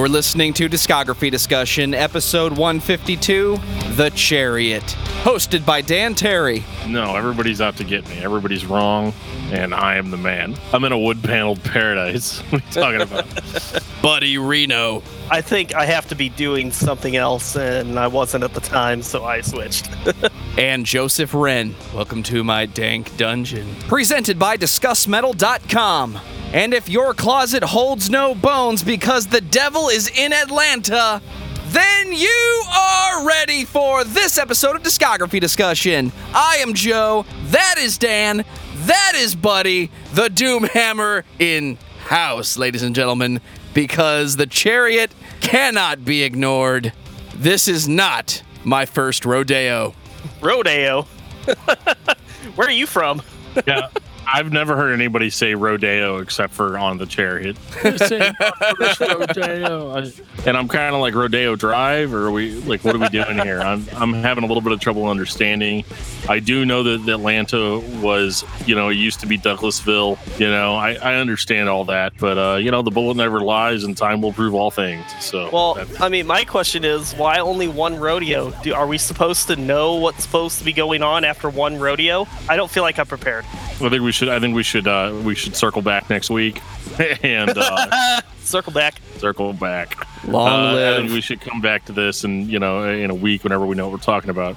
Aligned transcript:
You're 0.00 0.08
listening 0.08 0.54
to 0.54 0.66
Discography 0.66 1.30
Discussion, 1.30 1.92
episode 1.92 2.52
152 2.52 3.58
The 3.96 4.08
Chariot, 4.14 4.82
hosted 5.24 5.66
by 5.66 5.82
Dan 5.82 6.14
Terry. 6.14 6.64
No, 6.88 7.16
everybody's 7.16 7.60
out 7.60 7.76
to 7.76 7.84
get 7.84 8.08
me. 8.08 8.16
Everybody's 8.16 8.64
wrong, 8.64 9.12
and 9.50 9.74
I 9.74 9.96
am 9.96 10.10
the 10.10 10.16
man. 10.16 10.56
I'm 10.72 10.84
in 10.84 10.92
a 10.92 10.98
wood 10.98 11.22
paneled 11.22 11.62
paradise. 11.64 12.40
What 12.50 12.62
are 12.62 12.64
you 12.64 12.72
talking 12.72 13.00
about? 13.02 13.82
Buddy 14.02 14.38
Reno. 14.38 15.02
I 15.32 15.42
think 15.42 15.76
I 15.76 15.84
have 15.84 16.08
to 16.08 16.16
be 16.16 16.28
doing 16.28 16.72
something 16.72 17.14
else, 17.14 17.54
and 17.54 18.00
I 18.00 18.08
wasn't 18.08 18.42
at 18.42 18.52
the 18.52 18.60
time, 18.60 19.00
so 19.00 19.24
I 19.24 19.42
switched. 19.42 19.88
and 20.58 20.84
Joseph 20.84 21.32
Wren. 21.32 21.76
Welcome 21.94 22.24
to 22.24 22.42
my 22.42 22.66
dank 22.66 23.16
dungeon. 23.16 23.76
Presented 23.86 24.40
by 24.40 24.56
DiscussMetal.com. 24.56 26.18
And 26.52 26.74
if 26.74 26.88
your 26.88 27.14
closet 27.14 27.62
holds 27.62 28.10
no 28.10 28.34
bones 28.34 28.82
because 28.82 29.28
the 29.28 29.40
devil 29.40 29.88
is 29.88 30.10
in 30.10 30.32
Atlanta, 30.32 31.22
then 31.68 32.12
you 32.12 32.62
are 32.68 33.24
ready 33.24 33.64
for 33.64 34.02
this 34.02 34.36
episode 34.36 34.74
of 34.74 34.82
Discography 34.82 35.40
Discussion. 35.40 36.10
I 36.34 36.56
am 36.56 36.74
Joe. 36.74 37.24
That 37.44 37.76
is 37.78 37.98
Dan. 37.98 38.44
That 38.74 39.12
is 39.14 39.36
Buddy. 39.36 39.92
The 40.12 40.26
Doomhammer 40.26 41.22
in 41.38 41.78
house, 42.00 42.56
ladies 42.56 42.82
and 42.82 42.96
gentlemen, 42.96 43.40
because 43.74 44.36
the 44.36 44.46
chariot 44.46 45.12
cannot 45.40 46.04
be 46.04 46.22
ignored. 46.22 46.92
This 47.34 47.68
is 47.68 47.88
not 47.88 48.42
my 48.64 48.86
first 48.86 49.24
rodeo. 49.24 49.94
Rodeo. 50.40 51.02
Where 52.54 52.68
are 52.68 52.72
you 52.72 52.86
from? 52.86 53.22
yeah, 53.66 53.88
I've 54.32 54.52
never 54.52 54.76
heard 54.76 54.92
anybody 54.92 55.30
say 55.30 55.54
rodeo 55.54 56.18
except 56.18 56.52
for 56.52 56.78
on 56.78 56.98
the 56.98 57.06
chariot. 57.06 57.56
rodeo. 59.00 59.96
And 60.46 60.56
I'm 60.56 60.68
kind 60.68 60.94
of 60.94 61.00
like 61.00 61.14
rodeo 61.14 61.56
drive, 61.56 62.14
or 62.14 62.28
are 62.28 62.30
we 62.30 62.52
like 62.62 62.84
what 62.84 62.94
are 62.94 62.98
we 62.98 63.08
doing 63.08 63.38
here? 63.38 63.60
I'm 63.60 63.84
I'm 63.96 64.12
having 64.14 64.44
a 64.44 64.46
little 64.46 64.60
bit 64.62 64.72
of 64.72 64.80
trouble 64.80 65.08
understanding. 65.08 65.84
I 66.28 66.38
do 66.38 66.64
know 66.64 66.82
that 66.84 67.08
Atlanta 67.10 67.80
was, 68.00 68.44
you 68.66 68.74
know, 68.74 68.88
it 68.88 68.94
used 68.94 69.20
to 69.20 69.26
be 69.26 69.36
Douglasville. 69.36 70.38
You 70.38 70.48
know, 70.48 70.76
I, 70.76 70.94
I 70.94 71.14
understand 71.16 71.68
all 71.68 71.84
that, 71.86 72.12
but 72.18 72.38
uh, 72.38 72.56
you 72.56 72.70
know, 72.70 72.82
the 72.82 72.90
bullet 72.90 73.16
never 73.16 73.40
lies, 73.40 73.84
and 73.84 73.96
time 73.96 74.22
will 74.22 74.32
prove 74.32 74.54
all 74.54 74.70
things. 74.70 75.04
So, 75.20 75.50
well, 75.52 75.86
I 75.98 76.08
mean, 76.08 76.26
my 76.26 76.44
question 76.44 76.84
is, 76.84 77.14
why 77.14 77.38
only 77.38 77.68
one 77.68 77.96
rodeo? 77.98 78.50
Do, 78.62 78.74
are 78.74 78.86
we 78.86 78.98
supposed 78.98 79.48
to 79.48 79.56
know 79.56 79.96
what's 79.96 80.22
supposed 80.22 80.58
to 80.58 80.64
be 80.64 80.72
going 80.72 81.02
on 81.02 81.24
after 81.24 81.50
one 81.50 81.78
rodeo? 81.78 82.28
I 82.48 82.56
don't 82.56 82.70
feel 82.70 82.82
like 82.84 82.98
I'm 82.98 83.06
prepared. 83.06 83.44
I 83.46 83.88
think 83.88 84.02
we 84.02 84.12
should. 84.12 84.19
I 84.28 84.40
think 84.40 84.54
we 84.54 84.62
should. 84.62 84.86
Uh, 84.86 85.20
we 85.24 85.34
should 85.34 85.56
circle 85.56 85.82
back 85.82 86.10
next 86.10 86.30
week 86.30 86.60
and 87.22 87.52
uh, 87.56 88.20
circle 88.40 88.72
back. 88.72 89.00
Circle 89.16 89.52
back. 89.54 90.06
Long 90.26 90.48
uh, 90.48 90.72
live. 90.74 90.94
I 90.94 91.00
think 91.00 91.12
we 91.12 91.20
should 91.20 91.40
come 91.40 91.60
back 91.60 91.84
to 91.86 91.92
this, 91.92 92.24
and 92.24 92.48
you 92.50 92.58
know, 92.58 92.88
in 92.88 93.10
a 93.10 93.14
week, 93.14 93.44
whenever 93.44 93.66
we 93.66 93.76
know 93.76 93.88
what 93.88 93.92
we're 93.92 94.04
talking 94.04 94.30
about. 94.30 94.56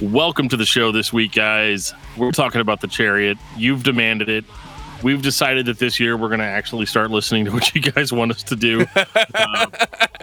Welcome 0.00 0.48
to 0.48 0.56
the 0.56 0.66
show 0.66 0.90
this 0.90 1.12
week, 1.12 1.32
guys. 1.32 1.94
We're 2.16 2.32
talking 2.32 2.60
about 2.60 2.80
the 2.80 2.88
chariot. 2.88 3.38
You've 3.56 3.84
demanded 3.84 4.28
it. 4.28 4.44
We've 5.02 5.22
decided 5.22 5.66
that 5.66 5.78
this 5.78 6.00
year 6.00 6.16
we're 6.16 6.28
going 6.28 6.40
to 6.40 6.46
actually 6.46 6.86
start 6.86 7.10
listening 7.10 7.44
to 7.44 7.50
what 7.52 7.74
you 7.74 7.80
guys 7.80 8.12
want 8.12 8.32
us 8.32 8.42
to 8.44 8.56
do. 8.56 8.86
uh, 8.96 9.66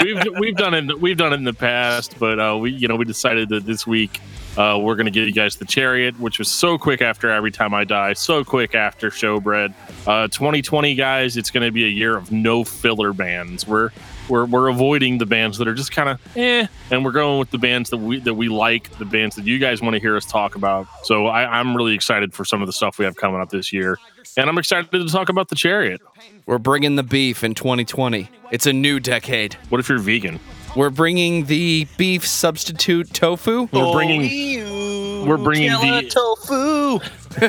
we've 0.02 0.23
we've 0.40 0.56
done 0.56 0.73
it 0.73 1.00
we've 1.00 1.18
done 1.18 1.34
it 1.34 1.38
in 1.38 1.44
the 1.44 1.54
past, 1.54 2.18
but 2.20 2.40
uh, 2.40 2.58
we 2.58 2.72
you 2.72 2.88
know 2.88 2.95
we 2.95 3.06
decided 3.06 3.50
that 3.50 3.66
this 3.66 3.86
week 3.86 4.20
uh, 4.58 4.78
we're 4.82 4.96
going 4.96 5.06
to 5.06 5.12
give 5.12 5.26
you 5.26 5.34
guys 5.34 5.56
the 5.56 5.66
chariot, 5.66 6.20
which 6.20 6.38
was 6.38 6.50
so 6.50 6.78
quick 6.78 7.02
after 7.02 7.30
every 7.30 7.52
time 7.52 7.73
I 7.73 7.86
die, 7.86 8.14
so 8.14 8.44
quick 8.44 8.76
after 8.76 9.10
showbread. 9.10 9.73
Uh, 10.06 10.28
2020, 10.28 10.95
guys, 10.95 11.38
it's 11.38 11.50
going 11.52 11.66
to 11.66 11.72
be 11.72 11.86
a 11.86 11.89
year 11.89 12.17
of 12.17 12.32
no 12.32 12.64
filler 12.64 13.14
bands. 13.14 13.66
We're 13.66 13.92
we're, 14.30 14.45
we're 14.45 14.70
avoiding 14.70 15.17
the 15.17 15.26
bands 15.26 15.58
that 15.58 15.67
are 15.67 15.73
just 15.73 15.92
kind 15.92 16.08
of 16.08 16.38
eh, 16.38 16.66
and 16.90 17.04
we're 17.04 17.11
going 17.11 17.40
with 17.40 17.52
the 17.52 17.58
bands 17.58 17.90
that 17.90 17.98
we 17.98 18.20
that 18.20 18.36
we 18.36 18.50
like, 18.50 18.90
the 18.98 19.06
bands 19.06 19.36
that 19.36 19.45
you 19.45 19.60
guys 19.60 19.82
want 19.82 19.94
to 19.94 20.00
hear 20.00 20.16
us 20.16 20.26
talk 20.26 20.56
about. 20.56 20.88
So 21.04 21.28
I, 21.28 21.60
I'm 21.60 21.76
really 21.76 21.94
excited 21.94 22.34
for 22.34 22.45
some 22.45 22.61
of 22.61 22.67
the 22.67 22.73
stuff 22.73 22.98
we 22.98 23.06
have 23.06 23.16
coming 23.16 23.42
up 23.42 23.50
this 23.50 23.73
year, 23.73 23.98
and 24.38 24.50
I'm 24.50 24.58
excited 24.58 24.92
to 24.92 25.06
talk 25.08 25.30
about 25.30 25.50
the 25.50 25.56
chariot. 25.56 26.02
We're 26.45 26.60
bringing 26.60 26.95
the 26.95 27.04
beef 27.04 27.44
in 27.44 27.56
2020. 27.56 28.30
It's 28.52 28.66
a 28.66 28.73
new 28.73 29.00
decade. 29.00 29.54
What 29.70 29.80
if 29.80 29.90
you're 29.90 30.00
vegan? 30.00 30.40
We're 30.76 30.89
bringing 30.89 31.45
the 31.45 31.86
beef 31.98 32.26
substitute 32.26 33.14
tofu. 33.14 33.67
We're 33.71 33.92
bringing. 33.92 34.21
Ew, 34.21 35.26
we're 35.27 35.37
bringing 35.37 35.71
the 35.71 36.09
tofu. 36.09 36.99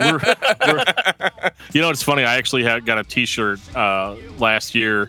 we're, 0.00 0.20
we're, 0.66 1.50
you 1.72 1.80
know, 1.80 1.90
it's 1.90 2.02
funny. 2.02 2.24
I 2.24 2.36
actually 2.36 2.64
had, 2.64 2.84
got 2.86 2.98
a 2.98 3.04
T-shirt 3.04 3.60
uh, 3.76 4.16
last 4.38 4.74
year 4.74 5.08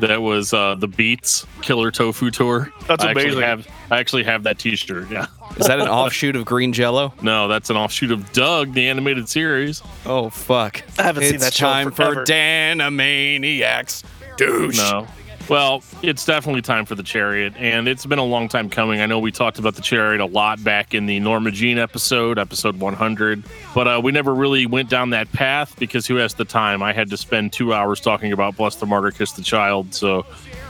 that 0.00 0.20
was 0.20 0.52
uh, 0.52 0.74
the 0.76 0.88
Beets 0.88 1.46
Killer 1.62 1.90
Tofu 1.90 2.30
Tour. 2.30 2.72
That's 2.86 3.04
I 3.04 3.12
amazing. 3.12 3.30
Actually 3.30 3.44
have, 3.44 3.68
I 3.90 3.98
actually 3.98 4.24
have 4.24 4.42
that 4.44 4.58
T-shirt. 4.58 5.10
Yeah. 5.10 5.26
Is 5.56 5.66
that 5.66 5.80
an 5.80 5.88
offshoot 5.88 6.36
of 6.36 6.44
Green 6.44 6.72
Jello? 6.72 7.12
No, 7.22 7.48
that's 7.48 7.70
an 7.70 7.76
offshoot 7.76 8.10
of 8.10 8.32
Doug, 8.32 8.74
the 8.74 8.88
animated 8.88 9.28
series. 9.28 9.82
Oh 10.04 10.28
fuck! 10.28 10.82
I 10.98 11.04
haven't 11.04 11.22
it's 11.22 11.30
seen 11.30 11.40
that 11.40 11.54
show 11.54 11.66
time 11.66 11.90
forever. 11.90 12.16
for 12.16 12.24
Danamaniacs. 12.24 14.04
Douche. 14.36 14.76
No. 14.76 15.06
Well, 15.46 15.82
it's 16.02 16.24
definitely 16.24 16.62
time 16.62 16.86
for 16.86 16.94
the 16.94 17.02
chariot, 17.02 17.52
and 17.58 17.86
it's 17.86 18.06
been 18.06 18.18
a 18.18 18.24
long 18.24 18.48
time 18.48 18.70
coming. 18.70 19.02
I 19.02 19.06
know 19.06 19.18
we 19.18 19.30
talked 19.30 19.58
about 19.58 19.74
the 19.74 19.82
chariot 19.82 20.22
a 20.22 20.26
lot 20.26 20.64
back 20.64 20.94
in 20.94 21.04
the 21.04 21.20
Norma 21.20 21.50
Jean 21.50 21.76
episode, 21.76 22.38
episode 22.38 22.80
100, 22.80 23.44
but 23.74 23.86
uh, 23.86 24.00
we 24.02 24.10
never 24.10 24.34
really 24.34 24.64
went 24.64 24.88
down 24.88 25.10
that 25.10 25.30
path 25.32 25.78
because 25.78 26.06
who 26.06 26.16
has 26.16 26.32
the 26.32 26.46
time? 26.46 26.82
I 26.82 26.94
had 26.94 27.10
to 27.10 27.18
spend 27.18 27.52
two 27.52 27.74
hours 27.74 28.00
talking 28.00 28.32
about 28.32 28.56
Bless 28.56 28.76
the 28.76 28.86
Martyr, 28.86 29.10
Kiss 29.10 29.32
the 29.32 29.42
Child, 29.42 29.94
so 29.94 30.24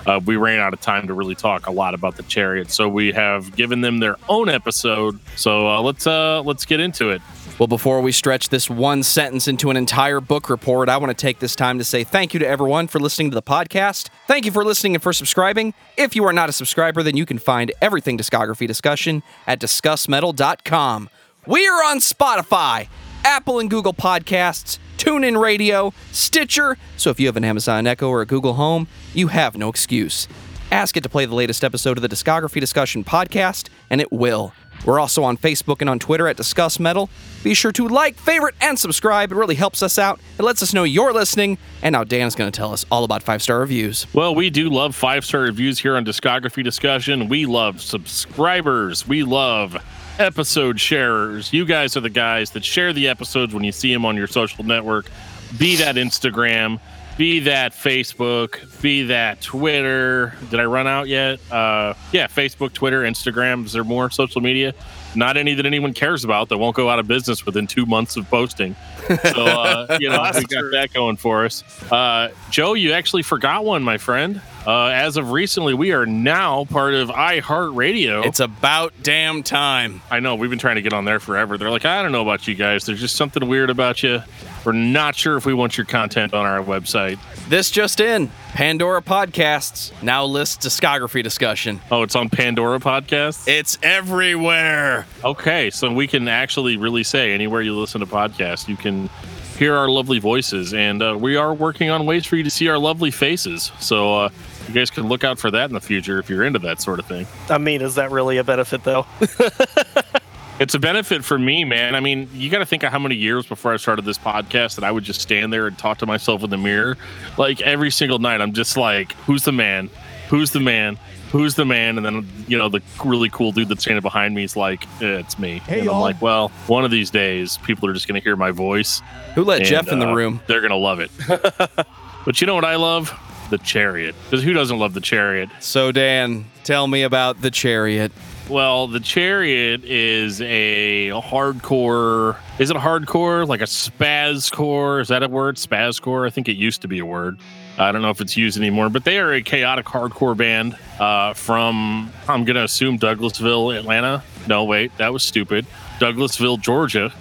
uh, 0.06 0.20
we 0.24 0.34
ran 0.34 0.58
out 0.58 0.74
of 0.74 0.80
time 0.80 1.06
to 1.06 1.14
really 1.14 1.36
talk 1.36 1.68
a 1.68 1.72
lot 1.72 1.94
about 1.94 2.16
the 2.16 2.24
chariot. 2.24 2.72
So 2.72 2.88
we 2.88 3.12
have 3.12 3.54
given 3.54 3.80
them 3.80 4.00
their 4.00 4.16
own 4.28 4.48
episode. 4.48 5.20
So 5.36 5.68
uh, 5.68 5.82
let's 5.82 6.06
uh, 6.06 6.42
let's 6.42 6.64
get 6.64 6.80
into 6.80 7.10
it. 7.10 7.22
Well, 7.56 7.68
before 7.68 8.00
we 8.00 8.10
stretch 8.10 8.48
this 8.48 8.68
one 8.68 9.04
sentence 9.04 9.46
into 9.46 9.70
an 9.70 9.76
entire 9.76 10.20
book 10.20 10.50
report, 10.50 10.88
I 10.88 10.96
want 10.96 11.10
to 11.10 11.14
take 11.14 11.38
this 11.38 11.54
time 11.54 11.78
to 11.78 11.84
say 11.84 12.02
thank 12.02 12.34
you 12.34 12.40
to 12.40 12.46
everyone 12.46 12.88
for 12.88 12.98
listening 12.98 13.30
to 13.30 13.34
the 13.36 13.42
podcast. 13.42 14.08
Thank 14.26 14.44
you 14.44 14.50
for 14.50 14.64
listening 14.64 14.96
and 14.96 15.02
for 15.02 15.12
subscribing. 15.12 15.72
If 15.96 16.16
you 16.16 16.24
are 16.24 16.32
not 16.32 16.48
a 16.48 16.52
subscriber, 16.52 17.04
then 17.04 17.16
you 17.16 17.24
can 17.24 17.38
find 17.38 17.70
everything 17.80 18.18
discography 18.18 18.66
discussion 18.66 19.22
at 19.46 19.60
discussmetal.com. 19.60 21.08
We 21.46 21.68
are 21.68 21.84
on 21.84 21.98
Spotify, 21.98 22.88
Apple 23.24 23.60
and 23.60 23.70
Google 23.70 23.94
Podcasts, 23.94 24.78
TuneIn 24.98 25.40
Radio, 25.40 25.94
Stitcher. 26.10 26.76
So 26.96 27.10
if 27.10 27.20
you 27.20 27.26
have 27.26 27.36
an 27.36 27.44
Amazon 27.44 27.86
Echo 27.86 28.08
or 28.08 28.20
a 28.20 28.26
Google 28.26 28.54
Home, 28.54 28.88
you 29.12 29.28
have 29.28 29.56
no 29.56 29.68
excuse. 29.68 30.26
Ask 30.72 30.96
it 30.96 31.04
to 31.04 31.08
play 31.08 31.24
the 31.24 31.36
latest 31.36 31.62
episode 31.62 31.98
of 31.98 32.02
the 32.02 32.08
Discography 32.08 32.58
Discussion 32.58 33.04
podcast, 33.04 33.68
and 33.90 34.00
it 34.00 34.10
will. 34.10 34.52
We're 34.84 35.00
also 35.00 35.24
on 35.24 35.36
Facebook 35.36 35.80
and 35.80 35.88
on 35.88 35.98
Twitter 35.98 36.28
at 36.28 36.36
Discuss 36.36 36.78
Metal. 36.78 37.08
Be 37.42 37.54
sure 37.54 37.72
to 37.72 37.88
like, 37.88 38.16
favorite, 38.16 38.54
and 38.60 38.78
subscribe. 38.78 39.32
It 39.32 39.36
really 39.36 39.54
helps 39.54 39.82
us 39.82 39.98
out. 39.98 40.20
It 40.38 40.42
lets 40.42 40.62
us 40.62 40.72
know 40.74 40.84
you're 40.84 41.12
listening. 41.12 41.58
And 41.82 41.92
now 41.92 42.04
Dan's 42.04 42.34
going 42.34 42.50
to 42.50 42.56
tell 42.56 42.72
us 42.72 42.84
all 42.90 43.04
about 43.04 43.22
five 43.22 43.42
star 43.42 43.60
reviews. 43.60 44.06
Well, 44.14 44.34
we 44.34 44.50
do 44.50 44.70
love 44.70 44.94
five 44.94 45.24
star 45.24 45.42
reviews 45.42 45.78
here 45.78 45.96
on 45.96 46.04
Discography 46.04 46.62
Discussion. 46.62 47.28
We 47.28 47.46
love 47.46 47.80
subscribers. 47.80 49.06
We 49.06 49.22
love 49.22 49.76
episode 50.18 50.78
sharers. 50.78 51.52
You 51.52 51.64
guys 51.64 51.96
are 51.96 52.00
the 52.00 52.10
guys 52.10 52.50
that 52.52 52.64
share 52.64 52.92
the 52.92 53.08
episodes 53.08 53.54
when 53.54 53.64
you 53.64 53.72
see 53.72 53.92
them 53.92 54.04
on 54.04 54.16
your 54.16 54.26
social 54.26 54.64
network, 54.64 55.10
be 55.58 55.76
that 55.76 55.96
Instagram, 55.96 56.80
be 57.16 57.40
that 57.40 57.72
Facebook, 57.72 58.82
be 58.82 59.04
that 59.04 59.40
Twitter. 59.40 60.34
Did 60.50 60.60
I 60.60 60.64
run 60.64 60.86
out 60.86 61.08
yet? 61.08 61.40
Uh, 61.50 61.94
yeah, 62.12 62.26
Facebook, 62.26 62.72
Twitter, 62.72 63.02
Instagram. 63.02 63.64
Is 63.66 63.72
there 63.72 63.84
more 63.84 64.10
social 64.10 64.40
media? 64.40 64.74
Not 65.16 65.36
any 65.36 65.54
that 65.54 65.64
anyone 65.64 65.94
cares 65.94 66.24
about 66.24 66.48
that 66.48 66.58
won't 66.58 66.74
go 66.74 66.90
out 66.90 66.98
of 66.98 67.06
business 67.06 67.46
within 67.46 67.68
two 67.68 67.86
months 67.86 68.16
of 68.16 68.28
posting. 68.28 68.74
So, 69.06 69.44
uh, 69.46 69.98
you 70.00 70.08
know, 70.08 70.28
we 70.34 70.44
got 70.44 70.64
that 70.72 70.90
going 70.92 71.16
for 71.16 71.44
us. 71.44 71.62
Uh, 71.92 72.30
Joe, 72.50 72.74
you 72.74 72.92
actually 72.92 73.22
forgot 73.22 73.64
one, 73.64 73.84
my 73.84 73.96
friend. 73.96 74.40
Uh, 74.66 74.86
as 74.86 75.16
of 75.16 75.30
recently, 75.30 75.74
we 75.74 75.92
are 75.92 76.06
now 76.06 76.64
part 76.64 76.94
of 76.94 77.10
iHeartRadio. 77.10 78.24
It's 78.24 78.40
about 78.40 78.92
damn 79.02 79.42
time. 79.42 80.00
I 80.10 80.20
know 80.20 80.34
we've 80.34 80.50
been 80.50 80.58
trying 80.58 80.76
to 80.76 80.82
get 80.82 80.94
on 80.94 81.04
there 81.04 81.20
forever. 81.20 81.58
They're 81.58 81.70
like, 81.70 81.84
I 81.84 82.02
don't 82.02 82.12
know 82.12 82.22
about 82.22 82.48
you 82.48 82.54
guys. 82.54 82.86
There's 82.86 83.00
just 83.00 83.16
something 83.16 83.46
weird 83.46 83.70
about 83.70 84.02
you. 84.02 84.22
We're 84.64 84.72
not 84.72 85.14
sure 85.14 85.36
if 85.36 85.46
we 85.46 85.54
want 85.54 85.76
your 85.76 85.86
content 85.86 86.34
on 86.34 86.46
our 86.46 86.62
website. 86.62 87.18
This 87.48 87.70
just 87.70 88.00
in 88.00 88.30
Pandora 88.52 89.02
Podcasts 89.02 89.92
now 90.02 90.24
lists 90.24 90.64
discography 90.66 91.22
discussion. 91.22 91.80
Oh, 91.90 92.02
it's 92.02 92.16
on 92.16 92.28
Pandora 92.28 92.78
Podcast. 92.78 93.46
It's 93.48 93.78
everywhere. 93.82 95.06
Okay, 95.22 95.70
so 95.70 95.92
we 95.92 96.06
can 96.06 96.28
actually 96.28 96.76
really 96.76 97.04
say 97.04 97.32
anywhere 97.32 97.60
you 97.62 97.78
listen 97.78 98.00
to 98.00 98.06
podcasts, 98.06 98.68
you 98.68 98.76
can 98.76 99.10
hear 99.58 99.74
our 99.74 99.88
lovely 99.88 100.18
voices, 100.18 100.74
and 100.74 101.02
uh, 101.02 101.16
we 101.18 101.36
are 101.36 101.54
working 101.54 101.90
on 101.90 102.06
ways 102.06 102.26
for 102.26 102.36
you 102.36 102.42
to 102.42 102.50
see 102.50 102.68
our 102.68 102.78
lovely 102.78 103.10
faces. 103.10 103.70
So 103.80 104.16
uh, 104.16 104.28
you 104.66 104.74
guys 104.74 104.90
can 104.90 105.08
look 105.08 105.24
out 105.24 105.38
for 105.38 105.50
that 105.50 105.70
in 105.70 105.74
the 105.74 105.80
future 105.80 106.18
if 106.18 106.28
you're 106.28 106.44
into 106.44 106.58
that 106.60 106.80
sort 106.80 106.98
of 106.98 107.06
thing. 107.06 107.26
I 107.48 107.58
mean, 107.58 107.80
is 107.80 107.94
that 107.96 108.10
really 108.10 108.38
a 108.38 108.44
benefit, 108.44 108.84
though? 108.84 109.06
It's 110.60 110.74
a 110.74 110.78
benefit 110.78 111.24
for 111.24 111.38
me, 111.38 111.64
man. 111.64 111.94
I 111.94 112.00
mean, 112.00 112.28
you 112.32 112.48
got 112.48 112.60
to 112.60 112.66
think 112.66 112.84
of 112.84 112.92
how 112.92 112.98
many 113.00 113.16
years 113.16 113.44
before 113.44 113.72
I 113.72 113.76
started 113.76 114.04
this 114.04 114.18
podcast 114.18 114.76
that 114.76 114.84
I 114.84 114.92
would 114.92 115.02
just 115.02 115.20
stand 115.20 115.52
there 115.52 115.66
and 115.66 115.76
talk 115.76 115.98
to 115.98 116.06
myself 116.06 116.44
in 116.44 116.50
the 116.50 116.56
mirror. 116.56 116.96
Like 117.36 117.60
every 117.62 117.90
single 117.90 118.20
night, 118.20 118.40
I'm 118.40 118.52
just 118.52 118.76
like, 118.76 119.12
who's 119.26 119.44
the 119.44 119.52
man? 119.52 119.90
who's 120.28 120.50
the 120.50 120.60
man? 120.60 120.98
Who's 121.30 121.54
the 121.54 121.64
man? 121.64 121.96
And 121.96 122.06
then 122.06 122.28
you 122.46 122.56
know 122.58 122.68
the 122.68 122.80
really 123.04 123.28
cool 123.28 123.52
dude 123.52 123.68
that's 123.68 123.82
standing 123.82 124.02
behind 124.02 124.34
me 124.34 124.44
is 124.44 124.56
like, 124.56 124.84
eh, 125.00 125.18
it's 125.18 125.38
me. 125.38 125.58
Hey, 125.60 125.80
and 125.80 125.88
I'm 125.88 125.94
y'all. 125.94 126.00
like, 126.00 126.20
well, 126.22 126.48
one 126.66 126.84
of 126.84 126.90
these 126.90 127.10
days, 127.10 127.58
people 127.58 127.88
are 127.88 127.92
just 127.92 128.06
going 128.08 128.20
to 128.20 128.24
hear 128.24 128.36
my 128.36 128.50
voice. 128.50 129.02
Who 129.34 129.44
let 129.44 129.60
and, 129.60 129.68
Jeff 129.68 129.88
in 129.88 129.98
the 129.98 130.08
uh, 130.08 130.14
room? 130.14 130.40
They're 130.46 130.60
going 130.60 130.70
to 130.70 130.76
love 130.76 131.00
it. 131.00 131.10
but 132.24 132.40
you 132.40 132.46
know 132.46 132.54
what 132.54 132.64
I 132.64 132.76
love? 132.76 133.12
The 133.50 133.58
chariot. 133.58 134.14
Because 134.24 134.44
who 134.44 134.52
doesn't 134.52 134.78
love 134.78 134.94
the 134.94 135.00
chariot? 135.00 135.50
So, 135.60 135.92
Dan, 135.92 136.46
tell 136.62 136.86
me 136.86 137.02
about 137.02 137.40
the 137.40 137.50
chariot. 137.50 138.10
Well, 138.48 138.88
the 138.88 139.00
chariot 139.00 139.84
is 139.84 140.42
a 140.42 141.08
hardcore. 141.08 142.36
Is 142.58 142.70
it 142.70 142.76
hardcore? 142.76 143.48
Like 143.48 143.62
a 143.62 143.64
spazcore? 143.64 145.00
Is 145.00 145.08
that 145.08 145.22
a 145.22 145.28
word? 145.28 145.56
Spazcore? 145.56 146.26
I 146.26 146.30
think 146.30 146.48
it 146.50 146.56
used 146.56 146.82
to 146.82 146.88
be 146.88 146.98
a 146.98 147.06
word. 147.06 147.38
I 147.78 147.90
don't 147.90 148.02
know 148.02 148.10
if 148.10 148.20
it's 148.20 148.36
used 148.36 148.58
anymore, 148.58 148.90
but 148.90 149.04
they 149.04 149.18
are 149.18 149.32
a 149.32 149.42
chaotic 149.42 149.86
hardcore 149.86 150.36
band 150.36 150.76
uh, 151.00 151.32
from, 151.32 152.12
I'm 152.28 152.44
going 152.44 152.56
to 152.56 152.64
assume 152.64 152.98
Douglasville, 152.98 153.76
Atlanta. 153.76 154.22
No, 154.46 154.64
wait, 154.64 154.96
that 154.98 155.12
was 155.12 155.22
stupid. 155.22 155.66
Douglasville, 155.98 156.60
Georgia. 156.60 157.12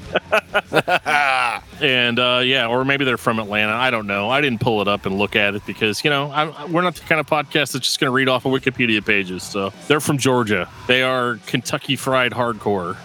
and 1.82 2.20
uh, 2.20 2.42
yeah, 2.44 2.68
or 2.68 2.84
maybe 2.86 3.06
they're 3.06 3.18
from 3.18 3.40
Atlanta. 3.40 3.74
I 3.74 3.90
don't 3.90 4.08
know. 4.08 4.30
I 4.30 4.42
didn't 4.42 4.62
pull 4.62 4.82
it 4.82 4.88
up 4.88 5.06
and 5.06 5.18
look 5.18 5.36
at 5.36 5.56
it 5.56 5.66
because 5.66 6.04
you 6.04 6.10
know 6.10 6.32
I'm, 6.32 6.72
we're 6.72 6.82
not 6.82 6.96
the 6.96 7.02
kind 7.02 7.20
of 7.20 7.28
podcast 7.28 7.74
that's 7.74 7.80
just 7.86 8.00
going 8.00 8.10
to 8.10 8.14
read 8.14 8.28
off 8.30 8.46
of 8.46 8.52
Wikipedia 8.52 9.06
pages. 9.06 9.44
So 9.44 9.72
they're 9.88 10.00
from 10.00 10.18
Georgia. 10.18 10.70
They 10.88 11.04
are 11.04 11.40
Kentucky 11.46 11.96
Fried 11.96 12.32
Hardcore, 12.32 12.98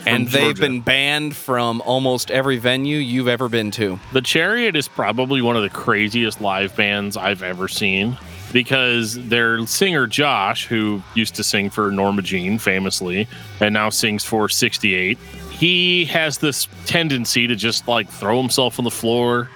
And 0.06 0.28
they've 0.28 0.56
Georgia. 0.56 0.60
been 0.60 0.80
banned 0.80 1.36
from 1.36 1.80
almost 1.82 2.30
every 2.30 2.58
venue 2.58 2.98
you've 2.98 3.28
ever 3.28 3.48
been 3.48 3.70
to. 3.72 3.98
The 4.12 4.22
Chariot 4.22 4.76
is 4.76 4.88
probably 4.88 5.42
one 5.42 5.56
of 5.56 5.62
the 5.62 5.70
craziest 5.70 6.40
live 6.40 6.74
bands 6.76 7.16
I've 7.16 7.42
ever 7.42 7.68
seen 7.68 8.16
because 8.52 9.14
their 9.28 9.66
singer 9.66 10.06
Josh, 10.06 10.66
who 10.66 11.02
used 11.14 11.34
to 11.36 11.44
sing 11.44 11.70
for 11.70 11.90
Norma 11.90 12.22
Jean 12.22 12.58
famously 12.58 13.28
and 13.60 13.72
now 13.72 13.90
sings 13.90 14.24
for 14.24 14.48
68, 14.48 15.18
he 15.50 16.04
has 16.06 16.38
this 16.38 16.68
tendency 16.86 17.46
to 17.46 17.56
just 17.56 17.86
like 17.86 18.08
throw 18.08 18.40
himself 18.40 18.78
on 18.78 18.84
the 18.84 18.90
floor, 18.90 19.50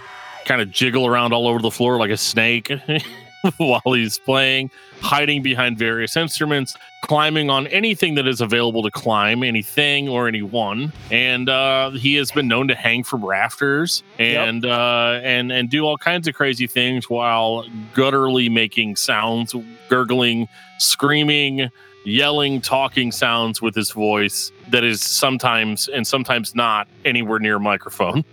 kind 0.45 0.61
of 0.61 0.71
jiggle 0.71 1.07
around 1.07 1.33
all 1.33 1.49
over 1.49 1.61
the 1.61 1.71
floor 1.71 1.99
like 1.99 2.11
a 2.11 2.17
snake 2.17 2.71
while 3.59 3.83
he's 3.85 4.19
playing, 4.19 4.71
hiding 5.01 5.43
behind 5.43 5.79
various 5.79 6.17
instruments, 6.17 6.77
climbing 7.03 7.51
on 7.51 7.67
anything 7.67 8.15
that 8.15 8.27
is 8.27 8.41
available 8.41 8.83
to 8.83 8.91
climb, 8.91 9.43
anything 9.43 10.09
or 10.09 10.27
anyone. 10.29 10.93
And 11.11 11.49
uh, 11.49 11.91
he 11.91 12.15
has 12.15 12.31
been 12.31 12.49
known 12.49 12.69
to 12.69 12.75
hang 12.75 13.05
from 13.05 13.25
rafters 13.25 14.03
and 14.19 14.65
uh, 14.65 15.21
and 15.23 15.53
and 15.53 15.69
do 15.69 15.85
all 15.85 15.99
kinds 15.99 16.27
of 16.27 16.35
crazy 16.35 16.67
things 16.67 17.11
while 17.11 17.67
gutturally 17.95 18.51
making 18.51 18.97
sounds, 18.97 19.55
gurgling, 19.89 20.49
screaming. 20.79 21.71
Yelling, 22.05 22.61
talking 22.61 23.13
sounds 23.13 23.61
with 23.63 23.75
his 23.75 23.91
voice 23.91 24.53
that 24.69 24.85
is 24.85 25.03
sometimes 25.03 25.89
and 25.89 26.07
sometimes 26.07 26.55
not 26.55 26.87
anywhere 27.05 27.39
near 27.39 27.57
a 27.57 27.61
microphone. 27.61 28.25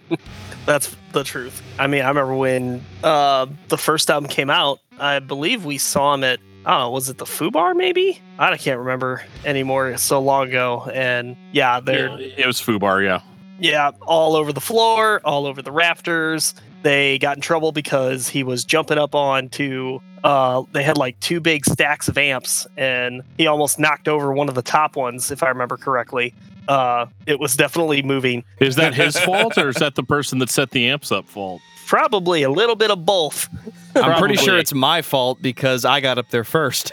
That's 0.66 0.94
the 1.12 1.24
truth. 1.24 1.62
I 1.78 1.86
mean, 1.86 2.02
I 2.02 2.08
remember 2.08 2.34
when 2.34 2.84
uh, 3.02 3.46
the 3.68 3.78
first 3.78 4.10
album 4.10 4.28
came 4.28 4.50
out. 4.50 4.80
I 5.00 5.18
believe 5.20 5.64
we 5.64 5.78
saw 5.78 6.14
him 6.14 6.24
at 6.24 6.40
I 6.66 6.86
was 6.86 7.08
it 7.08 7.16
the 7.16 7.24
Foo 7.24 7.50
Bar 7.50 7.74
maybe? 7.74 8.20
I 8.38 8.56
can't 8.58 8.78
remember 8.78 9.24
anymore. 9.44 9.88
It's 9.88 10.02
so 10.02 10.20
long 10.20 10.48
ago. 10.48 10.90
And 10.92 11.36
yeah, 11.52 11.80
they're 11.80 12.08
Yeah, 12.18 12.34
it 12.36 12.46
was 12.46 12.60
Fubar, 12.60 13.02
yeah. 13.02 13.20
yeah, 13.58 13.92
all 14.02 14.36
over 14.36 14.52
the 14.52 14.60
floor, 14.60 15.22
all 15.24 15.46
over 15.46 15.62
the 15.62 15.72
rafters. 15.72 16.54
They 16.82 17.18
got 17.18 17.36
in 17.36 17.40
trouble 17.40 17.72
because 17.72 18.28
he 18.28 18.42
was 18.42 18.64
jumping 18.64 18.98
up 18.98 19.14
onto. 19.14 20.00
Uh, 20.22 20.62
they 20.72 20.82
had 20.82 20.96
like 20.96 21.18
two 21.20 21.40
big 21.40 21.64
stacks 21.64 22.08
of 22.08 22.16
amps, 22.18 22.66
and 22.76 23.22
he 23.36 23.46
almost 23.46 23.78
knocked 23.78 24.08
over 24.08 24.32
one 24.32 24.48
of 24.48 24.54
the 24.54 24.62
top 24.62 24.96
ones, 24.96 25.30
if 25.30 25.42
I 25.42 25.48
remember 25.48 25.76
correctly. 25.76 26.34
Uh, 26.68 27.06
it 27.26 27.40
was 27.40 27.56
definitely 27.56 28.02
moving. 28.02 28.44
Is 28.60 28.76
that 28.76 28.94
his 28.94 29.18
fault 29.24 29.56
or 29.56 29.70
is 29.70 29.76
that 29.76 29.94
the 29.94 30.02
person 30.02 30.38
that 30.40 30.50
set 30.50 30.70
the 30.70 30.86
amps 30.88 31.10
up 31.10 31.26
fault? 31.26 31.62
Probably 31.86 32.42
a 32.42 32.50
little 32.50 32.76
bit 32.76 32.90
of 32.90 33.06
both. 33.06 33.48
I'm 33.96 34.18
pretty 34.18 34.36
sure 34.36 34.58
it's 34.58 34.74
my 34.74 35.00
fault 35.00 35.40
because 35.40 35.86
I 35.86 36.00
got 36.00 36.18
up 36.18 36.28
there 36.30 36.44
first. 36.44 36.92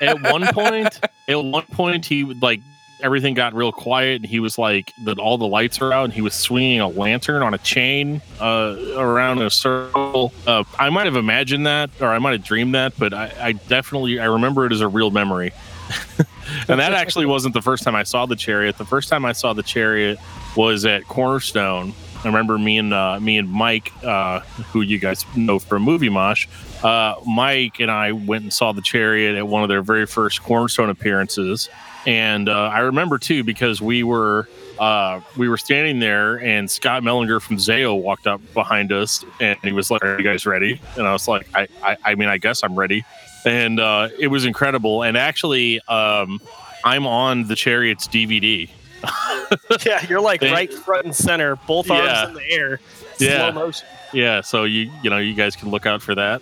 At 0.00 0.20
one 0.22 0.46
point, 0.48 1.00
at 1.28 1.44
one 1.44 1.64
point, 1.66 2.04
he 2.06 2.24
would 2.24 2.42
like 2.42 2.60
everything 3.00 3.34
got 3.34 3.54
real 3.54 3.72
quiet, 3.72 4.16
and 4.16 4.26
he 4.26 4.40
was 4.40 4.58
like 4.58 4.92
that. 5.04 5.18
All 5.18 5.38
the 5.38 5.46
lights 5.46 5.80
are 5.80 5.92
out, 5.92 6.04
and 6.04 6.12
he 6.12 6.20
was 6.20 6.34
swinging 6.34 6.80
a 6.80 6.88
lantern 6.88 7.42
on 7.42 7.54
a 7.54 7.58
chain 7.58 8.20
uh, 8.40 8.76
around 8.96 9.40
a 9.42 9.50
circle. 9.50 10.32
Uh, 10.46 10.64
I 10.78 10.90
might 10.90 11.06
have 11.06 11.16
imagined 11.16 11.66
that, 11.66 11.90
or 12.00 12.08
I 12.08 12.18
might 12.18 12.32
have 12.32 12.44
dreamed 12.44 12.74
that, 12.74 12.94
but 12.98 13.14
I, 13.14 13.32
I 13.40 13.52
definitely 13.52 14.18
I 14.18 14.26
remember 14.26 14.66
it 14.66 14.72
as 14.72 14.80
a 14.80 14.88
real 14.88 15.10
memory. 15.10 15.52
and 16.68 16.80
that 16.80 16.92
actually 16.92 17.26
wasn't 17.26 17.54
the 17.54 17.62
first 17.62 17.82
time 17.82 17.94
I 17.94 18.02
saw 18.02 18.26
the 18.26 18.36
chariot. 18.36 18.78
The 18.78 18.84
first 18.84 19.08
time 19.08 19.24
I 19.24 19.32
saw 19.32 19.52
the 19.52 19.62
chariot 19.62 20.18
was 20.56 20.84
at 20.84 21.04
Cornerstone. 21.04 21.94
I 22.24 22.26
remember 22.26 22.58
me 22.58 22.78
and 22.78 22.92
uh, 22.92 23.20
me 23.20 23.38
and 23.38 23.48
Mike, 23.48 23.92
uh, 24.02 24.40
who 24.40 24.80
you 24.80 24.98
guys 24.98 25.24
know 25.36 25.58
from 25.58 25.82
Movie 25.82 26.08
Mosh. 26.08 26.48
Uh, 26.82 27.14
Mike 27.24 27.78
and 27.80 27.90
I 27.90 28.12
went 28.12 28.42
and 28.42 28.52
saw 28.52 28.72
the 28.72 28.82
chariot 28.82 29.36
at 29.36 29.46
one 29.46 29.62
of 29.62 29.68
their 29.68 29.82
very 29.82 30.06
first 30.06 30.42
Cornerstone 30.42 30.90
appearances, 30.90 31.68
and 32.06 32.48
uh, 32.48 32.52
I 32.72 32.80
remember 32.80 33.18
too 33.18 33.44
because 33.44 33.80
we 33.80 34.02
were 34.02 34.48
uh, 34.78 35.20
we 35.36 35.48
were 35.48 35.56
standing 35.58 35.98
there, 35.98 36.36
and 36.40 36.70
Scott 36.70 37.02
Mellinger 37.02 37.40
from 37.42 37.56
Zao 37.56 38.00
walked 38.00 38.26
up 38.26 38.40
behind 38.54 38.92
us, 38.92 39.24
and 39.40 39.58
he 39.62 39.72
was 39.72 39.90
like, 39.90 40.04
"Are 40.04 40.16
you 40.18 40.24
guys 40.24 40.46
ready?" 40.46 40.80
And 40.96 41.06
I 41.06 41.12
was 41.12 41.26
like, 41.28 41.48
"I, 41.54 41.66
I, 41.82 41.96
I 42.04 42.14
mean, 42.14 42.28
I 42.28 42.38
guess 42.38 42.62
I'm 42.62 42.76
ready." 42.76 43.04
And 43.44 43.80
uh, 43.80 44.08
it 44.18 44.28
was 44.28 44.44
incredible. 44.44 45.02
And 45.02 45.16
actually, 45.16 45.80
um, 45.88 46.40
I'm 46.84 47.06
on 47.06 47.46
the 47.48 47.56
Chariots 47.56 48.06
DVD. 48.08 48.68
yeah, 49.86 50.04
you're 50.08 50.20
like 50.20 50.40
They- 50.40 50.50
right 50.52 50.72
front 50.72 51.04
and 51.06 51.14
center, 51.14 51.56
both 51.66 51.90
arms 51.90 52.04
Yeah. 52.06 52.28
in 52.28 52.34
the 52.34 52.50
air, 52.50 52.80
Yeah. 53.18 53.50
slow 53.50 53.52
motion. 53.66 53.86
Yeah, 54.12 54.40
so 54.40 54.64
you 54.64 54.90
you 55.02 55.10
know 55.10 55.18
you 55.18 55.34
guys 55.34 55.54
can 55.56 55.70
look 55.70 55.86
out 55.86 56.02
for 56.02 56.14
that. 56.14 56.40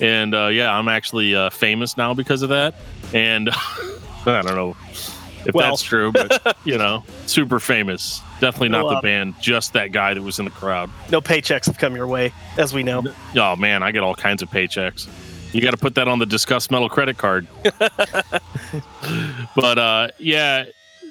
And 0.00 0.34
uh, 0.34 0.46
yeah, 0.48 0.72
I'm 0.72 0.88
actually 0.88 1.34
uh, 1.34 1.50
famous 1.50 1.96
now 1.96 2.14
because 2.14 2.42
of 2.42 2.50
that. 2.50 2.74
And 3.12 3.50
I 4.34 4.42
don't 4.42 4.54
know 4.56 4.76
if 5.46 5.54
Well. 5.54 5.70
that's 5.70 5.82
true, 5.82 6.12
but 6.12 6.56
you 6.64 6.76
know, 6.78 7.04
super 7.26 7.58
famous. 7.60 8.20
Definitely 8.40 8.68
not 8.70 8.84
Well, 8.84 8.92
the 8.94 8.98
uh, 8.98 9.02
band, 9.02 9.34
just 9.40 9.72
that 9.72 9.92
guy 9.92 10.14
that 10.14 10.22
was 10.22 10.38
in 10.38 10.44
the 10.44 10.50
crowd. 10.50 10.90
No 11.10 11.20
paychecks 11.20 11.66
have 11.66 11.78
come 11.78 11.96
your 11.96 12.06
way, 12.06 12.32
as 12.56 12.72
we 12.72 12.82
know. 12.82 13.02
Oh 13.36 13.56
man, 13.56 13.82
I 13.82 13.90
get 13.92 14.02
all 14.02 14.14
kinds 14.14 14.42
of 14.42 14.50
paychecks. 14.50 15.08
You 15.52 15.62
got 15.62 15.70
to 15.70 15.76
put 15.78 15.94
that 15.94 16.08
on 16.08 16.18
the 16.18 16.26
Discuss 16.26 16.70
Metal 16.70 16.88
credit 16.90 17.16
card. 17.16 17.46
but 19.56 19.78
uh, 19.78 20.08
yeah, 20.18 20.64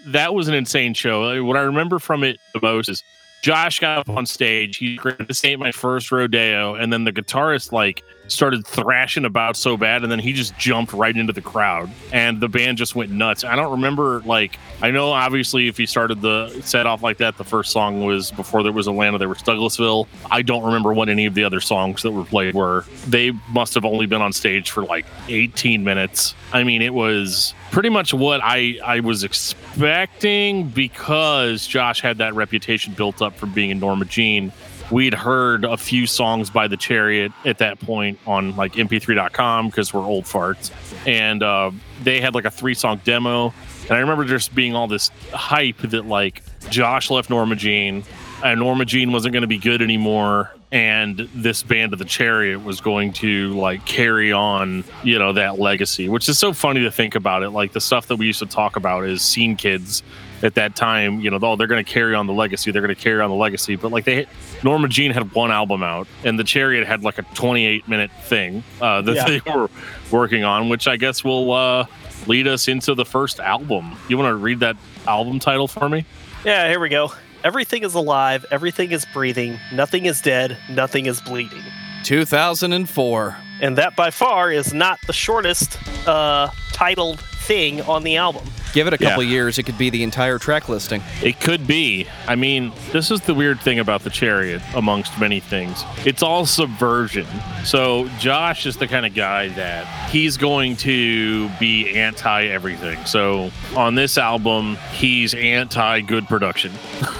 that 0.07 0.33
was 0.33 0.47
an 0.47 0.53
insane 0.53 0.93
show. 0.93 1.43
What 1.43 1.57
I 1.57 1.61
remember 1.61 1.99
from 1.99 2.23
it 2.23 2.39
the 2.53 2.59
most 2.61 2.87
is 2.89 3.03
Josh 3.41 3.79
got 3.79 3.99
up 3.99 4.09
on 4.09 4.25
stage. 4.25 4.77
He's 4.77 4.99
great. 4.99 5.27
This 5.27 5.43
ain't 5.43 5.59
my 5.59 5.71
first 5.71 6.11
rodeo, 6.11 6.75
and 6.75 6.91
then 6.93 7.03
the 7.03 7.11
guitarist 7.11 7.71
like 7.71 8.03
started 8.31 8.65
thrashing 8.65 9.25
about 9.25 9.57
so 9.57 9.77
bad, 9.77 10.03
and 10.03 10.11
then 10.11 10.19
he 10.19 10.33
just 10.33 10.57
jumped 10.57 10.93
right 10.93 11.15
into 11.15 11.33
the 11.33 11.41
crowd, 11.41 11.89
and 12.11 12.39
the 12.39 12.47
band 12.47 12.77
just 12.77 12.95
went 12.95 13.11
nuts. 13.11 13.43
I 13.43 13.55
don't 13.55 13.71
remember 13.71 14.21
like 14.25 14.57
I 14.81 14.91
know 14.91 15.11
obviously 15.11 15.67
if 15.67 15.77
he 15.77 15.85
started 15.85 16.21
the 16.21 16.61
set 16.61 16.85
off 16.85 17.01
like 17.01 17.17
that, 17.17 17.37
the 17.37 17.43
first 17.43 17.71
song 17.71 18.05
was 18.05 18.31
before 18.31 18.63
there 18.63 18.71
was 18.71 18.87
Atlanta, 18.87 19.17
there 19.17 19.29
was 19.29 19.39
Douglasville. 19.39 20.07
I 20.29 20.41
don't 20.41 20.63
remember 20.63 20.93
what 20.93 21.09
any 21.09 21.25
of 21.25 21.33
the 21.33 21.43
other 21.43 21.59
songs 21.59 22.03
that 22.03 22.11
were 22.11 22.25
played 22.25 22.53
were. 22.55 22.85
They 23.07 23.31
must 23.49 23.73
have 23.73 23.85
only 23.85 24.05
been 24.05 24.21
on 24.21 24.33
stage 24.33 24.71
for 24.71 24.83
like 24.83 25.05
18 25.29 25.83
minutes. 25.83 26.35
I 26.53 26.63
mean, 26.63 26.81
it 26.81 26.93
was 26.93 27.53
pretty 27.71 27.89
much 27.89 28.13
what 28.13 28.41
I 28.43 28.79
I 28.83 28.99
was 28.99 29.23
expecting 29.23 30.69
because 30.69 31.67
Josh 31.67 32.01
had 32.01 32.17
that 32.19 32.33
reputation 32.35 32.93
built 32.93 33.21
up 33.21 33.35
for 33.35 33.45
being 33.45 33.71
a 33.71 33.75
Norma 33.75 34.05
Jean. 34.05 34.51
We'd 34.89 35.13
heard 35.13 35.65
a 35.65 35.75
few 35.75 36.07
songs 36.07 36.49
by 36.49 36.67
the 36.69 36.77
Chariot 36.77 37.33
at 37.43 37.57
that 37.57 37.79
point 37.79 38.19
on 38.25 38.55
like 38.55 38.73
mp3.com 38.73 39.67
because 39.67 39.93
we're 39.93 40.05
old 40.05 40.23
farts. 40.23 40.71
And 41.05 41.43
uh, 41.43 41.71
they 42.03 42.21
had 42.21 42.35
like 42.35 42.45
a 42.45 42.51
three 42.51 42.73
song 42.73 43.01
demo. 43.03 43.53
And 43.83 43.91
I 43.91 43.99
remember 43.99 44.23
just 44.23 44.55
being 44.55 44.75
all 44.75 44.87
this 44.87 45.09
hype 45.33 45.77
that 45.79 46.05
like 46.05 46.41
Josh 46.69 47.09
left 47.09 47.29
Norma 47.29 47.57
Jean 47.57 48.03
and 48.43 48.59
Norma 48.59 48.85
Jean 48.85 49.11
wasn't 49.11 49.33
going 49.33 49.41
to 49.41 49.47
be 49.47 49.57
good 49.57 49.81
anymore. 49.81 50.53
And 50.71 51.29
this 51.33 51.63
band 51.63 51.93
of 51.93 51.99
the 51.99 52.05
Chariot 52.05 52.63
was 52.63 52.81
going 52.81 53.13
to 53.13 53.53
like 53.53 53.85
carry 53.85 54.31
on, 54.31 54.83
you 55.03 55.17
know, 55.17 55.33
that 55.33 55.59
legacy, 55.59 56.09
which 56.09 56.27
is 56.27 56.37
so 56.37 56.51
funny 56.53 56.81
to 56.81 56.91
think 56.91 57.15
about 57.15 57.43
it. 57.43 57.51
Like 57.51 57.71
the 57.71 57.81
stuff 57.81 58.07
that 58.07 58.17
we 58.17 58.25
used 58.25 58.39
to 58.39 58.45
talk 58.45 58.75
about 58.75 59.05
is 59.05 59.21
scene 59.21 59.55
kids 59.55 60.03
at 60.43 60.55
that 60.55 60.75
time, 60.75 61.19
you 61.19 61.31
know, 61.31 61.39
oh, 61.41 61.55
they're 61.55 61.67
going 61.67 61.83
to 61.83 61.91
carry 61.91 62.13
on 62.15 62.27
the 62.27 62.33
legacy. 62.33 62.71
They're 62.71 62.81
going 62.81 62.93
to 62.95 63.01
carry 63.01 63.21
on 63.21 63.29
the 63.29 63.35
legacy. 63.35 63.75
But 63.75 63.91
like 63.91 64.05
they, 64.05 64.27
Norma 64.63 64.87
Jean 64.87 65.11
had 65.11 65.33
one 65.33 65.51
album 65.51 65.81
out, 65.83 66.07
and 66.23 66.37
the 66.37 66.43
Chariot 66.43 66.85
had 66.85 67.03
like 67.03 67.17
a 67.17 67.23
28 67.33 67.87
minute 67.87 68.11
thing 68.23 68.63
uh, 68.81 69.01
that 69.01 69.15
Yeah. 69.15 69.25
they 69.25 69.41
were 69.51 69.69
working 70.11 70.43
on, 70.43 70.69
which 70.69 70.87
I 70.87 70.97
guess 70.97 71.23
will 71.23 71.51
uh, 71.51 71.85
lead 72.27 72.47
us 72.47 72.67
into 72.67 72.93
the 72.93 73.05
first 73.05 73.39
album. 73.39 73.95
You 74.09 74.17
want 74.17 74.29
to 74.29 74.35
read 74.35 74.59
that 74.59 74.77
album 75.07 75.39
title 75.39 75.67
for 75.67 75.89
me? 75.89 76.05
Yeah, 76.45 76.69
here 76.69 76.79
we 76.79 76.89
go. 76.89 77.11
Everything 77.43 77.83
is 77.83 77.93
alive, 77.93 78.45
everything 78.51 78.91
is 78.91 79.05
breathing, 79.13 79.57
nothing 79.73 80.05
is 80.05 80.21
dead, 80.21 80.57
nothing 80.69 81.05
is 81.05 81.21
bleeding. 81.21 81.63
2004. 82.03 83.37
and 83.61 83.77
that 83.77 83.95
by 83.95 84.09
far 84.11 84.51
is 84.51 84.73
not 84.73 84.99
the 85.07 85.13
shortest 85.13 85.77
uh, 86.07 86.49
titled 86.73 87.19
thing 87.47 87.81
on 87.83 88.03
the 88.03 88.17
album. 88.17 88.43
Give 88.73 88.85
it 88.85 88.93
a 88.93 88.97
couple 88.97 89.23
Yeah. 89.23 89.29
years, 89.31 89.57
it 89.57 89.63
could 89.63 89.77
be 89.77 89.89
the 89.89 90.03
entire 90.03 90.37
track 90.37 90.67
listing. 90.67 91.01
It 91.23 91.39
could 91.39 91.65
be. 91.65 92.05
I 92.27 92.35
mean, 92.35 92.73
this 92.91 93.09
is 93.09 93.21
the 93.21 93.33
weird 93.33 93.61
thing 93.61 93.79
about 93.79 94.03
the 94.03 94.09
chariot, 94.09 94.61
amongst 94.75 95.17
many 95.19 95.39
things. 95.39 95.83
It's 96.05 96.21
all 96.21 96.45
subversion. 96.45 97.25
So, 97.63 98.09
Josh 98.19 98.65
is 98.65 98.75
the 98.75 98.87
kind 98.87 99.05
of 99.05 99.15
guy 99.15 99.47
that 99.49 99.85
he's 100.11 100.35
going 100.35 100.75
to 100.77 101.47
be 101.59 101.95
anti 101.97 102.45
everything. 102.47 103.03
So, 103.05 103.51
on 103.75 103.95
this 103.95 104.17
album, 104.17 104.77
he's 104.93 105.33
anti 105.33 106.01
good 106.01 106.27
production 106.27 106.71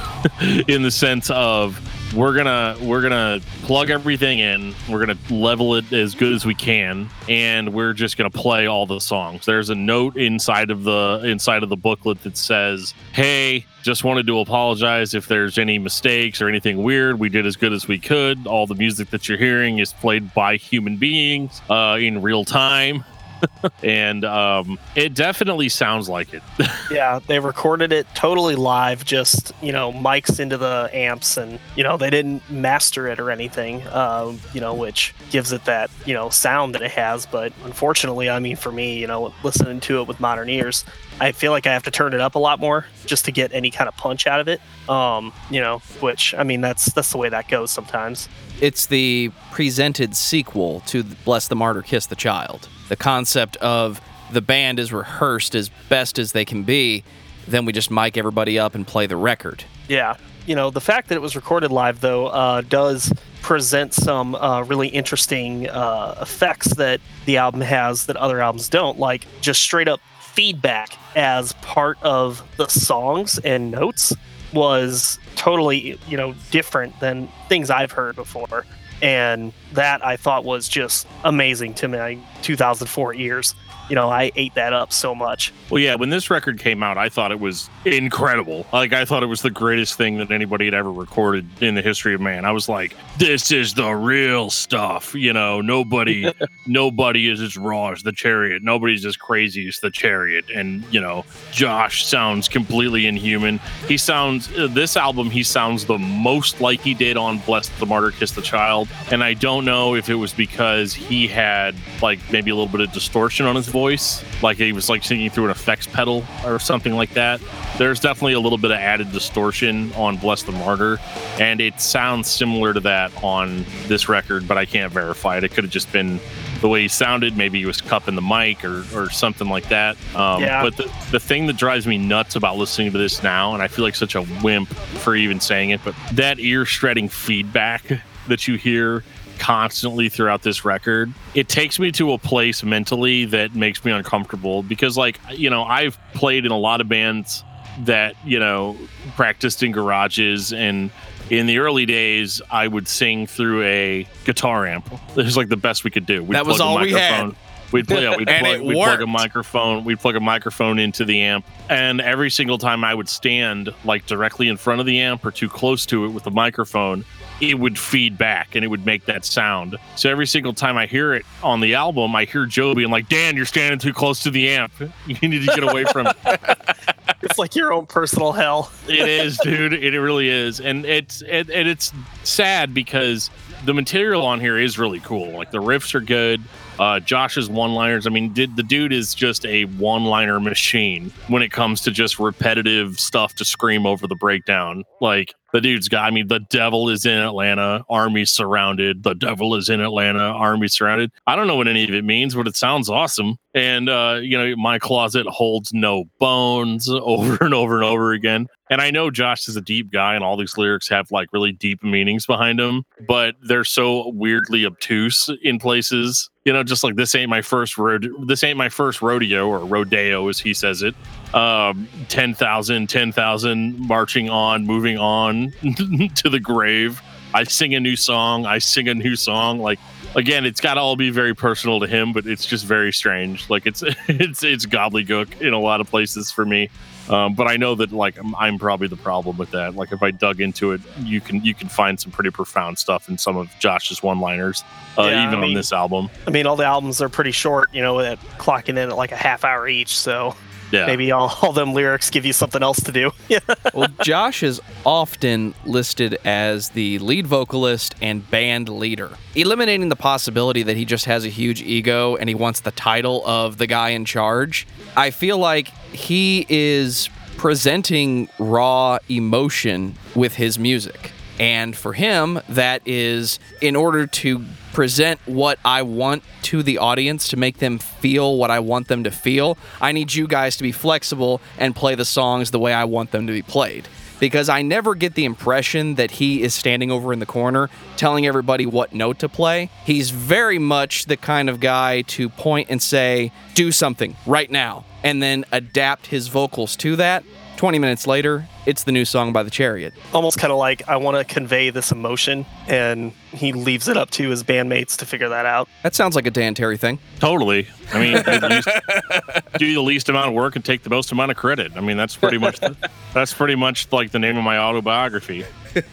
in 0.67 0.81
the 0.83 0.91
sense 0.91 1.29
of 1.29 1.79
we're 2.15 2.33
gonna 2.33 2.75
we're 2.81 3.01
gonna 3.01 3.39
plug 3.63 3.89
everything 3.89 4.39
in. 4.39 4.73
We're 4.89 5.05
gonna 5.05 5.17
level 5.29 5.75
it 5.75 5.91
as 5.91 6.15
good 6.15 6.33
as 6.33 6.45
we 6.45 6.55
can 6.55 7.09
and 7.27 7.73
we're 7.73 7.93
just 7.93 8.17
gonna 8.17 8.29
play 8.29 8.67
all 8.67 8.85
the 8.85 8.99
songs. 8.99 9.45
There's 9.45 9.69
a 9.69 9.75
note 9.75 10.17
inside 10.17 10.71
of 10.71 10.83
the 10.83 11.21
inside 11.25 11.63
of 11.63 11.69
the 11.69 11.77
booklet 11.77 12.23
that 12.23 12.37
says 12.37 12.93
hey 13.13 13.65
just 13.83 14.03
wanted 14.03 14.27
to 14.27 14.39
apologize 14.39 15.13
if 15.13 15.27
there's 15.27 15.57
any 15.57 15.79
mistakes 15.79 16.41
or 16.41 16.49
anything 16.49 16.83
weird. 16.83 17.19
We 17.19 17.29
did 17.29 17.45
as 17.45 17.55
good 17.55 17.73
as 17.73 17.87
we 17.87 17.99
could. 17.99 18.45
All 18.47 18.67
the 18.67 18.75
music 18.75 19.09
that 19.11 19.29
you're 19.29 19.37
hearing 19.37 19.79
is 19.79 19.93
played 19.93 20.33
by 20.33 20.57
human 20.57 20.97
beings 20.97 21.61
uh, 21.69 21.97
in 21.99 22.21
real 22.21 22.43
time 22.43 23.03
and 23.83 24.25
um, 24.25 24.79
it 24.95 25.13
definitely 25.13 25.69
sounds 25.69 26.09
like 26.09 26.33
it 26.33 26.43
Yeah, 26.91 27.19
they 27.27 27.39
recorded 27.39 27.91
it 27.91 28.07
totally 28.15 28.55
live, 28.55 29.05
just 29.05 29.51
you 29.61 29.71
know, 29.71 29.91
mics 29.91 30.39
into 30.39 30.57
the 30.57 30.89
amps, 30.93 31.37
and 31.37 31.59
you 31.75 31.83
know, 31.83 31.97
they 31.97 32.09
didn't 32.09 32.49
master 32.49 33.07
it 33.07 33.19
or 33.19 33.31
anything. 33.31 33.85
Um, 33.87 34.39
you 34.53 34.61
know, 34.61 34.73
which 34.73 35.13
gives 35.29 35.51
it 35.51 35.65
that 35.65 35.89
you 36.05 36.13
know 36.13 36.29
sound 36.29 36.75
that 36.75 36.81
it 36.81 36.91
has. 36.91 37.25
But 37.25 37.53
unfortunately, 37.63 38.29
I 38.29 38.39
mean, 38.39 38.55
for 38.55 38.71
me, 38.71 38.99
you 38.99 39.07
know, 39.07 39.33
listening 39.43 39.79
to 39.81 40.01
it 40.01 40.07
with 40.07 40.19
modern 40.19 40.49
ears, 40.49 40.85
I 41.19 41.31
feel 41.31 41.51
like 41.51 41.67
I 41.67 41.73
have 41.73 41.83
to 41.83 41.91
turn 41.91 42.13
it 42.13 42.21
up 42.21 42.35
a 42.35 42.39
lot 42.39 42.59
more 42.59 42.85
just 43.05 43.25
to 43.25 43.31
get 43.31 43.51
any 43.53 43.71
kind 43.71 43.87
of 43.87 43.97
punch 43.97 44.27
out 44.27 44.39
of 44.39 44.47
it. 44.47 44.61
Um, 44.89 45.33
you 45.49 45.59
know, 45.59 45.79
which 45.99 46.33
I 46.35 46.43
mean, 46.43 46.61
that's 46.61 46.85
that's 46.93 47.11
the 47.11 47.17
way 47.17 47.29
that 47.29 47.47
goes 47.47 47.71
sometimes. 47.71 48.29
It's 48.59 48.87
the 48.87 49.31
presented 49.51 50.15
sequel 50.15 50.79
to 50.87 51.03
Bless 51.03 51.47
the 51.47 51.55
Martyr, 51.55 51.83
Kiss 51.83 52.07
the 52.07 52.15
Child. 52.15 52.67
The 52.89 52.95
concept 52.95 53.55
of 53.57 54.01
the 54.31 54.41
band 54.41 54.79
is 54.79 54.91
rehearsed 54.91 55.53
as 55.53 55.69
best 55.89 56.17
as 56.17 56.31
they 56.31 56.43
can 56.43 56.63
be, 56.63 57.03
then 57.47 57.65
we 57.65 57.71
just 57.71 57.91
mic 57.91 58.17
everybody 58.17 58.57
up 58.57 58.73
and 58.73 58.85
play 58.85 59.05
the 59.05 59.15
record. 59.15 59.63
Yeah. 59.87 60.17
You 60.47 60.55
know, 60.55 60.71
the 60.71 60.81
fact 60.81 61.09
that 61.09 61.15
it 61.15 61.21
was 61.21 61.35
recorded 61.35 61.71
live, 61.71 62.01
though, 62.01 62.27
uh, 62.27 62.61
does 62.61 63.13
present 63.41 63.93
some 63.93 64.33
uh, 64.33 64.63
really 64.63 64.87
interesting 64.87 65.69
uh, 65.69 66.17
effects 66.21 66.73
that 66.75 66.99
the 67.25 67.37
album 67.37 67.61
has 67.61 68.07
that 68.07 68.17
other 68.17 68.41
albums 68.41 68.69
don't, 68.69 68.97
like 68.97 69.27
just 69.39 69.61
straight 69.61 69.87
up 69.87 69.99
feedback 70.19 70.97
as 71.15 71.53
part 71.53 71.97
of 72.01 72.43
the 72.57 72.67
songs 72.67 73.37
and 73.39 73.71
notes 73.71 74.13
was 74.53 75.19
totally, 75.35 75.99
you 76.07 76.17
know, 76.17 76.33
different 76.51 76.99
than 76.99 77.27
things 77.49 77.69
I've 77.69 77.91
heard 77.91 78.15
before. 78.15 78.65
And 79.01 79.53
that 79.73 80.03
I 80.03 80.17
thought 80.17 80.43
was 80.43 80.67
just 80.67 81.07
amazing 81.23 81.75
to 81.75 81.87
my 81.87 82.17
2004 82.41 83.13
ears. 83.13 83.53
You 83.89 83.95
know, 83.95 84.09
I 84.09 84.31
ate 84.35 84.53
that 84.55 84.73
up 84.73 84.91
so 84.91 85.15
much. 85.15 85.53
Well, 85.69 85.79
yeah, 85.79 85.95
when 85.95 86.09
this 86.09 86.29
record 86.29 86.59
came 86.59 86.83
out, 86.83 86.97
I 86.97 87.09
thought 87.09 87.31
it 87.31 87.39
was 87.39 87.69
incredible. 87.85 88.65
Like, 88.73 88.93
I 88.93 89.05
thought 89.05 89.23
it 89.23 89.27
was 89.27 89.41
the 89.41 89.49
greatest 89.49 89.95
thing 89.95 90.17
that 90.17 90.31
anybody 90.31 90.65
had 90.65 90.73
ever 90.73 90.91
recorded 90.91 91.45
in 91.61 91.75
the 91.75 91.81
history 91.81 92.13
of 92.13 92.21
man. 92.21 92.45
I 92.45 92.51
was 92.51 92.69
like, 92.69 92.95
this 93.17 93.51
is 93.51 93.73
the 93.73 93.91
real 93.91 94.49
stuff. 94.49 95.13
You 95.15 95.33
know, 95.33 95.61
nobody, 95.61 96.31
nobody 96.67 97.29
is 97.29 97.41
as 97.41 97.57
raw 97.57 97.91
as 97.91 98.03
the 98.03 98.11
chariot. 98.11 98.63
Nobody's 98.63 99.05
as 99.05 99.17
crazy 99.17 99.67
as 99.67 99.79
the 99.79 99.91
chariot. 99.91 100.45
And, 100.53 100.83
you 100.91 101.01
know, 101.01 101.25
Josh 101.51 102.05
sounds 102.05 102.47
completely 102.47 103.07
inhuman. 103.07 103.59
He 103.87 103.97
sounds, 103.97 104.51
uh, 104.57 104.67
this 104.67 104.97
album, 104.97 105.29
he 105.29 105.43
sounds 105.43 105.85
the 105.85 105.97
most 105.97 106.61
like 106.61 106.81
he 106.81 106.93
did 106.93 107.17
on 107.17 107.39
Bless 107.39 107.69
the 107.79 107.85
Martyr, 107.85 108.11
Kiss 108.11 108.31
the 108.31 108.41
Child. 108.41 108.87
And 109.11 109.23
I 109.23 109.33
don't 109.33 109.65
know 109.65 109.95
if 109.95 110.09
it 110.09 110.15
was 110.15 110.33
because 110.33 110.93
he 110.93 111.27
had, 111.27 111.75
like, 112.01 112.19
maybe 112.31 112.51
a 112.51 112.55
little 112.55 112.71
bit 112.71 112.81
of 112.81 112.91
distortion 112.91 113.45
on 113.45 113.55
his 113.55 113.67
voice, 113.77 114.23
like 114.41 114.57
he 114.57 114.73
was 114.73 114.89
like 114.89 115.03
singing 115.03 115.29
through 115.29 115.45
an 115.45 115.51
effects 115.51 115.85
pedal 115.85 116.25
or 116.43 116.57
something 116.57 116.93
like 116.93 117.11
that. 117.11 117.39
There's 117.77 117.99
definitely 117.99 118.33
a 118.33 118.39
little 118.39 118.57
bit 118.57 118.71
of 118.71 118.77
added 118.77 119.11
distortion 119.11 119.93
on 119.93 120.17
Bless 120.17 120.41
the 120.41 120.51
Martyr, 120.51 120.97
and 121.39 121.61
it 121.61 121.79
sounds 121.79 122.27
similar 122.27 122.73
to 122.73 122.79
that 122.79 123.11
on 123.23 123.65
this 123.85 124.09
record, 124.09 124.47
but 124.47 124.57
I 124.57 124.65
can't 124.65 124.91
verify 124.91 125.37
it. 125.37 125.43
It 125.43 125.49
could 125.49 125.63
have 125.63 125.71
just 125.71 125.91
been 125.91 126.19
the 126.61 126.67
way 126.67 126.81
he 126.81 126.87
sounded. 126.87 127.37
Maybe 127.37 127.59
he 127.59 127.67
was 127.67 127.79
cupping 127.79 128.15
the 128.15 128.21
mic 128.21 128.65
or, 128.65 128.83
or 128.95 129.11
something 129.11 129.47
like 129.47 129.69
that. 129.69 129.95
Um, 130.15 130.41
Yeah. 130.41 130.63
But 130.63 130.75
the, 130.77 130.91
the 131.11 131.19
thing 131.19 131.45
that 131.45 131.57
drives 131.57 131.85
me 131.85 131.99
nuts 131.99 132.35
about 132.35 132.57
listening 132.57 132.91
to 132.93 132.97
this 132.97 133.21
now, 133.21 133.53
and 133.53 133.61
I 133.61 133.67
feel 133.67 133.85
like 133.85 133.95
such 133.95 134.15
a 134.15 134.25
wimp 134.43 134.69
for 135.03 135.15
even 135.15 135.39
saying 135.39 135.69
it, 135.69 135.81
but 135.85 135.93
that 136.13 136.39
ear 136.39 136.65
shredding 136.65 137.09
feedback 137.09 138.01
that 138.27 138.47
you 138.47 138.55
hear 138.55 139.03
constantly 139.37 140.09
throughout 140.09 140.41
this 140.41 140.65
record 140.65 141.13
it 141.35 141.47
takes 141.47 141.79
me 141.79 141.91
to 141.91 142.11
a 142.13 142.17
place 142.17 142.63
mentally 142.63 143.25
that 143.25 143.55
makes 143.55 143.83
me 143.85 143.91
uncomfortable 143.91 144.63
because 144.63 144.97
like 144.97 145.19
you 145.31 145.49
know 145.49 145.63
i've 145.63 145.97
played 146.13 146.45
in 146.45 146.51
a 146.51 146.57
lot 146.57 146.81
of 146.81 146.89
bands 146.89 147.43
that 147.79 148.15
you 148.25 148.39
know 148.39 148.75
practiced 149.15 149.61
in 149.63 149.71
garages 149.71 150.51
and 150.51 150.89
in 151.29 151.45
the 151.45 151.57
early 151.59 151.85
days 151.85 152.41
i 152.51 152.67
would 152.67 152.87
sing 152.87 153.27
through 153.27 153.63
a 153.63 154.07
guitar 154.25 154.65
amp 154.65 154.89
it 155.11 155.25
was 155.25 155.37
like 155.37 155.49
the 155.49 155.57
best 155.57 155.83
we 155.83 155.91
could 155.91 156.05
do 156.05 156.23
we'd 156.23 156.35
That 156.35 156.45
was 156.45 156.59
all 156.59 156.79
we 156.79 156.91
had. 156.91 157.35
We'd 157.71 157.87
play, 157.87 158.03
yeah, 158.03 158.15
we'd, 158.15 158.27
plug, 158.39 158.61
we'd 158.61 158.75
plug 158.75 159.01
a 159.01 159.07
microphone. 159.07 159.83
We'd 159.83 159.99
plug 159.99 160.15
a 160.15 160.19
microphone 160.19 160.79
into 160.79 161.03
the 161.05 161.21
amp, 161.21 161.45
and 161.69 161.99
every 161.99 162.29
single 162.29 162.57
time 162.57 162.83
I 162.83 162.93
would 162.93 163.09
stand 163.09 163.73
like 163.83 164.05
directly 164.05 164.47
in 164.47 164.57
front 164.57 164.79
of 164.79 164.85
the 164.85 164.99
amp 164.99 165.25
or 165.25 165.31
too 165.31 165.49
close 165.49 165.85
to 165.87 166.05
it 166.05 166.09
with 166.09 166.23
the 166.23 166.31
microphone, 166.31 167.03
it 167.41 167.59
would 167.59 167.77
feed 167.77 168.17
back 168.17 168.55
and 168.55 168.63
it 168.63 168.67
would 168.67 168.85
make 168.85 169.05
that 169.05 169.25
sound. 169.25 169.77
So 169.95 170.09
every 170.09 170.27
single 170.27 170.53
time 170.53 170.77
I 170.77 170.85
hear 170.85 171.13
it 171.13 171.25
on 171.43 171.59
the 171.59 171.75
album, 171.75 172.15
I 172.15 172.25
hear 172.25 172.45
Joe 172.45 172.73
being 172.73 172.91
like, 172.91 173.09
"Dan, 173.09 173.35
you're 173.35 173.45
standing 173.45 173.79
too 173.79 173.93
close 173.93 174.21
to 174.23 174.31
the 174.31 174.49
amp. 174.49 174.73
You 175.07 175.29
need 175.29 175.45
to 175.45 175.55
get 175.55 175.63
away 175.63 175.85
from 175.85 176.07
it." 176.07 176.17
It's 177.21 177.39
like 177.39 177.55
your 177.55 177.73
own 177.73 177.87
personal 177.87 178.31
hell. 178.31 178.71
it 178.87 179.07
is, 179.07 179.37
dude. 179.39 179.73
It 179.73 179.99
really 179.99 180.29
is, 180.29 180.59
and 180.59 180.85
it's 180.85 181.21
it, 181.23 181.49
and 181.49 181.67
it's 181.67 181.91
sad 182.23 182.73
because 182.73 183.29
the 183.65 183.73
material 183.73 184.23
on 184.25 184.39
here 184.39 184.57
is 184.57 184.77
really 184.77 184.99
cool. 184.99 185.31
Like 185.31 185.51
the 185.51 185.61
riffs 185.61 185.95
are 185.95 185.99
good. 185.99 186.41
Uh, 186.79 186.99
Josh's 186.99 187.49
one-liners. 187.49 188.05
I 188.05 188.11
mean, 188.11 188.33
did 188.33 188.55
the 188.55 188.61
dude 188.63 188.93
is 188.93 189.15
just 189.15 189.45
a 189.45 189.65
one-liner 189.65 190.39
machine 190.39 191.11
when 191.27 191.41
it 191.41 191.51
comes 191.51 191.81
to 191.81 191.91
just 191.91 192.19
repetitive 192.19 192.99
stuff 192.99 193.33
to 193.35 193.45
scream 193.45 193.85
over 193.87 194.05
the 194.05 194.15
breakdown. 194.15 194.83
Like 195.01 195.33
the 195.57 195.61
dude's 195.61 195.89
got. 195.89 196.05
I 196.05 196.11
mean, 196.11 196.27
the 196.27 196.39
devil 196.39 196.87
is 196.87 197.03
in 197.03 197.17
Atlanta. 197.17 197.83
Army 197.89 198.25
surrounded. 198.25 199.01
The 199.01 199.15
devil 199.15 199.55
is 199.55 199.69
in 199.69 199.81
Atlanta. 199.81 200.19
Army 200.19 200.67
surrounded. 200.67 201.11
I 201.25 201.35
don't 201.35 201.47
know 201.47 201.55
what 201.55 201.67
any 201.67 201.83
of 201.83 201.95
it 201.95 202.05
means, 202.05 202.35
but 202.35 202.47
it 202.47 202.55
sounds 202.55 202.91
awesome. 202.91 203.37
And 203.55 203.89
uh, 203.89 204.19
you 204.21 204.37
know, 204.37 204.55
my 204.55 204.77
closet 204.77 205.25
holds 205.25 205.73
no 205.73 206.03
bones 206.19 206.87
over 206.91 207.43
and 207.43 207.55
over 207.55 207.73
and 207.73 207.83
over 207.83 208.13
again. 208.13 208.45
And 208.69 208.81
I 208.81 208.91
know 208.91 209.09
Josh 209.09 209.47
is 209.47 209.55
a 209.55 209.61
deep 209.61 209.91
guy, 209.91 210.13
and 210.13 210.23
all 210.23 210.37
these 210.37 210.59
lyrics 210.59 210.87
have 210.89 211.09
like 211.09 211.29
really 211.33 211.53
deep 211.53 211.81
meanings 211.81 212.27
behind 212.27 212.59
them, 212.59 212.83
but 213.07 213.33
they're 213.41 213.63
so 213.63 214.09
weirdly 214.09 214.63
obtuse 214.63 215.27
in 215.41 215.57
places. 215.57 216.29
You 216.45 216.53
know, 216.53 216.61
just 216.63 216.83
like 216.83 216.97
this 216.97 217.15
ain't 217.15 217.31
my 217.31 217.41
first 217.41 217.79
road. 217.79 218.07
This 218.27 218.43
ain't 218.43 218.59
my 218.59 218.69
first 218.69 219.01
rodeo 219.01 219.47
or 219.47 219.65
rodeo, 219.65 220.27
as 220.27 220.39
he 220.39 220.53
says 220.53 220.83
it. 220.83 220.93
Um, 221.33 221.87
10,000, 222.07 222.87
10,000 222.87 223.79
marching 223.79 224.29
on, 224.29 224.65
moving 224.65 224.97
on 224.97 225.51
to 226.15 226.29
the 226.29 226.39
grave. 226.39 227.01
I 227.33 227.43
sing 227.43 227.75
a 227.75 227.79
new 227.79 227.95
song. 227.95 228.45
I 228.45 228.59
sing 228.59 228.87
a 228.87 228.93
new 228.93 229.15
song. 229.15 229.59
Like 229.59 229.79
again, 230.15 230.45
it's 230.45 230.61
got 230.61 230.75
to 230.75 230.79
all 230.79 230.95
be 230.95 231.09
very 231.09 231.35
personal 231.35 231.79
to 231.81 231.87
him, 231.87 232.13
but 232.13 232.25
it's 232.25 232.45
just 232.45 232.65
very 232.65 232.93
strange. 232.93 233.49
Like 233.49 233.65
it's 233.65 233.83
it's 234.07 234.43
it's 234.43 234.65
gobbledygook 234.65 235.41
in 235.41 235.53
a 235.53 235.59
lot 235.59 235.81
of 235.81 235.89
places 235.89 236.31
for 236.31 236.45
me. 236.45 236.69
Um, 237.09 237.35
but 237.35 237.47
I 237.47 237.55
know 237.55 237.75
that 237.75 237.91
like 237.91 238.17
I'm, 238.17 238.35
I'm 238.35 238.57
probably 238.57 238.87
the 238.87 238.97
problem 238.97 239.37
with 239.37 239.51
that. 239.51 239.75
Like 239.75 239.91
if 239.91 240.03
I 240.03 240.11
dug 240.11 240.41
into 240.41 240.71
it, 240.71 240.81
you 240.99 241.21
can 241.21 241.43
you 241.43 241.53
can 241.53 241.69
find 241.69 241.99
some 241.99 242.11
pretty 242.11 242.31
profound 242.31 242.77
stuff 242.77 243.07
in 243.07 243.17
some 243.17 243.37
of 243.37 243.49
Josh's 243.59 244.03
one-liners, 244.03 244.63
uh, 244.97 245.03
Yeah, 245.03 245.23
I 245.23 245.27
even 245.27 245.43
on 245.43 245.53
this 245.53 245.71
album. 245.71 246.09
I 246.25 246.31
mean, 246.31 246.45
all 246.47 246.55
the 246.55 246.65
albums 246.65 247.01
are 247.01 247.09
pretty 247.09 247.31
short, 247.31 247.73
you 247.73 247.81
know, 247.81 247.99
at 247.99 248.19
clocking 248.39 248.69
in 248.69 248.77
at 248.77 248.97
like 248.97 249.11
a 249.11 249.17
half 249.17 249.45
hour 249.45 249.67
each. 249.67 249.97
So 249.97 250.35
Yeah, 250.71 250.85
maybe 250.85 251.11
all, 251.11 251.33
all 251.41 251.53
them 251.53 251.73
lyrics 251.73 252.09
give 252.09 252.25
you 252.25 252.33
something 252.33 252.61
else 252.61 252.79
to 252.81 252.91
do. 252.91 253.11
Well, 253.73 253.89
Josh 254.01 254.41
is 254.43 254.59
often 254.85 255.53
listed 255.65 256.17
as 256.25 256.69
the 256.69 256.97
lead 256.99 257.27
vocalist 257.27 257.93
and 258.01 258.27
band 258.31 258.69
leader, 258.69 259.11
eliminating 259.35 259.89
the 259.89 259.95
possibility 259.95 260.63
that 260.63 260.75
he 260.77 260.83
just 260.85 261.05
has 261.05 261.25
a 261.25 261.29
huge 261.29 261.61
ego 261.61 262.15
and 262.15 262.27
he 262.27 262.33
wants 262.33 262.61
the 262.61 262.71
title 262.71 263.25
of 263.27 263.57
the 263.57 263.67
guy 263.67 263.89
in 263.89 264.03
charge. 264.05 264.65
I 264.95 265.11
feel 265.11 265.37
like 265.37 265.67
he 265.91 266.45
is 266.49 267.09
presenting 267.37 268.29
raw 268.39 268.97
emotion 269.09 269.95
with 270.15 270.35
his 270.35 270.57
music. 270.57 271.11
And 271.39 271.75
for 271.75 271.93
him, 271.93 272.39
that 272.49 272.81
is 272.85 273.39
in 273.61 273.75
order 273.75 274.07
to 274.07 274.43
present 274.73 275.19
what 275.25 275.59
I 275.63 275.81
want 275.81 276.23
to 276.43 276.63
the 276.63 276.77
audience 276.77 277.29
to 277.29 277.37
make 277.37 277.57
them 277.57 277.79
feel 277.79 278.37
what 278.37 278.51
I 278.51 278.59
want 278.59 278.87
them 278.87 279.03
to 279.03 279.11
feel, 279.11 279.57
I 279.81 279.91
need 279.91 280.13
you 280.13 280.27
guys 280.27 280.57
to 280.57 280.63
be 280.63 280.71
flexible 280.71 281.41
and 281.57 281.75
play 281.75 281.95
the 281.95 282.05
songs 282.05 282.51
the 282.51 282.59
way 282.59 282.73
I 282.73 282.85
want 282.85 283.11
them 283.11 283.27
to 283.27 283.33
be 283.33 283.41
played 283.41 283.87
because 284.19 284.49
I 284.49 284.61
never 284.61 284.95
get 284.95 285.13
the 285.13 285.25
impression 285.25 285.95
that 285.95 286.11
he 286.11 286.41
is 286.41 286.53
standing 286.53 286.91
over 286.91 287.13
in 287.13 287.19
the 287.19 287.25
corner 287.25 287.69
telling 287.95 288.25
everybody 288.25 288.65
what 288.65 288.93
note 288.93 289.19
to 289.19 289.29
play. 289.29 289.69
He's 289.85 290.09
very 290.09 290.59
much 290.59 291.05
the 291.05 291.17
kind 291.17 291.49
of 291.49 291.59
guy 291.59 292.01
to 292.03 292.29
point 292.29 292.69
and 292.69 292.81
say, 292.81 293.31
do 293.53 293.71
something 293.71 294.15
right 294.25 294.49
now, 294.49 294.85
and 295.03 295.21
then 295.21 295.45
adapt 295.51 296.07
his 296.07 296.27
vocals 296.27 296.75
to 296.77 296.95
that. 296.97 297.23
20 297.57 297.79
minutes 297.79 298.05
later, 298.05 298.47
it's 298.67 298.83
the 298.83 298.91
new 298.91 299.03
song 299.03 299.33
by 299.33 299.41
The 299.41 299.49
Chariot. 299.49 299.93
Almost 300.13 300.37
kind 300.37 300.51
of 300.51 300.59
like, 300.59 300.87
I 300.87 300.97
want 300.97 301.17
to 301.17 301.33
convey 301.33 301.71
this 301.71 301.91
emotion, 301.91 302.45
and 302.67 303.11
he 303.31 303.51
leaves 303.51 303.87
it 303.87 303.97
up 303.97 304.11
to 304.11 304.29
his 304.29 304.43
bandmates 304.43 304.95
to 304.97 305.07
figure 305.07 305.29
that 305.29 305.47
out. 305.47 305.67
That 305.81 305.95
sounds 305.95 306.15
like 306.15 306.27
a 306.27 306.31
Dan 306.31 306.53
Terry 306.53 306.77
thing. 306.77 306.99
Totally. 307.19 307.67
I 307.93 307.99
mean, 307.99 308.13
least 308.49 308.69
do 309.57 309.73
the 309.73 309.81
least 309.81 310.07
amount 310.07 310.27
of 310.27 310.33
work 310.35 310.55
and 310.55 310.63
take 310.63 310.83
the 310.83 310.91
most 310.91 311.11
amount 311.11 311.31
of 311.31 311.37
credit. 311.37 311.71
I 311.75 311.81
mean, 311.81 311.97
that's 311.97 312.15
pretty 312.15 312.37
much 312.37 312.59
the, 312.59 312.77
that's 313.13 313.33
pretty 313.33 313.55
much 313.55 313.91
like 313.91 314.11
the 314.11 314.19
name 314.19 314.37
of 314.37 314.43
my 314.43 314.59
autobiography. 314.59 315.43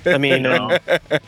I 0.04 0.18
mean, 0.18 0.32
You 0.32 0.40
know? 0.40 0.78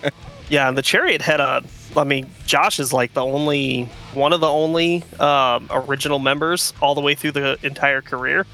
yeah, 0.50 0.70
the 0.70 0.82
Chariot 0.82 1.22
had 1.22 1.40
a. 1.40 1.64
I 1.96 2.04
mean, 2.04 2.30
Josh 2.44 2.78
is 2.78 2.92
like 2.92 3.14
the 3.14 3.24
only 3.24 3.84
one 4.12 4.34
of 4.34 4.40
the 4.40 4.48
only 4.48 5.02
um, 5.18 5.66
original 5.70 6.18
members 6.18 6.74
all 6.82 6.94
the 6.94 7.00
way 7.00 7.14
through 7.14 7.32
the 7.32 7.58
entire 7.62 8.02
career. 8.02 8.46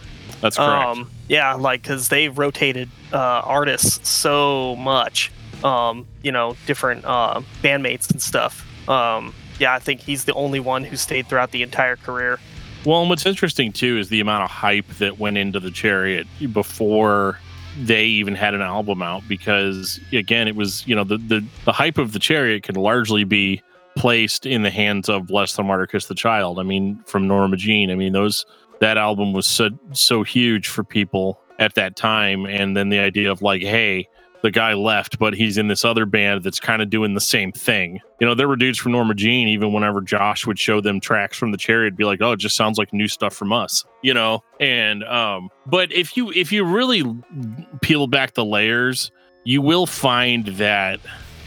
That's 0.43 0.57
correct. 0.57 0.85
Um, 0.85 1.11
yeah, 1.29 1.55
like 1.55 1.83
because 1.83 2.09
they've 2.09 2.37
rotated 2.37 2.91
uh, 3.13 3.17
artists 3.17 4.09
so 4.09 4.77
much, 4.77 5.33
um, 5.65 6.07
you 6.23 6.33
know, 6.33 6.57
different 6.67 7.05
uh, 7.05 7.41
bandmates 7.63 8.11
and 8.11 8.21
stuff. 8.21 8.67
Um, 8.89 9.33
yeah, 9.59 9.73
I 9.73 9.79
think 9.79 10.01
he's 10.01 10.25
the 10.25 10.35
only 10.35 10.59
one 10.59 10.83
who 10.83 10.97
stayed 10.97 11.29
throughout 11.29 11.53
the 11.53 11.63
entire 11.63 11.95
career. 11.95 12.41
Well, 12.85 13.01
and 13.01 13.09
what's 13.09 13.25
interesting 13.25 13.73
too 13.73 13.97
is 13.99 14.09
the 14.09 14.19
amount 14.19 14.43
of 14.43 14.51
hype 14.51 14.89
that 14.99 15.21
went 15.21 15.39
into 15.39 15.61
the 15.61 15.71
Chariot 15.71 16.27
before 16.53 17.39
they 17.81 18.05
even 18.05 18.35
had 18.35 18.55
an 18.55 18.63
album 18.63 19.01
out. 19.01 19.23
Because 19.29 20.01
again, 20.13 20.49
it 20.49 20.57
was 20.57 20.85
you 20.89 20.97
know 20.97 21.05
the 21.05 21.19
the, 21.19 21.45
the 21.65 21.73
hype 21.73 21.99
of 21.99 22.13
the 22.13 22.19
Chariot 22.19 22.65
can 22.65 22.75
largely 22.75 23.23
be 23.23 23.63
placed 23.97 24.47
in 24.47 24.63
the 24.63 24.71
hands 24.71 25.09
of 25.09 25.29
Bless 25.29 25.55
the 25.55 25.63
Martyr 25.63 25.87
the 26.09 26.15
Child. 26.15 26.59
I 26.59 26.65
mean, 26.65 26.99
from 27.07 27.29
Norma 27.29 27.57
Jean. 27.57 27.91
I 27.91 27.95
mean, 27.95 28.13
those 28.13 28.45
that 28.83 28.99
album 28.99 29.33
was 29.33 29.47
so 29.47 29.71
so 29.93 30.25
huge 30.25 30.67
for 30.67 30.83
people 30.83 31.41
at 31.61 31.77
that 31.77 31.95
time, 31.95 32.47
and 32.47 32.77
then 32.77 32.89
the 32.91 32.99
idea 32.99 33.31
of 33.31 33.41
like, 33.41 33.63
hey. 33.63 34.09
The 34.43 34.51
guy 34.51 34.75
left, 34.75 35.21
but 35.21 35.35
he's 35.35 35.57
in 35.57 35.69
this 35.69 35.85
other 35.85 36.05
band 36.05 36.43
that's 36.43 36.59
kind 36.59 36.83
of 36.83 36.91
doing 36.91 37.15
the 37.15 37.21
same 37.21 37.53
thing. 37.53 38.01
You 38.19 38.27
know, 38.27 38.35
there 38.35 38.49
were 38.49 38.57
dudes 38.57 38.77
from 38.77 38.91
Norma 38.91 39.15
Jean, 39.15 39.47
even 39.47 39.73
whenever 39.73 40.01
Josh 40.01 40.49
would 40.49 40.59
show 40.59 40.81
them 40.81 40.99
tracks 40.99 41.39
from 41.39 41.53
the 41.53 41.57
chariot, 41.57 41.95
be 41.95 42.03
like, 42.03 42.21
oh, 42.21 42.33
it 42.33 42.41
just 42.41 42.57
sounds 42.57 42.77
like 42.77 42.93
new 42.93 43.07
stuff 43.07 43.35
from 43.35 43.53
us, 43.53 43.85
you 44.03 44.13
know? 44.13 44.43
And 44.59 45.05
um, 45.05 45.49
but 45.65 45.93
if 45.93 46.17
you 46.17 46.33
if 46.33 46.51
you 46.51 46.65
really 46.65 47.05
peel 47.83 48.09
back 48.09 48.35
the 48.35 48.45
layers, 48.45 49.13
you 49.45 49.63
will 49.63 49.87
find 49.87 50.47
that 50.59 50.99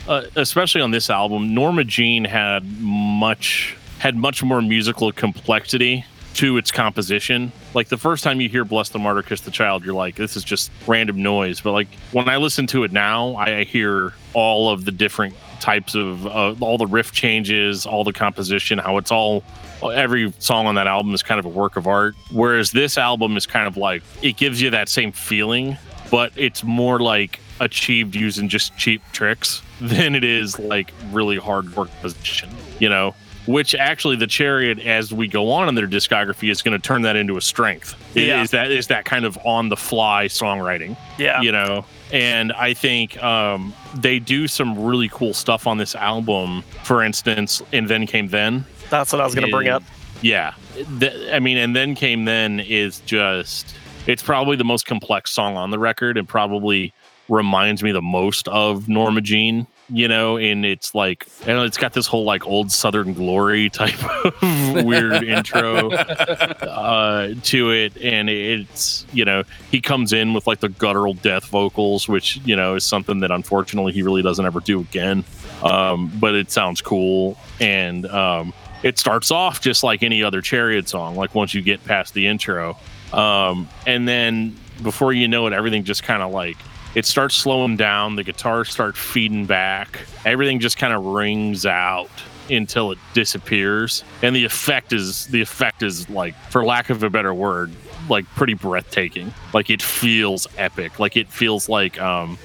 uh, 0.08 0.24
especially 0.38 0.80
on 0.80 0.92
this 0.92 1.10
album, 1.10 1.54
Norma 1.54 1.84
Jean 1.84 2.24
had 2.24 2.64
much 2.80 3.76
had 4.00 4.16
much 4.16 4.42
more 4.42 4.62
musical 4.62 5.12
complexity 5.12 6.06
to 6.36 6.58
its 6.58 6.72
composition. 6.72 7.52
Like 7.74 7.88
the 7.88 7.98
first 7.98 8.24
time 8.24 8.42
you 8.42 8.50
hear 8.50 8.66
"Bless 8.66 8.90
the 8.90 9.00
Martyr, 9.00 9.22
Kiss 9.22 9.42
the 9.42 9.52
Child," 9.52 9.86
you're 9.86 9.94
like, 9.94 10.16
"This 10.16 10.36
is 10.36 10.44
just 10.44 10.72
random 10.88 11.22
noise." 11.22 11.62
But 11.62 11.72
like 11.72 11.88
when 12.12 12.30
I 12.30 12.38
listen 12.38 12.68
to 12.68 12.84
it 12.84 12.92
now, 12.92 13.36
I 13.36 13.64
hear 13.64 14.14
all 14.34 14.70
of 14.70 14.86
the 14.86 14.92
different 14.92 15.34
types 15.60 15.96
of 15.96 16.28
uh, 16.28 16.56
all 16.60 16.78
the 16.78 16.88
riff 16.88 17.12
changes, 17.12 17.86
all 17.86 18.04
the 18.04 18.14
composition, 18.14 18.78
how 18.78 18.98
it's 18.98 19.12
all 19.12 19.44
every 19.84 20.34
song 20.40 20.68
on 20.68 20.76
that 20.76 20.88
album 20.88 21.14
is 21.14 21.24
kind 21.24 21.40
of 21.40 21.46
a 21.46 21.50
work 21.50 21.76
of 21.78 21.88
art. 21.88 22.16
Whereas 22.32 22.72
this 22.72 22.98
album 22.98 23.38
is 23.38 23.46
kind 23.46 23.68
of 23.68 23.78
like 23.78 24.04
it 24.22 24.38
gives 24.38 24.62
you 24.62 24.70
that 24.72 24.90
same 24.90 25.12
feeling, 25.12 25.78
but 26.12 26.32
it's 26.36 26.64
more 26.64 27.00
like 27.00 27.40
achieved 27.60 28.16
using 28.16 28.50
just 28.50 28.76
cheap 28.78 29.02
tricks 29.14 29.62
than 29.82 30.16
it 30.16 30.24
is 30.24 30.60
like 30.60 30.94
really 31.12 31.38
hard 31.38 31.76
work 31.76 31.90
position, 32.02 32.50
you 32.80 32.90
know? 32.90 33.16
Which 33.48 33.76
actually 33.76 34.16
the 34.16 34.28
chariot 34.28 34.80
as 34.80 35.14
we 35.14 35.28
go 35.28 35.52
on 35.52 35.70
in 35.70 35.76
their 35.76 35.88
discography 35.88 36.50
is 36.50 36.62
going 36.62 36.80
to 36.80 36.86
turn 36.86 37.04
that 37.04 37.16
into 37.16 37.38
a 37.38 37.42
strength. 37.42 37.96
Yeah. 38.16 38.42
Is 38.42 38.52
that 38.52 38.72
is 38.72 38.88
that 38.88 39.06
kind 39.06 39.24
of 39.26 39.38
on 39.46 39.70
the 39.70 39.78
fly 39.78 40.26
songwriting 40.26 40.98
Yeah, 41.18 41.42
you 41.42 41.52
know? 41.52 41.86
And 42.12 42.54
i 42.54 42.74
think 42.74 43.22
um, 43.24 43.74
they 43.96 44.20
do 44.20 44.48
some 44.48 44.80
really 44.84 45.10
cool 45.10 45.34
stuff 45.34 45.68
on 45.68 45.78
this 45.78 45.96
album. 45.96 46.64
For 46.84 47.04
instance 47.04 47.62
and 47.74 47.88
then 47.88 48.08
came 48.08 48.30
then. 48.30 48.66
That's 48.90 49.12
what 49.14 49.22
I 49.22 49.26
was 49.26 49.36
going 49.36 49.46
to 49.48 49.52
bring 49.52 49.68
up. 49.68 49.84
yeah. 50.22 50.54
Th- 51.00 51.32
i 51.32 51.40
mean 51.40 51.58
and 51.58 51.76
then 51.76 51.96
came 51.96 52.26
then 52.26 52.60
is 52.60 53.00
just 53.02 53.76
it's 54.08 54.22
probably 54.24 54.56
the 54.56 54.64
most 54.66 54.86
complex 54.86 55.32
song 55.32 55.56
on 55.56 55.72
the 55.72 55.80
record 55.80 56.18
and 56.18 56.28
probably 56.28 56.94
reminds 57.30 57.82
me 57.82 57.92
the 57.92 58.02
most 58.02 58.48
of 58.50 58.88
norma 58.90 59.22
jean 59.22 59.66
you 59.90 60.08
know 60.08 60.38
and 60.38 60.66
it's 60.66 60.96
like 60.96 61.28
and 61.46 61.60
it's 61.60 61.78
got 61.78 61.94
this 61.94 62.08
whole 62.08 62.24
like 62.24 62.46
old 62.48 62.72
southern 62.72 63.14
glory 63.14 63.70
type 63.76 64.04
of 64.26 64.84
weird 64.84 65.24
intro 65.24 65.92
uh, 65.92 67.34
to 67.44 67.72
it, 67.72 67.96
and 68.02 68.30
it's 68.30 69.06
you 69.14 69.26
know 69.26 69.44
he 69.72 69.80
comes 69.82 70.14
in 70.14 70.34
with 70.34 70.48
like 70.48 70.60
the 70.60 70.70
guttural 70.70 71.14
death 71.14 71.46
vocals, 71.46 72.08
which 72.08 72.38
you 72.38 72.56
know 72.56 72.76
is 72.76 72.84
something 72.84 73.20
that 73.20 73.32
unfortunately 73.32 73.94
he 73.94 74.02
really 74.02 74.22
doesn't 74.22 74.46
ever 74.46 74.60
do 74.60 74.80
again. 74.80 75.24
Um, 75.64 76.12
but 76.20 76.36
it 76.36 76.52
sounds 76.52 76.82
cool, 76.82 77.38
and 77.60 78.06
um, 78.08 78.54
it 78.84 79.00
starts 79.00 79.32
off 79.32 79.62
just 79.62 79.84
like 79.84 80.04
any 80.04 80.24
other 80.24 80.42
Chariot 80.42 80.90
song. 80.90 81.16
Like 81.16 81.36
once 81.36 81.54
you 81.54 81.62
get 81.62 81.84
past 81.86 82.14
the 82.14 82.28
intro, 82.28 82.78
um, 83.14 83.70
and 83.86 84.08
then 84.08 84.58
before 84.84 85.14
you 85.14 85.28
know 85.28 85.48
it, 85.48 85.54
everything 85.54 85.84
just 85.84 86.04
kind 86.04 86.22
of 86.22 86.32
like 86.32 86.58
it 86.96 87.06
starts 87.06 87.36
slowing 87.36 87.76
down. 87.76 88.16
The 88.16 88.24
guitars 88.24 88.70
start 88.70 88.98
feeding 88.98 89.46
back. 89.46 90.00
Everything 90.26 90.60
just 90.60 90.78
kind 90.78 90.94
of 90.94 91.06
rings 91.06 91.66
out 91.66 92.10
until 92.50 92.92
it 92.92 93.00
disappears 93.14 94.04
and 94.22 94.36
the 94.36 94.46
effect 94.46 94.94
is 94.94 95.26
the 95.28 95.42
effect 95.42 95.82
is 95.82 96.08
like 96.10 96.36
for 96.52 96.64
lack 96.64 96.90
of 96.90 97.02
a 97.02 97.10
better 97.10 97.34
word 97.34 97.72
like 98.08 98.26
pretty 98.36 98.54
breathtaking 98.54 99.34
like 99.54 99.70
it 99.70 99.82
feels 99.82 100.46
epic 100.58 101.00
like 101.00 101.18
it 101.18 101.28
feels 101.28 101.68
like 101.68 102.00
um 102.00 102.38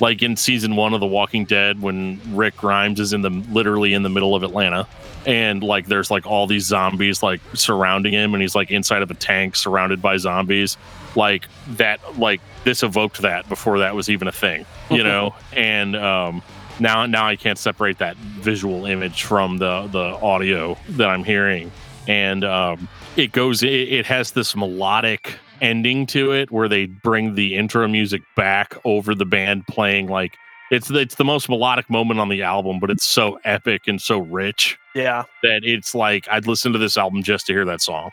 like 0.00 0.22
in 0.22 0.36
season 0.36 0.76
one 0.76 0.92
of 0.92 1.00
the 1.00 1.06
walking 1.06 1.44
dead 1.46 1.80
when 1.80 2.20
rick 2.36 2.54
grimes 2.56 3.00
is 3.00 3.14
in 3.14 3.22
the 3.22 3.30
literally 3.30 3.94
in 3.94 4.02
the 4.02 4.10
middle 4.10 4.34
of 4.34 4.42
atlanta 4.42 4.86
and 5.24 5.62
like 5.62 5.86
there's 5.86 6.10
like 6.10 6.26
all 6.26 6.46
these 6.46 6.64
zombies 6.66 7.22
like 7.22 7.40
surrounding 7.54 8.12
him 8.12 8.34
and 8.34 8.42
he's 8.42 8.54
like 8.54 8.70
inside 8.70 9.00
of 9.00 9.10
a 9.10 9.14
tank 9.14 9.56
surrounded 9.56 10.02
by 10.02 10.18
zombies 10.18 10.76
like 11.16 11.48
that 11.70 12.18
like 12.18 12.40
this 12.64 12.82
evoked 12.82 13.22
that 13.22 13.48
before 13.48 13.78
that 13.78 13.94
was 13.94 14.08
even 14.08 14.28
a 14.28 14.32
thing 14.32 14.66
you 14.90 15.02
know? 15.02 15.34
And 15.52 15.96
um 15.96 16.42
now 16.78 17.06
now 17.06 17.26
I 17.26 17.36
can't 17.36 17.58
separate 17.58 17.98
that 17.98 18.16
visual 18.16 18.86
image 18.86 19.22
from 19.22 19.58
the 19.58 19.88
the 19.90 20.18
audio 20.22 20.76
that 20.90 21.08
I'm 21.08 21.24
hearing, 21.24 21.72
and 22.06 22.44
um, 22.44 22.88
it 23.16 23.32
goes 23.32 23.62
it, 23.62 23.68
it 23.68 24.06
has 24.06 24.32
this 24.32 24.54
melodic 24.54 25.38
ending 25.60 26.06
to 26.06 26.32
it 26.32 26.50
where 26.50 26.68
they 26.68 26.86
bring 26.86 27.34
the 27.34 27.54
intro 27.54 27.88
music 27.88 28.22
back 28.36 28.76
over 28.84 29.14
the 29.14 29.24
band 29.24 29.66
playing 29.66 30.06
like 30.06 30.36
it's 30.70 30.90
it's 30.90 31.14
the 31.14 31.24
most 31.24 31.48
melodic 31.48 31.88
moment 31.88 32.20
on 32.20 32.28
the 32.28 32.42
album, 32.42 32.78
but 32.80 32.90
it's 32.90 33.04
so 33.04 33.38
epic 33.44 33.82
and 33.86 34.00
so 34.00 34.18
rich 34.18 34.78
Yeah, 34.94 35.24
that 35.42 35.60
it's 35.62 35.94
like 35.94 36.28
I'd 36.28 36.46
listen 36.46 36.72
to 36.72 36.78
this 36.78 36.96
album 36.96 37.22
just 37.22 37.46
to 37.46 37.52
hear 37.52 37.64
that 37.64 37.80
song. 37.80 38.10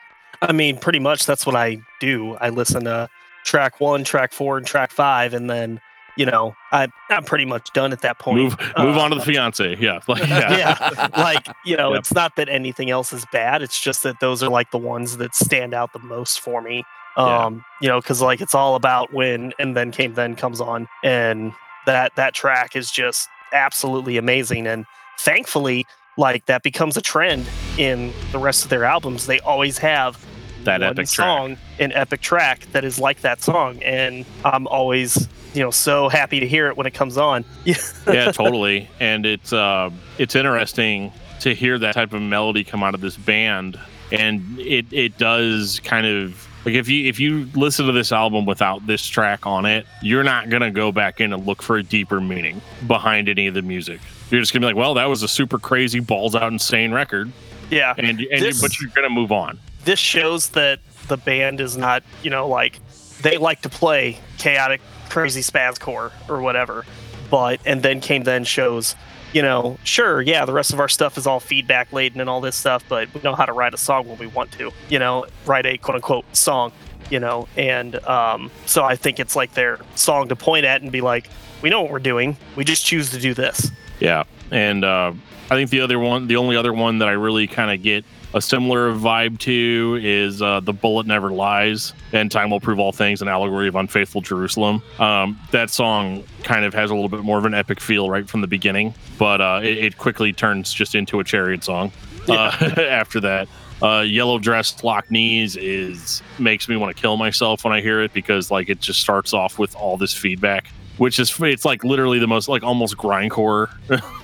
I 0.50 0.52
mean, 0.52 0.78
pretty 0.78 1.00
much 1.00 1.26
that's 1.26 1.46
what 1.46 1.56
I 1.56 1.82
do. 2.00 2.36
I 2.36 2.50
listen 2.50 2.84
to 2.86 3.10
track 3.46 3.80
one, 3.80 4.04
track 4.04 4.34
four, 4.34 4.58
and 4.58 4.66
track 4.66 4.92
five, 4.92 5.34
and 5.34 5.50
then 5.50 5.80
you 6.16 6.26
know 6.26 6.56
I 6.72 6.88
I'm 7.10 7.24
pretty 7.24 7.46
much 7.46 7.70
done 7.74 7.92
at 7.92 8.02
that 8.02 8.20
point. 8.20 8.38
Move 8.38 8.58
move 8.78 8.98
Uh, 8.98 9.02
on 9.02 9.10
to 9.12 9.16
the 9.18 9.22
fiance. 9.24 9.76
Yeah, 9.80 10.00
like, 10.08 10.28
yeah. 10.28 10.58
yeah, 10.94 11.08
like 11.18 11.48
you 11.66 11.76
know, 11.78 11.92
Yep. 11.94 12.00
it's 12.00 12.14
not 12.14 12.36
that 12.36 12.50
anything 12.50 12.90
else 12.90 13.14
is 13.14 13.26
bad. 13.32 13.62
It's 13.62 13.80
just 13.80 14.04
that 14.04 14.20
those 14.20 14.44
are 14.44 14.50
like 14.50 14.72
the 14.72 14.78
ones 14.78 15.18
that 15.18 15.34
stand 15.36 15.74
out 15.74 15.94
the 15.94 16.00
most 16.00 16.40
for 16.40 16.62
me. 16.62 16.84
Yeah. 17.18 17.46
Um, 17.46 17.64
you 17.82 17.88
know, 17.90 18.00
because 18.02 18.22
like 18.22 18.42
it's 18.42 18.56
all 18.56 18.76
about 18.76 19.14
when 19.14 19.54
and 19.60 19.76
then 19.78 19.92
came 19.92 20.14
then 20.16 20.36
comes 20.36 20.60
on, 20.62 20.88
and 21.04 21.54
that 21.86 22.16
that 22.16 22.34
track 22.34 22.76
is 22.76 22.90
just 22.92 23.28
absolutely 23.54 24.18
amazing. 24.18 24.66
And 24.68 24.86
thankfully, 25.20 25.86
like 26.18 26.46
that 26.48 26.64
becomes 26.64 26.98
a 26.98 27.02
trend 27.02 27.48
in 27.78 28.12
the 28.32 28.40
rest 28.40 28.64
of 28.64 28.70
their 28.70 28.84
albums. 28.84 29.26
They 29.28 29.40
always 29.42 29.78
have 29.80 30.24
that 30.66 30.82
one 30.82 30.90
epic 30.92 31.08
track. 31.08 31.26
song, 31.28 31.58
an 31.80 31.92
epic 31.94 32.22
track 32.22 32.68
that 32.72 32.84
is 32.84 33.00
like 33.00 33.22
that 33.22 33.42
song, 33.42 33.82
and 33.84 34.26
I'm 34.46 34.68
always 34.68 35.28
you 35.54 35.62
know 35.64 35.72
so 35.72 36.10
happy 36.10 36.40
to 36.40 36.48
hear 36.48 36.68
it 36.68 36.78
when 36.78 36.88
it 36.88 36.94
comes 36.94 37.18
on. 37.18 37.46
yeah, 37.66 38.32
totally. 38.32 38.90
And 39.00 39.26
it's 39.26 39.54
uh, 39.54 39.90
it's 40.18 40.36
interesting 40.36 41.12
to 41.42 41.54
hear 41.54 41.78
that 41.80 41.94
type 41.96 42.14
of 42.14 42.22
melody 42.22 42.64
come 42.64 42.84
out 42.84 42.94
of 42.96 43.02
this 43.02 43.18
band, 43.18 43.80
and 44.12 44.60
it 44.60 44.86
it 44.92 45.18
does 45.18 45.80
kind 45.84 46.06
of 46.08 46.48
Like 46.66 46.76
if 46.76 46.88
you 46.88 47.08
if 47.10 47.20
you 47.20 47.48
listen 47.56 47.86
to 47.88 47.92
this 47.92 48.12
album 48.12 48.46
without 48.46 48.86
this 48.88 49.06
track 49.06 49.46
on 49.46 49.66
it, 49.66 49.86
you're 50.02 50.24
not 50.24 50.50
gonna 50.50 50.72
go 50.72 50.92
back 50.92 51.20
in 51.22 51.34
and 51.34 51.46
look 51.46 51.62
for 51.62 51.78
a 51.78 51.84
deeper 51.84 52.22
meaning 52.22 52.62
behind 52.88 53.28
any 53.30 53.48
of 53.48 53.54
the 53.54 53.62
music. 53.62 54.00
You're 54.32 54.40
just 54.42 54.54
gonna 54.54 54.62
be 54.64 54.68
like, 54.68 54.76
well, 54.78 54.94
that 54.96 55.06
was 55.06 55.22
a 55.22 55.28
super 55.28 55.60
crazy 55.60 56.00
balls 56.00 56.34
out 56.34 56.52
insane 56.52 56.92
record, 56.94 57.32
Yeah. 57.70 57.94
and 57.98 58.08
and 58.08 58.20
you, 58.20 58.54
but 58.62 58.80
you're 58.80 58.90
gonna 58.96 59.10
move 59.10 59.32
on. 59.32 59.60
This 59.86 60.00
shows 60.00 60.50
that 60.50 60.80
the 61.08 61.18
band 61.18 61.60
is 61.60 61.78
not, 61.78 62.04
you 62.22 62.30
know, 62.30 62.48
like 62.48 62.80
they 63.22 63.38
like 63.38 63.62
to 63.62 63.70
play 63.70 64.20
chaotic, 64.38 64.82
crazy 65.10 65.42
spazcore 65.42 66.12
or 66.30 66.42
whatever. 66.42 66.86
But 67.30 67.60
and 67.66 67.82
then 67.82 68.00
came 68.00 68.24
then 68.24 68.44
shows, 68.44 68.96
you 69.34 69.42
know, 69.42 69.78
sure, 69.84 70.22
yeah, 70.22 70.46
the 70.46 70.54
rest 70.54 70.74
of 70.74 70.80
our 70.80 70.90
stuff 70.90 71.18
is 71.18 71.26
all 71.26 71.40
feedback 71.40 71.92
laden 71.92 72.22
and 72.22 72.30
all 72.30 72.42
this 72.42 72.56
stuff, 72.56 72.84
but 72.88 73.12
we 73.14 73.22
know 73.22 73.34
how 73.34 73.46
to 73.46 73.54
write 73.54 73.74
a 73.74 73.78
song 73.78 74.08
when 74.08 74.18
we 74.20 74.28
want 74.28 74.52
to, 74.54 74.72
you 74.90 75.00
know, 75.00 75.26
write 75.46 75.66
a 75.66 75.78
quote 75.78 75.96
unquote 75.96 76.26
song, 76.36 76.72
you 77.10 77.20
know, 77.20 77.48
and 77.58 77.96
um, 78.06 78.52
so 78.66 78.84
I 78.84 78.96
think 78.96 79.20
it's 79.20 79.36
like 79.36 79.54
their 79.54 79.80
song 79.96 80.28
to 80.30 80.36
point 80.36 80.66
at 80.66 80.82
and 80.82 80.92
be 80.92 81.02
like, 81.02 81.30
we 81.62 81.70
know 81.70 81.82
what 81.82 81.92
we're 81.92 82.00
doing, 82.00 82.38
we 82.56 82.64
just 82.64 82.86
choose 82.86 83.10
to 83.12 83.20
do 83.20 83.34
this. 83.34 83.72
Yeah, 84.00 84.24
and 84.52 84.84
uh, 84.86 85.14
I 85.50 85.56
think 85.56 85.72
the 85.72 85.82
other 85.82 85.98
one, 85.98 86.28
the 86.28 86.36
only 86.36 86.56
other 86.56 86.74
one 86.74 87.00
that 87.00 87.08
I 87.08 87.14
really 87.14 87.48
kind 87.48 87.72
of 87.72 87.82
get 87.82 88.06
a 88.34 88.42
similar 88.42 88.94
vibe 88.94 89.38
to 89.40 90.00
is 90.02 90.42
uh, 90.42 90.60
the 90.60 90.74
bullet 90.74 91.06
never 91.06 91.32
lies 91.32 91.94
and 92.12 92.32
time 92.32 92.50
will 92.50 92.60
prove 92.60 92.80
all 92.80 92.92
things 92.92 93.22
an 93.22 93.28
allegory 93.28 93.68
of 93.68 93.76
unfaithful 93.76 94.22
jerusalem. 94.22 94.82
Um, 95.00 95.40
that 95.52 95.70
song 95.70 96.24
kind 96.44 96.66
of 96.66 96.74
has 96.74 96.90
a 96.90 96.96
little 96.96 97.10
bit 97.10 97.22
more 97.22 97.38
of 97.38 97.46
an 97.46 97.54
epic 97.54 97.80
feel 97.80 98.10
right 98.10 98.28
from 98.28 98.42
the 98.42 98.48
beginning 98.48 98.94
but 99.18 99.42
uh, 99.42 99.60
it, 99.64 99.78
it 99.78 99.98
quickly 99.98 100.34
turns 100.34 100.74
just 100.74 100.96
into 100.96 101.20
a 101.20 101.24
chariot 101.24 101.64
song 101.64 101.92
uh, 102.30 102.56
after 102.78 103.20
that. 103.22 103.48
Uh, 103.82 104.00
yellow 104.02 104.40
dress 104.40 104.82
lock 104.84 105.10
knees 105.12 105.58
is 105.58 106.22
makes 106.40 106.70
me 106.70 106.78
want 106.78 106.96
to 106.96 107.02
kill 107.02 107.18
myself 107.18 107.66
when 107.66 107.74
i 107.74 107.82
hear 107.82 108.02
it 108.02 108.14
because 108.14 108.50
like 108.50 108.70
it 108.70 108.80
just 108.80 109.02
starts 109.02 109.34
off 109.34 109.60
with 109.60 109.76
all 109.76 109.98
this 109.98 110.14
feedback 110.14 110.68
which 110.98 111.20
is 111.20 111.36
it's 111.42 111.66
like 111.66 111.84
literally 111.84 112.20
the 112.20 112.28
most 112.28 112.48
like 112.48 112.64
almost 112.64 112.96
grindcore 112.96 113.68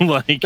like 0.00 0.42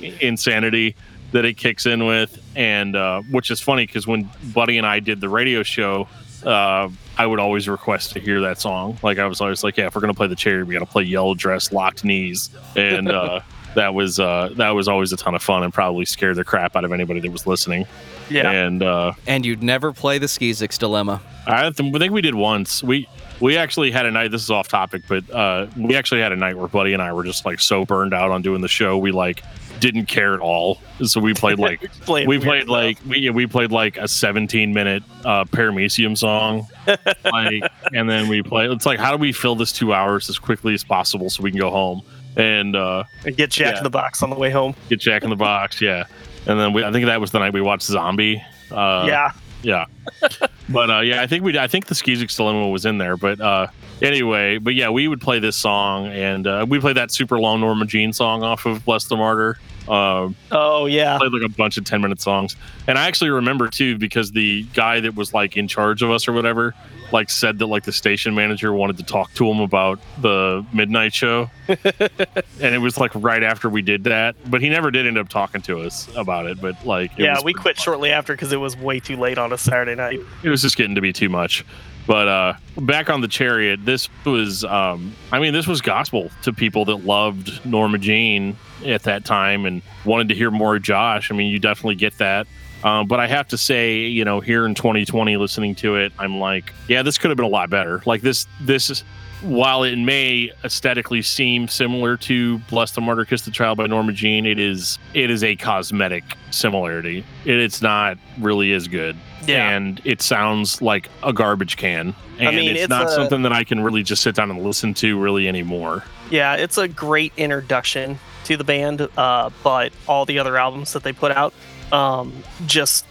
insanity 0.20 0.94
that 1.32 1.44
it 1.44 1.54
kicks 1.56 1.86
in 1.86 2.06
with 2.06 2.42
and 2.56 2.96
uh, 2.96 3.20
which 3.30 3.50
is 3.50 3.60
funny 3.60 3.86
because 3.86 4.06
when 4.06 4.28
buddy 4.54 4.78
and 4.78 4.86
i 4.86 4.98
did 5.00 5.20
the 5.20 5.28
radio 5.28 5.62
show 5.62 6.08
uh, 6.44 6.88
i 7.18 7.26
would 7.26 7.38
always 7.40 7.68
request 7.68 8.12
to 8.12 8.20
hear 8.20 8.40
that 8.40 8.58
song 8.60 8.96
like 9.02 9.18
i 9.18 9.26
was 9.26 9.40
always 9.40 9.62
like 9.64 9.76
yeah 9.76 9.86
if 9.86 9.94
we're 9.94 10.00
gonna 10.00 10.14
play 10.14 10.26
the 10.26 10.36
cherry 10.36 10.62
we 10.62 10.72
gotta 10.74 10.86
play 10.86 11.02
yellow 11.02 11.34
dress 11.34 11.72
locked 11.72 12.04
knees 12.04 12.50
and 12.76 13.10
uh, 13.10 13.40
that 13.74 13.92
was 13.94 14.18
uh, 14.18 14.48
that 14.56 14.70
was 14.70 14.88
always 14.88 15.12
a 15.12 15.16
ton 15.16 15.34
of 15.34 15.42
fun 15.42 15.62
and 15.62 15.72
probably 15.74 16.04
scared 16.04 16.36
the 16.36 16.44
crap 16.44 16.74
out 16.76 16.84
of 16.84 16.92
anybody 16.92 17.20
that 17.20 17.30
was 17.30 17.46
listening 17.46 17.86
Yeah. 18.30 18.50
and 18.50 18.82
uh, 18.82 19.12
And 19.26 19.44
you'd 19.44 19.62
never 19.62 19.92
play 19.92 20.18
the 20.18 20.26
Skizix 20.26 20.78
dilemma. 20.78 21.20
I, 21.46 21.70
th- 21.70 21.94
I 21.94 21.98
think 21.98 22.12
we 22.12 22.20
did 22.22 22.34
once. 22.34 22.82
We 22.82 23.06
we 23.40 23.56
actually 23.56 23.90
had 23.90 24.04
a 24.06 24.10
night. 24.10 24.30
This 24.32 24.42
is 24.42 24.50
off 24.50 24.68
topic, 24.68 25.02
but 25.08 25.30
uh, 25.30 25.66
we 25.76 25.94
actually 25.96 26.20
had 26.22 26.32
a 26.32 26.36
night 26.36 26.56
where 26.58 26.66
Buddy 26.66 26.92
and 26.92 27.00
I 27.02 27.12
were 27.12 27.22
just 27.24 27.44
like 27.46 27.60
so 27.60 27.84
burned 27.84 28.12
out 28.14 28.30
on 28.30 28.42
doing 28.42 28.60
the 28.62 28.68
show. 28.68 28.98
We 28.98 29.12
like 29.12 29.42
didn't 29.80 30.06
care 30.06 30.34
at 30.34 30.40
all. 30.40 30.78
So 31.04 31.20
we 31.20 31.34
played 31.34 31.58
like 31.58 31.80
we 32.08 32.38
played 32.38 32.62
stuff. 32.64 32.68
like 32.68 32.98
we 33.06 33.30
we 33.30 33.46
played 33.46 33.70
like 33.72 33.96
a 33.96 34.08
17 34.08 34.72
minute 34.72 35.02
uh, 35.24 35.44
Paramecium 35.44 36.16
song, 36.16 36.66
like, 37.24 37.62
and 37.92 38.08
then 38.08 38.28
we 38.28 38.42
play. 38.42 38.66
It's 38.68 38.86
like 38.86 38.98
how 38.98 39.10
do 39.12 39.18
we 39.18 39.32
fill 39.32 39.54
this 39.56 39.72
two 39.72 39.92
hours 39.94 40.28
as 40.28 40.38
quickly 40.38 40.74
as 40.74 40.84
possible 40.84 41.30
so 41.30 41.42
we 41.42 41.50
can 41.50 41.60
go 41.60 41.70
home 41.70 42.02
and 42.36 42.76
uh, 42.76 43.04
and 43.24 43.36
get 43.36 43.50
Jack 43.50 43.72
Yeah. 43.74 43.78
in 43.78 43.84
the 43.84 43.90
Box 43.90 44.22
on 44.22 44.30
the 44.30 44.36
way 44.36 44.50
home. 44.50 44.74
get 44.88 45.00
Jack 45.00 45.22
in 45.24 45.30
the 45.30 45.36
Box? 45.36 45.80
Yeah, 45.80 46.04
and 46.46 46.58
then 46.58 46.72
we, 46.72 46.84
I 46.84 46.92
think 46.92 47.06
that 47.06 47.20
was 47.20 47.30
the 47.30 47.38
night 47.38 47.52
we 47.52 47.60
watched 47.60 47.84
Zombie. 47.84 48.42
Uh, 48.70 49.04
yeah. 49.08 49.32
Yeah. 49.62 49.86
but 50.68 50.90
uh, 50.90 51.00
yeah, 51.00 51.22
I 51.22 51.26
think 51.26 51.44
we 51.44 51.58
I 51.58 51.66
think 51.66 51.86
the 51.86 51.94
Skizix 51.94 52.36
Dilemma 52.36 52.68
was 52.68 52.86
in 52.86 52.98
there. 52.98 53.16
But 53.16 53.40
uh, 53.40 53.68
anyway, 54.02 54.58
but 54.58 54.74
yeah, 54.74 54.90
we 54.90 55.08
would 55.08 55.20
play 55.20 55.38
this 55.38 55.56
song 55.56 56.06
and 56.08 56.46
uh, 56.46 56.66
we 56.68 56.80
played 56.80 56.96
that 56.96 57.10
super 57.10 57.38
long 57.38 57.60
Norma 57.60 57.86
Jean 57.86 58.12
song 58.12 58.42
off 58.42 58.66
of 58.66 58.84
Bless 58.84 59.04
the 59.04 59.16
Martyr. 59.16 59.58
Uh, 59.88 60.30
Oh 60.50 60.86
yeah. 60.86 61.18
played 61.18 61.32
like 61.32 61.42
a 61.50 61.54
bunch 61.54 61.76
of 61.78 61.84
10 61.84 62.00
minute 62.00 62.20
songs. 62.20 62.56
And 62.86 62.98
I 62.98 63.06
actually 63.06 63.30
remember 63.30 63.68
too 63.68 63.98
because 63.98 64.32
the 64.32 64.64
guy 64.74 65.00
that 65.00 65.14
was 65.14 65.32
like 65.32 65.56
in 65.56 65.68
charge 65.68 66.02
of 66.02 66.10
us 66.10 66.28
or 66.28 66.32
whatever 66.32 66.74
like 67.12 67.30
said 67.30 67.58
that 67.58 67.66
like 67.66 67.84
the 67.84 67.92
station 67.92 68.34
manager 68.34 68.72
wanted 68.72 68.98
to 68.98 69.02
talk 69.02 69.32
to 69.34 69.46
him 69.50 69.60
about 69.60 69.98
the 70.20 70.64
midnight 70.72 71.14
show. 71.14 71.50
and 71.68 72.74
it 72.74 72.80
was 72.80 72.98
like 72.98 73.12
right 73.14 73.42
after 73.42 73.68
we 73.68 73.82
did 73.82 74.04
that, 74.04 74.36
but 74.50 74.60
he 74.60 74.68
never 74.68 74.90
did 74.90 75.06
end 75.06 75.18
up 75.18 75.28
talking 75.28 75.62
to 75.62 75.80
us 75.80 76.08
about 76.16 76.46
it, 76.46 76.60
but 76.60 76.84
like 76.86 77.12
it 77.18 77.24
Yeah, 77.24 77.40
we 77.42 77.52
quit 77.52 77.76
fun 77.76 77.82
shortly 77.82 78.10
after 78.10 78.34
because 78.34 78.52
it 78.52 78.58
was 78.58 78.76
way 78.76 79.00
too 79.00 79.16
late 79.16 79.38
on 79.38 79.52
a 79.52 79.58
Saturday 79.58 79.94
night. 79.94 80.20
it 80.42 80.48
was 80.50 80.62
just 80.62 80.76
getting 80.76 80.94
to 80.94 81.00
be 81.00 81.12
too 81.12 81.28
much. 81.28 81.64
But 82.08 82.26
uh, 82.26 82.54
back 82.78 83.10
on 83.10 83.20
the 83.20 83.28
chariot, 83.28 83.84
this 83.84 84.08
was, 84.24 84.64
um, 84.64 85.14
I 85.30 85.38
mean, 85.40 85.52
this 85.52 85.66
was 85.66 85.82
gospel 85.82 86.30
to 86.42 86.54
people 86.54 86.86
that 86.86 87.04
loved 87.04 87.64
Norma 87.66 87.98
Jean 87.98 88.56
at 88.86 89.02
that 89.02 89.26
time 89.26 89.66
and 89.66 89.82
wanted 90.06 90.30
to 90.30 90.34
hear 90.34 90.50
more 90.50 90.74
of 90.74 90.82
Josh. 90.82 91.30
I 91.30 91.34
mean, 91.36 91.52
you 91.52 91.58
definitely 91.58 91.96
get 91.96 92.16
that. 92.16 92.46
Um, 92.82 93.08
but 93.08 93.20
I 93.20 93.26
have 93.26 93.48
to 93.48 93.58
say, 93.58 94.06
you 94.06 94.24
know, 94.24 94.40
here 94.40 94.64
in 94.64 94.74
2020, 94.74 95.36
listening 95.36 95.74
to 95.76 95.96
it, 95.96 96.14
I'm 96.18 96.38
like, 96.38 96.72
yeah, 96.88 97.02
this 97.02 97.18
could 97.18 97.30
have 97.30 97.36
been 97.36 97.44
a 97.44 97.50
lot 97.50 97.68
better. 97.68 98.02
Like 98.06 98.22
this, 98.22 98.46
this 98.62 98.88
is, 98.88 99.04
while 99.42 99.82
it 99.82 99.96
may 99.96 100.50
aesthetically 100.64 101.20
seem 101.20 101.68
similar 101.68 102.16
to 102.16 102.58
"Bless 102.70 102.92
the 102.92 103.00
Martyr, 103.00 103.24
Kiss 103.24 103.42
the 103.42 103.50
Child" 103.50 103.78
by 103.78 103.86
Norma 103.86 104.12
Jean, 104.12 104.46
it 104.46 104.58
is 104.58 104.98
it 105.14 105.30
is 105.30 105.44
a 105.44 105.54
cosmetic 105.54 106.24
similarity. 106.50 107.24
It, 107.44 107.56
it's 107.56 107.80
not 107.80 108.18
really 108.40 108.72
as 108.72 108.88
good 108.88 109.16
Yeah. 109.48 109.70
and 109.70 110.00
it 110.04 110.22
sounds 110.22 110.80
like 110.82 111.08
a 111.22 111.32
garbage 111.32 111.76
can. 111.76 112.14
And 112.38 112.54
mean, 112.56 112.70
it's, 112.72 112.82
it's 112.82 112.88
not 112.90 113.06
a- 113.06 113.10
something 113.10 113.42
that 113.42 113.52
I 113.52 113.64
can 113.64 113.80
really 113.80 114.02
just 114.02 114.22
sit 114.22 114.34
down 114.34 114.50
and 114.50 114.62
listen 114.62 114.94
to 114.94 115.18
really 115.18 115.48
anymore. 115.48 116.04
Yeah, 116.30 116.54
it's 116.56 116.78
a 116.78 116.86
great 116.88 117.32
introduction 117.36 118.18
to 118.44 118.56
the 118.56 118.64
band, 118.64 119.06
uh, 119.16 119.50
but 119.64 119.92
all 120.06 120.24
the 120.26 120.38
other 120.38 120.56
albums 120.56 120.92
that 120.92 121.02
they 121.02 121.12
put 121.12 121.32
out, 121.32 121.54
um, 121.92 122.32
just 122.66 123.06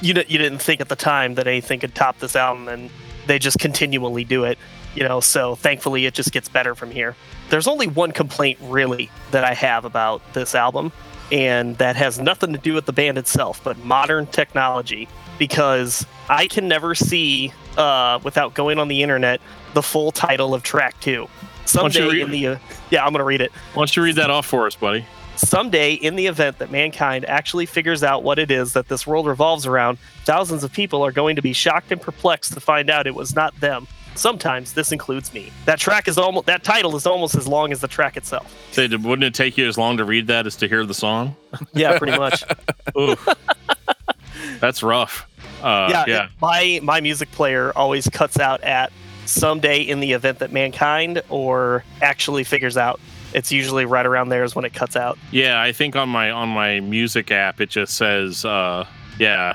you 0.00 0.14
di- 0.14 0.24
you 0.28 0.38
didn't 0.38 0.58
think 0.58 0.80
at 0.80 0.88
the 0.88 0.96
time 0.96 1.34
that 1.34 1.46
anything 1.46 1.80
could 1.80 1.94
top 1.94 2.18
this 2.18 2.34
album, 2.36 2.68
and 2.68 2.90
they 3.26 3.38
just 3.38 3.58
continually 3.58 4.24
do 4.24 4.44
it. 4.44 4.58
You 4.94 5.02
know, 5.02 5.20
so 5.20 5.56
thankfully 5.56 6.06
it 6.06 6.14
just 6.14 6.32
gets 6.32 6.48
better 6.48 6.74
from 6.74 6.90
here. 6.90 7.16
There's 7.50 7.66
only 7.66 7.86
one 7.88 8.12
complaint 8.12 8.58
really 8.62 9.10
that 9.32 9.44
I 9.44 9.52
have 9.54 9.84
about 9.84 10.22
this 10.34 10.54
album, 10.54 10.92
and 11.32 11.76
that 11.78 11.96
has 11.96 12.18
nothing 12.18 12.52
to 12.52 12.58
do 12.58 12.74
with 12.74 12.86
the 12.86 12.92
band 12.92 13.18
itself, 13.18 13.60
but 13.64 13.76
modern 13.84 14.26
technology. 14.26 15.08
Because 15.38 16.06
I 16.28 16.46
can 16.46 16.68
never 16.68 16.94
see, 16.94 17.52
uh, 17.76 18.20
without 18.22 18.54
going 18.54 18.78
on 18.78 18.88
the 18.88 19.02
internet, 19.02 19.40
the 19.74 19.82
full 19.82 20.12
title 20.12 20.54
of 20.54 20.62
track 20.62 20.98
two. 21.00 21.28
Someday 21.66 22.20
in 22.20 22.30
the 22.30 22.46
uh, 22.46 22.58
yeah, 22.90 23.04
I'm 23.04 23.12
gonna 23.12 23.24
read 23.24 23.40
it. 23.40 23.50
Why 23.72 23.80
don't 23.80 23.96
you 23.96 24.02
read 24.02 24.16
that 24.16 24.30
off 24.30 24.46
for 24.46 24.66
us, 24.66 24.74
buddy? 24.74 25.04
Someday, 25.36 25.94
in 25.94 26.14
the 26.14 26.26
event 26.26 26.58
that 26.58 26.70
mankind 26.70 27.24
actually 27.24 27.66
figures 27.66 28.04
out 28.04 28.22
what 28.22 28.38
it 28.38 28.50
is 28.52 28.72
that 28.74 28.88
this 28.88 29.04
world 29.06 29.26
revolves 29.26 29.66
around, 29.66 29.98
thousands 30.24 30.62
of 30.62 30.72
people 30.72 31.02
are 31.02 31.10
going 31.10 31.34
to 31.34 31.42
be 31.42 31.52
shocked 31.52 31.90
and 31.90 32.00
perplexed 32.00 32.52
to 32.52 32.60
find 32.60 32.88
out 32.88 33.06
it 33.08 33.14
was 33.14 33.34
not 33.34 33.58
them. 33.60 33.88
Sometimes 34.14 34.74
this 34.74 34.92
includes 34.92 35.34
me. 35.34 35.50
That 35.64 35.80
track 35.80 36.06
is 36.06 36.18
almost 36.18 36.46
that 36.46 36.62
title 36.62 36.94
is 36.94 37.04
almost 37.04 37.34
as 37.34 37.48
long 37.48 37.72
as 37.72 37.80
the 37.80 37.88
track 37.88 38.16
itself. 38.16 38.54
Say, 38.70 38.86
wouldn't 38.86 39.24
it 39.24 39.34
take 39.34 39.58
you 39.58 39.66
as 39.66 39.76
long 39.76 39.96
to 39.96 40.04
read 40.04 40.28
that 40.28 40.46
as 40.46 40.54
to 40.56 40.68
hear 40.68 40.86
the 40.86 40.94
song? 40.94 41.34
Yeah, 41.72 41.98
pretty 41.98 42.16
much. 42.16 42.44
That's 44.60 44.82
rough. 44.82 45.26
Uh, 45.62 45.88
yeah, 45.90 46.04
yeah, 46.06 46.24
it- 46.24 46.30
my 46.40 46.80
my 46.82 47.00
music 47.00 47.30
player 47.32 47.72
always 47.76 48.08
cuts 48.08 48.38
out 48.38 48.62
at 48.62 48.92
someday 49.26 49.80
in 49.80 50.00
the 50.00 50.12
event 50.12 50.38
that 50.40 50.52
mankind 50.52 51.22
or 51.30 51.82
actually 52.02 52.44
figures 52.44 52.76
out. 52.76 53.00
It's 53.32 53.50
usually 53.50 53.84
right 53.84 54.06
around 54.06 54.28
there 54.28 54.44
is 54.44 54.54
when 54.54 54.64
it 54.64 54.74
cuts 54.74 54.94
out. 54.96 55.18
yeah. 55.32 55.60
I 55.60 55.72
think 55.72 55.96
on 55.96 56.08
my 56.08 56.30
on 56.30 56.48
my 56.50 56.80
music 56.80 57.30
app 57.30 57.60
it 57.60 57.70
just 57.70 57.96
says, 57.96 58.44
uh, 58.44 58.86
yeah. 59.18 59.54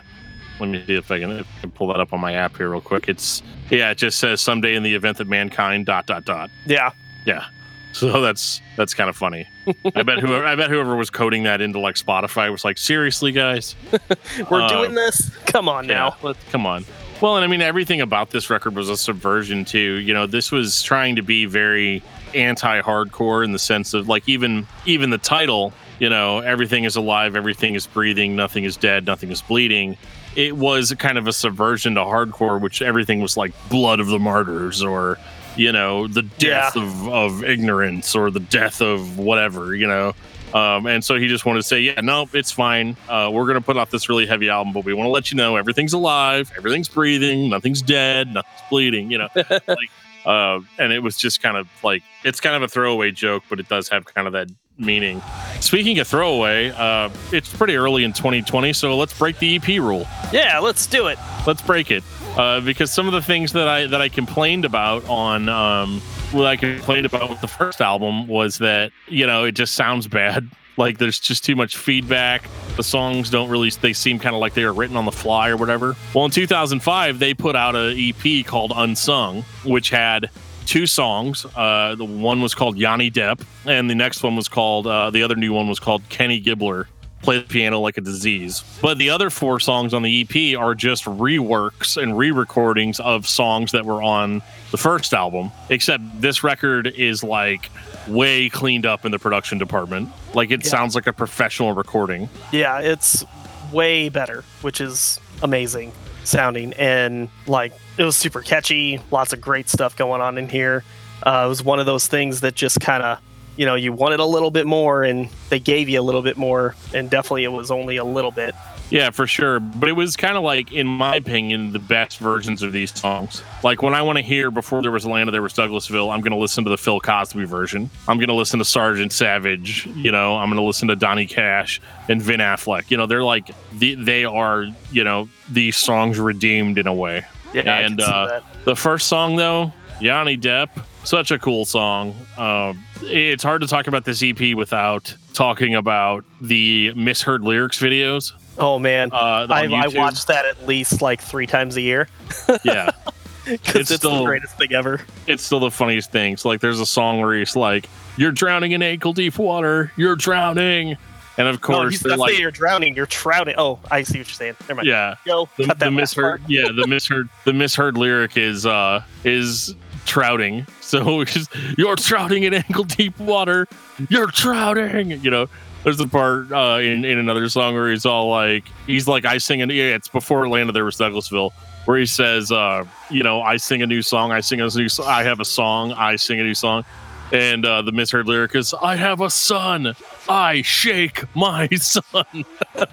Let 0.59 0.69
me 0.69 0.83
see 0.85 0.95
if 0.95 1.09
I 1.09 1.19
can, 1.21 1.31
if 1.31 1.47
I 1.57 1.61
can 1.61 1.71
pull 1.71 1.87
that 1.87 2.01
up 2.01 2.11
on 2.11 2.19
my 2.19 2.33
app 2.33 2.57
here 2.57 2.67
real 2.69 2.81
quick. 2.81 3.07
It's 3.07 3.41
yeah, 3.69 3.91
it 3.91 3.97
just 3.97 4.17
says 4.19 4.41
someday 4.41 4.75
in 4.75 4.83
the 4.83 4.93
event 4.95 5.17
that 5.19 5.27
mankind 5.27 5.85
dot 5.85 6.05
dot 6.07 6.25
dot. 6.25 6.49
Yeah, 6.65 6.91
Yeah. 7.25 7.45
So 7.93 8.21
that's 8.21 8.61
that's 8.77 8.93
kind 8.93 9.09
of 9.09 9.17
funny. 9.17 9.47
I 9.95 10.03
bet 10.03 10.19
whoever 10.19 10.45
I 10.45 10.55
bet 10.55 10.69
whoever 10.69 10.95
was 10.95 11.09
coding 11.09 11.43
that 11.43 11.59
into 11.59 11.79
like 11.79 11.95
Spotify 11.95 12.51
was 12.51 12.63
like, 12.63 12.77
seriously, 12.77 13.31
guys, 13.31 13.75
we're 14.49 14.61
Uh, 14.61 14.67
doing 14.69 14.93
this. 14.93 15.29
Come 15.47 15.67
on 15.67 15.87
now. 15.87 16.15
Yeah, 16.23 16.33
come 16.51 16.65
on. 16.65 16.85
Well, 17.19 17.35
and 17.35 17.43
I 17.43 17.47
mean 17.47 17.61
everything 17.61 17.99
about 17.99 18.29
this 18.29 18.49
record 18.49 18.75
was 18.75 18.89
a 18.89 18.95
subversion 18.95 19.65
too. 19.65 19.95
You 19.99 20.13
know, 20.13 20.27
this 20.27 20.51
was 20.51 20.81
trying 20.83 21.15
to 21.17 21.21
be 21.23 21.45
very 21.45 22.01
anti-hardcore 22.35 23.43
in 23.43 23.51
the 23.51 23.59
sense 23.59 23.93
of 23.93 24.07
like 24.07 24.27
even 24.29 24.67
even 24.85 25.09
the 25.09 25.17
title, 25.17 25.73
you 25.99 26.09
know, 26.09 26.39
everything 26.39 26.83
is 26.83 26.95
alive, 26.95 27.35
everything 27.35 27.75
is 27.75 27.87
breathing, 27.87 28.35
nothing 28.35 28.63
is 28.63 28.77
dead, 28.77 29.05
nothing 29.05 29.31
is 29.31 29.41
bleeding. 29.41 29.97
It 30.35 30.55
was 30.57 30.93
kind 30.99 31.17
of 31.17 31.27
a 31.27 31.33
subversion 31.33 31.95
to 31.95 32.01
hardcore, 32.01 32.61
which 32.61 32.81
everything 32.81 33.19
was 33.21 33.35
like 33.35 33.51
blood 33.69 33.99
of 33.99 34.07
the 34.07 34.19
martyrs 34.19 34.83
or 34.83 35.17
you 35.55 35.71
know 35.71 36.07
the 36.07 36.21
death 36.23 36.75
of, 36.75 37.07
of 37.09 37.43
ignorance 37.43 38.15
or 38.15 38.31
the 38.31 38.39
death 38.39 38.81
of 38.81 39.17
whatever 39.17 39.75
you 39.75 39.87
know 39.87 40.13
Um, 40.53 40.87
and 40.87 41.03
so 41.03 41.15
he 41.15 41.27
just 41.27 41.45
wanted 41.45 41.59
to 41.59 41.67
say, 41.67 41.79
yeah, 41.79 42.01
no, 42.01 42.27
it's 42.33 42.51
fine. 42.51 42.97
Uh, 43.07 43.29
we're 43.31 43.45
going 43.45 43.59
to 43.59 43.61
put 43.61 43.77
out 43.77 43.91
this 43.91 44.09
really 44.09 44.25
heavy 44.25 44.49
album, 44.49 44.73
but 44.73 44.83
we 44.83 44.95
want 44.95 45.05
to 45.05 45.11
let 45.11 45.31
you 45.31 45.37
know 45.37 45.57
everything's 45.57 45.93
alive, 45.93 46.51
everything's 46.57 46.89
breathing, 46.89 47.49
nothing's 47.49 47.83
dead, 47.83 48.33
nothing's 48.33 48.61
bleeding, 48.67 49.11
you 49.11 49.19
know. 49.19 49.27
like, 49.35 49.91
uh, 50.25 50.59
and 50.79 50.91
it 50.91 51.03
was 51.03 51.17
just 51.17 51.43
kind 51.43 51.55
of 51.55 51.67
like, 51.83 52.01
it's 52.23 52.41
kind 52.41 52.55
of 52.55 52.63
a 52.63 52.67
throwaway 52.67 53.11
joke, 53.11 53.43
but 53.47 53.59
it 53.59 53.69
does 53.69 53.89
have 53.89 54.05
kind 54.05 54.25
of 54.25 54.33
that 54.33 54.49
meaning. 54.79 55.21
Speaking 55.59 55.99
of 55.99 56.07
throwaway, 56.07 56.71
uh, 56.71 57.09
it's 57.31 57.55
pretty 57.55 57.75
early 57.75 58.03
in 58.03 58.11
2020, 58.11 58.73
so 58.73 58.97
let's 58.97 59.15
break 59.15 59.37
the 59.37 59.55
EP 59.57 59.67
rule. 59.67 60.07
Yeah, 60.33 60.57
let's 60.57 60.87
do 60.87 61.05
it. 61.07 61.19
Let's 61.45 61.61
break 61.61 61.91
it. 61.91 62.03
Uh, 62.37 62.61
because 62.61 62.91
some 62.91 63.07
of 63.07 63.13
the 63.13 63.21
things 63.21 63.53
that 63.53 63.67
I 63.67 63.87
that 63.87 64.01
I 64.01 64.09
complained 64.09 64.65
about 64.65 65.07
on 65.09 65.49
um, 65.49 65.99
what 66.31 66.45
I 66.45 66.55
complained 66.55 67.05
about 67.05 67.29
with 67.29 67.41
the 67.41 67.47
first 67.47 67.81
album 67.81 68.27
was 68.27 68.59
that 68.59 68.91
you 69.07 69.27
know 69.27 69.45
it 69.45 69.53
just 69.53 69.73
sounds 69.75 70.07
bad. 70.07 70.49
Like 70.77 70.97
there's 70.97 71.19
just 71.19 71.43
too 71.43 71.57
much 71.57 71.75
feedback. 71.75 72.47
The 72.77 72.83
songs 72.83 73.29
don't 73.29 73.49
really 73.49 73.69
they 73.69 73.91
seem 73.91 74.17
kind 74.17 74.33
of 74.33 74.39
like 74.39 74.53
they 74.53 74.63
were 74.63 74.71
written 74.71 74.95
on 74.95 75.03
the 75.03 75.11
fly 75.11 75.49
or 75.49 75.57
whatever. 75.57 75.97
Well, 76.15 76.23
in 76.23 76.31
2005 76.31 77.19
they 77.19 77.33
put 77.33 77.53
out 77.57 77.75
an 77.75 77.97
EP 77.97 78.45
called 78.45 78.71
Unsung, 78.73 79.43
which 79.65 79.89
had 79.89 80.29
two 80.65 80.87
songs. 80.87 81.45
Uh, 81.53 81.95
the 81.95 82.05
one 82.05 82.41
was 82.41 82.55
called 82.55 82.77
Yanni 82.77 83.11
Depp, 83.11 83.41
and 83.65 83.89
the 83.89 83.95
next 83.95 84.23
one 84.23 84.37
was 84.37 84.47
called 84.47 84.87
uh, 84.87 85.09
the 85.09 85.21
other 85.21 85.35
new 85.35 85.51
one 85.51 85.67
was 85.67 85.81
called 85.81 86.01
Kenny 86.07 86.39
Gibbler 86.39 86.85
play 87.21 87.37
the 87.39 87.43
piano 87.45 87.79
like 87.79 87.97
a 87.97 88.01
disease. 88.01 88.63
But 88.81 88.97
the 88.97 89.09
other 89.09 89.29
four 89.29 89.59
songs 89.59 89.93
on 89.93 90.01
the 90.03 90.21
EP 90.21 90.57
are 90.57 90.73
just 90.75 91.05
reworks 91.05 92.01
and 92.01 92.17
re 92.17 92.31
recordings 92.31 92.99
of 92.99 93.27
songs 93.27 93.71
that 93.73 93.85
were 93.85 94.01
on 94.01 94.41
the 94.71 94.77
first 94.77 95.13
album, 95.13 95.51
except 95.69 96.03
this 96.21 96.43
record 96.43 96.87
is 96.87 97.23
like 97.23 97.69
way 98.07 98.49
cleaned 98.49 98.85
up 98.85 99.05
in 99.05 99.11
the 99.11 99.19
production 99.19 99.57
department. 99.57 100.09
Like 100.33 100.51
it 100.51 100.63
Yeah. 100.63 100.69
sounds 100.69 100.95
like 100.95 101.07
a 101.07 101.13
professional 101.13 101.73
recording. 101.73 102.29
Yeah, 102.51 102.79
it's 102.79 103.23
way 103.71 104.09
better, 104.09 104.43
which 104.61 104.79
is 104.81 105.19
amazing 105.43 105.91
sounding. 106.23 106.73
And 106.73 107.29
like, 107.47 107.73
it 107.97 108.03
was 108.03 108.15
super 108.15 108.41
catchy, 108.41 108.99
lots 109.11 109.33
of 109.33 109.41
great 109.41 109.67
stuff 109.69 109.95
going 109.95 110.21
on 110.21 110.37
in 110.37 110.47
here. 110.47 110.83
Uh, 111.23 111.43
it 111.45 111.49
was 111.49 111.63
one 111.63 111.79
of 111.79 111.85
those 111.85 112.07
things 112.07 112.41
that 112.41 112.55
just 112.55 112.79
kind 112.79 113.01
of, 113.03 113.19
you 113.59 113.65
know, 113.65 113.75
you 113.75 113.91
wanted 113.91 114.21
a 114.21 114.25
little 114.25 114.51
bit 114.51 114.65
more 114.65 115.03
and 115.03 115.27
they 115.49 115.59
gave 115.59 115.89
you 115.89 115.99
a 115.99 116.01
little 116.01 116.21
bit 116.21 116.37
more. 116.37 116.75
And 116.93 117.09
definitely 117.09 117.43
it 117.43 117.49
was 117.49 117.71
only 117.71 117.97
a 117.97 118.05
little 118.05 118.31
bit. 118.31 118.55
Yeah, 118.89 119.09
for 119.09 119.27
sure. 119.27 119.59
But 119.59 119.89
it 119.89 119.91
was 119.91 120.15
kind 120.15 120.37
of 120.37 120.43
like, 120.43 120.71
in 120.71 120.87
my 120.87 121.17
opinion, 121.17 121.73
the 121.73 121.79
best 121.79 122.19
versions 122.19 122.63
of 122.63 122.71
these 122.71 122.97
songs. 122.97 123.43
Like 123.61 123.81
when 123.81 123.93
I 123.93 124.01
want 124.01 124.17
to 124.17 124.23
hear 124.23 124.49
before 124.49 124.81
there 124.81 124.91
was 124.91 125.03
Atlanta, 125.03 125.31
there 125.31 125.41
was 125.41 125.53
Douglasville, 125.53 126.09
I'm 126.09 126.21
going 126.21 126.31
to 126.31 126.37
listen 126.37 126.63
to 126.63 126.69
the 126.69 126.77
Phil 126.77 127.01
Cosby 127.01 127.43
version. 127.43 127.89
I'm 128.07 128.17
going 128.17 128.29
to 128.29 128.33
listen 128.33 128.59
to 128.59 128.65
Sergeant 128.65 129.11
Savage. 129.11 129.85
You 129.87 130.13
know, 130.13 130.37
I'm 130.37 130.47
going 130.47 130.61
to 130.61 130.65
listen 130.65 130.87
to 130.87 130.95
Donnie 130.95 131.27
Cash 131.27 131.81
and 132.07 132.21
Vin 132.21 132.39
Affleck. 132.39 132.89
You 132.89 132.95
know, 132.95 133.07
they're 133.07 133.25
like, 133.25 133.51
the, 133.73 133.95
they 133.95 134.23
are, 134.23 134.67
you 134.89 135.03
know, 135.03 135.27
these 135.49 135.75
songs 135.75 136.17
redeemed 136.17 136.77
in 136.77 136.87
a 136.87 136.93
way. 136.93 137.25
Yeah, 137.53 137.79
and 137.79 137.99
uh, 137.99 138.39
the 138.63 138.77
first 138.77 139.07
song, 139.07 139.35
though, 139.35 139.73
Yanni 139.99 140.37
Depp, 140.37 140.69
such 141.03 141.31
a 141.31 141.39
cool 141.39 141.65
song. 141.65 142.15
Um, 142.37 142.83
it's 143.01 143.43
hard 143.43 143.61
to 143.61 143.67
talk 143.67 143.87
about 143.87 144.05
this 144.05 144.21
EP 144.23 144.55
without 144.55 145.13
talking 145.33 145.75
about 145.75 146.23
the 146.41 146.93
misheard 146.93 147.43
lyrics 147.43 147.79
videos. 147.79 148.33
Oh 148.57 148.77
man, 148.77 149.09
Uh, 149.13 149.47
I, 149.49 149.65
I 149.65 149.87
watched 149.87 150.27
that 150.27 150.45
at 150.45 150.67
least 150.67 151.01
like 151.01 151.21
three 151.21 151.47
times 151.47 151.77
a 151.77 151.81
year 151.81 152.09
Yeah. 152.63 152.91
because 153.45 153.75
It's 153.81 153.91
it's, 153.91 154.03
the 154.03 154.23
greatest 154.25 154.57
thing 154.57 154.73
ever. 154.73 154.99
it's 155.27 155.41
still 155.43 155.61
the 155.61 155.71
funniest 155.71 156.11
thing. 156.11 156.35
So 156.37 156.49
like 156.49 156.59
there's 156.59 156.79
a 156.81 156.85
song 156.85 157.19
where 157.21 157.33
he's 157.37 157.55
like, 157.55 157.87
You're 158.17 158.33
drowning 158.33 158.73
in 158.73 158.83
ankle 158.83 159.13
deep 159.13 159.37
water, 159.39 159.91
you're 159.95 160.17
drowning. 160.17 160.97
And 161.37 161.47
of 161.47 161.61
course 161.61 161.91
he's 161.93 162.01
they're 162.01 162.17
like 162.17 162.37
you're 162.37 162.51
drowning. 162.51 162.97
You're 162.97 163.05
trouting. 163.05 163.55
Oh, 163.57 163.79
I 163.89 164.03
see 164.03 164.17
what 164.19 164.27
you're 164.27 164.33
saying. 164.33 164.55
Never 164.63 164.75
mind. 164.75 164.89
Yeah. 164.89 165.15
Go 165.25 165.47
The, 165.57 165.67
cut 165.67 165.79
the 165.79 165.89
misheard 165.89 166.41
yeah, 166.49 166.67
the 166.75 166.85
misheard 166.85 167.29
the 167.45 167.53
misheard 167.53 167.97
lyric 167.97 168.35
is 168.35 168.65
uh 168.65 169.01
is 169.23 169.73
trouting. 170.05 170.65
So 170.81 171.23
just, 171.25 171.49
you're 171.77 171.95
trouting 171.95 172.43
in 172.43 172.53
ankle 172.53 172.83
deep 172.83 173.17
water. 173.19 173.67
You're 174.09 174.31
trouting. 174.31 175.11
You 175.11 175.31
know, 175.31 175.47
there's 175.83 175.97
the 175.97 176.07
part 176.07 176.51
uh, 176.51 176.79
in, 176.81 177.05
in 177.05 177.17
another 177.17 177.47
song 177.49 177.73
where 177.73 177.89
he's 177.89 178.05
all 178.05 178.29
like, 178.29 178.65
he's 178.85 179.07
like, 179.07 179.25
I 179.25 179.37
sing, 179.37 179.61
and 179.61 179.71
yeah, 179.71 179.95
it's 179.95 180.07
before 180.07 180.43
Atlanta, 180.43 180.71
there 180.71 180.85
was 180.85 180.97
Douglasville, 180.97 181.51
where 181.85 181.97
he 181.97 182.05
says, 182.05 182.51
uh, 182.51 182.83
you 183.09 183.23
know, 183.23 183.41
I 183.41 183.57
sing 183.57 183.81
a 183.81 183.87
new 183.87 184.01
song, 184.01 184.31
I 184.31 184.41
sing 184.41 184.59
a 184.61 184.67
new, 184.67 184.89
so- 184.89 185.05
I 185.05 185.23
have 185.23 185.39
a 185.39 185.45
song, 185.45 185.93
I 185.93 186.17
sing 186.17 186.39
a 186.39 186.43
new 186.43 186.53
song, 186.53 186.83
and 187.31 187.65
uh, 187.65 187.81
the 187.81 187.91
misheard 187.93 188.27
lyric 188.27 188.55
is, 188.55 188.73
I 188.73 188.95
have 188.97 189.21
a 189.21 189.29
son, 189.29 189.95
I 190.27 190.61
shake 190.63 191.23
my 191.35 191.67
son. 191.75 192.45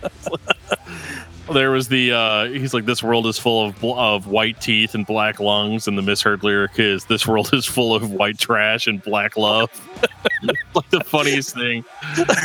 there 1.53 1.71
was 1.71 1.89
the 1.89 2.13
uh 2.13 2.45
he's 2.47 2.75
like 2.75 2.87
this 2.87 3.03
world 3.03 3.27
is 3.27 3.39
full 3.39 3.67
of 3.67 3.79
bl- 3.81 3.95
of 3.95 4.27
white 4.27 4.61
teeth 4.61 4.95
and 4.95 5.07
black 5.07 5.39
lungs 5.39 5.87
and 5.87 5.97
the 5.97 6.03
misheard 6.03 6.43
lyric 6.43 6.79
is 6.79 7.05
this 7.07 7.27
world 7.27 7.51
is 7.53 7.65
full 7.65 7.95
of 7.95 8.11
white 8.11 8.39
trash 8.39 8.87
and 8.87 9.03
black 9.03 9.37
love 9.37 9.71
like 10.75 10.91
the 10.91 11.03
funniest 11.05 11.55
thing. 11.55 11.85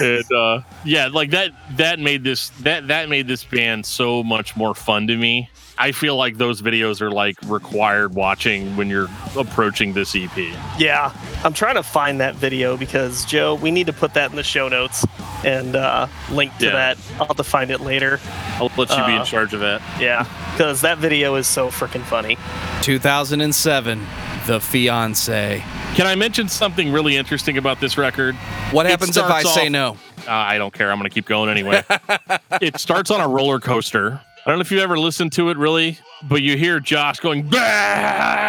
And 0.01 0.31
uh 0.31 0.61
yeah 0.85 1.07
like 1.07 1.31
that 1.31 1.51
that 1.77 1.99
made 1.99 2.23
this 2.23 2.49
that 2.61 2.87
that 2.87 3.09
made 3.09 3.27
this 3.27 3.43
band 3.43 3.85
so 3.85 4.23
much 4.23 4.55
more 4.55 4.75
fun 4.75 5.07
to 5.07 5.17
me 5.17 5.49
i 5.81 5.91
feel 5.91 6.15
like 6.15 6.37
those 6.37 6.61
videos 6.61 7.01
are 7.01 7.11
like 7.11 7.35
required 7.45 8.13
watching 8.13 8.75
when 8.77 8.89
you're 8.89 9.07
approaching 9.35 9.93
this 9.93 10.15
ep 10.15 10.37
Yeah, 10.77 11.11
I'm 11.43 11.53
trying 11.53 11.75
to 11.75 11.83
find 11.83 12.19
that 12.21 12.35
video 12.35 12.77
because 12.77 13.25
Joe, 13.25 13.55
we 13.55 13.71
need 13.71 13.87
to 13.87 13.93
put 13.93 14.13
that 14.13 14.29
in 14.29 14.35
the 14.35 14.43
show 14.43 14.67
notes 14.69 15.05
and 15.43 15.75
uh, 15.75 16.07
link 16.29 16.55
to 16.59 16.65
Yeah. 16.67 16.71
that. 16.73 16.97
I'll 17.19 17.25
have 17.27 17.37
to 17.37 17.43
find 17.43 17.71
it 17.71 17.81
later. 17.81 18.19
i'll 18.59 18.71
let 18.77 18.89
you 18.91 19.05
be 19.05 19.13
in 19.15 19.21
Uh, 19.21 19.25
charge 19.25 19.53
of 19.53 19.59
that 19.61 19.81
Yeah, 19.99 20.25
because 20.53 20.81
that 20.81 20.97
video 20.99 21.35
is 21.35 21.47
so 21.47 21.69
freaking 21.69 22.03
funny. 22.03 22.37
2007, 22.81 24.05
The 24.47 24.59
Fiance. 24.59 25.63
can 25.95 26.05
i 26.07 26.15
mention 26.15 26.47
something 26.47 26.91
really 26.91 27.15
interesting 27.17 27.57
about 27.57 27.79
this 27.79 27.97
record 27.97 28.35
What 28.71 28.85
It 28.85 28.89
happens 28.89 29.17
if 29.17 29.23
I 29.23 29.41
starts 29.41 29.53
say 29.53 29.69
no? 29.69 29.97
Uh, 30.27 30.31
I 30.31 30.57
don't 30.59 30.71
care. 30.73 30.91
I'm 30.91 30.99
going 30.99 31.09
to 31.09 31.13
keep 31.13 31.25
going 31.25 31.49
anyway. 31.49 31.83
it 32.61 32.79
starts 32.79 33.09
on 33.09 33.21
a 33.21 33.27
roller 33.27 33.59
coaster. 33.59 34.21
I 34.43 34.49
don't 34.49 34.57
know 34.57 34.61
if 34.61 34.71
you 34.71 34.79
ever 34.79 34.97
listened 34.97 35.33
to 35.33 35.49
it 35.49 35.57
really, 35.57 35.99
but 36.23 36.41
you 36.41 36.57
hear 36.57 36.79
Josh 36.79 37.19
going 37.19 37.43
bah! 37.43 37.57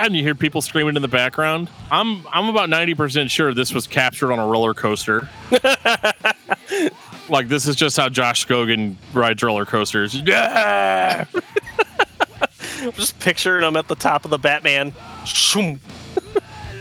and 0.04 0.16
you 0.16 0.22
hear 0.22 0.34
people 0.34 0.62
screaming 0.62 0.96
in 0.96 1.02
the 1.02 1.08
background. 1.08 1.68
I'm 1.90 2.26
I'm 2.32 2.48
about 2.48 2.70
90% 2.70 3.28
sure 3.28 3.52
this 3.52 3.74
was 3.74 3.86
captured 3.86 4.32
on 4.32 4.38
a 4.38 4.46
roller 4.46 4.72
coaster. 4.72 5.28
like 7.28 7.48
this 7.48 7.68
is 7.68 7.76
just 7.76 7.98
how 7.98 8.08
Josh 8.08 8.46
Scogin 8.46 8.96
rides 9.12 9.42
roller 9.42 9.66
coasters. 9.66 10.14
Yeah! 10.14 11.26
I'm 12.80 12.92
just 12.92 13.18
picturing 13.20 13.62
him 13.62 13.76
at 13.76 13.88
the 13.88 13.94
top 13.94 14.24
of 14.24 14.30
the 14.30 14.38
Batman. 14.38 14.92
Shoom. 15.24 15.78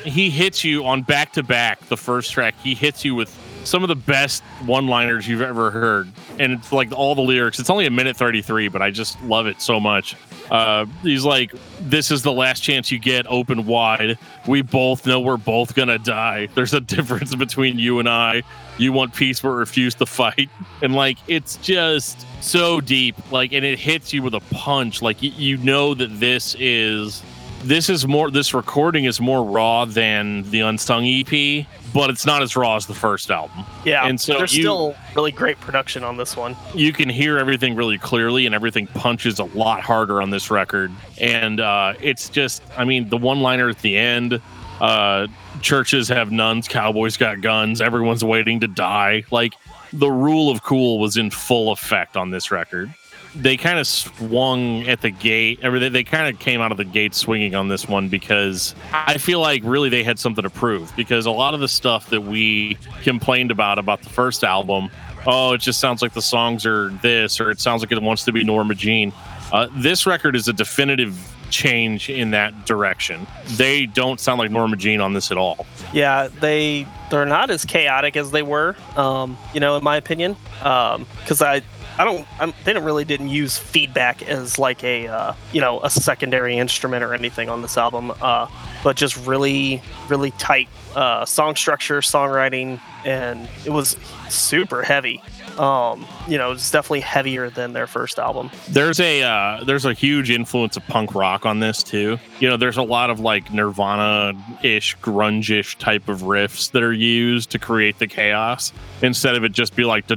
he 0.05 0.29
hits 0.29 0.63
you 0.63 0.85
on 0.85 1.01
back 1.01 1.33
to 1.33 1.43
back 1.43 1.85
the 1.89 1.97
first 1.97 2.31
track 2.31 2.55
he 2.63 2.75
hits 2.75 3.03
you 3.03 3.13
with 3.13 3.37
some 3.63 3.83
of 3.83 3.89
the 3.89 3.95
best 3.95 4.43
one 4.65 4.87
liners 4.87 5.27
you've 5.27 5.41
ever 5.41 5.71
heard 5.71 6.11
and 6.39 6.53
it's 6.53 6.71
like 6.71 6.91
all 6.91 7.15
the 7.15 7.21
lyrics. 7.21 7.59
It's 7.59 7.69
only 7.69 7.85
a 7.85 7.91
minute 7.91 8.17
33 8.17 8.67
but 8.69 8.81
i 8.81 8.91
just 8.91 9.21
love 9.23 9.47
it 9.47 9.61
so 9.61 9.79
much. 9.79 10.15
Uh, 10.49 10.85
he's 11.01 11.23
like 11.23 11.53
this 11.81 12.11
is 12.11 12.23
the 12.23 12.31
last 12.31 12.61
chance 12.61 12.91
you 12.91 12.99
get 12.99 13.25
open 13.27 13.65
wide. 13.65 14.17
We 14.47 14.61
both 14.61 15.05
know 15.05 15.19
we're 15.19 15.37
both 15.37 15.75
gonna 15.75 15.99
die. 15.99 16.47
There's 16.55 16.73
a 16.73 16.81
difference 16.81 17.35
between 17.35 17.79
you 17.79 17.99
and 17.99 18.09
i. 18.09 18.43
You 18.77 18.93
want 18.93 19.13
peace 19.13 19.41
but 19.41 19.49
refuse 19.49 19.95
to 19.95 20.05
fight. 20.05 20.49
And 20.83 20.95
like 20.95 21.19
it's 21.27 21.57
just 21.57 22.25
so 22.41 22.81
deep 22.81 23.15
like 23.31 23.53
and 23.53 23.63
it 23.63 23.77
hits 23.77 24.13
you 24.13 24.23
with 24.23 24.33
a 24.33 24.39
punch. 24.51 25.01
Like 25.01 25.17
you 25.21 25.57
know 25.57 25.93
that 25.93 26.19
this 26.19 26.55
is 26.59 27.21
this 27.63 27.89
is 27.89 28.07
more 28.07 28.31
this 28.31 28.53
recording 28.53 29.05
is 29.05 29.21
more 29.21 29.43
raw 29.43 29.85
than 29.85 30.43
the 30.49 30.61
unsung 30.61 31.05
ep 31.05 31.65
but 31.93 32.09
it's 32.09 32.25
not 32.25 32.41
as 32.41 32.55
raw 32.55 32.75
as 32.77 32.85
the 32.85 32.93
first 32.93 33.29
album. 33.29 33.65
Yeah, 33.83 34.05
And 34.07 34.19
so 34.19 34.37
there's 34.37 34.55
you- 34.55 34.63
still 34.63 34.95
really 35.15 35.31
great 35.33 35.59
production 35.59 36.03
on 36.05 36.15
this 36.17 36.37
one. 36.37 36.55
you 36.73 36.93
can 36.93 37.09
hear 37.09 37.37
everything 37.37 37.75
really 37.75 37.97
clearly 37.97 38.45
and 38.45 38.55
everything 38.55 38.87
punches 38.87 39.39
a 39.39 39.43
lot 39.43 39.81
harder 39.81 40.21
on 40.21 40.29
this 40.29 40.49
record. 40.49 40.89
And 41.19 41.59
uh, 41.59 41.93
it's 42.01 42.29
just 42.29 42.63
i 42.77 42.85
mean 42.85 43.09
the 43.09 43.17
one 43.17 43.41
liner 43.41 43.69
at 43.69 43.79
the 43.79 43.97
end 43.97 44.41
uh, 44.79 45.27
churches 45.61 46.07
have 46.07 46.31
nuns 46.31 46.67
cowboys 46.67 47.15
got 47.17 47.41
guns 47.41 47.81
everyone's 47.81 48.23
waiting 48.23 48.59
to 48.61 48.67
die. 48.67 49.23
Like 49.31 49.53
the 49.93 50.09
rule 50.09 50.49
of 50.49 50.63
cool 50.63 50.99
was 50.99 51.17
in 51.17 51.29
full 51.29 51.71
effect 51.71 52.15
on 52.17 52.31
this 52.31 52.49
record 52.51 52.93
they 53.35 53.57
kind 53.57 53.79
of 53.79 53.87
swung 53.87 54.87
at 54.87 55.01
the 55.01 55.09
gate. 55.09 55.59
I 55.63 55.69
mean, 55.69 55.81
they, 55.81 55.89
they 55.89 56.03
kind 56.03 56.33
of 56.33 56.39
came 56.39 56.61
out 56.61 56.71
of 56.71 56.77
the 56.77 56.85
gate 56.85 57.13
swinging 57.15 57.55
on 57.55 57.67
this 57.69 57.87
one 57.87 58.09
because 58.09 58.75
I 58.91 59.17
feel 59.17 59.39
like 59.39 59.61
really 59.63 59.89
they 59.89 60.03
had 60.03 60.19
something 60.19 60.43
to 60.43 60.49
prove. 60.49 60.93
Because 60.95 61.25
a 61.25 61.31
lot 61.31 61.53
of 61.53 61.59
the 61.59 61.67
stuff 61.67 62.09
that 62.09 62.21
we 62.21 62.77
complained 63.03 63.51
about 63.51 63.79
about 63.79 64.01
the 64.01 64.09
first 64.09 64.43
album, 64.43 64.89
oh, 65.25 65.53
it 65.53 65.61
just 65.61 65.79
sounds 65.79 66.01
like 66.01 66.13
the 66.13 66.21
songs 66.21 66.65
are 66.65 66.89
this, 67.01 67.39
or 67.39 67.51
it 67.51 67.59
sounds 67.59 67.81
like 67.81 67.91
it 67.91 68.01
wants 68.01 68.25
to 68.25 68.31
be 68.31 68.43
Norma 68.43 68.75
Jean. 68.75 69.13
Uh, 69.53 69.67
this 69.77 70.05
record 70.05 70.35
is 70.35 70.47
a 70.47 70.53
definitive 70.53 71.17
change 71.49 72.09
in 72.09 72.31
that 72.31 72.65
direction. 72.65 73.27
They 73.57 73.85
don't 73.85 74.19
sound 74.19 74.39
like 74.39 74.51
Norma 74.51 74.77
Jean 74.77 75.01
on 75.01 75.13
this 75.13 75.31
at 75.31 75.37
all. 75.37 75.65
Yeah, 75.93 76.27
they 76.39 76.87
they're 77.09 77.25
not 77.25 77.49
as 77.49 77.65
chaotic 77.65 78.15
as 78.15 78.31
they 78.31 78.41
were. 78.41 78.75
Um, 78.95 79.37
you 79.53 79.59
know, 79.59 79.77
in 79.77 79.83
my 79.83 79.97
opinion, 79.97 80.35
because 80.59 81.41
I. 81.41 81.61
I 81.97 82.05
don't. 82.05 82.27
I'm, 82.39 82.53
they 82.63 82.73
didn't 82.73 82.85
really 82.85 83.05
didn't 83.05 83.29
use 83.29 83.57
feedback 83.57 84.23
as 84.23 84.57
like 84.57 84.83
a 84.83 85.07
uh, 85.07 85.33
you 85.51 85.61
know 85.61 85.81
a 85.81 85.89
secondary 85.89 86.57
instrument 86.57 87.03
or 87.03 87.13
anything 87.13 87.49
on 87.49 87.61
this 87.61 87.77
album, 87.77 88.11
uh, 88.21 88.47
but 88.83 88.95
just 88.95 89.17
really 89.27 89.81
really 90.07 90.31
tight 90.31 90.69
uh, 90.95 91.25
song 91.25 91.55
structure, 91.55 91.99
songwriting, 91.99 92.79
and 93.05 93.47
it 93.65 93.71
was 93.71 93.97
super 94.29 94.83
heavy. 94.83 95.21
Um, 95.61 96.07
you 96.27 96.39
know, 96.39 96.51
it's 96.53 96.71
definitely 96.71 97.01
heavier 97.01 97.51
than 97.51 97.73
their 97.73 97.85
first 97.85 98.17
album. 98.17 98.49
There's 98.67 98.99
a 98.99 99.21
uh, 99.21 99.63
there's 99.63 99.85
a 99.85 99.93
huge 99.93 100.31
influence 100.31 100.75
of 100.75 100.85
punk 100.87 101.13
rock 101.13 101.45
on 101.45 101.59
this 101.59 101.83
too. 101.83 102.17
You 102.39 102.49
know, 102.49 102.57
there's 102.57 102.77
a 102.77 102.81
lot 102.83 103.11
of 103.11 103.19
like 103.19 103.53
Nirvana-ish, 103.53 104.97
grunge-ish 104.97 105.77
type 105.77 106.09
of 106.09 106.21
riffs 106.21 106.71
that 106.71 106.81
are 106.81 106.93
used 106.93 107.51
to 107.51 107.59
create 107.59 107.99
the 107.99 108.07
chaos 108.07 108.73
instead 109.03 109.35
of 109.35 109.43
it 109.43 109.51
just 109.51 109.75
be 109.75 109.83
like 109.83 110.07
the. 110.07 110.15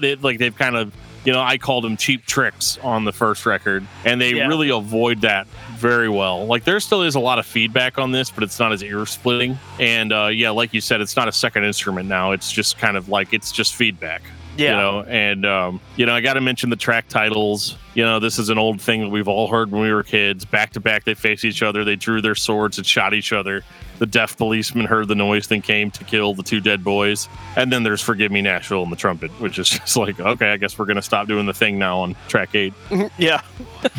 They, 0.00 0.16
like 0.16 0.38
they've 0.38 0.56
kind 0.56 0.76
of 0.76 0.94
you 1.24 1.32
know, 1.32 1.40
I 1.40 1.58
called 1.58 1.84
them 1.84 1.96
cheap 1.96 2.24
tricks 2.24 2.78
on 2.82 3.04
the 3.04 3.12
first 3.12 3.44
record, 3.44 3.84
and 4.04 4.20
they 4.20 4.34
Yeah. 4.34 4.46
really 4.46 4.70
avoid 4.70 5.22
that 5.22 5.46
very 5.78 6.08
well. 6.08 6.46
Like 6.46 6.64
there 6.64 6.80
still 6.80 7.02
is 7.02 7.14
a 7.14 7.20
lot 7.20 7.38
of 7.38 7.46
feedback 7.46 7.98
on 7.98 8.12
this, 8.12 8.30
but 8.30 8.42
it's 8.42 8.58
not 8.58 8.72
as 8.72 8.82
ear 8.82 9.06
splitting. 9.06 9.58
And 9.78 10.12
uh, 10.12 10.26
yeah, 10.26 10.50
like 10.50 10.74
you 10.74 10.80
said, 10.80 11.00
it's 11.00 11.16
not 11.16 11.28
a 11.28 11.32
second 11.32 11.64
instrument 11.64 12.08
now. 12.08 12.32
It's 12.32 12.52
just 12.52 12.78
kind 12.78 12.96
of 12.96 13.08
like 13.08 13.32
it's 13.32 13.52
just 13.52 13.74
feedback. 13.74 14.22
Yeah. 14.56 14.70
You 14.70 14.76
know, 14.76 15.02
and 15.04 15.46
um, 15.46 15.80
you 15.96 16.04
know, 16.04 16.14
I 16.14 16.20
got 16.20 16.34
to 16.34 16.40
mention 16.40 16.68
the 16.68 16.76
track 16.76 17.08
titles. 17.08 17.76
You 17.98 18.04
know, 18.04 18.20
this 18.20 18.38
is 18.38 18.48
an 18.48 18.58
old 18.58 18.80
thing 18.80 19.00
that 19.00 19.08
we've 19.08 19.26
all 19.26 19.48
heard 19.48 19.72
when 19.72 19.82
we 19.82 19.92
were 19.92 20.04
kids. 20.04 20.44
Back 20.44 20.74
to 20.74 20.80
back, 20.80 21.02
they 21.02 21.14
faced 21.14 21.44
each 21.44 21.64
other. 21.64 21.82
They 21.82 21.96
drew 21.96 22.22
their 22.22 22.36
swords 22.36 22.78
and 22.78 22.86
shot 22.86 23.12
each 23.12 23.32
other. 23.32 23.64
The 23.98 24.06
deaf 24.06 24.36
policeman 24.36 24.86
heard 24.86 25.08
the 25.08 25.16
noise, 25.16 25.48
then 25.48 25.62
came 25.62 25.90
to 25.90 26.04
kill 26.04 26.32
the 26.32 26.44
two 26.44 26.60
dead 26.60 26.84
boys. 26.84 27.28
And 27.56 27.72
then 27.72 27.82
there's 27.82 28.00
"Forgive 28.00 28.30
Me, 28.30 28.40
Nashville" 28.40 28.84
and 28.84 28.92
the 28.92 28.96
trumpet, 28.96 29.32
which 29.40 29.58
is 29.58 29.68
just 29.70 29.96
like, 29.96 30.20
okay, 30.20 30.52
I 30.52 30.58
guess 30.58 30.78
we're 30.78 30.84
gonna 30.84 31.02
stop 31.02 31.26
doing 31.26 31.46
the 31.46 31.52
thing 31.52 31.76
now 31.76 31.98
on 31.98 32.14
track 32.28 32.54
eight. 32.54 32.72
Yeah. 33.18 33.42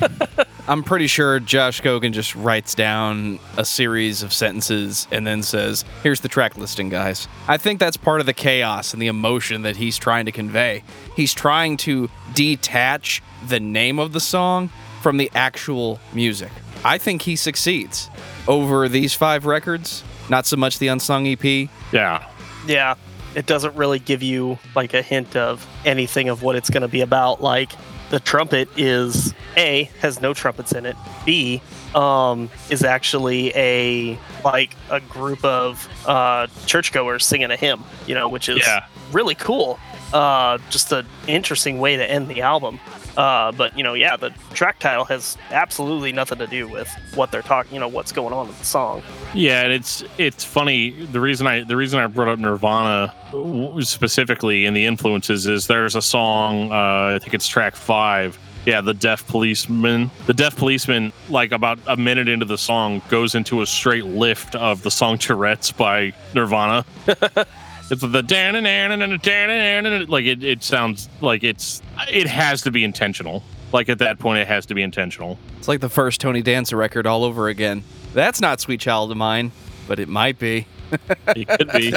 I'm 0.69 0.83
pretty 0.83 1.07
sure 1.07 1.39
Josh 1.39 1.81
Scogin 1.81 2.12
just 2.12 2.35
writes 2.35 2.75
down 2.75 3.39
a 3.57 3.65
series 3.65 4.21
of 4.21 4.31
sentences 4.31 5.07
and 5.12 5.25
then 5.25 5.41
says, 5.41 5.83
Here's 6.03 6.21
the 6.21 6.27
track 6.27 6.57
listing, 6.57 6.89
guys. 6.89 7.27
I 7.47 7.57
think 7.57 7.79
that's 7.79 7.97
part 7.97 8.19
of 8.19 8.27
the 8.27 8.33
chaos 8.33 8.93
and 8.93 9.01
the 9.01 9.07
emotion 9.07 9.63
that 9.63 9.77
he's 9.77 9.97
trying 9.97 10.25
to 10.27 10.31
convey. 10.31 10.83
He's 11.19 11.34
trying 11.34 11.75
to 11.79 12.10
detach 12.34 13.21
the 13.45 13.60
name 13.60 13.99
of 13.99 14.13
the 14.13 14.21
song 14.21 14.69
from 15.01 15.17
the 15.17 15.29
actual 15.36 15.99
music. 16.13 16.49
I 16.86 16.97
think 16.97 17.23
he 17.23 17.36
succeeds 17.36 18.10
over 18.47 18.88
these 18.88 19.13
five 19.13 19.45
records, 19.45 20.01
not 20.29 20.45
so 20.45 20.55
much 20.55 20.79
the 20.79 20.88
Unsung 20.88 21.27
EP. 21.27 21.43
Yeah, 21.91 22.25
Yeah, 22.65 22.95
it 23.36 23.45
doesn't 23.47 23.75
really 23.75 23.99
give 23.99 24.23
you 24.23 24.60
like 24.77 24.93
a 24.93 25.01
hint 25.01 25.36
of 25.36 25.67
anything 25.84 26.29
of 26.29 26.41
what 26.41 26.55
it's 26.55 26.69
going 26.69 26.84
to 26.84 26.88
be 26.88 27.01
about. 27.01 27.41
Like 27.43 27.73
the 28.12 28.21
trumpet 28.21 28.69
is 28.77 29.34
a 29.58 29.89
has 29.99 30.21
no 30.21 30.34
trumpets 30.34 30.71
in 30.71 30.86
it. 30.86 30.95
B 31.25 31.62
um, 31.95 32.49
is 32.69 32.82
actually 32.86 33.51
a 33.58 34.17
like 34.45 34.73
a 34.89 35.01
group 35.01 35.43
of 35.43 35.86
uh, 36.08 36.47
churchgoers 36.65 37.25
singing 37.25 37.51
a 37.51 37.58
hymn. 37.58 37.84
You 38.08 38.15
know, 38.15 38.29
which 38.29 38.47
is 38.47 38.60
Yeah. 38.65 38.86
really 39.12 39.36
cool. 39.36 39.77
Uh, 40.13 40.58
just 40.69 40.91
an 40.91 41.06
interesting 41.28 41.80
way 41.80 41.95
to 41.95 42.10
end 42.10 42.28
the 42.28 42.41
album. 42.41 42.80
Uh, 43.17 43.52
but 43.52 43.78
you 43.78 43.84
know, 43.84 43.93
yeah, 43.93 44.15
the 44.15 44.30
track 44.54 44.80
title 44.80 45.04
has 45.06 45.38
absolutely 45.52 46.12
nothing 46.12 46.38
to 46.38 46.48
do 46.48 46.67
with 46.67 46.89
what 47.15 47.32
they're 47.32 47.41
talking. 47.41 47.74
You 47.74 47.80
know, 47.80 47.88
what's 47.88 48.12
going 48.12 48.34
on 48.34 48.48
in 48.48 48.58
the 48.58 48.63
song. 48.63 49.04
Yeah, 49.34 49.63
and 49.63 49.74
it's 49.74 50.04
it's 50.17 50.43
funny. 50.43 50.91
The 50.91 51.19
reason 51.19 51.45
I 51.45 51.63
the 51.63 51.76
reason 51.76 52.00
I 52.00 52.08
brought 52.08 52.30
up 52.30 52.39
Nirvana 52.39 53.13
specifically 53.82 54.65
in 54.65 54.74
the 54.74 54.86
influences 54.86 55.48
is 55.48 55.67
there's 55.67 55.95
a 55.95 56.02
song. 56.02 56.72
Uh, 56.72 57.15
I 57.15 57.19
think 57.19 57.34
it's 57.34 57.48
track 57.48 57.76
five. 57.76 58.39
Yeah, 58.65 58.82
the 58.82 58.93
deaf 58.93 59.26
policeman. 59.28 60.12
The 60.26 60.34
deaf 60.34 60.56
policeman, 60.56 61.13
like 61.30 61.52
about 61.52 61.80
a 61.88 61.98
minute 61.98 62.28
into 62.28 62.45
the 62.45 62.58
song, 62.58 63.02
goes 63.10 63.34
into 63.34 63.62
a 63.62 63.65
straight 63.65 64.06
lift 64.06 64.56
of 64.56 64.84
the 64.84 64.91
song 64.91 65.17
Tourette's 65.17 65.72
by 65.72 66.13
Nirvana. 66.36 66.86
it's 67.91 68.02
the 68.02 68.21
dan 68.21 68.56
and 68.56 68.67
Anna 68.67 69.04
and 69.04 69.21
Dan 69.21 69.86
and 69.86 70.10
like 70.10 70.25
it. 70.25 70.43
It 70.43 70.63
sounds 70.63 71.10
like 71.21 71.43
it's. 71.43 71.82
It 72.12 72.28
has 72.28 72.62
to 72.63 72.71
be 72.71 72.84
intentional. 72.84 73.43
Like 73.71 73.89
at 73.89 73.99
that 73.99 74.19
point, 74.19 74.39
it 74.39 74.47
has 74.47 74.65
to 74.67 74.73
be 74.73 74.82
intentional. 74.82 75.38
It's 75.58 75.67
like 75.67 75.80
the 75.80 75.89
first 75.89 76.21
Tony 76.21 76.41
Danza 76.41 76.75
record 76.75 77.06
all 77.06 77.23
over 77.23 77.47
again. 77.49 77.84
That's 78.13 78.41
not 78.41 78.60
Sweet 78.60 78.80
Child 78.80 79.12
of 79.12 79.17
Mine, 79.17 79.52
but 79.88 79.99
it 79.99 80.10
might 80.10 80.39
be. 80.39 80.65
It 81.28 81.47
could 81.47 81.71
be. 81.71 81.93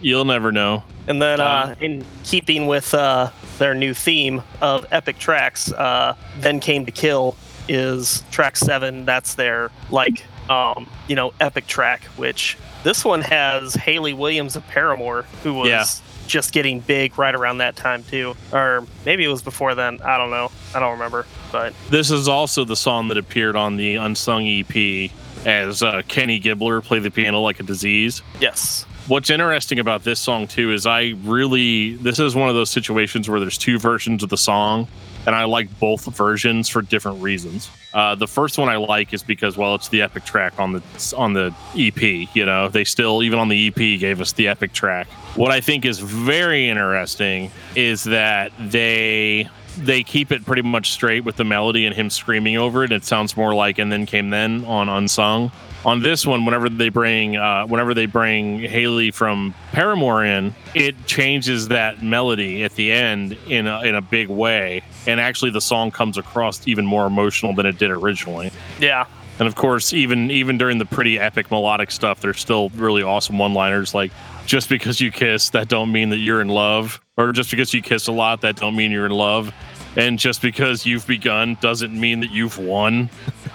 You'll 0.00 0.24
never 0.24 0.52
know. 0.52 0.84
And 1.08 1.20
then, 1.20 1.40
uh, 1.40 1.74
in 1.80 2.04
keeping 2.24 2.66
with 2.66 2.94
uh, 2.94 3.30
their 3.58 3.74
new 3.74 3.94
theme 3.94 4.42
of 4.60 4.86
epic 4.90 5.18
tracks, 5.18 5.72
uh, 5.72 6.14
"Then 6.38 6.60
Came 6.60 6.86
to 6.86 6.92
Kill" 6.92 7.36
is 7.68 8.24
track 8.30 8.56
seven. 8.56 9.04
That's 9.04 9.34
their 9.34 9.70
like, 9.90 10.24
um, 10.50 10.88
you 11.08 11.16
know, 11.16 11.32
epic 11.40 11.66
track. 11.66 12.04
Which 12.16 12.56
this 12.84 13.04
one 13.04 13.22
has 13.22 13.74
Hayley 13.74 14.12
Williams 14.14 14.56
of 14.56 14.66
Paramore, 14.68 15.22
who 15.42 15.54
was 15.54 15.68
Yeah. 15.68 15.84
just 16.26 16.52
getting 16.52 16.80
big 16.80 17.18
right 17.18 17.34
around 17.34 17.58
that 17.58 17.76
time 17.76 18.02
too, 18.04 18.34
or 18.52 18.84
maybe 19.04 19.24
it 19.24 19.28
was 19.28 19.42
before 19.42 19.74
then. 19.74 20.00
I 20.04 20.18
don't 20.18 20.30
know. 20.30 20.50
I 20.74 20.80
don't 20.80 20.92
remember. 20.92 21.26
But 21.52 21.72
This 21.90 22.10
is 22.10 22.28
also 22.28 22.64
the 22.64 22.76
song 22.76 23.08
that 23.08 23.18
appeared 23.18 23.56
on 23.56 23.76
the 23.76 23.96
Unsung 23.96 24.46
EP 24.46 25.10
as 25.44 25.82
uh, 25.82 26.02
Kenny 26.08 26.40
Gibbler 26.40 26.82
played 26.82 27.02
the 27.04 27.10
piano 27.10 27.40
like 27.40 27.60
a 27.60 27.62
disease. 27.62 28.22
yes, 28.40 28.84
What's 29.06 29.30
interesting 29.30 29.78
about 29.78 30.02
this 30.02 30.18
song 30.18 30.48
too 30.48 30.72
is 30.72 30.84
I 30.84 31.14
really 31.22 31.94
this 31.94 32.18
is 32.18 32.34
one 32.34 32.48
of 32.48 32.56
those 32.56 32.70
situations 32.70 33.28
where 33.28 33.38
there's 33.38 33.56
two 33.56 33.78
versions 33.78 34.24
of 34.24 34.30
the 34.30 34.36
song, 34.36 34.88
and 35.26 35.36
I 35.36 35.44
like 35.44 35.78
both 35.78 36.04
versions 36.06 36.68
for 36.68 36.82
different 36.82 37.22
reasons. 37.22 37.70
Uh, 37.96 38.14
the 38.14 38.26
first 38.26 38.58
one 38.58 38.68
I 38.68 38.76
like 38.76 39.14
is 39.14 39.22
because 39.22 39.56
well, 39.56 39.74
it's 39.74 39.88
the 39.88 40.02
epic 40.02 40.26
track 40.26 40.60
on 40.60 40.72
the 40.72 41.14
on 41.16 41.32
the 41.32 41.54
EP. 41.74 42.28
You 42.36 42.44
know, 42.44 42.68
they 42.68 42.84
still 42.84 43.22
even 43.22 43.38
on 43.38 43.48
the 43.48 43.68
EP 43.68 43.74
gave 43.74 44.20
us 44.20 44.32
the 44.32 44.48
epic 44.48 44.74
track. 44.74 45.06
What 45.34 45.50
I 45.50 45.62
think 45.62 45.86
is 45.86 45.98
very 45.98 46.68
interesting 46.68 47.50
is 47.74 48.04
that 48.04 48.52
they 48.58 49.48
they 49.76 50.02
keep 50.02 50.32
it 50.32 50.44
pretty 50.44 50.62
much 50.62 50.90
straight 50.92 51.24
with 51.24 51.36
the 51.36 51.44
melody 51.44 51.86
and 51.86 51.94
him 51.94 52.10
screaming 52.10 52.56
over 52.56 52.84
it. 52.84 52.92
It 52.92 53.04
sounds 53.04 53.36
more 53.36 53.54
like 53.54 53.78
"And 53.78 53.90
Then 53.92 54.06
Came 54.06 54.30
Then" 54.30 54.64
on 54.64 54.88
Unsung. 54.88 55.52
On 55.84 56.02
this 56.02 56.26
one, 56.26 56.44
whenever 56.44 56.68
they 56.68 56.88
bring 56.88 57.36
uh, 57.36 57.66
whenever 57.66 57.94
they 57.94 58.06
bring 58.06 58.58
Hayley 58.60 59.10
from 59.12 59.54
Paramore 59.72 60.24
in, 60.24 60.54
it 60.74 61.06
changes 61.06 61.68
that 61.68 62.02
melody 62.02 62.64
at 62.64 62.74
the 62.74 62.90
end 62.90 63.36
in 63.46 63.68
a, 63.68 63.82
in 63.82 63.94
a 63.94 64.00
big 64.02 64.28
way, 64.28 64.82
and 65.06 65.20
actually 65.20 65.52
the 65.52 65.60
song 65.60 65.92
comes 65.92 66.18
across 66.18 66.66
even 66.66 66.84
more 66.84 67.06
emotional 67.06 67.54
than 67.54 67.66
it 67.66 67.78
did 67.78 67.90
originally. 67.92 68.50
yeah, 68.80 69.04
And 69.38 69.46
of 69.46 69.54
course, 69.54 69.92
even 69.92 70.30
even 70.32 70.58
during 70.58 70.78
the 70.78 70.86
pretty 70.86 71.20
epic 71.20 71.50
melodic 71.52 71.92
stuff, 71.92 72.20
there's 72.20 72.40
still 72.40 72.70
really 72.70 73.02
awesome 73.04 73.38
one-liners 73.38 73.94
like 73.94 74.10
just 74.44 74.68
because 74.68 75.00
you 75.00 75.12
kiss, 75.12 75.50
that 75.50 75.68
don't 75.68 75.92
mean 75.92 76.10
that 76.10 76.18
you're 76.18 76.40
in 76.40 76.48
love. 76.48 77.00
Or 77.18 77.32
just 77.32 77.50
because 77.50 77.72
you 77.72 77.80
kiss 77.80 78.08
a 78.08 78.12
lot, 78.12 78.42
that 78.42 78.56
don't 78.56 78.76
mean 78.76 78.90
you're 78.92 79.06
in 79.06 79.12
love. 79.12 79.52
And 79.96 80.18
just 80.18 80.42
because 80.42 80.84
you've 80.84 81.06
begun 81.06 81.56
doesn't 81.62 81.98
mean 81.98 82.20
that 82.20 82.30
you've 82.30 82.58
won. 82.58 83.08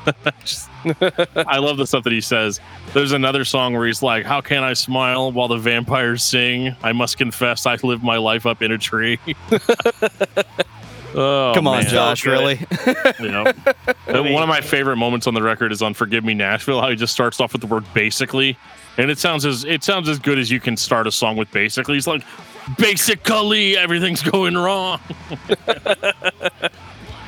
Just- 0.44 0.68
I 1.36 1.60
love 1.60 1.78
the 1.78 1.86
stuff 1.86 2.04
that 2.06 2.14
he 2.14 2.22
says. 2.22 2.60
There's 2.96 3.12
another 3.12 3.46
song 3.46 3.74
where 3.74 3.86
he's 3.86 4.02
like, 4.02 4.26
How 4.26 4.42
can 4.42 4.64
I 4.64 4.74
smile 4.74 5.32
while 5.32 5.48
the 5.48 5.58
vampires 5.58 6.24
sing? 6.24 6.76
I 6.82 6.92
must 6.94 7.20
confess 7.20 7.68
I 7.68 7.76
live 7.84 8.02
my 8.02 8.18
life 8.18 8.48
up 8.48 8.64
in 8.64 8.72
a 8.72 8.80
tree. 8.80 9.20
oh, 11.14 11.52
Come 11.54 11.68
on, 11.68 11.84
man. 11.84 11.92
Josh, 11.92 12.26
really? 12.26 12.60
You 13.20 13.30
know, 13.32 13.46
And 14.08 14.34
one 14.34 14.42
of 14.42 14.50
my 14.50 14.62
favorite 14.62 14.96
moments 14.96 15.28
on 15.28 15.36
the 15.36 15.44
record 15.44 15.72
is 15.72 15.84
on 15.84 15.94
"Forgive 15.94 16.24
Me, 16.26 16.34
Nashville." 16.34 16.82
How 16.82 16.90
he 16.90 16.96
just 16.96 17.14
starts 17.14 17.40
off 17.40 17.52
with 17.54 17.62
the 17.62 17.68
word 17.68 17.86
"basically," 17.94 18.58
and 18.98 19.12
it 19.12 19.20
sounds 19.20 19.46
as 19.46 19.64
it 19.66 19.84
sounds 19.84 20.10
as 20.10 20.18
good 20.18 20.40
as 20.40 20.50
you 20.50 20.60
can 20.60 20.76
start 20.76 21.06
a 21.06 21.12
song 21.12 21.38
with 21.38 21.52
"basically." 21.52 21.94
He's 21.94 22.08
like, 22.08 22.24
"Basically, 22.78 23.78
everything's 23.78 24.22
going 24.22 24.56
wrong." 24.56 25.00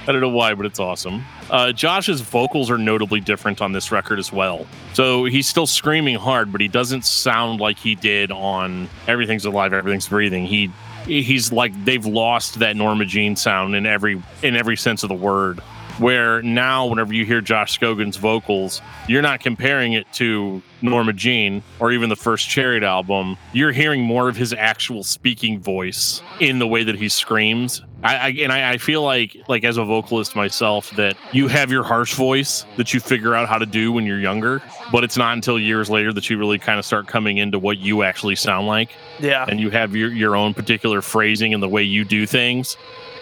I 0.06 0.12
don't 0.12 0.20
know 0.20 0.30
why, 0.30 0.54
but 0.54 0.66
it's 0.66 0.80
awesome. 0.80 1.24
Uh, 1.50 1.72
Josh's 1.72 2.20
vocals 2.20 2.70
are 2.70 2.78
notably 2.78 3.22
different 3.22 3.62
on 3.62 3.72
this 3.72 3.89
record 3.89 4.20
as 4.20 4.34
well. 4.34 4.68
So 4.94 5.24
he's 5.24 5.48
still 5.48 5.66
screaming 5.66 6.16
hard, 6.16 6.52
but 6.52 6.60
he 6.60 6.68
doesn't 6.68 7.06
sound 7.06 7.62
like 7.62 7.80
he 7.80 7.96
did 7.96 8.30
on 8.30 8.89
"Everything's 9.08 9.46
Alive, 9.46 9.72
Everything's 9.72 10.10
Breathing." 10.10 10.46
He 10.46 10.72
he's 11.06 11.52
like 11.52 11.74
they've 11.86 12.06
lost 12.06 12.60
that 12.60 12.76
Norma 12.76 13.06
Jean 13.06 13.36
sound 13.36 13.76
in 13.76 13.86
every 13.86 14.22
in 14.41 14.56
every 14.56 14.76
sense 14.78 15.04
of 15.04 15.10
the 15.10 15.16
word 15.16 15.62
Where 16.00 16.41
now, 16.41 16.88
whenever 16.88 17.14
you 17.14 17.26
hear 17.26 17.39
Josh 17.39 17.74
Scogin's 17.74 18.18
vocals, 18.18 18.82
you're 19.08 19.22
not 19.22 19.39
comparing 19.41 19.94
it 19.94 20.12
to 20.14 20.62
Norma 20.82 21.14
Jean 21.14 21.62
or 21.80 21.91
even 21.91 22.10
the 22.10 22.16
first 22.16 22.50
Chariot 22.50 22.84
album. 22.84 23.38
You're 23.54 23.72
hearing 23.72 24.02
more 24.02 24.28
of 24.28 24.36
his 24.36 24.54
actual 24.54 25.04
speaking 25.04 25.60
voice 25.60 26.22
in 26.39 26.58
the 26.60 26.68
way 26.68 26.84
that 26.84 26.96
he 26.96 27.10
screams. 27.10 27.82
I, 28.04 28.16
I 28.16 28.28
and 28.41 28.52
I, 28.52 28.72
I 28.72 28.78
feel 28.80 29.02
like, 29.04 29.38
like 29.48 29.64
as 29.64 29.78
a 29.78 29.86
vocalist 29.86 30.36
myself, 30.36 30.89
that 30.98 31.16
you 31.32 31.48
have 31.48 31.72
your 31.72 31.84
harsh 31.84 32.16
voice 32.16 32.66
that 32.76 32.94
you 32.94 33.00
figure 33.00 33.34
out 33.34 33.48
how 33.48 33.58
to 33.58 33.66
do 33.66 33.91
when 33.94 34.06
you're 34.06 34.20
younger, 34.20 34.62
but 34.91 35.04
it's 35.06 35.16
not 35.16 35.34
until 35.36 35.58
years 35.58 35.89
later 35.89 36.12
that 36.12 36.30
you 36.30 36.38
really 36.38 36.60
kind 36.60 36.80
of 36.80 36.86
start 36.86 37.08
coming 37.08 37.38
into 37.38 37.58
what 37.60 37.78
you 37.78 38.04
actually 38.04 38.36
sound 38.36 38.68
like 38.68 38.89
Yeah. 39.20 39.46
and 39.48 39.58
you 39.60 39.70
have 39.70 39.96
your, 39.96 40.10
your 40.12 40.36
own 40.36 40.54
particular 40.54 41.02
phrasing 41.02 41.54
and 41.54 41.64
the 41.64 41.70
way 41.70 41.84
you 41.84 42.04
do 42.04 42.26
things. 42.26 42.76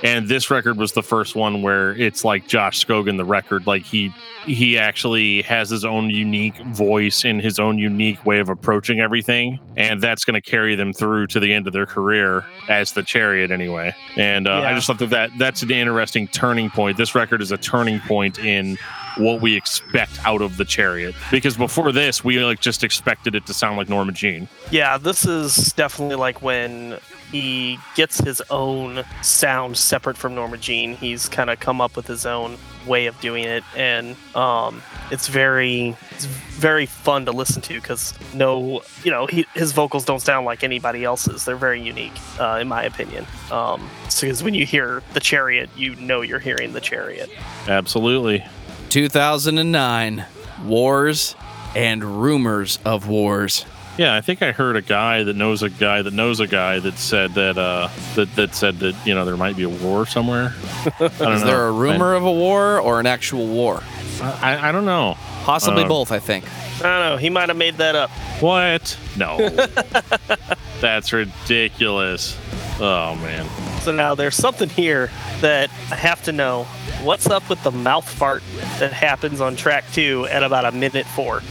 And 0.03 0.27
this 0.27 0.49
record 0.49 0.77
was 0.77 0.93
the 0.93 1.03
first 1.03 1.35
one 1.35 1.61
where 1.61 1.91
it's 1.95 2.25
like 2.25 2.47
Josh 2.47 2.83
Scogin, 2.83 3.17
the 3.17 3.25
record, 3.25 3.67
like 3.67 3.83
he 3.83 4.13
he 4.45 4.77
actually 4.77 5.43
has 5.43 5.69
his 5.69 5.85
own 5.85 6.09
unique 6.09 6.57
voice 6.67 7.23
and 7.23 7.39
his 7.39 7.59
own 7.59 7.77
unique 7.77 8.25
way 8.25 8.39
of 8.39 8.49
approaching 8.49 8.99
everything, 8.99 9.59
and 9.77 10.01
that's 10.01 10.25
going 10.25 10.33
to 10.33 10.41
carry 10.41 10.75
them 10.75 10.93
through 10.93 11.27
to 11.27 11.39
the 11.39 11.53
end 11.53 11.67
of 11.67 11.73
their 11.73 11.85
career 11.85 12.43
as 12.67 12.93
the 12.93 13.03
Chariot, 13.03 13.51
anyway. 13.51 13.93
And 14.15 14.47
uh, 14.47 14.61
I 14.61 14.73
just 14.73 14.87
thought 14.87 14.97
that, 14.99 15.11
that 15.11 15.31
that's 15.37 15.61
an 15.61 15.69
interesting 15.69 16.27
turning 16.27 16.71
point. 16.71 16.97
This 16.97 17.13
record 17.13 17.41
is 17.41 17.51
a 17.51 17.57
turning 17.57 17.99
point 17.99 18.39
in 18.39 18.77
what 19.17 19.41
we 19.41 19.55
expect 19.55 20.19
out 20.25 20.41
of 20.41 20.57
the 20.57 20.65
Chariot, 20.65 21.13
because 21.29 21.55
before 21.55 21.91
this, 21.91 22.23
we 22.23 22.43
like 22.43 22.61
just 22.61 22.83
expected 22.83 23.35
it 23.35 23.45
to 23.45 23.53
sound 23.53 23.77
like 23.77 23.89
Norma 23.89 24.11
Jean. 24.11 24.47
Yeah, 24.71 24.97
this 24.97 25.25
is 25.25 25.73
definitely 25.73 26.15
like 26.15 26.41
when 26.41 26.97
he 27.31 27.79
gets 27.95 28.19
his 28.19 28.41
own 28.49 29.03
sound 29.21 29.77
separate 29.77 30.17
from 30.17 30.35
Norma 30.35 30.57
Jean. 30.57 30.95
He's 30.95 31.29
kind 31.29 31.49
of 31.49 31.59
come 31.59 31.79
up 31.79 31.95
with 31.95 32.07
his 32.07 32.25
own 32.25 32.57
way 32.85 33.05
of 33.05 33.19
doing 33.21 33.45
it, 33.45 33.63
and 33.75 34.15
um, 34.35 34.81
it's 35.11 35.27
very, 35.27 35.95
it's 36.11 36.25
very 36.25 36.85
fun 36.85 37.25
to 37.25 37.31
listen 37.31 37.61
to 37.63 37.75
because 37.75 38.13
no, 38.33 38.81
you 39.03 39.11
know, 39.11 39.27
he, 39.27 39.45
his 39.53 39.71
vocals 39.71 40.03
don't 40.03 40.21
sound 40.21 40.45
like 40.45 40.63
anybody 40.63 41.03
else's. 41.03 41.45
They're 41.45 41.55
very 41.55 41.81
unique, 41.81 42.13
uh, 42.39 42.59
in 42.61 42.67
my 42.67 42.83
opinion. 42.83 43.25
Um, 43.51 43.89
so 44.09 44.27
because 44.27 44.43
when 44.43 44.53
you 44.53 44.65
hear 44.65 45.01
the 45.13 45.19
Chariot, 45.19 45.69
you 45.75 45.95
know 45.95 46.21
you're 46.21 46.39
hearing 46.39 46.73
the 46.73 46.81
Chariot. 46.81 47.29
Absolutely. 47.67 48.43
2009 48.89 50.25
Wars 50.65 51.35
and 51.75 52.03
Rumors 52.03 52.77
of 52.83 53.07
Wars. 53.07 53.65
Yeah, 54.01 54.15
I 54.15 54.21
think 54.21 54.41
I 54.41 54.51
heard 54.51 54.77
a 54.77 54.81
guy 54.81 55.21
that 55.21 55.35
knows 55.35 55.61
a 55.61 55.69
guy 55.69 56.01
that 56.01 56.11
knows 56.11 56.39
a 56.39 56.47
guy 56.47 56.79
that 56.79 56.97
said 56.97 57.35
that 57.35 57.55
uh 57.55 57.87
that 58.15 58.35
that 58.35 58.55
said 58.55 58.79
that 58.79 58.95
you 59.05 59.13
know 59.13 59.25
there 59.25 59.37
might 59.37 59.55
be 59.55 59.61
a 59.61 59.69
war 59.69 60.07
somewhere. 60.07 60.55
I 60.85 60.89
don't 60.97 61.33
Is 61.33 61.41
know. 61.41 61.45
there 61.45 61.67
a 61.67 61.71
rumor 61.71 62.15
of 62.15 62.23
a 62.25 62.31
war 62.31 62.79
or 62.79 62.99
an 62.99 63.05
actual 63.05 63.45
war? 63.45 63.83
I, 64.19 64.69
I 64.69 64.71
don't 64.71 64.85
know. 64.85 65.17
Possibly 65.43 65.83
Uh, 65.83 65.87
both, 65.87 66.11
I 66.11 66.17
think. 66.17 66.45
I 66.79 66.81
don't 66.83 67.09
know. 67.11 67.17
He 67.17 67.29
might 67.29 67.49
have 67.49 67.57
made 67.57 67.75
that 67.77 67.93
up. 67.95 68.09
What? 68.39 68.97
No. 69.17 69.37
That's 70.81 71.13
ridiculous. 71.13 72.35
Oh 72.79 73.13
man. 73.21 73.47
So 73.81 73.91
now 73.91 74.15
there's 74.15 74.35
something 74.35 74.69
here 74.69 75.11
that 75.41 75.69
I 75.91 75.95
have 75.95 76.23
to 76.23 76.31
know. 76.31 76.63
What's 77.03 77.27
up 77.27 77.47
with 77.51 77.61
the 77.63 77.71
mouth 77.71 78.09
fart 78.09 78.41
that 78.79 78.93
happens 78.93 79.41
on 79.41 79.55
track 79.55 79.83
two 79.93 80.25
at 80.31 80.41
about 80.41 80.65
a 80.65 80.71
minute 80.71 81.05
four? 81.05 81.43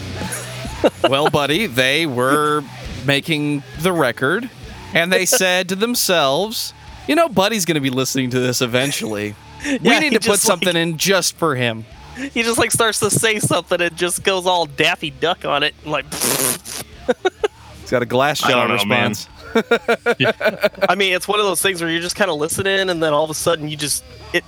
Well, 1.09 1.31
buddy, 1.31 1.67
they 1.67 2.07
were 2.07 2.63
making 3.07 3.63
the 3.81 3.93
record 3.93 4.49
and 4.95 5.13
they 5.13 5.27
said 5.27 5.69
to 5.71 5.77
themselves, 5.77 6.73
you 7.09 7.15
know, 7.15 7.29
Buddy's 7.29 7.65
going 7.65 7.75
to 7.77 7.81
be 7.81 7.91
listening 7.91 8.31
to 8.31 8.41
this 8.41 8.61
eventually. 8.63 9.35
We 9.67 9.79
Yeah, 9.83 9.99
need 9.99 10.13
to 10.15 10.21
put 10.21 10.41
something 10.41 10.69
like- 10.69 10.77
in 10.77 10.97
just 10.97 11.37
for 11.37 11.55
him. 11.55 11.85
He 12.17 12.43
just 12.43 12.59
like 12.59 12.71
starts 12.71 12.99
to 13.01 13.11
say 13.11 13.39
something 13.39 13.79
and 13.81 13.95
just 13.95 14.25
goes 14.25 14.47
all 14.47 14.65
Daffy 14.67 15.11
Duck 15.11 15.45
on 15.45 15.63
it, 15.63 15.75
and 15.83 15.93
like. 15.93 16.07
He's 17.81 17.91
got 17.91 18.03
a 18.03 18.07
glass 18.07 18.43
I 18.43 18.51
jar 18.53 18.69
don't 18.69 18.77
know, 18.79 18.85
man. 18.87 19.09
response. 19.11 19.29
I 20.89 20.95
mean, 20.97 21.13
it's 21.15 21.29
one 21.29 21.41
of 21.41 21.47
those 21.47 21.61
things 21.61 21.81
where 21.83 21.91
you're 21.91 22.01
just 22.01 22.17
kind 22.17 22.31
of 22.31 22.39
listening, 22.39 22.89
and 22.89 23.03
then 23.03 23.13
all 23.13 23.25
of 23.25 23.31
a 23.31 23.35
sudden 23.35 23.69
you 23.69 23.77
just 23.77 24.03
it 24.33 24.45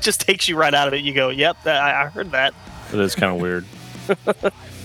just 0.00 0.20
takes 0.22 0.48
you 0.48 0.56
right 0.56 0.72
out 0.74 0.88
of 0.88 0.94
it. 0.94 1.02
You 1.02 1.12
go, 1.12 1.28
"Yep, 1.28 1.58
I 1.66 2.04
I 2.04 2.06
heard 2.06 2.30
that." 2.32 2.54
It 2.92 3.00
is 3.00 3.14
kind 3.14 3.34
of 3.34 3.40
weird. 3.40 3.64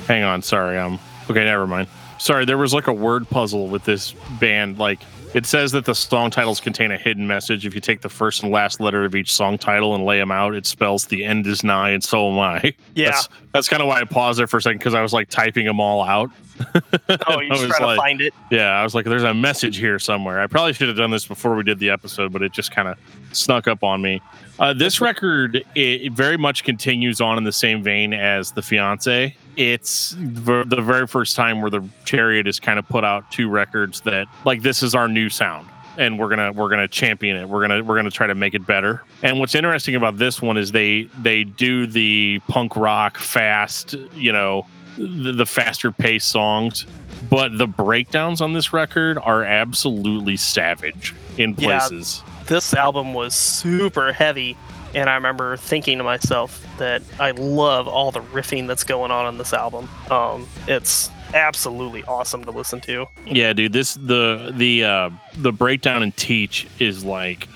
Hang 0.08 0.24
on, 0.24 0.42
sorry. 0.42 0.78
Um 0.78 1.00
okay, 1.30 1.44
never 1.44 1.68
mind. 1.68 1.88
Sorry, 2.20 2.46
there 2.46 2.58
was 2.58 2.74
like 2.74 2.88
a 2.88 2.94
word 2.94 3.30
puzzle 3.30 3.68
with 3.68 3.84
this 3.84 4.14
band. 4.40 4.80
Like 4.80 5.00
it 5.34 5.46
says 5.46 5.74
that 5.74 5.86
the 5.86 5.94
song 5.94 6.32
titles 6.32 6.60
contain 6.60 6.90
a 6.90 6.98
hidden 6.98 7.28
message. 7.28 7.66
If 7.66 7.76
you 7.76 7.82
take 7.82 8.02
the 8.02 8.10
first 8.10 8.42
and 8.44 8.52
last 8.52 8.80
letter 8.80 9.04
of 9.06 9.14
each 9.14 9.32
song 9.34 9.58
title 9.58 9.94
and 9.94 10.06
lay 10.06 10.18
them 10.18 10.32
out, 10.32 10.56
it 10.56 10.66
spells 10.66 11.06
the 11.06 11.26
end 11.26 11.46
is 11.46 11.64
nigh 11.64 11.90
and 11.92 12.04
so 12.04 12.32
am 12.32 12.40
I. 12.40 12.74
Yeah. 12.96 13.12
That's, 13.12 13.30
that's 13.52 13.68
kind 13.70 13.82
of 13.84 13.88
why 13.88 14.00
I 14.00 14.06
paused 14.06 14.40
there 14.40 14.48
for 14.48 14.58
a 14.58 14.62
second 14.62 14.80
because 14.80 14.96
I 14.96 15.02
was 15.02 15.14
like 15.14 15.30
typing 15.30 15.66
them 15.66 15.80
all 15.80 16.02
out. 16.02 16.32
Oh, 16.74 16.82
was 17.50 17.60
trying 17.68 17.70
like- 17.70 17.96
to 17.98 18.02
find 18.02 18.22
it. 18.22 18.34
Yeah, 18.50 18.70
I 18.70 18.84
was 18.84 18.96
like, 18.96 19.06
there's 19.06 19.24
a 19.24 19.34
message 19.34 19.78
here 19.78 20.00
somewhere. 20.00 20.40
I 20.40 20.48
probably 20.48 20.74
should 20.74 20.88
have 20.88 20.98
done 20.98 21.12
this 21.12 21.28
before 21.28 21.56
we 21.56 21.64
did 21.64 21.78
the 21.78 21.90
episode, 21.92 22.32
but 22.34 22.42
it 22.42 22.52
just 22.54 22.72
kind 22.72 22.88
of 22.88 22.98
snuck 23.34 23.68
up 23.68 23.84
on 23.84 24.02
me. 24.02 24.22
Uh, 24.58 24.74
this 24.74 25.00
record, 25.02 25.58
it, 25.58 25.66
it 25.76 26.14
very 26.14 26.38
much 26.38 26.64
continues 26.64 27.22
on 27.22 27.38
in 27.38 27.44
the 27.44 27.52
same 27.52 27.84
vein 27.84 28.14
as 28.14 28.54
The 28.54 28.64
Fiance. 28.64 29.36
It's 29.58 30.12
ver- 30.12 30.64
the 30.64 30.82
very 30.82 31.08
first 31.08 31.36
time 31.36 31.62
where 31.62 31.72
the 31.72 31.84
Chariot 32.06 32.46
has 32.46 32.60
kind 32.60 32.78
of 32.80 32.88
put 32.88 33.04
out 33.04 33.30
two 33.32 33.50
records 33.50 34.02
that, 34.02 34.28
like, 34.46 34.62
this 34.62 34.84
is 34.84 34.94
our 34.96 35.08
new 35.08 35.30
sound. 35.30 35.68
And 35.98 36.20
we're 36.20 36.30
gonna 36.30 36.52
we're 36.52 36.70
gonna 36.70 36.88
champion 36.88 37.38
it. 37.38 37.50
We're 37.50 37.62
gonna 37.68 37.84
we're 37.84 37.96
gonna 37.96 38.12
try 38.12 38.28
to 38.28 38.36
make 38.36 38.54
it 38.54 38.68
better. 38.68 39.02
And 39.24 39.40
what's 39.40 39.56
interesting 39.56 39.96
about 39.96 40.18
this 40.20 40.40
one 40.44 40.56
is 40.56 40.72
they 40.72 41.10
they 41.20 41.44
do 41.44 41.88
the 41.88 42.40
punk 42.48 42.76
rock 42.76 43.18
fast, 43.18 43.96
you 44.14 44.32
know, 44.32 44.68
the, 45.00 45.32
the 45.32 45.46
faster 45.48 45.92
paced 45.92 46.28
songs, 46.28 46.86
but 47.32 47.58
the 47.58 47.66
breakdowns 47.66 48.42
on 48.42 48.54
this 48.54 48.74
record 48.74 49.18
are 49.18 49.44
absolutely 49.44 50.38
savage 50.38 51.16
in 51.40 51.56
Yeah. 51.58 51.80
places. 51.80 52.22
This 52.46 52.76
album 52.76 53.16
was 53.16 53.34
super 53.34 54.14
heavy, 54.14 54.56
and 54.98 55.12
I 55.12 55.14
remember 55.14 55.58
thinking 55.58 56.00
to 56.00 56.04
myself 56.04 56.66
that 56.80 57.04
I 57.20 57.32
love 57.32 57.88
all 57.88 58.12
the 58.12 58.22
riffing 58.22 58.66
that's 58.66 58.84
going 58.84 59.12
on 59.12 59.28
on 59.28 59.38
this 59.38 59.54
album. 59.54 59.88
Um, 60.10 60.48
it's 60.68 61.12
absolutely 61.36 62.04
awesome 62.06 62.44
to 62.46 62.52
listen 62.52 62.82
to. 62.82 63.06
Yeah, 63.28 63.54
dude, 63.54 63.74
this 63.74 63.94
the 63.94 64.52
the 64.56 64.84
uh 64.84 65.10
the 65.36 65.52
breakdown 65.52 66.02
and 66.02 66.16
teach 66.18 66.68
is 66.80 67.06
like 67.06 67.48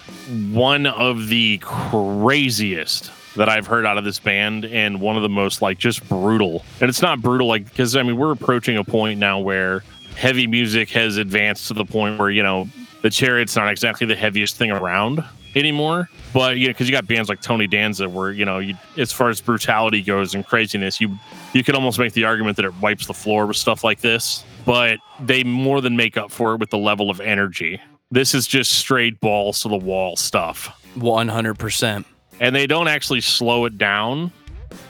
one 0.51 0.85
of 0.85 1.29
the 1.29 1.57
craziest 1.63 3.11
that 3.35 3.49
I've 3.49 3.65
heard 3.65 3.87
out 3.87 3.97
of 3.97 4.03
this 4.03 4.19
band 4.19 4.65
and 4.65 5.01
one 5.01 5.15
of 5.15 5.23
the 5.23 5.29
most 5.29 5.63
like 5.63 5.79
just 5.79 6.07
brutal. 6.07 6.63
And 6.79 6.89
it's 6.89 7.01
not 7.01 7.21
brutal 7.21 7.47
like 7.47 7.65
because 7.65 7.95
I 7.95 8.03
mean 8.03 8.17
we're 8.17 8.33
approaching 8.33 8.77
a 8.77 8.83
point 8.83 9.19
now 9.19 9.39
where 9.39 9.83
heavy 10.15 10.45
music 10.45 10.91
has 10.91 11.17
advanced 11.17 11.69
to 11.69 11.73
the 11.73 11.85
point 11.85 12.19
where, 12.19 12.29
you 12.29 12.43
know, 12.43 12.67
the 13.01 13.09
chariot's 13.09 13.55
not 13.55 13.71
exactly 13.71 14.05
the 14.05 14.15
heaviest 14.15 14.57
thing 14.57 14.69
around 14.69 15.23
anymore. 15.55 16.09
But 16.33 16.57
you 16.57 16.67
know, 16.67 16.71
because 16.71 16.87
you 16.87 16.91
got 16.93 17.07
bands 17.07 17.29
like 17.29 17.41
Tony 17.41 17.67
Danza, 17.67 18.09
where 18.09 18.31
you 18.31 18.45
know, 18.45 18.59
you, 18.59 18.75
as 18.97 19.11
far 19.11 19.29
as 19.29 19.41
brutality 19.41 20.01
goes 20.01 20.33
and 20.33 20.45
craziness, 20.45 21.01
you 21.01 21.17
you 21.53 21.63
could 21.63 21.75
almost 21.75 21.99
make 21.99 22.13
the 22.13 22.23
argument 22.25 22.57
that 22.57 22.65
it 22.65 22.73
wipes 22.81 23.07
the 23.07 23.13
floor 23.13 23.45
with 23.45 23.57
stuff 23.57 23.83
like 23.83 24.01
this. 24.01 24.43
But 24.65 24.99
they 25.19 25.43
more 25.43 25.81
than 25.81 25.95
make 25.95 26.17
up 26.17 26.31
for 26.31 26.53
it 26.53 26.59
with 26.59 26.69
the 26.69 26.77
level 26.77 27.09
of 27.09 27.19
energy. 27.19 27.81
This 28.11 28.33
is 28.33 28.45
just 28.45 28.73
straight 28.73 29.19
balls 29.19 29.61
to 29.61 29.69
the 29.69 29.77
wall 29.77 30.17
stuff, 30.17 30.69
100%. 30.97 32.03
and 32.41 32.55
they 32.55 32.67
don't 32.67 32.89
actually 32.89 33.21
slow 33.21 33.65
it 33.65 33.77
down 33.77 34.31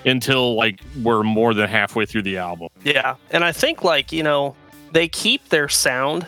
until 0.05 0.55
like 0.55 0.79
we're 1.03 1.23
more 1.23 1.53
than 1.53 1.69
halfway 1.69 2.05
through 2.05 2.23
the 2.23 2.37
album. 2.37 2.69
Yeah, 2.83 3.15
and 3.29 3.43
I 3.43 3.51
think 3.51 3.83
like 3.83 4.11
you 4.11 4.23
know 4.23 4.55
they 4.91 5.07
keep 5.07 5.49
their 5.49 5.69
sound, 5.69 6.25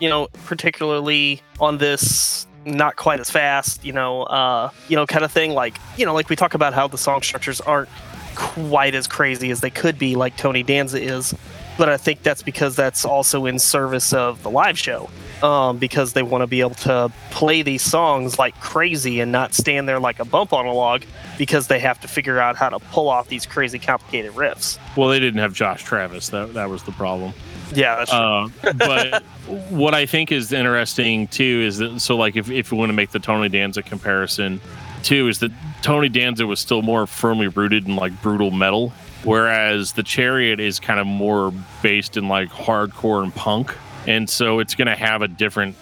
you 0.00 0.08
know, 0.08 0.28
particularly 0.46 1.42
on 1.60 1.78
this 1.78 2.46
not 2.64 2.96
quite 2.96 3.20
as 3.20 3.30
fast, 3.30 3.84
you 3.84 3.92
know, 3.92 4.22
uh, 4.24 4.70
you 4.88 4.96
know, 4.96 5.06
kind 5.06 5.24
of 5.24 5.32
thing. 5.32 5.52
Like 5.52 5.78
you 5.96 6.04
know, 6.04 6.14
like 6.14 6.28
we 6.28 6.36
talk 6.36 6.54
about 6.54 6.74
how 6.74 6.88
the 6.88 6.98
song 6.98 7.22
structures 7.22 7.60
aren't 7.60 7.88
quite 8.34 8.94
as 8.94 9.06
crazy 9.06 9.50
as 9.50 9.60
they 9.60 9.70
could 9.70 9.98
be, 9.98 10.16
like 10.16 10.36
Tony 10.36 10.62
Danza 10.62 11.00
is. 11.00 11.34
But 11.78 11.88
I 11.88 11.96
think 11.96 12.22
that's 12.22 12.42
because 12.42 12.76
that's 12.76 13.04
also 13.04 13.46
in 13.46 13.58
service 13.58 14.12
of 14.12 14.42
the 14.42 14.50
live 14.50 14.78
show. 14.78 15.08
Um, 15.42 15.78
because 15.78 16.12
they 16.12 16.22
want 16.22 16.42
to 16.42 16.46
be 16.46 16.60
able 16.60 16.74
to 16.74 17.10
play 17.30 17.62
these 17.62 17.80
songs 17.80 18.38
like 18.38 18.54
crazy 18.60 19.20
and 19.20 19.32
not 19.32 19.54
stand 19.54 19.88
there 19.88 19.98
like 19.98 20.20
a 20.20 20.24
bump 20.26 20.52
on 20.52 20.66
a 20.66 20.72
log 20.74 21.02
because 21.38 21.68
they 21.68 21.78
have 21.78 21.98
to 22.00 22.08
figure 22.08 22.38
out 22.38 22.56
how 22.56 22.68
to 22.68 22.78
pull 22.78 23.08
off 23.08 23.28
these 23.28 23.46
crazy 23.46 23.78
complicated 23.78 24.32
riffs. 24.32 24.78
Well, 24.98 25.08
they 25.08 25.18
didn't 25.18 25.40
have 25.40 25.54
Josh 25.54 25.82
Travis. 25.82 26.28
That 26.28 26.52
that 26.52 26.68
was 26.68 26.82
the 26.82 26.92
problem. 26.92 27.32
Yeah, 27.72 27.96
that's 27.96 28.10
true. 28.10 28.18
Uh, 28.18 28.72
but 28.74 29.22
what 29.70 29.94
I 29.94 30.06
think 30.06 30.32
is 30.32 30.52
interesting 30.52 31.28
too 31.28 31.62
is 31.66 31.78
that 31.78 32.00
so 32.00 32.16
like 32.16 32.36
if, 32.36 32.50
if 32.50 32.70
you 32.72 32.78
want 32.78 32.90
to 32.90 32.94
make 32.94 33.10
the 33.10 33.18
Tony 33.18 33.48
Danza 33.48 33.82
comparison 33.82 34.60
too 35.02 35.28
is 35.28 35.38
that 35.40 35.50
Tony 35.82 36.08
Danza 36.08 36.46
was 36.46 36.60
still 36.60 36.82
more 36.82 37.06
firmly 37.06 37.48
rooted 37.48 37.86
in 37.86 37.96
like 37.96 38.20
brutal 38.22 38.50
metal, 38.50 38.92
whereas 39.24 39.92
the 39.92 40.02
Chariot 40.02 40.60
is 40.60 40.78
kind 40.80 41.00
of 41.00 41.06
more 41.06 41.52
based 41.82 42.16
in 42.16 42.28
like 42.28 42.50
hardcore 42.50 43.22
and 43.22 43.34
punk. 43.34 43.74
and 44.06 44.28
so 44.28 44.58
it's 44.60 44.74
going 44.74 44.88
to 44.88 44.96
have 44.96 45.22
a 45.22 45.28
different 45.28 45.76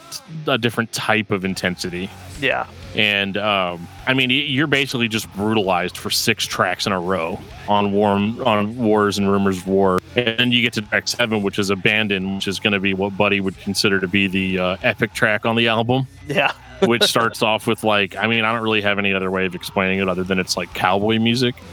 a 0.47 0.59
different 0.59 0.93
type 0.93 1.31
of 1.31 1.45
intensity. 1.45 2.11
Yeah. 2.41 2.67
And 2.97 3.37
um, 3.37 3.87
I 4.07 4.15
mean, 4.15 4.31
you're 4.31 4.67
basically 4.67 5.09
just 5.09 5.31
brutalized 5.35 5.97
for 5.97 6.11
six 6.11 6.47
tracks 6.47 6.87
in 6.87 6.93
a 6.93 6.99
row 7.01 7.39
on 7.69 7.93
warm 7.93 8.41
on 8.47 8.77
wars 8.77 9.19
and 9.19 9.31
rumors 9.31 9.59
of 9.59 9.67
war, 9.69 10.01
and 10.17 10.39
then 10.39 10.53
you 10.53 10.63
get 10.63 10.73
to 10.75 10.83
track 10.83 11.07
seven, 11.07 11.43
which 11.43 11.59
is 11.59 11.69
abandoned, 11.71 12.35
which 12.37 12.49
is 12.49 12.59
going 12.59 12.73
to 12.73 12.81
be 12.81 12.95
what 12.95 13.17
Buddy 13.17 13.41
would 13.41 13.59
consider 13.59 14.01
to 14.01 14.09
be 14.09 14.27
the 14.27 14.59
uh, 14.59 14.77
epic 14.83 15.13
track 15.13 15.45
on 15.45 15.55
the 15.55 15.69
album, 15.69 16.07
Yeah. 16.27 16.53
which 16.87 17.03
starts 17.05 17.43
off 17.43 17.67
with 17.67 17.85
like, 17.85 18.17
I 18.17 18.27
mean, 18.27 18.45
I 18.45 18.53
don't 18.53 18.63
really 18.63 18.81
have 18.83 18.99
any 18.99 19.13
other 19.13 19.31
way 19.31 19.45
of 19.47 19.55
explaining 19.55 19.99
it 20.01 20.09
other 20.09 20.25
than 20.25 20.39
it's 20.39 20.57
like 20.57 20.73
cowboy 20.75 21.19
music. 21.19 21.55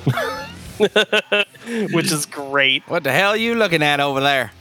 Which 1.94 2.12
is 2.12 2.26
great. 2.26 2.84
What 2.90 3.04
the 3.06 3.12
hell 3.12 3.30
are 3.32 3.38
you 3.38 3.56
looking 3.56 3.82
at 3.82 4.00
over 4.02 4.20
there? 4.20 4.52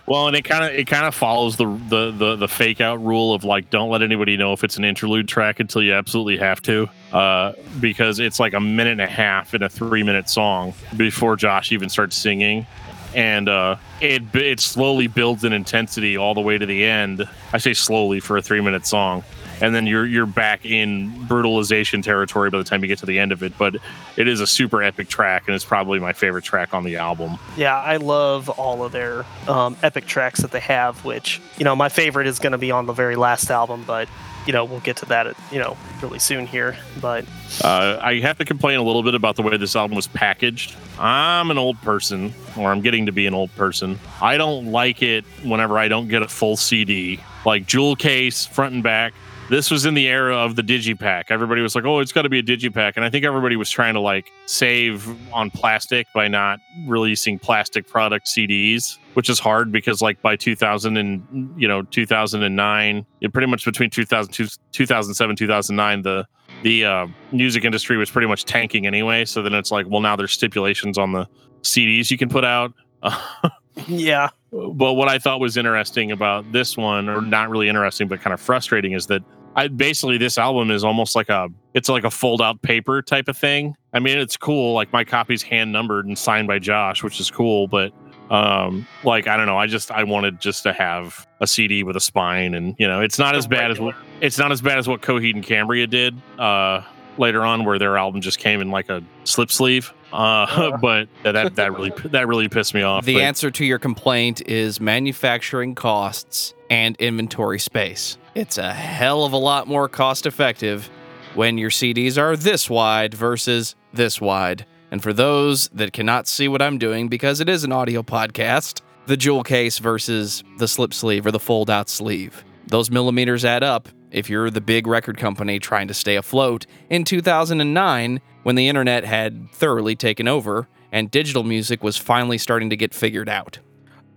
Well, 0.05 0.27
and 0.27 0.35
it 0.35 0.43
kind 0.43 0.65
of 0.65 0.71
it 0.77 0.85
kind 0.85 1.05
of 1.05 1.15
follows 1.15 1.55
the, 1.55 1.65
the 1.65 2.11
the 2.11 2.35
the 2.35 2.47
fake 2.47 2.81
out 2.81 3.01
rule 3.03 3.33
of 3.33 3.45
like 3.45 3.69
don't 3.69 3.89
let 3.89 4.01
anybody 4.01 4.35
know 4.35 4.51
if 4.51 4.65
it's 4.65 4.75
an 4.75 4.83
interlude 4.83 5.29
track 5.29 5.61
until 5.61 5.81
you 5.81 5.93
absolutely 5.93 6.37
have 6.37 6.61
to, 6.63 6.89
uh, 7.13 7.53
because 7.79 8.19
it's 8.19 8.37
like 8.37 8.53
a 8.53 8.59
minute 8.59 8.91
and 8.91 9.01
a 9.01 9.07
half 9.07 9.53
in 9.53 9.63
a 9.63 9.69
three 9.69 10.03
minute 10.03 10.29
song 10.29 10.73
before 10.97 11.37
Josh 11.37 11.71
even 11.71 11.87
starts 11.87 12.17
singing, 12.17 12.67
and 13.15 13.47
uh, 13.47 13.77
it 14.01 14.23
it 14.35 14.59
slowly 14.59 15.07
builds 15.07 15.45
in 15.45 15.53
intensity 15.53 16.17
all 16.17 16.33
the 16.33 16.41
way 16.41 16.57
to 16.57 16.65
the 16.65 16.83
end. 16.83 17.25
I 17.53 17.57
say 17.57 17.73
slowly 17.73 18.19
for 18.19 18.35
a 18.35 18.41
three 18.41 18.59
minute 18.59 18.85
song, 18.85 19.23
and 19.63 19.73
then 19.73 19.87
you're 19.87 20.05
you're 20.05 20.25
back 20.25 20.65
in 20.65 21.09
brutalization 21.25 22.01
territory 22.01 22.49
by 22.49 22.57
the 22.57 22.65
time 22.65 22.81
you 22.81 22.87
get 22.87 22.99
to 22.99 23.05
the 23.05 23.17
end 23.17 23.31
of 23.31 23.41
it. 23.41 23.57
But 23.57 23.77
it 24.17 24.27
is 24.27 24.41
a 24.41 24.45
super 24.45 24.83
epic 24.83 25.07
track, 25.07 25.43
and 25.47 25.55
it's 25.55 25.63
probably 25.63 25.99
my 25.99 26.11
favorite 26.11 26.43
track 26.43 26.73
on 26.73 26.83
the 26.83 26.97
album. 26.97 27.39
Yeah, 27.55 27.79
I 27.79 27.95
love 27.95 28.49
all 28.49 28.83
of 28.83 28.91
their 28.91 29.25
um, 29.47 29.77
epic 29.81 30.05
tracks 30.05 30.41
that 30.41 30.51
they 30.51 30.59
have, 30.59 31.03
which, 31.05 31.41
you 31.57 31.63
know, 31.63 31.77
my 31.77 31.87
favorite 31.87 32.27
is 32.27 32.39
going 32.39 32.51
to 32.51 32.57
be 32.57 32.71
on 32.71 32.85
the 32.87 32.93
very 32.93 33.15
last 33.15 33.49
album, 33.49 33.85
but, 33.87 34.09
you 34.45 34.51
know, 34.51 34.65
we'll 34.65 34.81
get 34.81 34.97
to 34.97 35.05
that, 35.05 35.33
you 35.49 35.59
know, 35.59 35.77
really 36.01 36.19
soon 36.19 36.45
here. 36.45 36.75
But 36.99 37.23
Uh, 37.63 37.97
I 38.01 38.19
have 38.19 38.37
to 38.39 38.45
complain 38.45 38.79
a 38.79 38.83
little 38.83 39.01
bit 39.01 39.15
about 39.15 39.37
the 39.37 39.43
way 39.43 39.55
this 39.55 39.77
album 39.77 39.95
was 39.95 40.07
packaged. 40.07 40.75
I'm 40.99 41.51
an 41.51 41.57
old 41.57 41.81
person, 41.81 42.33
or 42.57 42.69
I'm 42.69 42.81
getting 42.81 43.05
to 43.05 43.13
be 43.13 43.27
an 43.27 43.33
old 43.33 43.55
person. 43.55 43.97
I 44.21 44.35
don't 44.35 44.73
like 44.73 45.01
it 45.01 45.23
whenever 45.43 45.77
I 45.77 45.87
don't 45.87 46.09
get 46.09 46.21
a 46.21 46.27
full 46.27 46.57
CD, 46.57 47.21
like 47.45 47.65
jewel 47.65 47.95
case, 47.95 48.45
front 48.45 48.73
and 48.73 48.83
back. 48.83 49.13
This 49.49 49.69
was 49.69 49.85
in 49.85 49.93
the 49.93 50.07
era 50.07 50.35
of 50.35 50.55
the 50.55 50.61
digipack. 50.61 51.25
Everybody 51.29 51.61
was 51.61 51.75
like, 51.75 51.83
"Oh, 51.83 51.99
it's 51.99 52.11
got 52.11 52.21
to 52.21 52.29
be 52.29 52.39
a 52.39 52.43
digipack," 52.43 52.93
and 52.95 53.03
I 53.03 53.09
think 53.09 53.25
everybody 53.25 53.55
was 53.55 53.69
trying 53.69 53.93
to 53.93 53.99
like 53.99 54.31
save 54.45 55.07
on 55.33 55.51
plastic 55.51 56.07
by 56.13 56.27
not 56.27 56.59
releasing 56.87 57.37
plastic 57.37 57.87
product 57.87 58.27
CDs, 58.27 58.97
which 59.15 59.29
is 59.29 59.39
hard 59.39 59.71
because 59.71 60.01
like 60.01 60.21
by 60.21 60.35
2000 60.35 60.97
and 60.97 61.53
you 61.57 61.67
know 61.67 61.83
2009, 61.83 63.05
it 63.21 63.33
pretty 63.33 63.47
much 63.47 63.65
between 63.65 63.89
2000 63.89 64.57
2007 64.71 65.35
2009 65.35 66.01
the 66.01 66.25
the 66.63 66.85
uh, 66.85 67.07
music 67.31 67.65
industry 67.65 67.97
was 67.97 68.09
pretty 68.09 68.27
much 68.27 68.45
tanking 68.45 68.87
anyway. 68.87 69.25
So 69.25 69.41
then 69.41 69.53
it's 69.53 69.71
like, 69.71 69.85
well, 69.89 70.01
now 70.01 70.15
there's 70.15 70.31
stipulations 70.31 70.97
on 70.97 71.11
the 71.11 71.27
CDs 71.63 72.09
you 72.09 72.17
can 72.17 72.29
put 72.29 72.45
out. 72.45 72.73
yeah, 73.87 74.29
but 74.51 74.93
what 74.93 75.07
I 75.07 75.19
thought 75.19 75.39
was 75.39 75.57
interesting 75.57 76.11
about 76.11 76.51
this 76.51 76.77
one, 76.77 77.09
or 77.09 77.21
not 77.21 77.49
really 77.49 77.69
interesting, 77.69 78.07
but 78.07 78.21
kind 78.21 78.33
of 78.33 78.39
frustrating, 78.41 78.93
is 78.93 79.07
that 79.07 79.23
I 79.55 79.67
basically 79.67 80.17
this 80.17 80.37
album 80.37 80.71
is 80.71 80.83
almost 80.83 81.15
like 81.15 81.29
a 81.29 81.49
it's 81.73 81.89
like 81.89 82.03
a 82.03 82.11
fold 82.11 82.41
out 82.41 82.61
paper 82.61 83.01
type 83.01 83.27
of 83.27 83.37
thing. 83.37 83.75
I 83.93 83.99
mean, 83.99 84.17
it's 84.17 84.37
cool. 84.37 84.73
Like 84.73 84.91
my 84.91 85.03
copy's 85.03 85.43
hand 85.43 85.71
numbered 85.71 86.05
and 86.05 86.17
signed 86.17 86.47
by 86.47 86.59
Josh, 86.59 87.03
which 87.03 87.19
is 87.19 87.29
cool. 87.29 87.67
But 87.67 87.93
um, 88.29 88.87
like 89.03 89.27
I 89.27 89.37
don't 89.37 89.45
know, 89.45 89.57
I 89.57 89.67
just 89.67 89.91
I 89.91 90.03
wanted 90.03 90.39
just 90.39 90.63
to 90.63 90.73
have 90.73 91.27
a 91.39 91.47
CD 91.47 91.83
with 91.83 91.95
a 91.95 91.99
spine, 91.99 92.55
and 92.55 92.75
you 92.79 92.87
know, 92.87 93.01
it's 93.01 93.19
not 93.19 93.35
as 93.35 93.47
bad 93.47 93.71
as 93.71 93.79
what 93.79 93.95
it's 94.21 94.37
not 94.37 94.51
as 94.51 94.61
bad 94.61 94.77
as 94.77 94.87
what 94.87 95.01
Coheed 95.01 95.35
and 95.35 95.43
Cambria 95.43 95.87
did 95.87 96.15
uh, 96.39 96.81
later 97.17 97.43
on, 97.43 97.65
where 97.65 97.77
their 97.79 97.97
album 97.97 98.21
just 98.21 98.39
came 98.39 98.61
in 98.61 98.71
like 98.71 98.89
a 98.89 99.03
slip 99.23 99.51
sleeve. 99.51 99.93
Uh, 100.11 100.77
but 100.81 101.07
that 101.23 101.55
that 101.55 101.73
really 101.73 101.91
that 102.05 102.27
really 102.27 102.49
pissed 102.49 102.73
me 102.73 102.81
off. 102.81 103.05
The 103.05 103.15
But- 103.15 103.21
answer 103.23 103.51
to 103.51 103.65
your 103.65 103.79
complaint 103.79 104.41
is 104.47 104.79
manufacturing 104.79 105.75
costs 105.75 106.53
and 106.69 106.95
inventory 106.97 107.59
space. 107.59 108.17
It's 108.35 108.57
a 108.57 108.73
hell 108.73 109.25
of 109.25 109.33
a 109.33 109.37
lot 109.37 109.67
more 109.67 109.87
cost 109.87 110.25
effective 110.25 110.89
when 111.35 111.57
your 111.57 111.69
CDs 111.69 112.17
are 112.17 112.35
this 112.35 112.69
wide 112.69 113.13
versus 113.13 113.75
this 113.93 114.19
wide. 114.19 114.65
And 114.91 115.01
for 115.01 115.13
those 115.13 115.69
that 115.69 115.93
cannot 115.93 116.27
see 116.27 116.47
what 116.47 116.61
I'm 116.61 116.77
doing 116.77 117.07
because 117.07 117.39
it 117.39 117.49
is 117.49 117.63
an 117.63 117.71
audio 117.71 118.03
podcast, 118.03 118.81
the 119.07 119.17
jewel 119.17 119.43
case 119.43 119.79
versus 119.79 120.43
the 120.59 120.67
slip 120.67 120.93
sleeve 120.93 121.25
or 121.25 121.31
the 121.31 121.39
fold 121.39 121.69
out 121.69 121.89
sleeve. 121.89 122.43
Those 122.67 122.89
millimeters 122.91 123.43
add 123.43 123.63
up 123.63 123.89
if 124.13 124.29
you're 124.29 124.49
the 124.49 124.61
big 124.61 124.87
record 124.87 125.17
company 125.17 125.59
trying 125.59 125.87
to 125.87 125.93
stay 125.93 126.15
afloat 126.15 126.65
in 126.89 127.03
2009 127.03 128.21
when 128.43 128.55
the 128.55 128.67
internet 128.67 129.03
had 129.03 129.51
thoroughly 129.51 129.95
taken 129.95 130.27
over 130.27 130.67
and 130.91 131.09
digital 131.09 131.43
music 131.43 131.83
was 131.83 131.97
finally 131.97 132.37
starting 132.37 132.69
to 132.69 132.77
get 132.77 132.93
figured 132.93 133.27
out. 133.27 133.59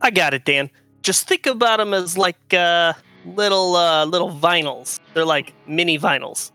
I 0.00 0.10
got 0.10 0.34
it, 0.34 0.44
Dan. 0.44 0.70
Just 1.02 1.26
think 1.26 1.46
about 1.46 1.78
them 1.78 1.94
as 1.94 2.18
like 2.18 2.52
uh, 2.52 2.92
little 3.24 3.74
uh, 3.76 4.04
little 4.04 4.30
vinyls. 4.30 5.00
They're 5.14 5.24
like 5.24 5.54
mini 5.66 5.98
vinyls. 5.98 6.52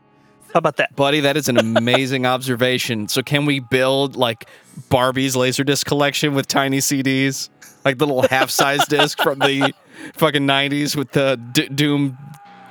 How 0.53 0.57
about 0.57 0.77
that? 0.77 0.95
Buddy, 0.95 1.21
that 1.21 1.37
is 1.37 1.49
an 1.49 1.57
amazing 1.77 2.25
observation. 2.25 3.07
So, 3.07 3.23
can 3.23 3.45
we 3.45 3.59
build 3.59 4.15
like 4.15 4.47
Barbie's 4.89 5.35
Laserdisc 5.35 5.85
collection 5.85 6.35
with 6.35 6.47
tiny 6.47 6.79
CDs? 6.79 7.49
Like 7.83 7.97
the 7.97 8.05
little 8.05 8.27
half 8.29 8.51
size 8.51 8.85
disc 8.85 9.19
from 9.23 9.39
the 9.39 9.73
fucking 10.13 10.45
90s 10.45 10.95
with 10.95 11.11
the 11.13 11.41
D- 11.51 11.67
Doom 11.69 12.15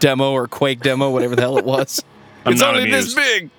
demo 0.01 0.33
or 0.33 0.49
Quake 0.49 0.81
demo, 0.81 1.11
whatever 1.11 1.37
the 1.37 1.43
hell 1.43 1.59
it 1.59 1.65
was. 1.65 2.03
I'm 2.45 2.53
it's 2.53 2.61
not 2.61 2.75
only 2.75 2.89
amused. 2.89 3.17
this 3.17 3.51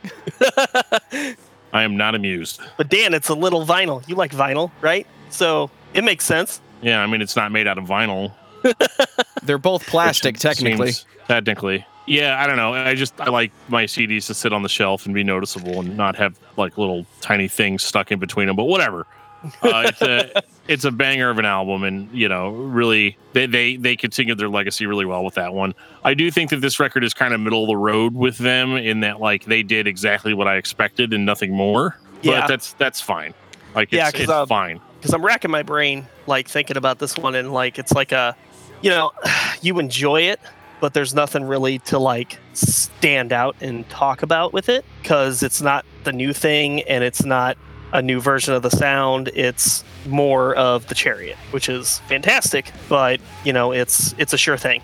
big. 1.13 1.37
I 1.73 1.83
am 1.83 1.95
not 1.95 2.15
amused. 2.15 2.59
But 2.77 2.89
Dan, 2.89 3.13
it's 3.13 3.29
a 3.29 3.35
little 3.35 3.65
vinyl. 3.65 4.05
You 4.07 4.15
like 4.15 4.31
vinyl, 4.31 4.71
right? 4.81 5.07
So 5.29 5.69
it 5.93 6.03
makes 6.03 6.25
sense. 6.25 6.59
Yeah, 6.81 7.01
I 7.01 7.07
mean 7.07 7.21
it's 7.21 7.35
not 7.35 7.51
made 7.51 7.67
out 7.67 7.77
of 7.77 7.85
vinyl. 7.85 8.33
They're 9.43 9.57
both 9.57 9.85
plastic, 9.87 10.37
technically. 10.37 10.93
technically. 11.27 11.85
Yeah, 12.07 12.41
I 12.41 12.47
don't 12.47 12.57
know. 12.57 12.73
I 12.73 12.95
just 12.95 13.19
I 13.21 13.29
like 13.29 13.51
my 13.69 13.85
CDs 13.85 14.27
to 14.27 14.33
sit 14.33 14.51
on 14.51 14.63
the 14.63 14.69
shelf 14.69 15.05
and 15.05 15.13
be 15.15 15.23
noticeable 15.23 15.79
and 15.79 15.95
not 15.95 16.15
have 16.15 16.37
like 16.57 16.77
little 16.77 17.05
tiny 17.21 17.47
things 17.47 17.83
stuck 17.83 18.11
in 18.11 18.19
between 18.19 18.47
them. 18.47 18.55
But 18.55 18.65
whatever. 18.65 19.05
Uh, 19.43 19.83
it's 19.87 20.01
a 20.01 20.43
it's 20.67 20.85
a 20.85 20.91
banger 20.91 21.29
of 21.29 21.39
an 21.39 21.45
album, 21.45 21.83
and 21.83 22.11
you 22.11 22.29
know, 22.29 22.49
really 22.49 23.17
they 23.33 23.45
they 23.45 23.75
they 23.75 23.95
continued 23.95 24.37
their 24.37 24.49
legacy 24.49 24.85
really 24.85 25.05
well 25.05 25.23
with 25.23 25.35
that 25.35 25.53
one. 25.53 25.73
I 26.03 26.13
do 26.13 26.29
think 26.31 26.49
that 26.51 26.57
this 26.57 26.79
record 26.79 27.03
is 27.03 27.13
kind 27.13 27.33
of 27.33 27.39
middle 27.39 27.63
of 27.63 27.67
the 27.67 27.77
road 27.77 28.13
with 28.13 28.37
them 28.37 28.75
in 28.75 28.99
that 29.01 29.19
like 29.19 29.45
they 29.45 29.63
did 29.63 29.87
exactly 29.87 30.33
what 30.33 30.47
I 30.47 30.57
expected 30.57 31.13
and 31.13 31.25
nothing 31.25 31.53
more. 31.53 31.97
Yeah. 32.21 32.41
But 32.41 32.47
that's 32.47 32.73
that's 32.73 33.01
fine. 33.01 33.33
Like 33.75 33.89
it's, 33.91 33.97
Yeah, 33.97 34.21
it's 34.21 34.29
uh, 34.29 34.45
fine. 34.45 34.79
because 34.99 35.13
I'm 35.13 35.25
racking 35.25 35.51
my 35.51 35.63
brain, 35.63 36.07
like 36.27 36.47
thinking 36.47 36.77
about 36.77 36.99
this 36.99 37.17
one, 37.17 37.35
and 37.35 37.51
like 37.51 37.79
it's 37.79 37.93
like 37.93 38.11
a, 38.11 38.35
you 38.81 38.89
know, 38.89 39.11
you 39.61 39.79
enjoy 39.79 40.21
it, 40.21 40.39
but 40.79 40.93
there's 40.93 41.13
nothing 41.13 41.43
really 41.45 41.79
to 41.79 41.99
like 41.99 42.37
stand 42.53 43.33
out 43.33 43.55
and 43.61 43.87
talk 43.89 44.23
about 44.23 44.53
with 44.53 44.69
it 44.69 44.85
because 45.01 45.43
it's 45.43 45.61
not 45.61 45.85
the 46.03 46.11
new 46.11 46.33
thing 46.33 46.81
and 46.83 47.03
it's 47.03 47.23
not 47.23 47.57
a 47.93 48.01
new 48.01 48.19
version 48.21 48.53
of 48.53 48.61
the 48.61 48.69
sound. 48.69 49.29
It's 49.33 49.83
more 50.07 50.55
of 50.55 50.87
the 50.87 50.95
Chariot, 50.95 51.37
which 51.51 51.69
is 51.69 51.99
fantastic, 52.07 52.71
but 52.89 53.19
you 53.43 53.53
know, 53.53 53.71
it's 53.71 54.13
it's 54.17 54.33
a 54.33 54.37
sure 54.37 54.57
thing. 54.57 54.81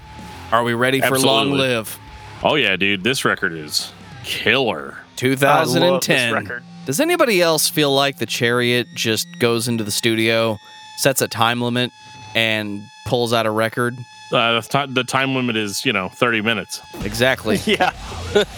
Are 0.51 0.64
we 0.64 0.74
ready 0.74 1.01
for 1.01 1.18
Long 1.20 1.51
Live? 1.51 1.97
Oh 2.43 2.55
yeah, 2.55 2.76
dude, 2.76 3.03
this 3.03 3.26
record 3.26 3.53
is 3.53 3.91
killer. 4.24 4.97
I 5.22 5.28
love 5.28 5.68
this 5.68 5.74
2010. 5.74 6.34
record. 6.34 6.64
Does 6.86 6.99
anybody 6.99 7.41
else 7.41 7.68
feel 7.68 7.93
like 7.93 8.18
the 8.18 8.26
Chariot 8.26 8.88
just 8.95 9.28
goes 9.39 9.68
into 9.68 9.84
the 9.84 9.91
studio, 9.91 10.58
sets 10.99 11.22
a 11.22 11.28
time 11.28 11.60
limit, 11.62 11.91
and 12.36 12.82
pulls 13.05 13.34
out 13.34 13.45
a 13.45 13.51
record? 13.51 13.97
Uh, 14.32 14.60
the, 14.60 14.62
ti- 14.86 14.94
the 14.94 15.04
time 15.06 15.36
limit 15.36 15.56
is 15.56 15.86
you 15.86 15.94
know 15.94 16.10
30 16.10 16.42
minutes. 16.42 16.82
Exactly. 17.04 17.58
Yeah, 17.68 17.92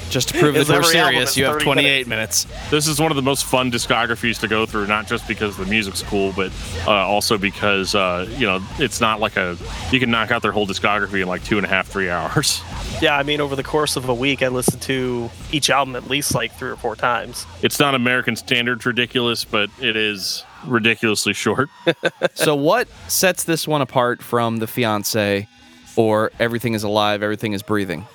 Just 0.09 0.29
to 0.29 0.39
prove 0.39 0.53
that 0.55 0.67
we're 0.69 0.83
serious, 0.83 1.35
you 1.35 1.45
have 1.45 1.53
30 1.53 1.65
28 1.65 2.07
minutes. 2.07 2.45
This 2.69 2.87
is 2.87 2.99
one 2.99 3.11
of 3.11 3.15
the 3.15 3.21
most 3.23 3.43
fun 3.45 3.71
discographies 3.71 4.39
to 4.41 4.47
go 4.47 4.65
through, 4.65 4.87
not 4.87 5.07
just 5.07 5.27
because 5.27 5.57
the 5.57 5.65
music's 5.65 6.03
cool, 6.03 6.31
but 6.35 6.51
uh, 6.87 6.91
also 6.91 7.37
because 7.37 7.95
uh, 7.95 8.27
you 8.37 8.45
know 8.47 8.61
it's 8.77 9.01
not 9.01 9.19
like 9.19 9.35
a 9.37 9.57
you 9.91 9.99
can 9.99 10.09
knock 10.11 10.31
out 10.31 10.41
their 10.41 10.51
whole 10.51 10.65
discography 10.67 11.21
in 11.21 11.27
like 11.27 11.43
two 11.43 11.57
and 11.57 11.65
a 11.65 11.69
half, 11.69 11.87
three 11.87 12.09
hours. 12.19 12.61
yeah. 13.01 13.17
I 13.17 13.23
mean, 13.23 13.41
over 13.41 13.55
the 13.55 13.63
course 13.63 13.95
of 13.95 14.07
a 14.09 14.13
week, 14.13 14.41
I 14.43 14.47
listened 14.47 14.81
to 14.83 15.29
each 15.51 15.69
album 15.69 15.95
at 15.95 16.07
least 16.09 16.33
like 16.35 16.51
three 16.53 16.69
or 16.69 16.75
four 16.77 16.95
times. 16.95 17.45
It's 17.61 17.79
not 17.79 17.93
American 17.95 18.35
standards 18.35 18.85
ridiculous, 18.85 19.43
but 19.45 19.69
it 19.79 19.95
is 19.95 20.43
ridiculously 20.65 21.33
short. 21.33 21.69
so, 22.33 22.55
what 22.55 22.87
sets 23.07 23.43
this 23.43 23.67
one 23.67 23.81
apart 23.81 24.21
from 24.21 24.57
The 24.57 24.67
Fiance 24.67 25.47
or 25.99 26.31
Everything 26.39 26.75
is 26.75 26.83
Alive, 26.83 27.21
Everything 27.21 27.51
is 27.51 27.61
Breathing? 27.61 28.07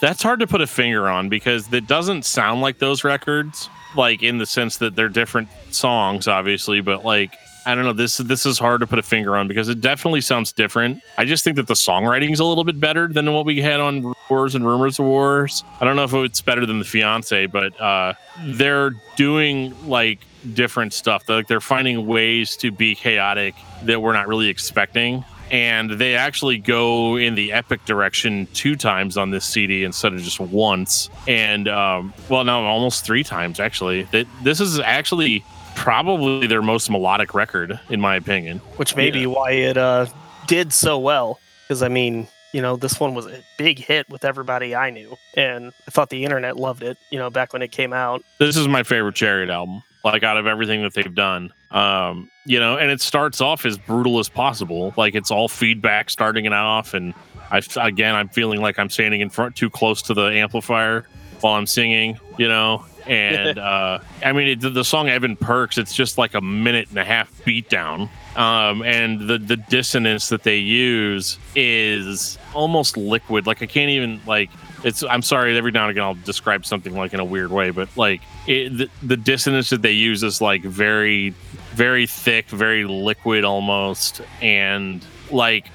That's 0.00 0.24
hard 0.24 0.40
to 0.40 0.48
put 0.48 0.60
a 0.60 0.66
finger 0.66 1.08
on 1.08 1.28
because 1.28 1.72
it 1.72 1.86
doesn't 1.86 2.24
sound 2.24 2.62
like 2.62 2.80
those 2.80 3.04
records, 3.04 3.70
like 3.94 4.24
in 4.24 4.38
the 4.38 4.46
sense 4.46 4.78
that 4.78 4.96
they're 4.96 5.08
different 5.08 5.48
songs, 5.70 6.26
obviously, 6.26 6.80
but 6.80 7.04
like 7.04 7.36
I 7.64 7.76
don't 7.76 7.84
know. 7.84 7.92
This 7.92 8.16
this 8.16 8.44
is 8.44 8.58
hard 8.58 8.80
to 8.80 8.88
put 8.88 8.98
a 8.98 9.02
finger 9.02 9.36
on 9.36 9.46
because 9.46 9.68
it 9.68 9.80
definitely 9.80 10.20
sounds 10.20 10.52
different. 10.52 11.00
I 11.16 11.26
just 11.26 11.44
think 11.44 11.54
that 11.56 11.68
the 11.68 11.74
songwriting 11.74 12.32
is 12.32 12.40
a 12.40 12.44
little 12.44 12.64
bit 12.64 12.80
better 12.80 13.06
than 13.06 13.32
what 13.32 13.44
we 13.44 13.60
had 13.60 13.78
on 13.78 14.14
Wars 14.28 14.56
and 14.56 14.66
Rumors 14.66 14.98
of 14.98 15.04
Wars. 15.04 15.62
I 15.80 15.84
don't 15.84 15.94
know 15.94 16.04
if 16.04 16.14
it's 16.14 16.40
better 16.40 16.66
than 16.66 16.80
the 16.80 16.84
Fiance, 16.84 17.46
but 17.46 17.80
uh, 17.80 18.14
they're 18.46 18.92
doing 19.14 19.76
like 19.86 20.20
different 20.54 20.92
stuff. 20.92 21.26
They're, 21.26 21.36
Like 21.36 21.46
they're 21.46 21.60
finding 21.60 22.06
ways 22.08 22.56
to 22.56 22.72
be 22.72 22.96
chaotic 22.96 23.54
that 23.84 24.02
we're 24.02 24.14
not 24.14 24.26
really 24.26 24.48
expecting. 24.48 25.24
And 25.50 25.92
they 25.92 26.14
actually 26.14 26.58
go 26.58 27.16
in 27.16 27.34
the 27.34 27.52
epic 27.52 27.84
direction 27.84 28.46
two 28.52 28.76
times 28.76 29.16
on 29.16 29.30
this 29.30 29.44
CD 29.44 29.84
instead 29.84 30.12
of 30.12 30.20
just 30.20 30.40
once. 30.40 31.08
And 31.26 31.68
um, 31.68 32.12
well, 32.28 32.44
no, 32.44 32.64
almost 32.66 33.04
three 33.04 33.24
times 33.24 33.60
actually. 33.60 34.02
That 34.04 34.26
this 34.42 34.60
is 34.60 34.78
actually 34.78 35.44
probably 35.74 36.46
their 36.46 36.62
most 36.62 36.90
melodic 36.90 37.34
record, 37.34 37.78
in 37.88 38.00
my 38.00 38.16
opinion. 38.16 38.58
Which 38.76 38.96
may 38.96 39.10
be 39.10 39.26
why 39.26 39.52
it 39.52 39.76
uh, 39.76 40.06
did 40.46 40.72
so 40.72 40.98
well. 40.98 41.40
Because 41.66 41.82
I 41.82 41.88
mean, 41.88 42.28
you 42.52 42.60
know, 42.60 42.76
this 42.76 42.98
one 42.98 43.14
was 43.14 43.26
a 43.26 43.42
big 43.56 43.78
hit 43.78 44.08
with 44.08 44.24
everybody 44.24 44.74
I 44.74 44.90
knew, 44.90 45.16
and 45.34 45.72
I 45.86 45.90
thought 45.90 46.10
the 46.10 46.24
internet 46.24 46.56
loved 46.56 46.82
it. 46.82 46.98
You 47.10 47.18
know, 47.18 47.30
back 47.30 47.52
when 47.52 47.62
it 47.62 47.72
came 47.72 47.92
out. 47.92 48.24
This 48.38 48.56
is 48.56 48.68
my 48.68 48.82
favorite 48.82 49.14
Chariot 49.14 49.50
album. 49.50 49.82
Like 50.04 50.22
out 50.22 50.36
of 50.36 50.46
everything 50.46 50.82
that 50.82 50.94
they've 50.94 51.14
done, 51.14 51.52
um, 51.70 52.30
you 52.44 52.58
know, 52.58 52.76
and 52.76 52.90
it 52.90 53.00
starts 53.00 53.40
off 53.40 53.66
as 53.66 53.76
brutal 53.78 54.18
as 54.18 54.28
possible. 54.28 54.94
Like 54.96 55.14
it's 55.14 55.30
all 55.30 55.48
feedback 55.48 56.10
starting 56.10 56.44
it 56.44 56.52
off, 56.52 56.94
and 56.94 57.14
I 57.50 57.62
again 57.76 58.14
I'm 58.14 58.28
feeling 58.28 58.60
like 58.60 58.78
I'm 58.78 58.90
standing 58.90 59.20
in 59.20 59.30
front 59.30 59.56
too 59.56 59.70
close 59.70 60.02
to 60.02 60.14
the 60.14 60.26
amplifier 60.26 61.06
while 61.40 61.54
I'm 61.54 61.66
singing, 61.66 62.18
you 62.38 62.48
know. 62.48 62.84
And 63.06 63.58
uh, 63.58 64.00
I 64.24 64.32
mean, 64.32 64.48
it, 64.48 64.74
the 64.74 64.84
song 64.84 65.08
Evan 65.08 65.36
Perks, 65.36 65.78
it's 65.78 65.94
just 65.94 66.18
like 66.18 66.34
a 66.34 66.40
minute 66.40 66.88
and 66.88 66.98
a 66.98 67.04
half 67.04 67.44
beat 67.44 67.68
down. 67.68 68.08
Um, 68.38 68.82
and 68.82 69.28
the 69.28 69.36
the 69.36 69.56
dissonance 69.56 70.28
that 70.28 70.44
they 70.44 70.58
use 70.58 71.38
is 71.56 72.38
almost 72.54 72.96
liquid. 72.96 73.48
Like 73.48 73.62
I 73.62 73.66
can't 73.66 73.90
even 73.90 74.20
like 74.28 74.48
it's. 74.84 75.02
I'm 75.02 75.22
sorry. 75.22 75.58
Every 75.58 75.72
now 75.72 75.88
and 75.88 75.90
again, 75.90 76.04
I'll 76.04 76.14
describe 76.14 76.64
something 76.64 76.94
like 76.94 77.12
in 77.12 77.18
a 77.18 77.24
weird 77.24 77.50
way, 77.50 77.70
but 77.70 77.88
like 77.96 78.20
it, 78.46 78.68
the, 78.78 78.88
the 79.02 79.16
dissonance 79.16 79.70
that 79.70 79.82
they 79.82 79.90
use 79.90 80.22
is 80.22 80.40
like 80.40 80.62
very, 80.62 81.30
very 81.72 82.06
thick, 82.06 82.46
very 82.46 82.84
liquid 82.84 83.42
almost, 83.42 84.20
and 84.40 85.04
like 85.32 85.66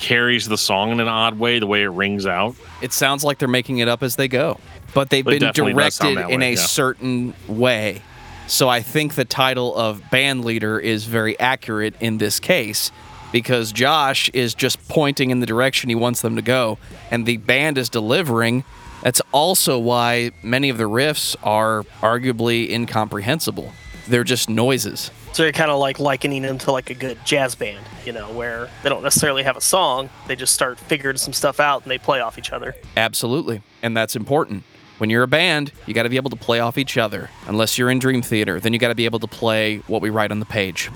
carries 0.00 0.48
the 0.48 0.58
song 0.58 0.90
in 0.90 0.98
an 0.98 1.06
odd 1.06 1.38
way. 1.38 1.60
The 1.60 1.68
way 1.68 1.84
it 1.84 1.90
rings 1.90 2.26
out. 2.26 2.56
It 2.82 2.92
sounds 2.92 3.22
like 3.22 3.38
they're 3.38 3.46
making 3.46 3.78
it 3.78 3.86
up 3.86 4.02
as 4.02 4.16
they 4.16 4.26
go, 4.26 4.58
but 4.92 5.10
they've 5.10 5.24
It 5.24 5.30
been 5.30 5.40
definitely 5.40 5.74
does 5.74 5.94
sound 5.94 6.16
directed 6.16 6.34
in 6.34 6.40
way, 6.40 6.48
a 6.48 6.50
yeah. 6.50 6.56
certain 6.56 7.34
way. 7.46 8.02
So 8.48 8.70
I 8.70 8.80
think 8.80 9.14
the 9.14 9.26
title 9.26 9.76
of 9.76 10.02
band 10.10 10.42
leader 10.42 10.80
is 10.80 11.04
very 11.04 11.38
accurate 11.38 11.94
in 12.00 12.16
this 12.16 12.40
case 12.40 12.90
because 13.30 13.72
Josh 13.72 14.30
is 14.30 14.54
just 14.54 14.88
pointing 14.88 15.30
in 15.30 15.40
the 15.40 15.46
direction 15.46 15.90
he 15.90 15.94
wants 15.94 16.22
them 16.22 16.34
to 16.36 16.42
go 16.42 16.78
and 17.10 17.26
the 17.26 17.36
band 17.36 17.76
is 17.76 17.90
delivering. 17.90 18.64
That's 19.02 19.20
also 19.32 19.78
why 19.78 20.30
many 20.42 20.70
of 20.70 20.78
the 20.78 20.84
riffs 20.84 21.36
are 21.42 21.82
arguably 22.00 22.70
incomprehensible. 22.70 23.70
They're 24.08 24.24
just 24.24 24.48
noises. 24.48 25.10
So 25.34 25.42
you're 25.42 25.52
kind 25.52 25.70
of 25.70 25.78
like 25.78 26.00
likening 26.00 26.40
them 26.40 26.56
to 26.58 26.72
like 26.72 26.88
a 26.88 26.94
good 26.94 27.18
jazz 27.26 27.54
band, 27.54 27.84
you 28.06 28.12
know, 28.12 28.32
where 28.32 28.70
they 28.82 28.88
don't 28.88 29.02
necessarily 29.02 29.42
have 29.42 29.58
a 29.58 29.60
song, 29.60 30.08
they 30.26 30.34
just 30.34 30.54
start 30.54 30.80
figuring 30.80 31.18
some 31.18 31.34
stuff 31.34 31.60
out 31.60 31.82
and 31.82 31.90
they 31.90 31.98
play 31.98 32.20
off 32.20 32.38
each 32.38 32.50
other. 32.50 32.74
Absolutely. 32.96 33.60
And 33.82 33.94
that's 33.94 34.16
important. 34.16 34.64
When 34.98 35.10
you're 35.10 35.22
a 35.22 35.28
band, 35.28 35.72
you 35.86 35.94
got 35.94 36.02
to 36.02 36.08
be 36.08 36.16
able 36.16 36.30
to 36.30 36.36
play 36.36 36.60
off 36.60 36.76
each 36.76 36.98
other. 36.98 37.30
Unless 37.46 37.78
you're 37.78 37.90
in 37.90 37.98
Dream 37.98 38.20
Theater, 38.22 38.58
then 38.60 38.72
you 38.72 38.78
got 38.78 38.88
to 38.88 38.94
be 38.94 39.04
able 39.04 39.20
to 39.20 39.26
play 39.28 39.78
what 39.86 40.02
we 40.02 40.10
write 40.10 40.30
on 40.32 40.40
the 40.40 40.46
page. 40.46 40.90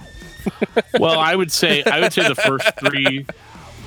well, 0.99 1.19
I 1.21 1.37
would 1.37 1.53
say 1.53 1.85
I 1.85 2.01
would 2.01 2.13
say 2.13 2.27
the 2.27 2.35
first 2.35 2.67
three, 2.81 3.25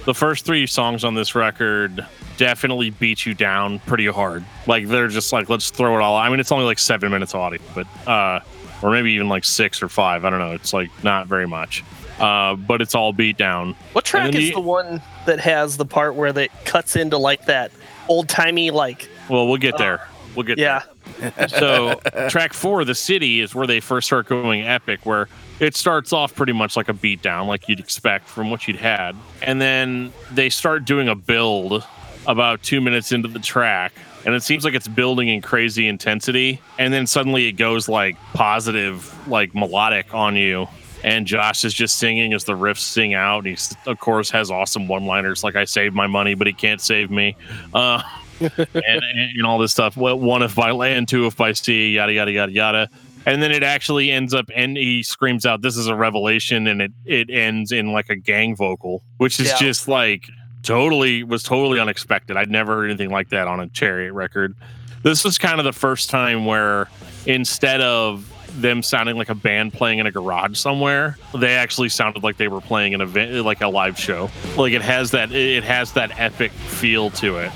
the 0.05 0.13
first 0.13 0.45
three 0.45 0.65
songs 0.67 1.03
on 1.03 1.13
this 1.15 1.35
record 1.35 2.05
definitely 2.37 2.89
beat 2.91 3.25
you 3.25 3.33
down 3.33 3.79
pretty 3.79 4.07
hard. 4.07 4.45
Like 4.67 4.87
they're 4.87 5.09
just 5.09 5.33
like 5.33 5.49
let's 5.49 5.69
throw 5.69 5.97
it 5.97 6.01
all. 6.01 6.15
I 6.15 6.29
mean, 6.29 6.39
it's 6.39 6.51
only 6.53 6.65
like 6.65 6.79
seven 6.79 7.11
minutes 7.11 7.33
of 7.33 7.41
audio, 7.41 7.59
but 7.73 7.87
uh, 8.07 8.39
or 8.81 8.91
maybe 8.91 9.11
even 9.11 9.27
like 9.27 9.43
six 9.43 9.83
or 9.83 9.89
five. 9.89 10.23
I 10.23 10.29
don't 10.29 10.39
know. 10.39 10.53
It's 10.53 10.71
like 10.71 10.91
not 11.03 11.27
very 11.27 11.47
much, 11.47 11.83
uh, 12.19 12.55
but 12.55 12.81
it's 12.81 12.95
all 12.95 13.11
beat 13.11 13.35
down. 13.37 13.75
What 13.91 14.05
track 14.05 14.31
then 14.31 14.41
is 14.41 14.49
the- 14.49 14.55
the 14.55 14.61
one 14.61 15.01
that 15.25 15.41
has 15.41 15.75
the 15.75 15.85
part 15.85 16.15
where 16.15 16.31
that 16.31 16.51
cuts 16.63 16.95
into 16.95 17.17
like 17.17 17.47
that 17.47 17.71
old 18.07 18.29
timey 18.29 18.71
like 18.71 19.09
Well, 19.29 19.47
we'll 19.47 19.57
get 19.57 19.77
there. 19.77 20.07
We'll 20.35 20.45
get 20.45 20.57
there. 20.57 20.83
yeah 20.85 20.95
there. 21.19 21.47
So 21.47 21.99
track 22.29 22.53
four, 22.53 22.83
the 22.85 22.95
city, 22.95 23.41
is 23.41 23.55
where 23.55 23.67
they 23.67 23.79
first 23.79 24.07
start 24.07 24.27
going 24.27 24.61
epic, 24.63 25.05
where 25.05 25.27
it 25.59 25.75
starts 25.75 26.13
off 26.13 26.35
pretty 26.35 26.53
much 26.53 26.75
like 26.75 26.89
a 26.89 26.93
beatdown, 26.93 27.47
like 27.47 27.67
you'd 27.67 27.79
expect 27.79 28.27
from 28.27 28.49
what 28.49 28.67
you'd 28.67 28.77
had, 28.77 29.15
and 29.41 29.61
then 29.61 30.13
they 30.31 30.49
start 30.49 30.85
doing 30.85 31.07
a 31.07 31.15
build 31.15 31.83
about 32.27 32.63
two 32.63 32.81
minutes 32.81 33.11
into 33.11 33.27
the 33.27 33.39
track. 33.39 33.93
And 34.25 34.33
it 34.33 34.41
seems 34.41 34.65
like 34.65 34.73
it's 34.73 34.87
building 34.87 35.27
in 35.27 35.43
crazy 35.43 35.87
intensity. 35.87 36.59
And 36.79 36.91
then 36.91 37.05
suddenly 37.05 37.45
it 37.45 37.51
goes 37.51 37.87
like 37.87 38.17
positive, 38.33 39.13
like 39.27 39.53
melodic 39.53 40.15
on 40.15 40.35
you. 40.35 40.67
And 41.03 41.27
Josh 41.27 41.63
is 41.63 41.75
just 41.75 41.99
singing 41.99 42.33
as 42.33 42.45
the 42.45 42.53
riffs 42.53 42.79
sing 42.79 43.13
out. 43.13 43.45
And 43.45 43.55
he, 43.55 43.75
of 43.85 43.99
course, 43.99 44.31
has 44.31 44.49
awesome 44.49 44.87
one 44.87 45.05
liners 45.05 45.43
like, 45.43 45.55
I 45.55 45.65
saved 45.65 45.93
my 45.93 46.07
money, 46.07 46.33
but 46.33 46.47
he 46.47 46.53
can't 46.53 46.81
save 46.81 47.11
me. 47.11 47.35
Uh, 47.71 48.01
and, 48.39 48.59
and, 48.73 49.45
all 49.45 49.57
this 49.59 49.71
stuff. 49.71 49.97
Well, 49.97 50.19
one 50.19 50.43
if 50.43 50.55
by 50.55 50.71
land, 50.71 51.07
two 51.07 51.25
if 51.25 51.37
by 51.37 51.53
sea, 51.53 51.91
yada 51.95 52.13
yada 52.13 52.31
yada 52.31 52.51
yada. 52.51 52.89
And 53.27 53.41
then 53.41 53.51
it 53.51 53.63
actually 53.63 54.11
ends 54.11 54.33
up, 54.35 54.45
and 54.55 54.77
he 54.77 55.01
screams 55.01 55.45
out, 55.45 55.61
"This 55.61 55.77
is 55.77 55.87
a 55.87 55.95
revelation!" 55.95 56.67
And 56.67 56.81
it 56.81 56.91
it 57.05 57.29
ends 57.29 57.71
in 57.71 57.91
like 57.91 58.09
a 58.09 58.15
gang 58.15 58.55
vocal, 58.55 59.01
which 59.17 59.39
is 59.39 59.47
Yeah. 59.47 59.57
just 59.57 59.87
like 59.87 60.27
totally 60.63 61.23
was 61.23 61.43
totally 61.43 61.79
unexpected. 61.79 62.37
I'd 62.37 62.51
never 62.51 62.75
heard 62.75 62.89
anything 62.89 63.09
like 63.09 63.29
that 63.29 63.47
on 63.47 63.59
a 63.59 63.67
Chariot 63.67 64.13
record. 64.13 64.55
This 65.03 65.23
was 65.23 65.37
kind 65.37 65.59
of 65.59 65.65
the 65.65 65.73
first 65.73 66.09
time 66.09 66.45
where 66.45 66.87
instead 67.25 67.81
of 67.81 68.31
them 68.61 68.81
sounding 68.83 69.15
like 69.17 69.29
a 69.29 69.35
band 69.35 69.73
playing 69.73 69.99
in 69.99 70.07
a 70.07 70.11
garage 70.11 70.57
somewhere, 70.57 71.17
they 71.33 71.55
actually 71.55 71.89
sounded 71.89 72.23
like 72.23 72.37
they 72.37 72.47
were 72.47 72.61
playing 72.61 72.93
an 72.93 73.01
event, 73.01 73.45
like 73.45 73.61
a 73.61 73.67
live 73.67 73.99
show. 73.99 74.29
Like 74.57 74.73
it 74.73 74.81
has 74.81 75.11
that, 75.11 75.31
it 75.31 75.63
has 75.63 75.93
that 75.93 76.19
epic 76.19 76.51
feel 76.51 77.09
to 77.11 77.37
it. 77.37 77.51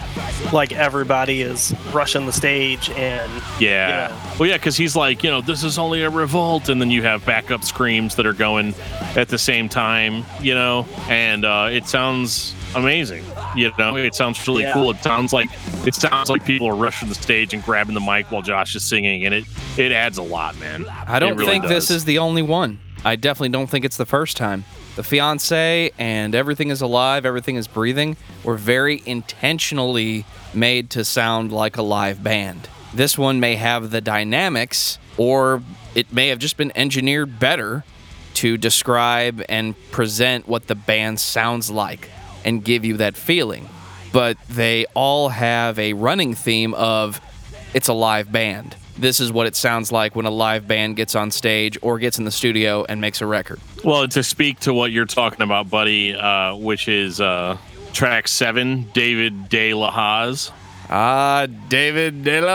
like 0.53 0.71
everybody 0.71 1.41
is 1.41 1.73
rushing 1.93 2.25
the 2.25 2.33
stage 2.33 2.89
and 2.91 3.31
Yeah. 3.59 3.79
Yeah. 3.79 4.35
Well, 4.39 4.49
yeah, 4.49 4.57
because 4.57 4.77
he's 4.77 4.95
like, 4.95 5.23
you 5.23 5.29
know, 5.29 5.41
this 5.41 5.63
is 5.63 5.77
only 5.77 6.03
a 6.03 6.09
revolt, 6.09 6.69
and 6.69 6.81
then 6.81 6.91
you 6.91 7.01
have 7.03 7.25
backup 7.25 7.63
screams 7.63 8.15
that 8.15 8.25
are 8.25 8.33
going 8.33 8.73
at 9.15 9.29
the 9.29 9.37
same 9.37 9.69
time, 9.69 10.25
you 10.41 10.53
know, 10.53 10.85
and 11.07 11.45
uh, 11.45 11.69
it 11.71 11.87
sounds 11.87 12.55
amazing. 12.75 13.23
You 13.55 13.71
know, 13.77 13.95
it 13.95 14.15
sounds 14.15 14.45
really 14.47 14.63
Yeah. 14.63 14.73
cool. 14.73 14.91
It 14.91 15.01
sounds 15.03 15.33
like 15.33 15.49
it 15.85 15.95
sounds 15.95 16.29
like 16.29 16.45
people 16.45 16.67
are 16.67 16.75
rushing 16.75 17.09
the 17.09 17.15
stage 17.15 17.53
and 17.53 17.63
grabbing 17.63 17.93
the 17.95 18.01
mic 18.01 18.31
while 18.31 18.41
Josh 18.41 18.75
is 18.75 18.83
singing, 18.83 19.25
and 19.25 19.33
it 19.33 19.45
it 19.77 19.91
adds 19.91 20.17
a 20.17 20.23
lot, 20.23 20.57
man. 20.59 20.85
I 21.07 21.19
don't 21.19 21.35
really 21.37 21.51
think 21.51 21.67
this 21.67 21.89
is 21.89 22.05
the 22.05 22.19
only 22.19 22.41
one. 22.41 22.79
I 23.05 23.15
definitely 23.15 23.49
don't 23.49 23.67
think 23.69 23.85
it's 23.85 23.97
the 23.97 24.05
first 24.05 24.35
time. 24.37 24.65
The 24.97 25.03
fiance 25.03 25.91
and 25.97 26.35
everything 26.35 26.69
is 26.69 26.81
alive, 26.81 27.25
everything 27.25 27.55
is 27.55 27.67
breathing 27.67 28.17
were 28.43 28.57
very 28.57 29.01
intentionally 29.05 30.25
made 30.53 30.89
to 30.91 31.05
sound 31.05 31.51
like 31.53 31.77
a 31.77 31.81
live 31.81 32.21
band. 32.23 32.67
This 32.93 33.17
one 33.17 33.39
may 33.39 33.55
have 33.55 33.91
the 33.91 34.01
dynamics, 34.01 34.97
or 35.15 35.61
it 35.95 36.11
may 36.11 36.27
have 36.27 36.39
just 36.39 36.57
been 36.57 36.71
engineered 36.75 37.39
better 37.39 37.85
to 38.35 38.57
describe 38.57 39.43
and 39.47 39.75
present 39.91 40.47
what 40.47 40.67
the 40.67 40.75
band 40.75 41.19
sounds 41.19 41.71
like 41.71 42.09
and 42.49 42.63
give 42.63 42.83
you 42.83 42.97
that 42.97 43.15
feeling. 43.15 43.69
But 44.11 44.37
they 44.49 44.85
all 44.95 45.29
have 45.29 45.77
a 45.77 45.93
running 45.93 46.33
theme 46.33 46.73
of 46.73 47.21
it's 47.75 47.87
a 47.87 47.93
live 47.93 48.31
band. 48.31 48.75
This 48.97 49.19
is 49.19 49.31
what 49.31 49.45
it 49.47 49.55
sounds 49.55 49.91
like 49.91 50.15
when 50.15 50.25
a 50.25 50.31
live 50.31 50.67
band 50.67 50.95
gets 50.97 51.15
on 51.15 51.29
stage 51.31 51.77
or 51.81 51.99
gets 51.99 52.17
in 52.17 52.25
the 52.25 52.31
studio 52.31 52.85
and 52.89 52.99
makes 52.99 53.21
a 53.21 53.25
record. 53.27 53.59
Well, 53.83 54.07
to 54.09 54.23
speak 54.23 54.59
to 54.61 54.73
what 54.73 54.91
you're 54.91 55.05
talking 55.05 55.41
about, 55.41 55.69
buddy, 55.69 56.15
uh, 56.15 56.55
which 56.55 56.87
is 56.89 57.21
uh, 57.21 57.57
track 57.93 58.27
seven, 58.27 58.89
David 58.93 59.47
De 59.47 59.73
La 59.75 59.91
Haas, 59.91 60.51
Ah, 60.89 61.45
David 61.69 62.23
De 62.23 62.41
La 62.41 62.47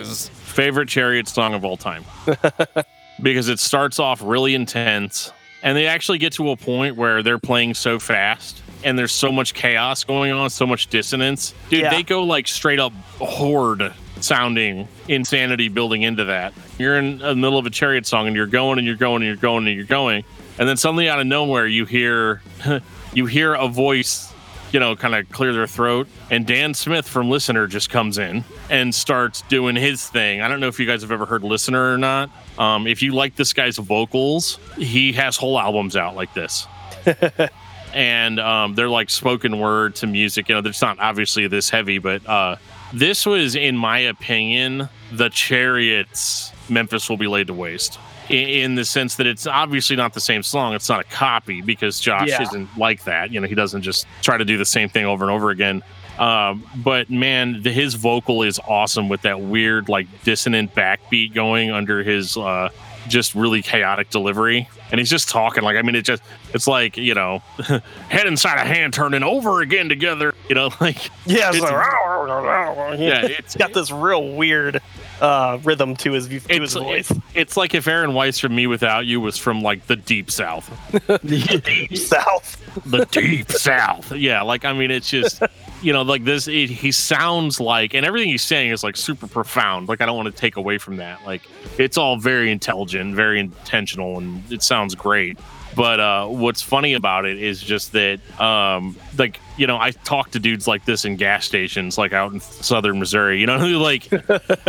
DeLoz. 0.00 0.30
favorite 0.30 0.88
chariot 0.88 1.28
song 1.28 1.52
of 1.52 1.64
all 1.66 1.76
time 1.76 2.02
because 3.22 3.48
it 3.50 3.58
starts 3.60 3.98
off 3.98 4.22
really 4.24 4.54
intense 4.54 5.30
and 5.62 5.76
they 5.76 5.86
actually 5.86 6.16
get 6.18 6.32
to 6.32 6.48
a 6.50 6.56
point 6.56 6.96
where 6.96 7.22
they're 7.22 7.38
playing 7.38 7.74
so 7.74 7.98
fast 7.98 8.62
and 8.84 8.98
there's 8.98 9.12
so 9.12 9.32
much 9.32 9.54
chaos 9.54 10.04
going 10.04 10.30
on 10.32 10.50
so 10.50 10.66
much 10.66 10.86
dissonance 10.88 11.54
dude 11.70 11.80
Yeah. 11.80 11.90
they 11.90 12.02
go 12.02 12.22
like 12.24 12.46
straight 12.46 12.78
up 12.80 12.92
horde 13.18 13.92
sounding 14.20 14.88
insanity 15.08 15.68
building 15.68 16.02
into 16.02 16.24
that 16.24 16.52
you're 16.78 16.96
in 16.98 17.18
the 17.18 17.34
middle 17.34 17.58
of 17.58 17.66
a 17.66 17.70
chariot 17.70 18.06
song 18.06 18.26
and 18.26 18.36
you're 18.36 18.46
going 18.46 18.78
and 18.78 18.86
you're 18.86 18.96
going 18.96 19.22
and 19.22 19.26
you're 19.26 19.36
going 19.36 19.66
and 19.66 19.76
you're 19.76 19.84
going 19.86 20.24
and 20.58 20.68
then 20.68 20.76
suddenly 20.76 21.08
out 21.08 21.20
of 21.20 21.26
nowhere 21.26 21.66
you 21.66 21.84
hear 21.84 22.40
you 23.14 23.26
hear 23.26 23.54
a 23.54 23.68
voice 23.68 24.30
you 24.72 24.80
know, 24.80 24.96
kind 24.96 25.14
of 25.14 25.30
clear 25.30 25.52
their 25.52 25.68
throat. 25.68 26.08
And 26.32 26.44
Dan 26.44 26.74
Smith 26.74 27.06
from 27.06 27.30
Listener 27.30 27.68
just 27.68 27.90
comes 27.90 28.18
in 28.18 28.42
and 28.68 28.92
starts 28.92 29.42
doing 29.42 29.76
his 29.76 30.08
thing. 30.08 30.40
I 30.40 30.48
don't 30.48 30.58
know 30.58 30.66
if 30.66 30.80
you 30.80 30.86
guys 30.86 31.02
have 31.02 31.12
ever 31.12 31.26
heard 31.26 31.44
Listener 31.44 31.94
or 31.94 31.96
not. 31.96 32.28
Um, 32.58 32.88
if 32.88 33.00
you 33.00 33.12
like 33.12 33.36
this 33.36 33.52
guy's 33.52 33.76
vocals, 33.76 34.58
he 34.76 35.12
has 35.12 35.36
whole 35.36 35.60
albums 35.60 35.94
out 35.94 36.16
like 36.16 36.34
this. 36.34 36.66
and 37.94 38.38
um, 38.40 38.74
they're 38.74 38.88
like 38.88 39.08
spoken 39.10 39.58
word 39.58 39.94
to 39.96 40.06
music. 40.06 40.48
You 40.48 40.60
know, 40.60 40.68
it's 40.68 40.82
not 40.82 40.98
obviously 40.98 41.46
this 41.46 41.70
heavy, 41.70 41.98
but 41.98 42.26
uh, 42.28 42.56
this 42.92 43.24
was, 43.24 43.54
in 43.56 43.76
my 43.76 43.98
opinion, 44.00 44.88
the 45.12 45.28
Chariots 45.30 46.52
Memphis 46.68 47.08
will 47.08 47.16
be 47.16 47.26
laid 47.26 47.46
to 47.48 47.54
waste. 47.54 47.98
In, 48.28 48.48
in 48.48 48.74
the 48.74 48.84
sense 48.84 49.16
that 49.16 49.26
it's 49.26 49.46
obviously 49.46 49.96
not 49.96 50.14
the 50.14 50.20
same 50.20 50.42
song. 50.42 50.74
It's 50.74 50.88
not 50.88 51.00
a 51.00 51.04
copy 51.04 51.60
because 51.60 52.00
Josh 52.00 52.28
Yeah. 52.28 52.42
isn't 52.42 52.68
like 52.78 53.04
that. 53.04 53.30
You 53.30 53.40
know, 53.40 53.46
he 53.46 53.54
doesn't 53.54 53.82
just 53.82 54.06
try 54.22 54.38
to 54.38 54.44
do 54.44 54.56
the 54.56 54.64
same 54.64 54.88
thing 54.88 55.04
over 55.04 55.24
and 55.24 55.30
over 55.30 55.50
again. 55.50 55.82
Um, 56.18 56.64
but 56.76 57.10
man, 57.10 57.62
the, 57.62 57.72
his 57.72 57.94
vocal 57.94 58.42
is 58.44 58.58
awesome 58.66 59.08
with 59.08 59.22
that 59.22 59.40
weird, 59.40 59.88
like 59.88 60.06
dissonant 60.22 60.74
backbeat 60.74 61.34
going 61.34 61.70
under 61.70 62.02
his 62.04 62.36
uh, 62.36 62.68
just 63.08 63.34
really 63.34 63.62
chaotic 63.62 64.10
delivery. 64.10 64.68
And 64.90 64.98
he's 64.98 65.10
just 65.10 65.28
talking 65.28 65.62
like, 65.64 65.76
I 65.76 65.82
mean, 65.82 65.94
it 65.94 66.02
just, 66.02 66.22
it's 66.52 66.66
like, 66.66 66.96
you 66.96 67.14
know, 67.14 67.38
head 68.08 68.26
inside 68.26 68.58
a 68.58 68.64
hand 68.64 68.92
turning 68.94 69.22
over 69.22 69.60
again 69.60 69.88
together, 69.88 70.34
you 70.48 70.54
know, 70.54 70.70
like, 70.80 70.96
Yeah, 71.26 71.48
it's 71.48 71.56
It's- 71.58 71.70
like, 71.72 71.72
yeah, 72.98 72.98
yeah, 72.98 73.24
it's, 73.26 73.38
it's 73.38 73.56
got 73.56 73.72
this 73.72 73.90
real 73.90 74.34
weird 74.34 74.80
uh, 75.20 75.58
rhythm 75.64 75.96
to 75.96 76.12
his 76.12 76.28
to 76.28 76.38
his 76.60 76.74
voice. 76.74 77.10
it's, 77.10 77.20
it's 77.34 77.56
like 77.56 77.74
if 77.74 77.86
Aaron 77.88 78.14
Weiss 78.14 78.38
from 78.38 78.54
Me 78.54 78.66
Without 78.66 79.06
You 79.06 79.20
was 79.20 79.36
from 79.38 79.62
like 79.62 79.86
the 79.86 79.96
deep 79.96 80.30
south. 80.30 80.68
The 80.92 81.18
deep 81.62 81.96
South. 81.96 82.60
the 82.86 83.04
deep 83.06 83.50
south 83.52 84.10
yeah 84.16 84.42
like 84.42 84.64
i 84.64 84.72
mean 84.72 84.90
it's 84.90 85.08
just 85.08 85.40
you 85.84 85.92
know 85.92 86.02
like 86.02 86.24
this 86.24 86.48
it, 86.48 86.70
he 86.70 86.90
sounds 86.90 87.60
like 87.60 87.94
and 87.94 88.04
everything 88.06 88.28
he's 88.30 88.42
saying 88.42 88.70
is 88.70 88.82
like 88.82 88.96
super 88.96 89.26
profound. 89.26 89.88
Like 89.88 90.00
i 90.00 90.06
don't 90.06 90.16
want 90.16 90.34
to 90.34 90.40
take 90.40 90.56
away 90.56 90.78
from 90.78 90.96
that. 90.96 91.24
Like 91.26 91.42
it's 91.78 91.98
all 91.98 92.16
very 92.18 92.50
intelligent 92.50 93.14
very 93.14 93.38
intentional 93.40 94.18
and 94.18 94.42
it 94.50 94.62
sounds 94.62 94.94
great. 94.94 95.38
But 95.76 96.00
uh 96.00 96.26
what's 96.28 96.62
funny 96.62 96.94
about 96.94 97.24
it 97.26 97.42
is 97.42 97.60
just 97.62 97.92
that 97.92 98.18
um 98.40 98.96
like 99.18 99.40
you 99.58 99.66
know 99.66 99.76
i 99.78 99.90
talk 99.90 100.30
to 100.32 100.38
dudes 100.40 100.66
like 100.68 100.84
this 100.84 101.04
in 101.04 101.16
gas 101.16 101.44
stations 101.44 101.98
like 101.98 102.12
out 102.12 102.32
in 102.32 102.40
southern 102.40 102.98
missouri 103.00 103.40
you 103.40 103.46
know 103.46 103.56
like 103.90 104.08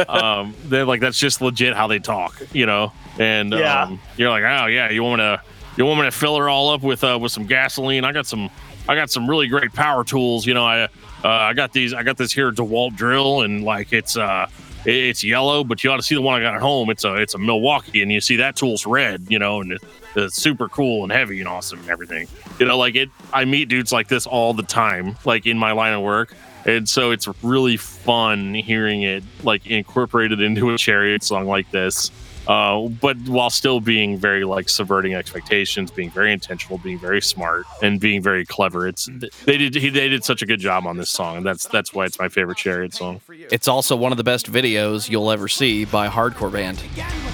um 0.09 0.53
they're 0.65 0.85
like 0.85 1.01
that's 1.01 1.17
just 1.19 1.41
legit 1.41 1.75
how 1.75 1.87
they 1.87 1.99
talk 1.99 2.41
you 2.53 2.65
know? 2.65 2.91
And 3.19 3.51
Yeah. 3.53 3.83
um 3.83 3.99
you're 4.17 4.29
like 4.31 4.43
oh 4.43 4.65
yeah 4.67 4.89
you 4.89 5.03
want 5.03 5.19
me 5.19 5.25
to 5.25 5.41
you 5.77 5.85
want 5.85 5.99
me 5.99 6.05
to 6.05 6.11
fill 6.11 6.37
her 6.37 6.49
all 6.49 6.69
up 6.69 6.81
with 6.83 7.03
uh 7.03 7.17
with 7.21 7.31
some 7.31 7.45
gasoline? 7.45 8.03
I 8.03 8.11
got 8.11 8.25
some 8.25 8.49
i 8.89 8.95
got 8.95 9.09
some 9.09 9.27
really 9.29 9.47
great 9.47 9.73
power 9.73 10.03
tools 10.03 10.45
you 10.45 10.53
know 10.53 10.65
i 10.65 10.87
uh 11.25 11.27
i 11.27 11.53
got 11.53 11.73
these 11.73 11.93
i 11.93 12.03
got 12.03 12.17
this 12.17 12.31
here 12.31 12.51
dewalt 12.51 12.95
drill 12.95 13.41
and 13.41 13.63
like 13.63 13.91
it's 13.91 14.15
uh 14.15 14.47
it's 14.85 15.23
yellow 15.23 15.63
but 15.63 15.83
you 15.83 15.89
ought 15.89 15.97
to 15.97 16.03
see 16.03 16.13
the 16.13 16.21
one 16.21 16.39
i 16.39 16.43
got 16.43 16.53
at 16.53 16.61
home. 16.61 16.91
It's 16.91 17.03
a 17.03 17.15
it's 17.15 17.33
a 17.33 17.39
milwaukee 17.39 18.03
and 18.03 18.11
you 18.11 18.21
see 18.21 18.35
that 18.35 18.55
tool's 18.55 18.85
red 18.85 19.25
you 19.29 19.39
know 19.39 19.61
and 19.61 19.71
it, 19.71 19.83
it's 20.15 20.35
super 20.35 20.69
cool 20.69 21.03
and 21.03 21.11
heavy 21.11 21.39
and 21.39 21.47
awesome 21.47 21.79
and 21.79 21.89
everything. 21.89 22.27
You 22.59 22.67
know 22.67 22.77
like 22.77 22.95
it 22.95 23.09
i 23.33 23.45
meet 23.45 23.67
dudes 23.67 23.91
like 23.91 24.07
this 24.07 24.27
all 24.27 24.53
the 24.53 24.63
time 24.63 25.17
like 25.25 25.47
in 25.47 25.57
my 25.57 25.71
line 25.71 25.93
of 25.93 26.01
work 26.03 26.35
and 26.65 26.87
so 26.87 27.11
it's 27.11 27.27
really 27.43 27.77
fun 27.77 28.53
hearing 28.53 29.01
it 29.01 29.23
like 29.43 29.65
incorporated 29.67 30.39
into 30.41 30.71
a 30.71 30.77
chariot 30.77 31.23
song 31.23 31.45
like 31.45 31.69
this 31.71 32.11
uh, 32.47 32.87
but 32.87 33.17
while 33.27 33.49
still 33.49 33.79
being 33.79 34.17
very 34.17 34.43
like 34.43 34.69
subverting 34.69 35.13
expectations, 35.13 35.91
being 35.91 36.09
very 36.11 36.31
intentional, 36.31 36.77
being 36.77 36.99
very 36.99 37.21
smart, 37.21 37.65
and 37.81 37.99
being 37.99 38.21
very 38.21 38.45
clever. 38.45 38.87
It's 38.87 39.09
they 39.45 39.57
did 39.57 39.75
he 39.75 39.89
they 39.89 40.09
did 40.09 40.23
such 40.23 40.41
a 40.41 40.45
good 40.45 40.59
job 40.59 40.85
on 40.85 40.97
this 40.97 41.09
song, 41.09 41.37
and 41.37 41.45
that's 41.45 41.67
that's 41.67 41.93
why 41.93 42.05
it's 42.05 42.19
my 42.19 42.29
favorite 42.29 42.57
chariot 42.57 42.93
song. 42.93 43.21
It's 43.51 43.67
also 43.67 43.95
one 43.95 44.11
of 44.11 44.17
the 44.17 44.23
best 44.23 44.51
videos 44.51 45.09
you'll 45.09 45.31
ever 45.31 45.47
see 45.47 45.85
by 45.85 46.07
a 46.07 46.09
hardcore 46.09 46.51
band. 46.51 46.81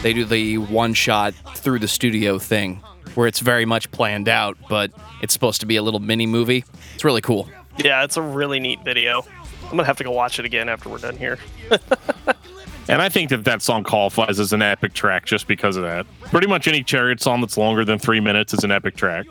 They 0.01 0.13
do 0.13 0.25
the 0.25 0.57
one 0.57 0.93
shot 0.93 1.33
through 1.55 1.79
the 1.79 1.87
studio 1.87 2.39
thing 2.39 2.81
where 3.15 3.27
it's 3.27 3.39
very 3.39 3.65
much 3.65 3.91
planned 3.91 4.29
out, 4.29 4.57
but 4.69 4.91
it's 5.21 5.33
supposed 5.33 5.59
to 5.61 5.67
be 5.67 5.75
a 5.75 5.81
little 5.81 5.99
mini 5.99 6.25
movie. 6.25 6.63
It's 6.95 7.03
really 7.03 7.21
cool. 7.21 7.49
Yeah, 7.77 8.03
it's 8.03 8.17
a 8.17 8.21
really 8.21 8.59
neat 8.59 8.83
video. 8.83 9.25
I'm 9.63 9.71
gonna 9.71 9.85
have 9.85 9.97
to 9.97 10.03
go 10.03 10.11
watch 10.11 10.39
it 10.39 10.45
again 10.45 10.69
after 10.69 10.89
we're 10.89 10.97
done 10.97 11.17
here. 11.17 11.37
And 12.91 13.01
I 13.01 13.07
think 13.09 13.29
that 13.29 13.45
that 13.45 13.61
song 13.61 13.83
qualifies 13.83 14.37
as 14.37 14.51
an 14.51 14.61
epic 14.61 14.93
track 14.93 15.25
just 15.25 15.47
because 15.47 15.77
of 15.77 15.83
that. 15.83 16.05
Pretty 16.23 16.47
much 16.47 16.67
any 16.67 16.83
chariot 16.83 17.21
song 17.21 17.39
that's 17.39 17.57
longer 17.57 17.85
than 17.85 17.97
three 17.99 18.19
minutes 18.19 18.53
is 18.53 18.65
an 18.65 18.71
epic 18.71 18.97
track. 18.97 19.25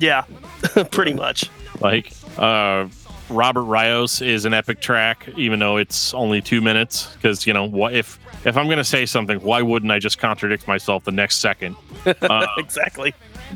Yeah, 0.00 0.24
pretty 0.90 1.14
much. 1.14 1.48
Like 1.80 2.12
uh, 2.36 2.88
Robert 3.30 3.62
Rios 3.62 4.20
is 4.22 4.44
an 4.44 4.52
epic 4.52 4.80
track, 4.80 5.28
even 5.36 5.60
though 5.60 5.76
it's 5.76 6.14
only 6.14 6.42
two 6.42 6.60
minutes. 6.60 7.14
Because 7.14 7.46
you 7.46 7.52
know, 7.52 7.64
what 7.64 7.94
if 7.94 8.18
if 8.44 8.56
I'm 8.56 8.68
gonna 8.68 8.82
say 8.82 9.06
something, 9.06 9.38
why 9.38 9.62
wouldn't 9.62 9.92
I 9.92 10.00
just 10.00 10.18
contradict 10.18 10.66
myself 10.66 11.04
the 11.04 11.12
next 11.12 11.38
second? 11.38 11.76
Uh, 12.22 12.46
Exactly. 12.58 13.14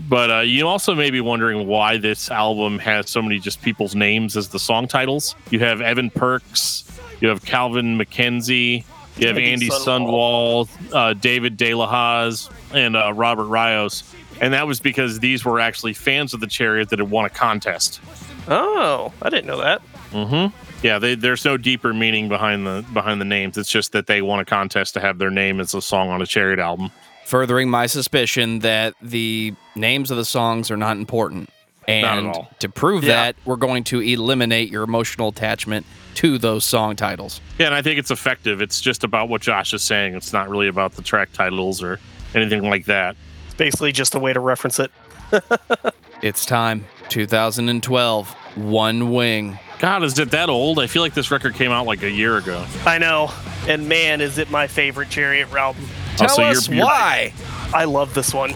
but 0.08 0.30
uh, 0.30 0.38
you 0.40 0.66
also 0.66 0.94
may 0.94 1.10
be 1.10 1.20
wondering 1.20 1.66
why 1.66 1.96
this 1.98 2.30
album 2.30 2.78
has 2.78 3.10
so 3.10 3.20
many 3.20 3.38
just 3.40 3.62
people's 3.62 3.94
names 3.94 4.36
as 4.36 4.48
the 4.48 4.58
song 4.58 4.86
titles. 4.88 5.34
You 5.50 5.58
have 5.60 5.80
Evan 5.80 6.10
Perks, 6.10 6.84
you 7.20 7.28
have 7.28 7.44
Calvin 7.44 7.96
McKenzie, 7.98 8.84
you 9.20 9.28
have 9.28 9.36
Andy 9.36 9.52
Andy 9.52 9.68
Sundwall. 9.68 10.66
Sundwall, 10.66 10.94
uh, 10.94 11.14
David 11.14 11.56
De 11.56 11.74
La 11.74 11.86
Hoz, 11.86 12.50
and 12.72 12.96
uh, 12.96 13.12
Robert 13.12 13.46
Rios. 13.46 14.04
And 14.40 14.54
that 14.54 14.66
was 14.66 14.80
because 14.80 15.20
these 15.20 15.44
were 15.44 15.60
actually 15.60 15.92
fans 15.92 16.32
of 16.32 16.40
the 16.40 16.46
Chariot 16.46 16.88
that 16.90 16.98
had 16.98 17.10
won 17.10 17.26
a 17.26 17.30
contest. 17.30 18.00
Oh, 18.48 19.12
I 19.20 19.28
didn't 19.28 19.46
know 19.46 19.58
that. 19.58 19.82
Mm-hmm. 20.12 20.56
Yeah, 20.84 20.98
they, 20.98 21.14
there's 21.14 21.44
no 21.44 21.56
deeper 21.56 21.92
meaning 21.92 22.28
behind 22.28 22.66
the 22.66 22.84
behind 22.92 23.20
the 23.20 23.26
names. 23.26 23.58
It's 23.58 23.70
just 23.70 23.92
that 23.92 24.06
they 24.06 24.22
won 24.22 24.40
a 24.40 24.44
contest 24.44 24.94
to 24.94 25.00
have 25.00 25.18
their 25.18 25.30
name 25.30 25.60
as 25.60 25.74
a 25.74 25.82
song 25.82 26.08
on 26.08 26.22
a 26.22 26.26
Chariot 26.26 26.58
album. 26.58 26.90
Furthering 27.26 27.68
my 27.68 27.86
suspicion 27.86 28.60
that 28.60 28.94
the 29.02 29.54
names 29.76 30.10
of 30.10 30.16
the 30.16 30.24
songs 30.24 30.70
are 30.70 30.76
not 30.76 30.96
important. 30.96 31.50
Not 31.88 31.94
at 31.94 32.18
And 32.18 32.26
all. 32.28 32.50
to 32.60 32.68
prove 32.68 33.02
Yeah. 33.04 33.14
that, 33.14 33.36
we're 33.44 33.56
going 33.56 33.84
to 33.84 34.00
eliminate 34.00 34.70
your 34.70 34.82
emotional 34.84 35.28
attachment 35.28 35.86
to 36.16 36.38
those 36.38 36.64
song 36.64 36.96
titles. 36.96 37.40
Yeah, 37.58 37.66
and 37.66 37.74
I 37.74 37.82
think 37.82 37.98
it's 37.98 38.10
effective. 38.10 38.60
It's 38.60 38.80
just 38.80 39.02
about 39.04 39.28
what 39.28 39.40
Josh 39.42 39.72
is 39.74 39.82
saying. 39.82 40.14
It's 40.14 40.32
not 40.32 40.48
really 40.48 40.68
about 40.68 40.92
the 40.96 41.02
track 41.02 41.32
titles 41.32 41.82
or 41.82 41.98
anything 42.34 42.68
like 42.68 42.84
that. 42.86 43.16
It's 43.46 43.54
basically 43.54 43.92
just 43.92 44.14
a 44.14 44.18
way 44.18 44.32
to 44.32 44.40
reference 44.40 44.78
it. 44.78 44.90
It's 46.22 46.44
time. 46.44 46.84
2012. 47.08 48.30
One 48.56 49.10
Wing. 49.10 49.58
God, 49.78 50.02
is 50.02 50.18
it 50.18 50.32
that 50.32 50.50
old? 50.50 50.78
I 50.78 50.86
feel 50.86 51.00
like 51.00 51.14
this 51.14 51.30
record 51.30 51.54
came 51.54 51.70
out 51.70 51.86
like 51.86 52.02
a 52.02 52.10
year 52.10 52.36
ago. 52.36 52.62
I 52.84 52.98
know. 52.98 53.32
And 53.66 53.88
man, 53.88 54.20
is 54.20 54.36
it 54.36 54.50
my 54.50 54.66
favorite 54.66 55.08
Chariot 55.08 55.50
album. 55.50 55.82
Oh, 55.88 56.16
Tell 56.18 56.28
so 56.28 56.42
you're- 56.42 56.50
us 56.56 56.68
you're- 56.68 56.82
why. 56.82 57.32
I 57.72 57.84
love 57.84 58.12
this 58.12 58.34
one. 58.34 58.52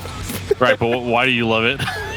Right, 0.58 0.78
but 0.78 0.88
why 1.04 1.24
do 1.24 1.32
you 1.32 1.48
love 1.48 1.64
it? 1.64 1.80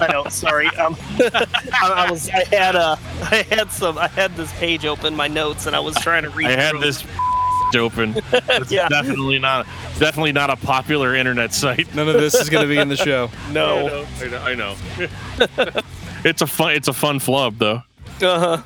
I 0.00 0.08
know. 0.12 0.24
Sorry. 0.28 0.66
Um, 0.68 0.96
I, 1.20 1.46
I 1.82 2.10
was. 2.10 2.28
I 2.30 2.44
had 2.44 2.74
a. 2.74 2.98
I 3.22 3.44
had 3.50 3.70
some. 3.70 3.98
I 3.98 4.08
had 4.08 4.34
this 4.36 4.52
page 4.54 4.84
open, 4.84 5.14
my 5.14 5.28
notes, 5.28 5.66
and 5.66 5.76
I 5.76 5.80
was 5.80 5.94
trying 5.96 6.22
to 6.24 6.30
read. 6.30 6.50
It. 6.50 6.58
I 6.58 6.62
had 6.62 6.70
through. 6.72 6.80
this 6.80 7.04
open. 7.76 8.14
It's 8.32 8.70
Yeah. 8.70 8.88
definitely 8.88 9.38
not 9.38 9.66
definitely 9.98 10.32
not 10.32 10.50
a 10.50 10.56
popular 10.56 11.14
internet 11.14 11.54
site. 11.54 11.94
None 11.94 12.06
of 12.08 12.14
this 12.14 12.34
is 12.34 12.50
going 12.50 12.62
to 12.62 12.68
be 12.68 12.76
in 12.78 12.88
the 12.90 12.96
show. 12.96 13.30
No. 13.52 14.04
I 14.20 14.26
know. 14.28 14.42
I 14.42 14.54
know. 14.54 14.76
it's 16.24 16.42
a 16.42 16.46
fun 16.46 16.72
it's 16.72 16.88
a 16.88 16.92
fun 16.92 17.18
flub 17.18 17.58
though. 17.58 17.82
Uh 18.20 18.38
huh. 18.38 18.62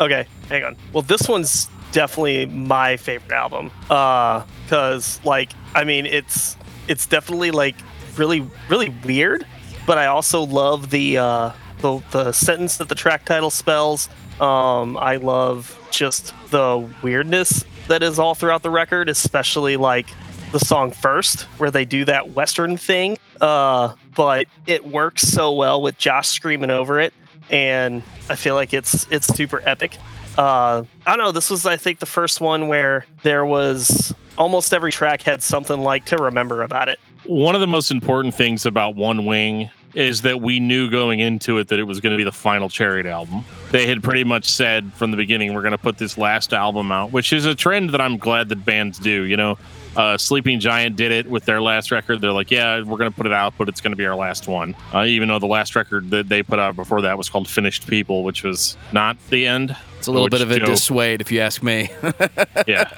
Okay, 0.00 0.26
hang 0.48 0.64
on. 0.64 0.76
Well, 0.92 1.02
this 1.02 1.28
one's 1.28 1.68
definitely 1.92 2.46
my 2.46 2.96
favorite 2.96 3.32
album. 3.32 3.70
Uh, 3.88 4.42
cause 4.68 5.20
like, 5.24 5.52
I 5.74 5.84
mean, 5.84 6.06
it's 6.06 6.56
it's 6.88 7.06
definitely 7.06 7.50
like 7.52 7.76
really 8.16 8.44
really 8.68 8.88
weird, 9.04 9.46
but 9.86 9.98
I 9.98 10.06
also 10.06 10.42
love 10.42 10.90
the 10.90 11.18
uh 11.18 11.52
the 11.80 12.02
the 12.10 12.32
sentence 12.32 12.76
that 12.78 12.88
the 12.88 12.94
track 12.94 13.24
title 13.24 13.50
spells. 13.50 14.08
Um, 14.40 14.96
I 14.96 15.16
love 15.16 15.76
just 15.90 16.32
the 16.50 16.88
weirdness 17.02 17.64
that 17.88 18.02
is 18.02 18.18
all 18.18 18.34
throughout 18.34 18.62
the 18.62 18.70
record, 18.70 19.08
especially 19.08 19.76
like 19.76 20.06
the 20.52 20.58
song 20.58 20.90
first, 20.90 21.42
where 21.58 21.70
they 21.70 21.84
do 21.84 22.04
that 22.06 22.30
western 22.30 22.76
thing. 22.76 23.18
Uh, 23.40 23.94
but 24.14 24.46
it 24.66 24.86
works 24.86 25.22
so 25.22 25.52
well 25.52 25.80
with 25.82 25.98
Josh 25.98 26.28
screaming 26.28 26.70
over 26.70 27.00
it, 27.00 27.12
and 27.50 28.02
I 28.28 28.36
feel 28.36 28.54
like 28.54 28.72
it's 28.72 29.06
it's 29.10 29.26
super 29.26 29.62
epic. 29.64 29.96
Uh, 30.38 30.84
I 31.06 31.16
don't 31.16 31.18
know. 31.18 31.32
This 31.32 31.50
was, 31.50 31.66
I 31.66 31.76
think, 31.76 31.98
the 31.98 32.06
first 32.06 32.40
one 32.40 32.68
where 32.68 33.04
there 33.22 33.44
was 33.44 34.14
almost 34.38 34.72
every 34.72 34.92
track 34.92 35.22
had 35.22 35.42
something 35.42 35.80
like 35.80 36.06
to 36.06 36.16
remember 36.16 36.62
about 36.62 36.88
it. 36.88 36.98
One 37.30 37.54
of 37.54 37.60
the 37.60 37.68
most 37.68 37.92
important 37.92 38.34
things 38.34 38.66
about 38.66 38.96
One 38.96 39.24
Wing 39.24 39.70
is 39.94 40.22
that 40.22 40.40
we 40.40 40.58
knew 40.58 40.90
going 40.90 41.20
into 41.20 41.58
it 41.58 41.68
that 41.68 41.78
it 41.78 41.84
was 41.84 42.00
going 42.00 42.10
to 42.10 42.16
be 42.16 42.24
the 42.24 42.32
final 42.32 42.68
Chariot 42.68 43.06
album. 43.06 43.44
They 43.70 43.86
had 43.86 44.02
pretty 44.02 44.24
much 44.24 44.46
said 44.46 44.92
from 44.94 45.12
the 45.12 45.16
beginning, 45.16 45.54
we're 45.54 45.62
going 45.62 45.70
to 45.70 45.78
put 45.78 45.96
this 45.96 46.18
last 46.18 46.52
album 46.52 46.90
out, 46.90 47.12
which 47.12 47.32
is 47.32 47.46
a 47.46 47.54
trend 47.54 47.90
that 47.90 48.00
I'm 48.00 48.18
glad 48.18 48.48
that 48.48 48.64
bands 48.64 48.98
do. 48.98 49.22
You 49.22 49.36
know, 49.36 49.58
uh, 49.96 50.16
Sleeping 50.18 50.60
Giant 50.60 50.96
did 50.96 51.12
it 51.12 51.26
with 51.26 51.44
their 51.44 51.60
last 51.60 51.90
record. 51.90 52.20
They're 52.20 52.32
like, 52.32 52.50
yeah, 52.50 52.82
we're 52.82 52.98
going 52.98 53.10
to 53.10 53.16
put 53.16 53.26
it 53.26 53.32
out, 53.32 53.54
but 53.58 53.68
it's 53.68 53.80
going 53.80 53.92
to 53.92 53.96
be 53.96 54.06
our 54.06 54.14
last 54.14 54.48
one. 54.48 54.74
Uh, 54.94 55.04
even 55.04 55.28
though 55.28 55.38
the 55.38 55.46
last 55.46 55.74
record 55.76 56.10
that 56.10 56.28
they 56.28 56.42
put 56.42 56.58
out 56.58 56.76
before 56.76 57.02
that 57.02 57.18
was 57.18 57.28
called 57.28 57.48
Finished 57.48 57.86
People, 57.86 58.22
which 58.22 58.42
was 58.42 58.76
not 58.92 59.16
the 59.28 59.46
end. 59.46 59.76
It's 59.98 60.06
a 60.06 60.12
little 60.12 60.24
Which, 60.24 60.32
bit 60.32 60.40
of 60.42 60.50
a 60.50 60.54
you 60.54 60.60
know, 60.60 60.66
dissuade, 60.66 61.20
if 61.20 61.30
you 61.30 61.40
ask 61.40 61.62
me. 61.62 61.90
yeah. 62.66 62.90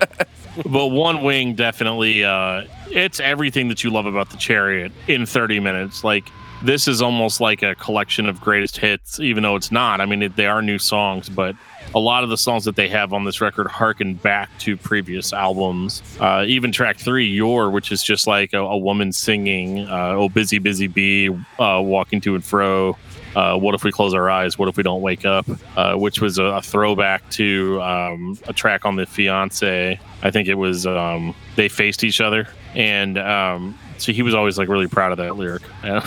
But 0.64 0.88
One 0.88 1.22
Wing 1.22 1.54
definitely, 1.54 2.24
uh, 2.24 2.64
it's 2.90 3.18
everything 3.18 3.68
that 3.68 3.82
you 3.82 3.90
love 3.90 4.06
about 4.06 4.30
the 4.30 4.36
Chariot 4.36 4.92
in 5.08 5.26
30 5.26 5.60
minutes. 5.60 6.04
Like, 6.04 6.28
this 6.62 6.86
is 6.86 7.02
almost 7.02 7.40
like 7.40 7.62
a 7.62 7.74
collection 7.74 8.28
of 8.28 8.40
greatest 8.40 8.76
hits, 8.76 9.18
even 9.18 9.42
though 9.42 9.56
it's 9.56 9.72
not. 9.72 10.00
I 10.00 10.06
mean, 10.06 10.22
it, 10.22 10.36
they 10.36 10.46
are 10.46 10.62
new 10.62 10.78
songs, 10.78 11.28
but 11.28 11.56
a 11.94 11.98
lot 11.98 12.24
of 12.24 12.30
the 12.30 12.36
songs 12.36 12.64
that 12.64 12.76
they 12.76 12.88
have 12.88 13.12
on 13.12 13.24
this 13.24 13.40
record 13.40 13.66
harken 13.66 14.14
back 14.14 14.50
to 14.60 14.76
previous 14.76 15.32
albums. 15.32 16.02
Uh, 16.20 16.44
even 16.46 16.72
track 16.72 16.98
three, 16.98 17.26
Your, 17.26 17.70
which 17.70 17.92
is 17.92 18.02
just 18.02 18.26
like 18.26 18.52
a, 18.52 18.60
a 18.60 18.76
woman 18.76 19.12
singing, 19.12 19.80
uh, 19.80 20.14
Oh, 20.16 20.28
Busy, 20.28 20.58
Busy 20.58 20.86
Bee, 20.86 21.28
uh, 21.28 21.80
walking 21.82 22.20
to 22.22 22.34
and 22.34 22.44
fro. 22.44 22.96
Uh, 23.34 23.56
what 23.56 23.74
if 23.74 23.82
we 23.82 23.90
close 23.90 24.12
our 24.12 24.28
eyes? 24.28 24.58
What 24.58 24.68
if 24.68 24.76
we 24.76 24.82
don't 24.82 25.00
wake 25.00 25.24
up? 25.24 25.46
Uh, 25.76 25.94
which 25.94 26.20
was 26.20 26.38
a, 26.38 26.44
a 26.44 26.62
throwback 26.62 27.28
to 27.30 27.80
um, 27.82 28.38
a 28.46 28.52
track 28.52 28.84
on 28.84 28.96
the 28.96 29.06
Fiance. 29.06 29.98
I 30.22 30.30
think 30.30 30.48
it 30.48 30.54
was 30.54 30.86
um, 30.86 31.34
they 31.56 31.68
faced 31.68 32.04
each 32.04 32.20
other, 32.20 32.46
and 32.74 33.16
um, 33.16 33.78
so 33.96 34.12
he 34.12 34.22
was 34.22 34.34
always 34.34 34.58
like 34.58 34.68
really 34.68 34.86
proud 34.86 35.12
of 35.12 35.18
that 35.18 35.36
lyric. 35.36 35.62
Yeah. 35.82 36.06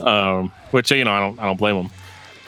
um, 0.00 0.52
which 0.72 0.90
you 0.90 1.04
know 1.04 1.12
I 1.12 1.20
don't 1.20 1.38
I 1.38 1.44
don't 1.44 1.58
blame 1.58 1.76
him, 1.76 1.90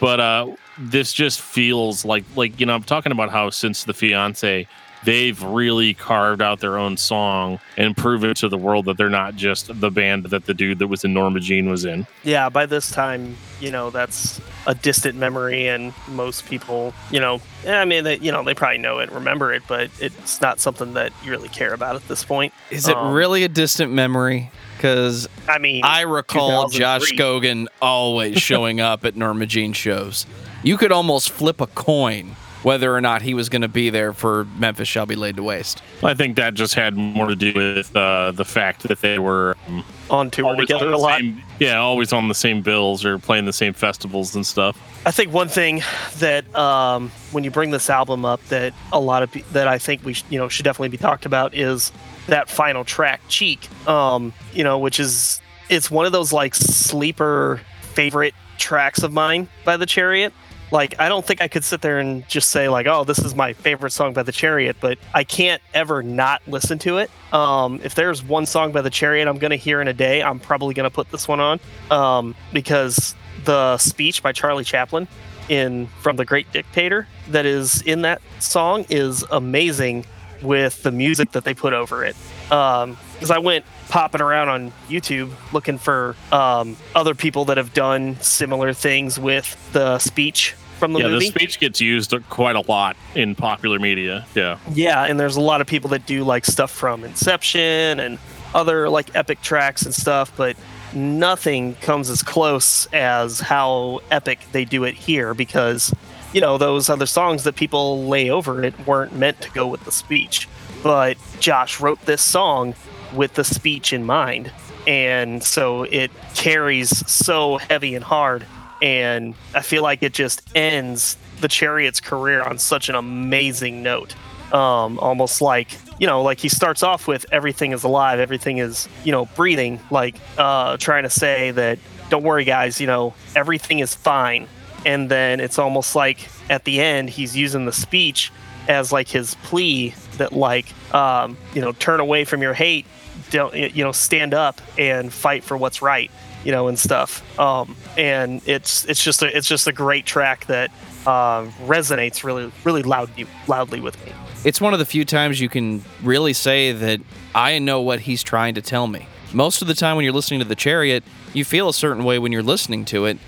but 0.00 0.18
uh, 0.18 0.46
this 0.80 1.12
just 1.12 1.40
feels 1.40 2.04
like 2.04 2.24
like 2.36 2.58
you 2.58 2.66
know 2.66 2.74
I'm 2.74 2.82
talking 2.82 3.12
about 3.12 3.30
how 3.30 3.50
since 3.50 3.84
the 3.84 3.92
Fiance 3.94 4.66
they've 5.02 5.42
really 5.42 5.94
carved 5.94 6.42
out 6.42 6.60
their 6.60 6.76
own 6.76 6.94
song 6.94 7.58
and 7.78 7.96
proven 7.96 8.34
to 8.34 8.48
the 8.50 8.58
world 8.58 8.84
that 8.84 8.98
they're 8.98 9.08
not 9.08 9.34
just 9.34 9.80
the 9.80 9.90
band 9.90 10.24
that 10.26 10.44
the 10.44 10.52
dude 10.52 10.78
that 10.78 10.88
was 10.88 11.04
in 11.04 11.14
Norma 11.14 11.40
Jean 11.40 11.70
was 11.70 11.86
in. 11.86 12.06
Yeah, 12.22 12.50
by 12.50 12.66
this 12.66 12.90
time, 12.90 13.34
you 13.60 13.70
know, 13.70 13.88
that's 13.88 14.42
a 14.66 14.74
distant 14.74 15.16
memory, 15.16 15.68
and 15.68 15.94
most 16.06 16.44
people, 16.44 16.92
you 17.10 17.18
know, 17.18 17.40
I 17.66 17.86
mean, 17.86 18.04
they, 18.04 18.18
you 18.18 18.30
know, 18.30 18.42
they 18.44 18.52
probably 18.52 18.76
know 18.76 18.98
it, 18.98 19.10
remember 19.10 19.54
it, 19.54 19.62
but 19.66 19.90
it's 20.00 20.42
not 20.42 20.60
something 20.60 20.92
that 20.92 21.14
you 21.24 21.30
really 21.30 21.48
care 21.48 21.72
about 21.72 21.96
at 21.96 22.06
this 22.06 22.22
point. 22.22 22.52
Is 22.70 22.86
it 22.86 22.94
Um, 22.94 23.14
really 23.14 23.42
a 23.42 23.48
distant 23.48 23.92
memory? 23.92 24.50
Because 24.76 25.30
I 25.48 25.56
mean, 25.56 25.82
I 25.82 26.02
recall 26.02 26.68
Josh 26.68 27.10
Scogin 27.12 27.68
always 27.80 28.36
showing 28.38 28.80
up 28.82 29.06
at 29.06 29.16
Norma 29.16 29.46
Jean 29.46 29.72
shows. 29.72 30.26
You 30.62 30.76
could 30.76 30.92
almost 30.92 31.30
flip 31.30 31.60
a 31.60 31.66
coin 31.66 32.36
whether 32.62 32.94
or 32.94 33.00
not 33.00 33.22
he 33.22 33.34
was 33.34 33.48
going 33.48 33.62
to 33.62 33.68
be 33.68 33.90
there 33.90 34.12
for 34.12 34.44
Memphis 34.58 34.88
Shall 34.88 35.06
Be 35.06 35.16
Laid 35.16 35.36
to 35.36 35.42
Waste. 35.42 35.82
I 36.02 36.14
think 36.14 36.36
that 36.36 36.54
just 36.54 36.74
had 36.74 36.96
more 36.96 37.26
to 37.26 37.36
do 37.36 37.52
with 37.54 37.94
uh, 37.96 38.32
the 38.32 38.44
fact 38.44 38.82
that 38.84 39.00
they 39.00 39.18
were 39.18 39.56
um, 39.66 39.84
on 40.10 40.30
tour 40.30 40.54
together 40.56 40.88
on 40.88 40.92
a 40.92 40.98
lot. 40.98 41.20
same, 41.20 41.42
yeah, 41.58 41.78
always 41.78 42.12
on 42.12 42.28
the 42.28 42.34
same 42.34 42.62
bills 42.62 43.04
or 43.04 43.18
playing 43.18 43.46
the 43.46 43.52
same 43.52 43.72
festivals 43.72 44.34
and 44.34 44.46
stuff. 44.46 44.78
I 45.06 45.10
think 45.10 45.32
one 45.32 45.48
thing 45.48 45.82
that 46.18 46.54
um, 46.54 47.10
when 47.32 47.44
you 47.44 47.50
bring 47.50 47.70
this 47.70 47.88
album 47.88 48.24
up 48.24 48.44
that 48.48 48.74
a 48.92 49.00
lot 49.00 49.22
of 49.22 49.32
pe- 49.32 49.42
that 49.52 49.66
I 49.66 49.78
think 49.78 50.04
we 50.04 50.12
sh- 50.12 50.24
you 50.28 50.38
know 50.38 50.48
should 50.48 50.64
definitely 50.64 50.90
be 50.90 50.98
talked 50.98 51.24
about 51.24 51.54
is 51.54 51.92
that 52.26 52.50
final 52.50 52.84
track 52.84 53.20
cheek 53.28 53.66
um, 53.88 54.34
you 54.52 54.62
know 54.62 54.78
which 54.78 55.00
is 55.00 55.40
it's 55.70 55.90
one 55.90 56.04
of 56.04 56.12
those 56.12 56.32
like 56.32 56.54
sleeper 56.54 57.62
favorite 57.94 58.34
tracks 58.58 59.02
of 59.02 59.10
mine 59.12 59.48
by 59.64 59.78
the 59.78 59.86
chariot 59.86 60.34
like 60.70 60.98
i 60.98 61.08
don't 61.08 61.24
think 61.24 61.40
i 61.40 61.48
could 61.48 61.64
sit 61.64 61.80
there 61.80 61.98
and 61.98 62.26
just 62.28 62.50
say 62.50 62.68
like 62.68 62.86
oh 62.86 63.04
this 63.04 63.18
is 63.18 63.34
my 63.34 63.52
favorite 63.52 63.90
song 63.90 64.12
by 64.12 64.22
the 64.22 64.32
chariot 64.32 64.76
but 64.80 64.98
i 65.14 65.24
can't 65.24 65.62
ever 65.74 66.02
not 66.02 66.42
listen 66.46 66.78
to 66.78 66.98
it. 66.98 67.10
Um, 67.32 67.80
if 67.84 67.94
there's 67.94 68.22
one 68.22 68.46
song 68.46 68.72
by 68.72 68.82
the 68.82 68.90
chariot 68.90 69.28
i'm 69.28 69.38
to 69.50 69.56
hear 69.56 69.80
in 69.80 69.88
a 69.88 69.92
day 69.92 70.22
i'm 70.22 70.40
probably 70.40 70.74
to 70.88 70.94
put 70.94 71.10
this 71.10 71.28
one 71.28 71.40
on 71.40 71.60
um, 71.90 72.34
because 72.52 73.14
the 73.44 73.78
speech 73.78 74.22
by 74.22 74.32
charlie 74.32 74.64
chaplin 74.64 75.08
in 75.48 75.88
from 76.00 76.16
the 76.16 76.24
great 76.24 76.50
dictator 76.52 77.06
that 77.28 77.44
is 77.44 77.82
in 77.82 78.02
that 78.02 78.22
song 78.38 78.86
is 78.88 79.24
amazing 79.30 80.04
with 80.42 80.82
the 80.82 80.90
music 80.90 81.32
that 81.32 81.44
they 81.44 81.52
put 81.52 81.72
over 81.72 82.04
it. 82.04 82.16
Because 82.44 83.30
i 83.30 83.38
went 83.38 83.64
popping 83.88 84.20
around 84.20 84.48
on 84.48 84.72
youtube 84.88 85.30
looking 85.52 85.76
for 85.76 86.16
um, 86.32 86.76
other 86.94 87.14
people 87.14 87.44
that 87.46 87.56
have 87.56 87.74
done 87.74 88.16
similar 88.20 88.72
things 88.72 89.18
with 89.18 89.72
the 89.72 89.98
speech 89.98 90.54
from 90.80 90.94
the 90.94 91.00
yeah, 91.00 91.08
movie 91.08 91.26
the 91.26 91.30
speech 91.30 91.60
gets 91.60 91.80
used 91.80 92.14
quite 92.30 92.56
a 92.56 92.62
lot 92.62 92.96
in 93.14 93.34
popular 93.34 93.78
media. 93.78 94.26
Yeah. 94.34 94.58
yeah, 94.72 95.04
and 95.04 95.20
there's 95.20 95.36
a 95.36 95.40
lot 95.40 95.60
of 95.60 95.66
people 95.66 95.90
that 95.90 96.06
do 96.06 96.24
like 96.24 96.46
stuff 96.46 96.70
from 96.70 97.04
Inception 97.04 98.00
and 98.00 98.18
other 98.54 98.88
like 98.88 99.14
epic 99.14 99.42
tracks 99.42 99.82
and 99.82 99.94
stuff, 99.94 100.32
but 100.36 100.56
nothing 100.94 101.74
comes 101.76 102.08
as 102.08 102.22
close 102.22 102.86
as 102.86 103.40
how 103.40 104.00
epic 104.10 104.40
they 104.52 104.64
do 104.64 104.84
it 104.84 104.94
here 104.94 105.34
because 105.34 105.94
you 106.32 106.40
know 106.40 106.58
those 106.58 106.88
other 106.88 107.06
songs 107.06 107.44
that 107.44 107.54
people 107.54 108.06
lay 108.06 108.30
over 108.30 108.64
it 108.64 108.74
weren't 108.86 109.14
meant 109.14 109.40
to 109.42 109.50
go 109.50 109.66
with 109.66 109.84
the 109.84 109.92
speech. 109.92 110.48
But 110.82 111.18
Josh 111.40 111.78
wrote 111.78 112.00
this 112.06 112.22
song 112.22 112.74
with 113.14 113.34
the 113.34 113.44
speech 113.44 113.92
in 113.92 114.04
mind, 114.04 114.50
and 114.86 115.44
so 115.44 115.82
it 115.82 116.10
carries 116.34 117.06
so 117.06 117.58
heavy 117.58 117.94
and 117.94 118.02
hard 118.02 118.46
and 118.82 119.34
I 119.54 119.62
feel 119.62 119.82
like 119.82 120.02
it 120.02 120.12
just 120.12 120.42
ends 120.54 121.16
the 121.40 121.48
Chariot's 121.48 122.00
career 122.00 122.42
on 122.42 122.58
such 122.58 122.88
an 122.88 122.94
amazing 122.94 123.82
note. 123.82 124.14
Um, 124.52 124.98
almost 124.98 125.40
like 125.40 125.78
you 125.98 126.06
know, 126.06 126.22
like 126.22 126.40
he 126.40 126.48
starts 126.48 126.82
off 126.82 127.06
with 127.06 127.26
everything 127.30 127.72
is 127.72 127.84
alive, 127.84 128.18
everything 128.18 128.58
is 128.58 128.88
you 129.04 129.12
know 129.12 129.26
breathing, 129.36 129.80
like 129.90 130.16
uh, 130.38 130.76
trying 130.78 131.04
to 131.04 131.10
say 131.10 131.50
that 131.52 131.78
don't 132.08 132.24
worry, 132.24 132.44
guys, 132.44 132.80
you 132.80 132.86
know 132.86 133.14
everything 133.36 133.78
is 133.78 133.94
fine. 133.94 134.48
And 134.86 135.10
then 135.10 135.40
it's 135.40 135.58
almost 135.58 135.94
like 135.94 136.28
at 136.48 136.64
the 136.64 136.80
end 136.80 137.10
he's 137.10 137.36
using 137.36 137.66
the 137.66 137.72
speech 137.72 138.32
as 138.66 138.92
like 138.92 139.08
his 139.08 139.34
plea 139.42 139.94
that 140.16 140.32
like 140.32 140.72
um, 140.94 141.36
you 141.54 141.60
know 141.60 141.72
turn 141.72 142.00
away 142.00 142.24
from 142.24 142.42
your 142.42 142.54
hate, 142.54 142.86
don't 143.30 143.54
you 143.54 143.84
know 143.84 143.92
stand 143.92 144.34
up 144.34 144.60
and 144.78 145.12
fight 145.12 145.44
for 145.44 145.56
what's 145.56 145.82
right 145.82 146.10
you 146.44 146.52
know, 146.52 146.68
and 146.68 146.78
stuff. 146.78 147.38
Um, 147.38 147.76
and 147.96 148.40
it's 148.46 148.84
it's 148.86 149.02
just 149.02 149.22
a 149.22 149.36
it's 149.36 149.48
just 149.48 149.66
a 149.66 149.72
great 149.72 150.06
track 150.06 150.46
that 150.46 150.70
uh, 151.06 151.44
resonates 151.66 152.24
really 152.24 152.52
really 152.64 152.82
loudly 152.82 153.26
loudly 153.46 153.80
with 153.80 154.02
me. 154.04 154.12
It's 154.44 154.60
one 154.60 154.72
of 154.72 154.78
the 154.78 154.86
few 154.86 155.04
times 155.04 155.40
you 155.40 155.50
can 155.50 155.84
really 156.02 156.32
say 156.32 156.72
that 156.72 157.00
I 157.34 157.58
know 157.58 157.82
what 157.82 158.00
he's 158.00 158.22
trying 158.22 158.54
to 158.54 158.62
tell 158.62 158.86
me. 158.86 159.06
Most 159.34 159.60
of 159.62 159.68
the 159.68 159.74
time 159.74 159.96
when 159.96 160.04
you're 160.04 160.14
listening 160.14 160.40
to 160.40 160.46
The 160.46 160.56
Chariot, 160.56 161.04
you 161.34 161.44
feel 161.44 161.68
a 161.68 161.74
certain 161.74 162.04
way 162.04 162.18
when 162.18 162.32
you're 162.32 162.42
listening 162.42 162.84
to 162.86 163.04
it, 163.04 163.18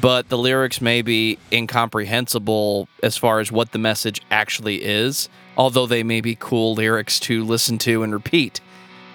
but 0.00 0.30
the 0.30 0.38
lyrics 0.38 0.80
may 0.80 1.02
be 1.02 1.38
incomprehensible 1.52 2.88
as 3.02 3.16
far 3.16 3.40
as 3.40 3.52
what 3.52 3.72
the 3.72 3.78
message 3.78 4.22
actually 4.30 4.82
is, 4.82 5.28
although 5.56 5.86
they 5.86 6.02
may 6.02 6.20
be 6.20 6.34
cool 6.34 6.74
lyrics 6.74 7.20
to 7.20 7.44
listen 7.44 7.78
to 7.78 8.02
and 8.02 8.12
repeat. 8.12 8.60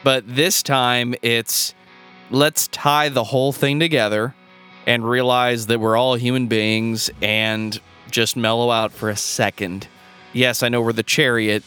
But 0.04 0.24
this 0.34 0.64
time 0.64 1.16
it's 1.22 1.74
let's 2.30 2.68
tie 2.68 3.10
the 3.10 3.24
whole 3.24 3.52
thing 3.52 3.80
together 3.80 4.36
and 4.86 5.08
realize 5.08 5.68
that 5.68 5.80
we're 5.80 5.98
all 5.98 6.16
human 6.16 6.48
beings 6.48 7.10
and 7.22 7.80
just 8.10 8.36
mellow 8.36 8.72
out 8.72 8.92
for 8.92 9.10
a 9.10 9.16
second. 9.16 9.88
Yes, 10.34 10.64
I 10.64 10.70
know 10.70 10.82
we're 10.82 10.94
the 10.94 11.04
chariot, 11.04 11.64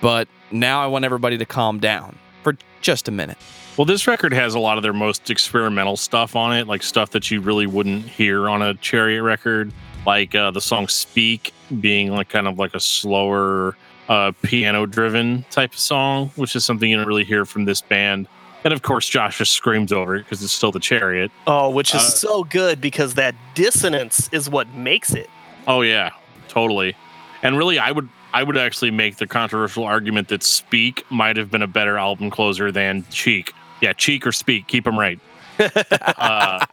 but 0.00 0.28
now 0.50 0.82
I 0.82 0.86
want 0.86 1.04
everybody 1.04 1.38
to 1.38 1.44
calm 1.44 1.78
down 1.78 2.18
for 2.42 2.56
just 2.80 3.08
a 3.08 3.10
minute. 3.10 3.38
Well, 3.76 3.84
this 3.84 4.06
record 4.06 4.32
has 4.32 4.54
a 4.54 4.60
lot 4.60 4.76
of 4.76 4.82
their 4.82 4.92
most 4.92 5.30
experimental 5.30 5.96
stuff 5.96 6.36
on 6.36 6.56
it, 6.56 6.68
like 6.68 6.82
stuff 6.82 7.10
that 7.10 7.30
you 7.30 7.40
really 7.40 7.66
wouldn't 7.66 8.04
hear 8.04 8.48
on 8.48 8.62
a 8.62 8.74
Chariot 8.74 9.22
record, 9.22 9.72
like 10.06 10.34
uh, 10.34 10.52
the 10.52 10.60
song 10.60 10.86
"Speak" 10.86 11.52
being 11.80 12.12
like 12.12 12.28
kind 12.28 12.46
of 12.46 12.56
like 12.56 12.74
a 12.74 12.80
slower, 12.80 13.76
uh, 14.08 14.30
piano-driven 14.42 15.44
type 15.50 15.72
of 15.72 15.78
song, 15.78 16.30
which 16.36 16.54
is 16.54 16.64
something 16.64 16.88
you 16.88 16.96
don't 16.96 17.06
really 17.06 17.24
hear 17.24 17.44
from 17.44 17.64
this 17.64 17.80
band. 17.80 18.28
And 18.64 18.72
of 18.72 18.80
course, 18.82 19.06
Josh 19.08 19.38
just 19.38 19.52
screams 19.52 19.92
over 19.92 20.16
it 20.16 20.20
because 20.20 20.42
it's 20.42 20.52
still 20.52 20.72
the 20.72 20.80
Chariot. 20.80 21.30
Oh, 21.46 21.68
which 21.70 21.94
is 21.94 22.00
Uh, 22.00 22.04
so 22.04 22.44
good 22.44 22.80
because 22.80 23.14
that 23.14 23.34
dissonance 23.54 24.28
is 24.32 24.48
what 24.48 24.68
makes 24.74 25.12
it. 25.14 25.28
Oh 25.66 25.82
yeah, 25.82 26.10
totally. 26.48 26.96
And 27.42 27.58
really, 27.58 27.78
I 27.78 27.90
would 27.92 28.08
I 28.32 28.42
would 28.42 28.56
actually 28.56 28.90
make 28.90 29.16
the 29.18 29.26
controversial 29.26 29.84
argument 29.84 30.28
that 30.28 30.42
"Speak" 30.42 31.04
might 31.10 31.36
have 31.36 31.50
been 31.50 31.62
a 31.62 31.66
better 31.66 31.98
album 31.98 32.30
closer 32.30 32.72
than 32.72 33.04
"Cheek." 33.10 33.52
Yeah, 33.82 33.92
"Cheek" 33.92 34.26
or 34.26 34.32
"Speak." 34.32 34.66
Keep 34.66 34.84
them 34.84 34.98
right. 34.98 35.20
uh, 36.18 36.64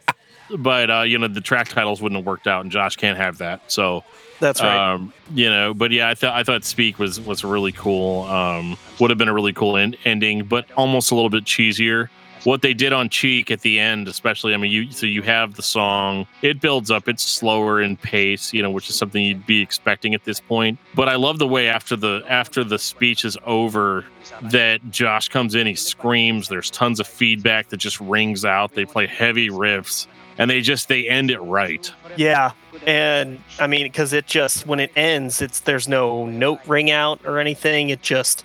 but 0.58 0.90
uh, 0.90 1.02
you 1.02 1.18
know 1.18 1.28
the 1.28 1.40
track 1.40 1.68
titles 1.68 2.00
wouldn't 2.02 2.18
have 2.18 2.26
worked 2.26 2.46
out, 2.46 2.62
and 2.62 2.70
Josh 2.70 2.96
can't 2.96 3.18
have 3.18 3.38
that. 3.38 3.70
So 3.70 4.04
That's 4.40 4.60
right. 4.60 4.92
um, 4.94 5.12
you 5.34 5.48
know, 5.48 5.74
but 5.74 5.90
yeah, 5.90 6.08
I 6.08 6.14
thought 6.14 6.34
I 6.34 6.42
thought 6.42 6.64
"Speak" 6.64 6.98
was 6.98 7.20
was 7.20 7.44
really 7.44 7.72
cool. 7.72 8.24
Um, 8.24 8.76
would 9.00 9.10
have 9.10 9.18
been 9.18 9.28
a 9.28 9.34
really 9.34 9.52
cool 9.52 9.76
en- 9.76 9.96
ending, 10.04 10.44
but 10.44 10.66
almost 10.76 11.10
a 11.10 11.14
little 11.14 11.30
bit 11.30 11.44
cheesier. 11.44 12.08
what 12.44 12.60
they 12.60 12.74
did 12.74 12.92
on 12.92 13.08
Cheek 13.08 13.52
at 13.52 13.60
the 13.60 13.78
end, 13.78 14.08
especially. 14.08 14.52
I 14.52 14.56
mean, 14.56 14.72
you 14.72 14.90
so 14.90 15.06
you 15.06 15.22
have 15.22 15.54
the 15.54 15.62
song. 15.62 16.26
It 16.42 16.60
builds 16.60 16.90
up. 16.90 17.08
It's 17.08 17.22
slower 17.22 17.80
in 17.80 17.96
pace, 17.96 18.52
you 18.52 18.62
know, 18.62 18.70
which 18.70 18.88
is 18.90 18.96
something 18.96 19.22
you'd 19.22 19.46
be 19.46 19.60
expecting 19.60 20.12
at 20.12 20.24
this 20.24 20.40
point. 20.40 20.78
But 20.94 21.08
I 21.08 21.14
love 21.14 21.38
the 21.38 21.46
way 21.46 21.68
after 21.68 21.94
the 21.94 22.24
after 22.28 22.64
the 22.64 22.80
speech 22.80 23.24
is 23.24 23.38
over, 23.46 24.04
that 24.50 24.80
Josh 24.90 25.28
comes 25.28 25.54
in. 25.54 25.68
He 25.68 25.76
screams. 25.76 26.48
There's 26.48 26.68
tons 26.70 26.98
of 26.98 27.06
feedback 27.06 27.68
that 27.68 27.76
just 27.76 28.00
rings 28.00 28.44
out. 28.44 28.74
They 28.74 28.86
play 28.86 29.06
heavy 29.06 29.48
riffs, 29.48 30.08
and 30.38 30.50
they 30.50 30.60
just 30.60 30.88
they 30.88 31.08
end 31.08 31.30
it 31.30 31.38
right. 31.40 31.90
Yeah, 32.16 32.52
and 32.86 33.42
I 33.58 33.66
mean, 33.66 33.84
because 33.84 34.12
it 34.12 34.26
just 34.26 34.66
when 34.66 34.80
it 34.80 34.92
ends, 34.96 35.40
it's 35.42 35.60
there's 35.60 35.88
no 35.88 36.26
note 36.26 36.60
ring 36.66 36.90
out 36.90 37.20
or 37.24 37.38
anything. 37.38 37.90
It 37.90 38.02
just 38.02 38.44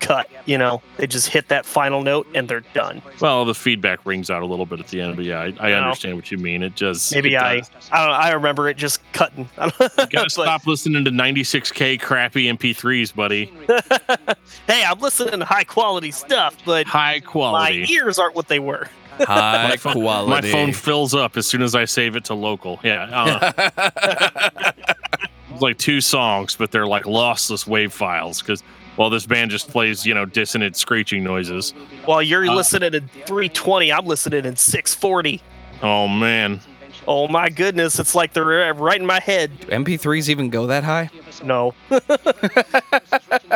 cut. 0.00 0.30
You 0.46 0.56
know, 0.58 0.80
they 0.96 1.08
just 1.08 1.28
hit 1.28 1.48
that 1.48 1.66
final 1.66 2.02
note 2.02 2.28
and 2.32 2.48
they're 2.48 2.60
done. 2.72 3.02
Well, 3.20 3.44
the 3.44 3.54
feedback 3.54 4.06
rings 4.06 4.30
out 4.30 4.42
a 4.42 4.46
little 4.46 4.64
bit 4.64 4.78
at 4.78 4.86
the 4.86 5.00
end, 5.00 5.16
but 5.16 5.24
yeah, 5.24 5.40
I, 5.40 5.70
I 5.70 5.72
understand 5.72 6.14
what 6.14 6.30
you 6.30 6.38
mean. 6.38 6.62
It 6.62 6.76
just 6.76 7.12
Maybe 7.12 7.34
it 7.34 7.38
I. 7.38 7.54
I 7.54 7.56
don't 7.56 7.66
know. 7.90 7.98
I 8.12 8.30
remember 8.30 8.68
it 8.68 8.76
just 8.76 9.00
cutting. 9.12 9.48
You 9.58 10.06
gotta 10.10 10.30
stop 10.30 10.66
listening 10.68 11.04
to 11.04 11.10
96k 11.10 12.00
crappy 12.00 12.44
MP3s, 12.44 13.12
buddy. 13.14 13.52
hey, 14.68 14.84
I'm 14.86 15.00
listening 15.00 15.40
to 15.40 15.44
high 15.44 15.64
quality 15.64 16.12
stuff, 16.12 16.56
but 16.64 16.86
High 16.86 17.18
quality. 17.20 17.80
my 17.80 17.86
ears 17.88 18.18
aren't 18.20 18.36
what 18.36 18.46
they 18.48 18.60
were. 18.60 18.88
High 19.20 19.68
My 19.70 19.76
phone, 19.76 20.28
my 20.28 20.40
phone 20.40 20.72
fills 20.72 21.14
up 21.14 21.36
as 21.36 21.46
soon 21.46 21.62
as 21.62 21.74
I 21.74 21.84
save 21.84 22.16
it 22.16 22.24
to 22.26 22.34
local. 22.34 22.80
Yeah, 22.82 23.08
uh, 23.12 24.72
it's 25.50 25.62
like 25.62 25.78
two 25.78 26.00
songs, 26.00 26.56
but 26.56 26.70
they're 26.70 26.86
like 26.86 27.04
lossless 27.04 27.66
wave 27.66 27.92
files 27.92 28.40
because 28.40 28.62
well, 28.96 29.10
this 29.10 29.26
band 29.26 29.50
just 29.50 29.68
plays 29.68 30.04
you 30.04 30.14
know 30.14 30.24
dissonant 30.24 30.76
screeching 30.76 31.22
noises. 31.24 31.72
While 32.04 32.22
you're 32.22 32.46
Uh, 32.48 32.54
listening 32.54 32.94
in 32.94 33.08
320, 33.26 33.92
I'm 33.92 34.06
listening 34.06 34.44
in 34.44 34.56
640. 34.56 35.40
Oh 35.82 36.08
man, 36.08 36.60
Oh 37.10 37.26
my 37.26 37.48
goodness, 37.48 37.98
it's 37.98 38.14
like 38.14 38.34
they're 38.34 38.74
right 38.74 39.00
in 39.00 39.06
my 39.06 39.18
head. 39.18 39.58
Do 39.60 39.68
MP3s 39.68 40.28
even 40.28 40.50
go 40.50 40.66
that 40.66 40.84
high? 40.84 41.08
No. 41.42 41.72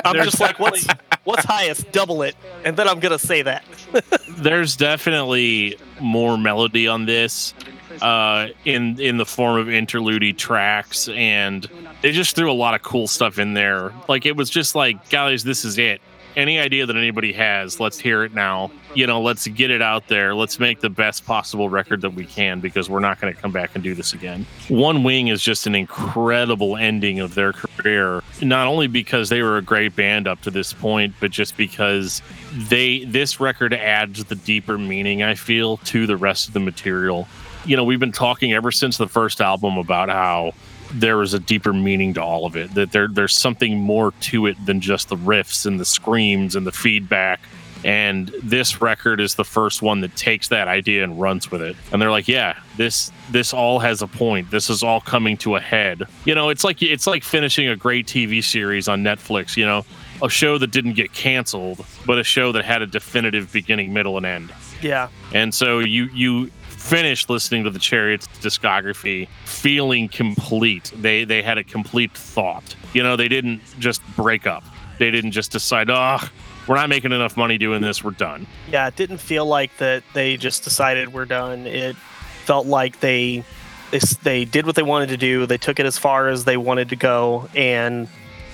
I'm 0.07 0.25
just 0.25 0.41
like, 0.41 0.59
what's 0.59 0.87
what's 1.25 1.45
highest? 1.45 1.93
Double 1.93 2.23
it, 2.23 2.35
and 2.65 2.79
then 2.79 2.89
I'm 2.89 2.99
gonna 2.99 3.19
say 3.19 3.43
that. 3.43 3.63
there's 4.39 4.75
definitely 4.75 5.77
more 6.01 6.39
melody 6.39 6.89
on 6.89 7.05
this 7.05 7.53
uh 8.01 8.49
in 8.65 8.99
in 8.99 9.19
the 9.19 9.27
form 9.27 9.61
of 9.61 9.69
interlude 9.69 10.39
tracks 10.39 11.09
and 11.09 11.69
they 12.01 12.11
just 12.11 12.35
threw 12.35 12.51
a 12.51 12.55
lot 12.55 12.75
of 12.75 12.83
cool 12.83 13.07
stuff 13.07 13.39
in 13.39 13.53
there 13.53 13.93
like 14.09 14.25
it 14.25 14.35
was 14.35 14.49
just 14.49 14.75
like 14.75 15.11
guys 15.11 15.45
this 15.45 15.63
is 15.63 15.77
it 15.77 16.01
any 16.37 16.59
idea 16.59 16.87
that 16.87 16.97
anybody 16.97 17.33
has 17.33 17.81
let's 17.81 17.99
hear 17.99 18.25
it 18.25 18.35
now. 18.35 18.71
You 18.95 19.07
know 19.07 19.21
let's 19.21 19.47
get 19.47 19.71
it 19.71 19.83
out 19.83 20.09
there. 20.09 20.35
Let's 20.35 20.59
make 20.59 20.81
the 20.81 20.91
best 20.91 21.25
possible 21.27 21.69
record 21.69 22.01
that 22.03 22.15
we 22.15 22.27
can 22.27 22.61
because 22.61 22.89
we're 22.89 23.01
not 23.01 23.21
going 23.21 23.35
to 23.35 23.41
come 23.41 23.53
back 23.53 23.75
and 23.75 23.83
do 23.83 23.95
this 23.95 24.13
again. 24.13 24.47
One 24.69 25.05
wing 25.05 25.29
is 25.29 25.43
just 25.43 25.67
an 25.67 25.75
incredible 25.75 26.77
ending 26.77 27.21
of 27.21 27.35
their 27.35 27.53
career 27.53 28.23
not 28.41 28.67
only 28.67 28.87
because 28.87 29.29
they 29.29 29.43
were 29.43 29.57
a 29.57 29.63
great 29.63 29.95
band 29.95 30.27
up 30.27 30.41
to 30.43 30.51
this 30.51 30.73
point 30.73 31.15
but 31.21 31.31
just 31.31 31.57
because 31.57 32.23
they 32.69 33.05
this 33.05 33.41
record 33.41 33.73
adds 33.73 34.25
the 34.25 34.35
deeper 34.35 34.79
meaning 34.79 35.23
i 35.23 35.35
feel 35.35 35.77
to 35.79 36.07
the 36.07 36.17
rest 36.17 36.49
of 36.49 36.55
the 36.55 36.61
material. 36.61 37.29
You 37.65 37.77
know 37.77 37.85
we've 37.85 38.01
been 38.01 38.13
talking 38.13 38.53
ever 38.53 38.73
since 38.73 38.97
the 38.97 39.09
first 39.09 39.41
album 39.41 39.79
about 39.79 40.09
how 40.09 40.53
there 40.93 41.17
was 41.17 41.35
a 41.35 41.39
deeper 41.39 41.73
meaning 41.73 42.15
to 42.15 42.23
all 42.23 42.47
of 42.47 42.57
it 42.57 42.75
that 42.75 42.93
there 42.93 43.09
there's 43.09 43.35
something 43.35 43.79
more 43.79 44.13
to 44.21 44.47
it 44.47 44.57
than 44.67 44.81
just 44.81 45.09
the 45.09 45.17
riffs 45.17 45.67
and 45.67 45.81
the 45.81 45.85
screams 45.85 46.57
and 46.57 46.67
the 46.67 46.73
feedback. 46.73 47.41
And 47.85 48.29
this 48.45 48.81
record 48.81 49.21
is 49.21 49.35
the 49.35 49.45
first 49.45 49.83
one 49.83 50.03
that 50.03 50.15
takes 50.15 50.47
that 50.49 50.69
idea 50.69 51.03
and 51.03 51.21
runs 51.21 51.51
with 51.51 51.63
it. 51.63 51.75
And 51.93 52.01
they're 52.01 52.11
like 52.11 52.29
yeah 52.29 52.59
this 52.77 53.11
this 53.31 53.53
all 53.53 53.79
has 53.79 54.03
a 54.03 54.07
point. 54.07 54.51
This 54.51 54.71
is 54.71 54.83
all 54.83 55.01
coming 55.01 55.37
to 55.39 55.57
a 55.57 55.61
head. 55.61 56.05
You 56.25 56.35
know 56.35 56.49
it's 56.51 56.65
like 56.65 56.83
it's 56.83 57.07
like 57.07 57.25
finishing 57.25 57.69
a 57.69 57.77
great 57.77 58.07
tv 58.07 58.45
series 58.45 58.89
on 58.89 59.03
netflix 59.03 59.57
you 59.57 59.65
know? 59.65 59.85
A 60.21 60.29
show 60.29 60.57
that 60.59 60.71
didn't 60.71 60.93
get 60.93 61.13
canceled 61.13 61.85
but 62.07 62.19
a 62.19 62.25
show 62.25 62.53
that 62.53 62.65
had 62.65 62.83
a 62.83 62.87
definitive 62.87 63.51
beginning 63.53 63.93
middle 63.93 64.17
and 64.17 64.27
end. 64.27 64.53
Yeah, 64.81 65.09
and 65.33 65.55
so 65.55 65.79
you 65.79 66.05
you 66.13 66.51
finish 66.83 67.29
listening 67.29 67.65
to 67.65 67.71
the 67.71 67.79
Chariots 67.79 68.27
discography 68.41 69.29
feeling 69.45 70.09
complete. 70.09 70.93
They 70.97 71.25
they 71.25 71.43
had 71.43 71.57
a 71.57 71.65
complete 71.65 72.13
thought. 72.13 72.75
You 72.93 73.03
know, 73.03 73.17
they 73.17 73.29
didn't 73.29 73.63
just 73.79 74.03
break 74.17 74.47
up. 74.47 74.65
They 74.99 75.11
didn't 75.11 75.31
just 75.31 75.53
decide, 75.53 75.89
"Oh, 75.91 76.19
we're 76.67 76.75
not 76.75 76.89
making 76.89 77.13
enough 77.13 77.37
money 77.37 77.57
doing 77.57 77.83
this. 77.83 78.03
We're 78.03 78.11
done." 78.11 78.47
yeah. 78.69 78.89
It 78.89 78.97
didn't 78.97 79.19
feel 79.19 79.47
like 79.47 79.77
that. 79.79 80.03
They 80.13 80.37
just 80.37 80.65
decided 80.65 81.13
we're 81.13 81.25
done. 81.25 81.67
It 81.67 81.97
felt 82.45 82.67
like 82.67 83.01
they 83.01 83.45
they 83.93 84.01
they 84.23 84.45
did 84.45 84.67
what 84.67 84.75
they 84.75 84.83
wanted 84.83 85.11
to 85.11 85.17
do. 85.17 85.47
They 85.47 85.59
took 85.59 85.79
it 85.79 85.87
as 85.87 85.99
far 85.99 86.29
as 86.29 86.45
they 86.45 86.57
wanted 86.57 86.89
to 86.89 86.97
go, 86.97 87.49
and 87.55 88.09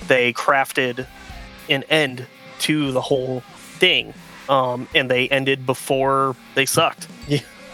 they 0.07 0.33
crafted 0.33 1.07
an 1.67 1.83
end 1.89 2.27
to 2.59 2.91
the 2.91 3.01
whole 3.01 3.41
thing. 3.79 4.13
Um, 4.47 4.87
and 4.95 5.11
they 5.11 5.29
ended 5.29 5.65
before 5.65 6.35
they 6.55 6.65
sucked. 6.65 7.07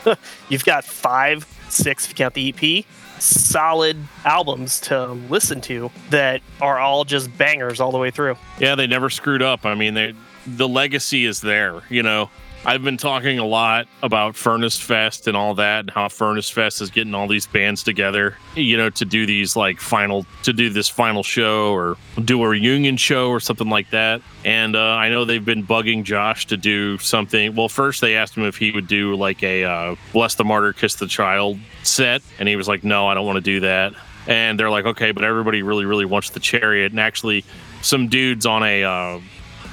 You've 0.49 0.66
got 0.66 0.84
five, 0.84 1.47
six 1.70 2.06
if 2.06 2.12
you 2.12 2.16
count 2.16 2.34
the 2.34 2.53
EP, 2.53 2.86
solid 3.20 3.97
albums 4.24 4.80
to 4.82 5.14
listen 5.14 5.62
to 5.62 5.91
that 6.10 6.41
are 6.62 6.80
all 6.80 7.06
just 7.06 7.36
bangers 7.38 7.80
all 7.80 7.91
the 7.91 7.97
way 7.97 8.12
through. 8.12 8.38
Yeah, 8.60 8.76
they 8.76 8.88
never 8.88 9.10
screwed 9.10 9.41
up. 9.41 9.66
I 9.66 9.76
mean, 9.76 9.93
they 9.93 10.14
the 10.47 10.68
legacy 10.68 11.26
is 11.26 11.41
there, 11.41 11.82
you 11.89 12.03
know. 12.03 12.30
I've 12.68 12.84
been 12.84 12.97
talking 12.97 13.38
a 13.38 13.45
lot 13.45 13.88
about 14.01 14.36
Furnace 14.36 14.80
Fest 14.80 15.28
and 15.28 15.38
all 15.38 15.53
that, 15.53 15.82
and 15.82 15.91
how 15.91 16.09
Furnace 16.09 16.49
Fest 16.49 16.82
is 16.82 16.89
getting 16.89 17.13
all 17.13 17.28
these 17.28 17.45
bands 17.45 17.84
together, 17.84 18.38
you 18.55 18.76
know, 18.76 18.89
to 18.89 19.05
do 19.05 19.28
these 19.28 19.55
like 19.55 19.80
final, 19.80 20.26
to 20.41 20.51
do 20.51 20.72
this 20.72 20.89
final 20.89 21.22
show 21.22 21.72
or 21.74 21.95
do 22.24 22.41
a 22.41 22.47
reunion 22.47 22.97
show 22.97 23.30
or 23.30 23.39
something 23.39 23.70
like 23.70 23.91
that. 23.91 24.20
And 24.43 24.76
uh, 24.76 24.80
I 24.80 25.09
know 25.09 25.26
they've 25.26 25.45
been 25.45 25.63
bugging 25.63 26.03
Josh 26.03 26.47
to 26.47 26.57
do 26.57 26.97
something. 26.97 27.55
Well, 27.55 27.70
first 27.70 28.01
they 28.01 28.16
asked 28.16 28.36
him 28.36 28.45
if 28.45 28.57
he 28.57 28.72
would 28.72 28.88
do 28.88 29.16
like 29.16 29.43
a 29.43 29.63
uh, 29.63 29.95
Bless 30.11 30.34
the 30.34 30.43
Martyr, 30.43 30.74
Kiss 30.74 30.95
the 30.95 31.07
Child 31.07 31.59
set, 31.84 32.24
and 32.39 32.49
he 32.49 32.55
was 32.55 32.68
like, 32.68 32.84
no, 32.84 33.07
I 33.07 33.13
don't 33.13 33.28
want 33.28 33.38
to 33.38 33.41
do 33.41 33.59
that. 33.59 33.93
And 34.28 34.59
they're 34.59 34.72
like, 34.72 34.86
okay, 34.86 35.11
but 35.11 35.24
everybody 35.24 35.61
really, 35.61 35.86
really 35.86 36.05
wants 36.05 36.32
the 36.32 36.39
Chariot. 36.39 36.91
And 36.91 36.99
actually, 36.99 37.45
some 37.84 38.07
dudes 38.07 38.47
on 38.47 38.63
a 38.63 38.84
uh, 38.84 39.20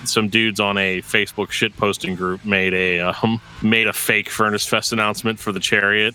some 0.05 0.29
dudes 0.29 0.61
on 0.61 0.79
a 0.79 1.01
Facebook 1.03 1.51
shit 1.51 1.77
posting 1.77 2.15
group 2.15 2.45
made 2.45 2.75
a 2.75 3.01
um, 3.01 3.41
made 3.63 3.87
a 3.87 3.93
fake 3.93 4.29
Furnace 4.29 4.67
Fest 4.67 4.93
announcement 4.93 5.39
for 5.39 5.53
the 5.53 5.61
Chariot, 5.61 6.15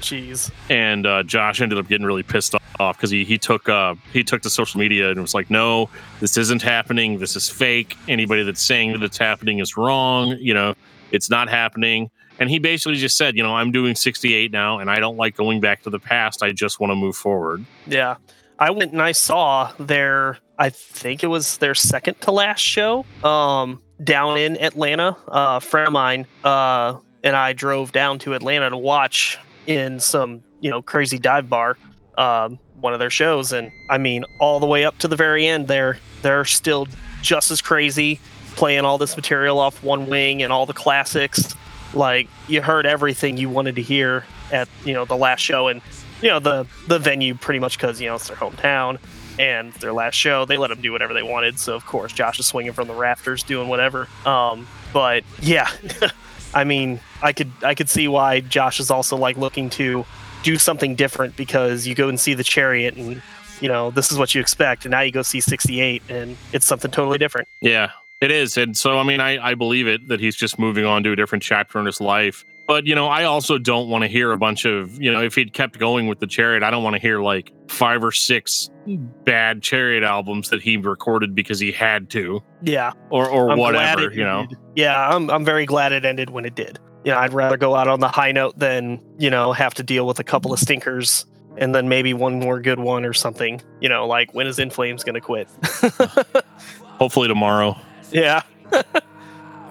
Jeez. 0.00 0.50
and 0.68 1.06
uh, 1.06 1.22
Josh 1.22 1.60
ended 1.60 1.78
up 1.78 1.88
getting 1.88 2.06
really 2.06 2.22
pissed 2.22 2.54
off 2.78 2.96
because 2.96 3.10
he 3.10 3.24
he 3.24 3.38
took 3.38 3.68
uh, 3.68 3.94
he 4.12 4.24
took 4.24 4.42
to 4.42 4.50
social 4.50 4.80
media 4.80 5.10
and 5.10 5.20
was 5.20 5.34
like, 5.34 5.50
"No, 5.50 5.88
this 6.20 6.36
isn't 6.36 6.62
happening. 6.62 7.18
This 7.18 7.36
is 7.36 7.48
fake. 7.48 7.96
Anybody 8.08 8.42
that's 8.42 8.62
saying 8.62 8.92
that 8.92 9.02
it's 9.02 9.18
happening 9.18 9.58
is 9.58 9.76
wrong. 9.76 10.36
You 10.40 10.54
know, 10.54 10.74
it's 11.10 11.30
not 11.30 11.48
happening." 11.48 12.10
And 12.38 12.48
he 12.48 12.58
basically 12.58 12.96
just 12.96 13.16
said, 13.16 13.36
"You 13.36 13.42
know, 13.42 13.54
I'm 13.54 13.70
doing 13.70 13.94
68 13.94 14.50
now, 14.50 14.78
and 14.78 14.90
I 14.90 14.98
don't 14.98 15.16
like 15.16 15.36
going 15.36 15.60
back 15.60 15.82
to 15.82 15.90
the 15.90 15.98
past. 16.00 16.42
I 16.42 16.52
just 16.52 16.80
want 16.80 16.90
to 16.90 16.96
move 16.96 17.16
forward." 17.16 17.64
Yeah. 17.86 18.16
I 18.60 18.70
went 18.70 18.92
and 18.92 19.00
I 19.00 19.12
saw 19.12 19.72
their 19.78 20.36
I 20.60 20.68
think 20.68 21.24
it 21.24 21.28
was 21.28 21.56
their 21.56 21.74
second 21.74 22.20
to 22.20 22.32
last 22.32 22.60
show 22.60 23.06
um 23.24 23.80
down 24.04 24.36
in 24.36 24.60
Atlanta. 24.60 25.16
Uh, 25.26 25.56
a 25.56 25.60
friend 25.60 25.88
of 25.88 25.92
mine 25.92 26.26
uh 26.44 26.98
and 27.24 27.34
I 27.34 27.54
drove 27.54 27.92
down 27.92 28.18
to 28.20 28.34
Atlanta 28.34 28.70
to 28.70 28.76
watch 28.76 29.38
in 29.66 30.00
some, 30.00 30.42
you 30.60 30.70
know, 30.70 30.82
crazy 30.82 31.18
dive 31.18 31.48
bar 31.48 31.78
um 32.18 32.58
one 32.78 32.92
of 32.92 32.98
their 32.98 33.10
shows. 33.10 33.52
And 33.52 33.72
I 33.88 33.96
mean 33.96 34.24
all 34.38 34.60
the 34.60 34.66
way 34.66 34.84
up 34.84 34.98
to 34.98 35.08
the 35.08 35.16
very 35.16 35.46
end 35.46 35.66
they're 35.66 35.98
they're 36.20 36.44
still 36.44 36.86
just 37.22 37.50
as 37.50 37.62
crazy 37.62 38.20
playing 38.56 38.84
all 38.84 38.98
this 38.98 39.16
material 39.16 39.58
off 39.58 39.82
one 39.82 40.08
wing 40.08 40.42
and 40.42 40.52
all 40.52 40.66
the 40.66 40.74
classics. 40.74 41.54
Like 41.94 42.28
you 42.48 42.60
heard 42.60 42.84
everything 42.84 43.38
you 43.38 43.48
wanted 43.48 43.76
to 43.76 43.82
hear 43.82 44.26
at 44.52 44.68
you 44.84 44.92
know 44.92 45.06
the 45.06 45.16
last 45.16 45.40
show. 45.40 45.68
And 45.68 45.80
you 46.20 46.28
know 46.28 46.38
the 46.38 46.66
the 46.86 46.98
venue 46.98 47.34
pretty 47.34 47.60
much 47.60 47.78
because 47.78 47.98
you 47.98 48.08
know 48.08 48.16
it's 48.16 48.28
their 48.28 48.36
hometown 48.36 48.98
and 49.38 49.72
their 49.74 49.92
last 49.92 50.14
show 50.14 50.44
they 50.44 50.56
let 50.56 50.68
them 50.68 50.80
do 50.80 50.92
whatever 50.92 51.14
they 51.14 51.22
wanted 51.22 51.58
so 51.58 51.74
of 51.74 51.86
course 51.86 52.12
josh 52.12 52.38
is 52.38 52.46
swinging 52.46 52.72
from 52.72 52.88
the 52.88 52.94
rafters 52.94 53.42
doing 53.42 53.68
whatever 53.68 54.08
um 54.26 54.66
but 54.92 55.24
yeah 55.40 55.70
i 56.54 56.64
mean 56.64 57.00
i 57.22 57.32
could 57.32 57.50
i 57.62 57.74
could 57.74 57.88
see 57.88 58.08
why 58.08 58.40
josh 58.40 58.80
is 58.80 58.90
also 58.90 59.16
like 59.16 59.36
looking 59.36 59.70
to 59.70 60.04
do 60.42 60.56
something 60.56 60.94
different 60.94 61.36
because 61.36 61.86
you 61.86 61.94
go 61.94 62.08
and 62.08 62.18
see 62.18 62.34
the 62.34 62.44
chariot 62.44 62.96
and 62.96 63.22
you 63.60 63.68
know 63.68 63.90
this 63.90 64.10
is 64.10 64.18
what 64.18 64.34
you 64.34 64.40
expect 64.40 64.84
and 64.84 64.92
now 64.92 65.00
you 65.00 65.12
go 65.12 65.22
see 65.22 65.40
68 65.40 66.02
and 66.08 66.36
it's 66.52 66.66
something 66.66 66.90
totally 66.90 67.18
different 67.18 67.46
Yeah, 67.60 67.90
it 68.20 68.30
is. 68.30 68.56
And 68.58 68.76
so, 68.76 68.98
I 68.98 69.02
mean, 69.02 69.20
I, 69.20 69.50
I 69.50 69.54
believe 69.54 69.86
it 69.88 70.08
that 70.08 70.20
he's 70.20 70.36
just 70.36 70.58
moving 70.58 70.84
on 70.84 71.02
to 71.04 71.12
a 71.12 71.16
different 71.16 71.42
chapter 71.42 71.78
in 71.78 71.86
his 71.86 72.00
life. 72.00 72.44
But, 72.70 72.86
you 72.86 72.94
know, 72.94 73.08
I 73.08 73.24
also 73.24 73.58
don't 73.58 73.88
want 73.88 74.02
to 74.02 74.08
hear 74.08 74.30
a 74.30 74.38
bunch 74.38 74.64
of, 74.64 75.00
you 75.02 75.10
know, 75.12 75.20
if 75.20 75.34
he'd 75.34 75.52
kept 75.52 75.76
going 75.76 76.06
with 76.06 76.20
the 76.20 76.28
Chariot, 76.28 76.62
I 76.62 76.70
don't 76.70 76.84
want 76.84 76.94
to 76.94 77.02
hear 77.02 77.20
like 77.20 77.52
five 77.66 78.04
or 78.04 78.12
six 78.12 78.70
bad 78.86 79.60
Chariot 79.60 80.04
albums 80.04 80.50
that 80.50 80.62
he 80.62 80.76
recorded 80.76 81.34
because 81.34 81.58
he 81.58 81.72
had 81.72 82.10
to 82.10 82.40
yeah 82.62 82.92
or, 83.10 83.28
or 83.28 83.50
I'm 83.50 83.58
whatever, 83.58 84.12
you 84.12 84.22
know. 84.22 84.42
ended. 84.42 84.58
Yeah, 84.76 85.08
I'm 85.08 85.28
I'm 85.30 85.44
very 85.44 85.66
glad 85.66 85.90
it 85.90 86.04
ended 86.04 86.30
when 86.30 86.44
it 86.44 86.54
did. 86.54 86.78
you 87.04 87.10
know, 87.10 87.18
I'd 87.18 87.32
rather 87.32 87.56
go 87.56 87.74
out 87.74 87.88
on 87.88 87.98
the 87.98 88.08
high 88.08 88.30
note 88.30 88.56
than, 88.56 89.00
you 89.18 89.30
know, 89.30 89.52
have 89.52 89.74
to 89.74 89.82
deal 89.82 90.06
with 90.06 90.20
a 90.20 90.24
couple 90.24 90.52
of 90.52 90.60
stinkers 90.60 91.26
and 91.56 91.74
then 91.74 91.88
maybe 91.88 92.14
one 92.14 92.38
more 92.38 92.60
good 92.60 92.78
one 92.78 93.04
or 93.04 93.12
something. 93.12 93.60
You 93.80 93.88
know, 93.88 94.06
like 94.06 94.32
when 94.32 94.46
is 94.46 94.60
In 94.60 94.70
Flames 94.70 95.02
going 95.02 95.14
to 95.16 95.20
quit? 95.20 95.48
Hopefully 97.00 97.26
tomorrow. 97.26 97.76
yeah. 98.12 98.42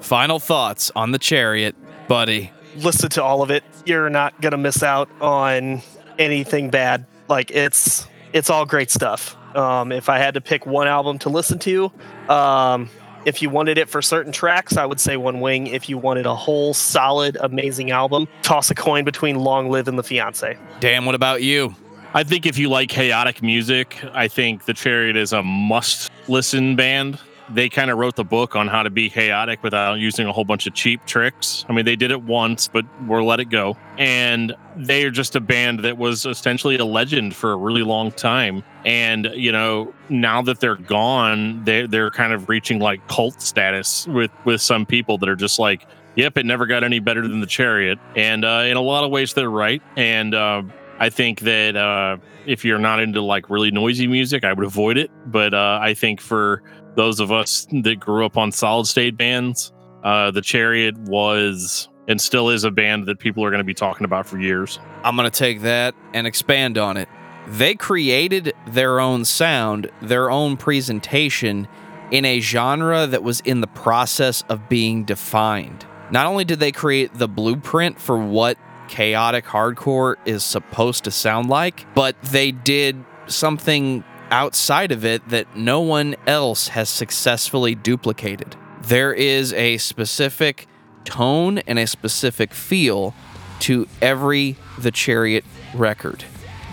Final 0.02 0.40
thoughts 0.40 0.92
on 0.98 1.12
the 1.12 1.20
chariot, 1.20 1.76
buddy. 2.10 2.52
Listen 2.84 3.10
to 3.10 3.24
all 3.24 3.42
of 3.42 3.52
it. 3.52 3.64
You're 3.86 4.10
not 4.10 4.40
going 4.42 4.52
to 4.52 4.58
miss 4.58 4.84
out 4.84 5.10
on 5.22 5.82
anything 6.18 6.70
bad. 6.70 7.06
Like 7.28 7.52
it's 7.52 8.08
it's 8.34 8.50
all 8.50 8.66
great 8.66 8.92
stuff. 8.92 9.36
Um, 9.56 9.92
if 9.92 10.10
I 10.10 10.20
had 10.20 10.36
to 10.36 10.42
pick 10.42 10.66
one 10.66 10.88
album 10.88 11.18
to 11.20 11.30
listen 11.30 11.58
to, 11.60 11.92
um, 12.30 12.90
if 13.26 13.42
you 13.42 13.50
wanted 13.50 13.78
it 13.78 13.90
for 13.90 14.02
certain 14.02 14.32
tracks, 14.32 14.78
I 14.78 14.86
would 14.86 15.00
say 15.00 15.18
One 15.18 15.40
Wing. 15.40 15.68
If 15.68 15.90
you 15.90 15.98
wanted 15.98 16.26
a 16.26 16.36
whole 16.36 16.74
solid, 16.74 17.38
amazing 17.42 17.92
album, 17.92 18.28
toss 18.44 18.70
a 18.72 18.76
coin 18.76 19.04
between 19.04 19.38
Long 19.38 19.70
Live 19.70 19.88
and 19.88 19.98
The 19.98 20.04
Fiance. 20.04 20.58
Dan, 20.80 21.06
what 21.06 21.16
about 21.16 21.42
you? 21.42 21.76
I 22.14 22.24
think 22.24 22.46
if 22.46 22.58
you 22.58 22.70
like 22.70 22.90
chaotic 22.90 23.44
music, 23.44 24.04
I 24.14 24.28
think 24.28 24.66
The 24.66 24.74
Chariot 24.74 25.16
is 25.16 25.34
a 25.34 25.44
must 25.44 26.12
listen 26.28 26.76
band. 26.76 27.20
They 27.52 27.70
kind 27.70 27.90
of 27.90 27.98
wrote 27.98 28.16
the 28.16 28.24
book 28.24 28.56
on 28.56 28.68
how 28.68 28.84
to 28.84 28.90
be 28.90 29.10
chaotic 29.10 29.64
without 29.64 30.00
using 30.00 30.28
a 30.28 30.32
whole 30.32 30.46
bunch 30.46 30.68
of 30.68 30.74
cheap 30.74 31.06
tricks. 31.06 31.66
I 31.68 31.74
mean, 31.74 31.86
they 31.86 31.96
did 31.96 32.12
it 32.12 32.22
once, 32.22 32.68
but 32.68 32.86
we'll 33.08 33.26
let 33.26 33.40
it 33.40 33.46
go. 33.46 33.78
And 33.98 34.56
they 34.76 35.04
are 35.04 35.12
just 35.12 35.36
a 35.36 35.40
band 35.40 35.80
that 35.80 35.98
was 35.98 36.26
essentially 36.26 36.78
a 36.78 36.86
legend 36.86 37.36
for 37.36 37.52
a 37.52 37.58
really 37.58 37.84
long 37.84 38.12
time. 38.12 38.64
And, 38.86 39.30
you 39.34 39.52
know, 39.52 39.94
now 40.10 40.42
that 40.44 40.60
they're 40.60 40.76
gone, 40.76 41.64
they 41.64 41.86
they're 41.86 42.12
kind 42.12 42.34
of 42.34 42.50
reaching 42.50 42.80
like 42.80 43.06
cult 43.08 43.42
status 43.42 44.08
with 44.08 44.32
with 44.46 44.62
some 44.62 44.86
people 44.86 45.18
that 45.18 45.30
are 45.30 45.36
just 45.36 45.60
like, 45.60 45.86
yep, 46.16 46.38
it 46.38 46.46
never 46.46 46.66
got 46.66 46.84
any 46.84 47.00
better 47.00 47.28
than 47.28 47.40
the 47.40 47.48
Chariot. 47.48 48.00
And 48.16 48.46
uh, 48.46 48.64
in 48.66 48.78
a 48.78 48.82
lot 48.82 49.04
of 49.04 49.12
ways, 49.12 49.34
they're 49.34 49.50
right. 49.50 49.82
And 49.96 50.34
uh, 50.36 50.64
I 51.00 51.10
think 51.10 51.42
that 51.42 51.76
uh, 51.76 52.18
if 52.46 52.66
you're 52.66 52.80
not 52.80 53.00
into 53.00 53.22
like 53.22 53.50
really 53.50 53.72
noisy 53.72 54.08
music, 54.08 54.44
I 54.44 54.54
would 54.54 54.66
avoid 54.66 54.98
it. 54.98 55.12
But 55.26 55.54
uh, 55.54 55.80
I 55.82 55.94
think 55.94 56.20
for 56.22 56.62
those 56.96 57.20
of 57.20 57.32
us 57.32 57.68
that 57.84 58.00
grew 58.00 58.26
up 58.26 58.38
on 58.38 58.52
solid 58.52 58.88
state 58.88 59.18
bands, 59.18 59.72
uh, 60.04 60.32
the 60.32 60.42
Chariot 60.42 60.98
was 61.00 61.90
and 62.08 62.20
still 62.20 62.50
is 62.50 62.64
a 62.64 62.72
band 62.72 63.06
that 63.06 63.20
people 63.20 63.46
are 63.46 63.52
going 63.52 63.60
to 63.60 63.66
be 63.66 63.74
talking 63.74 64.04
about 64.04 64.26
for 64.26 64.40
years. 64.40 64.80
I'm 65.04 65.16
going 65.16 65.30
to 65.30 65.38
take 65.38 65.62
that 65.62 65.94
and 66.14 66.26
expand 66.26 66.78
on 66.78 66.98
it. 66.98 67.08
They 67.48 67.76
created 67.76 68.54
their 68.68 69.00
own 69.00 69.26
sound, 69.26 69.90
their 70.02 70.32
own 70.32 70.58
presentation 70.58 71.68
in 72.12 72.26
a 72.26 72.40
genre 72.40 73.06
that 73.06 73.22
was 73.22 73.40
in 73.42 73.62
the 73.62 73.68
process 73.68 74.44
of 74.50 74.68
being 74.68 75.04
defined. 75.06 75.86
Not 76.12 76.26
only 76.26 76.44
did 76.44 76.60
they 76.60 76.72
create 76.72 77.14
the 77.14 77.28
blueprint 77.28 78.02
for 78.02 78.18
what 78.18 78.58
chaotic 78.88 79.46
hardcore 79.46 80.16
is 80.26 80.44
supposed 80.44 81.04
to 81.04 81.12
sound 81.12 81.48
like, 81.50 81.86
but 81.94 82.20
they 82.24 82.52
did 82.52 83.06
something 83.28 84.04
outside 84.32 84.92
of 84.92 85.06
it 85.06 85.28
that 85.30 85.56
no 85.56 85.82
one 85.82 86.16
else 86.28 86.70
has 86.70 86.90
successfully 86.90 87.76
duplicated. 87.76 88.56
There 88.82 89.14
is 89.14 89.54
a 89.54 89.78
specific 89.78 90.68
tone 91.06 91.60
and 91.60 91.80
a 91.80 91.88
specific 91.88 92.54
feel 92.54 93.14
to 93.62 93.88
every 94.02 94.56
The 94.78 94.92
Chariot 94.92 95.46
record. 95.74 96.24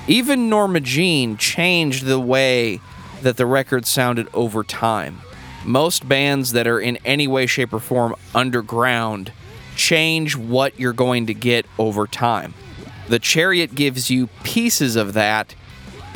Even 0.09 0.49
Norma 0.49 0.81
Jean 0.81 1.37
changed 1.37 2.05
the 2.05 2.21
way 2.21 2.81
that 3.23 3.37
the 3.37 3.47
record 3.47 3.87
sounded 3.87 4.29
over 4.33 4.63
time. 4.63 5.21
Most 5.65 6.09
bands 6.09 6.53
that 6.53 6.69
are 6.69 6.79
in 6.79 6.97
any 7.05 7.27
way, 7.27 7.47
shape, 7.47 7.73
or 7.73 7.81
form 7.81 8.15
underground 8.35 9.33
change 9.75 10.37
what 10.37 10.79
you're 10.79 10.93
going 10.93 11.27
to 11.27 11.35
get 11.35 11.67
over 11.79 12.07
time. 12.07 12.55
The 13.09 13.19
Chariot 13.19 13.75
gives 13.75 14.11
you 14.11 14.29
pieces 14.45 14.97
of 14.97 15.13
that, 15.15 15.55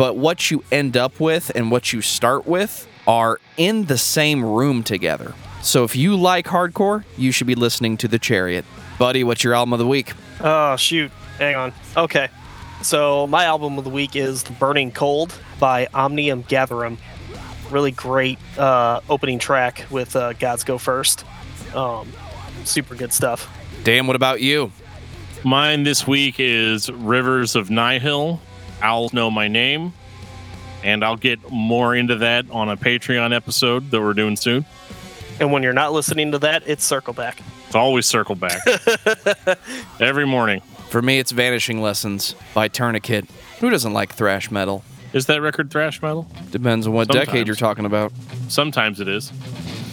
but 0.00 0.16
what 0.16 0.50
you 0.50 0.64
end 0.72 0.96
up 0.96 1.20
with 1.20 1.52
and 1.54 1.70
what 1.70 1.92
you 1.92 2.00
start 2.00 2.46
with 2.46 2.88
are 3.06 3.38
in 3.58 3.84
the 3.84 3.98
same 3.98 4.42
room 4.42 4.82
together. 4.82 5.34
So 5.60 5.84
if 5.84 5.94
you 5.94 6.16
like 6.16 6.46
hardcore, 6.46 7.04
you 7.18 7.32
should 7.32 7.46
be 7.46 7.54
listening 7.54 7.98
to 7.98 8.08
The 8.08 8.18
Chariot. 8.18 8.64
Buddy, 8.98 9.24
what's 9.24 9.44
your 9.44 9.52
album 9.52 9.74
of 9.74 9.78
the 9.78 9.86
week? 9.86 10.14
Oh, 10.40 10.74
shoot. 10.76 11.12
Hang 11.36 11.54
on. 11.54 11.74
Okay. 11.98 12.28
So, 12.80 13.26
my 13.26 13.44
album 13.44 13.76
of 13.76 13.84
the 13.84 13.90
week 13.90 14.16
is 14.16 14.42
The 14.42 14.52
Burning 14.52 14.90
Cold 14.90 15.34
by 15.58 15.86
Omnium 15.92 16.44
Gatherum. 16.44 16.96
Really 17.70 17.92
great 17.92 18.38
uh, 18.56 19.02
opening 19.10 19.38
track 19.38 19.84
with 19.90 20.16
uh, 20.16 20.32
Gods 20.32 20.64
Go 20.64 20.78
First. 20.78 21.26
Um, 21.74 22.10
super 22.64 22.94
good 22.94 23.12
stuff. 23.12 23.54
Dan, 23.84 24.06
what 24.06 24.16
about 24.16 24.40
you? 24.40 24.72
Mine 25.44 25.82
this 25.82 26.06
week 26.06 26.36
is 26.38 26.90
Rivers 26.90 27.54
of 27.54 27.68
Nihil. 27.68 28.40
Owls 28.82 29.12
know 29.12 29.30
my 29.30 29.48
name, 29.48 29.92
and 30.82 31.04
I'll 31.04 31.16
get 31.16 31.50
more 31.50 31.94
into 31.94 32.16
that 32.16 32.50
on 32.50 32.68
a 32.68 32.76
Patreon 32.76 33.34
episode 33.34 33.90
that 33.90 34.00
we're 34.00 34.14
doing 34.14 34.36
soon. 34.36 34.64
And 35.38 35.52
when 35.52 35.62
you're 35.62 35.72
not 35.72 35.92
listening 35.92 36.32
to 36.32 36.38
that, 36.40 36.64
it's 36.66 36.84
Circle 36.84 37.14
Back. 37.14 37.40
It's 37.70 37.76
always 37.76 38.04
circle 38.04 38.34
back 38.34 38.60
every 40.00 40.26
morning. 40.26 40.60
For 40.88 41.00
me, 41.00 41.20
it's 41.20 41.30
Vanishing 41.30 41.80
Lessons 41.80 42.34
by 42.52 42.66
Tourniquet. 42.66 43.30
Who 43.60 43.70
doesn't 43.70 43.92
like 43.92 44.12
thrash 44.12 44.50
metal? 44.50 44.82
Is 45.12 45.26
that 45.26 45.40
record 45.40 45.70
thrash 45.70 46.02
metal? 46.02 46.26
Depends 46.50 46.88
on 46.88 46.94
what 46.94 47.06
decade 47.06 47.46
you're 47.46 47.54
talking 47.54 47.84
about. 47.84 48.12
Sometimes 48.48 48.98
it 48.98 49.06
is. 49.06 49.32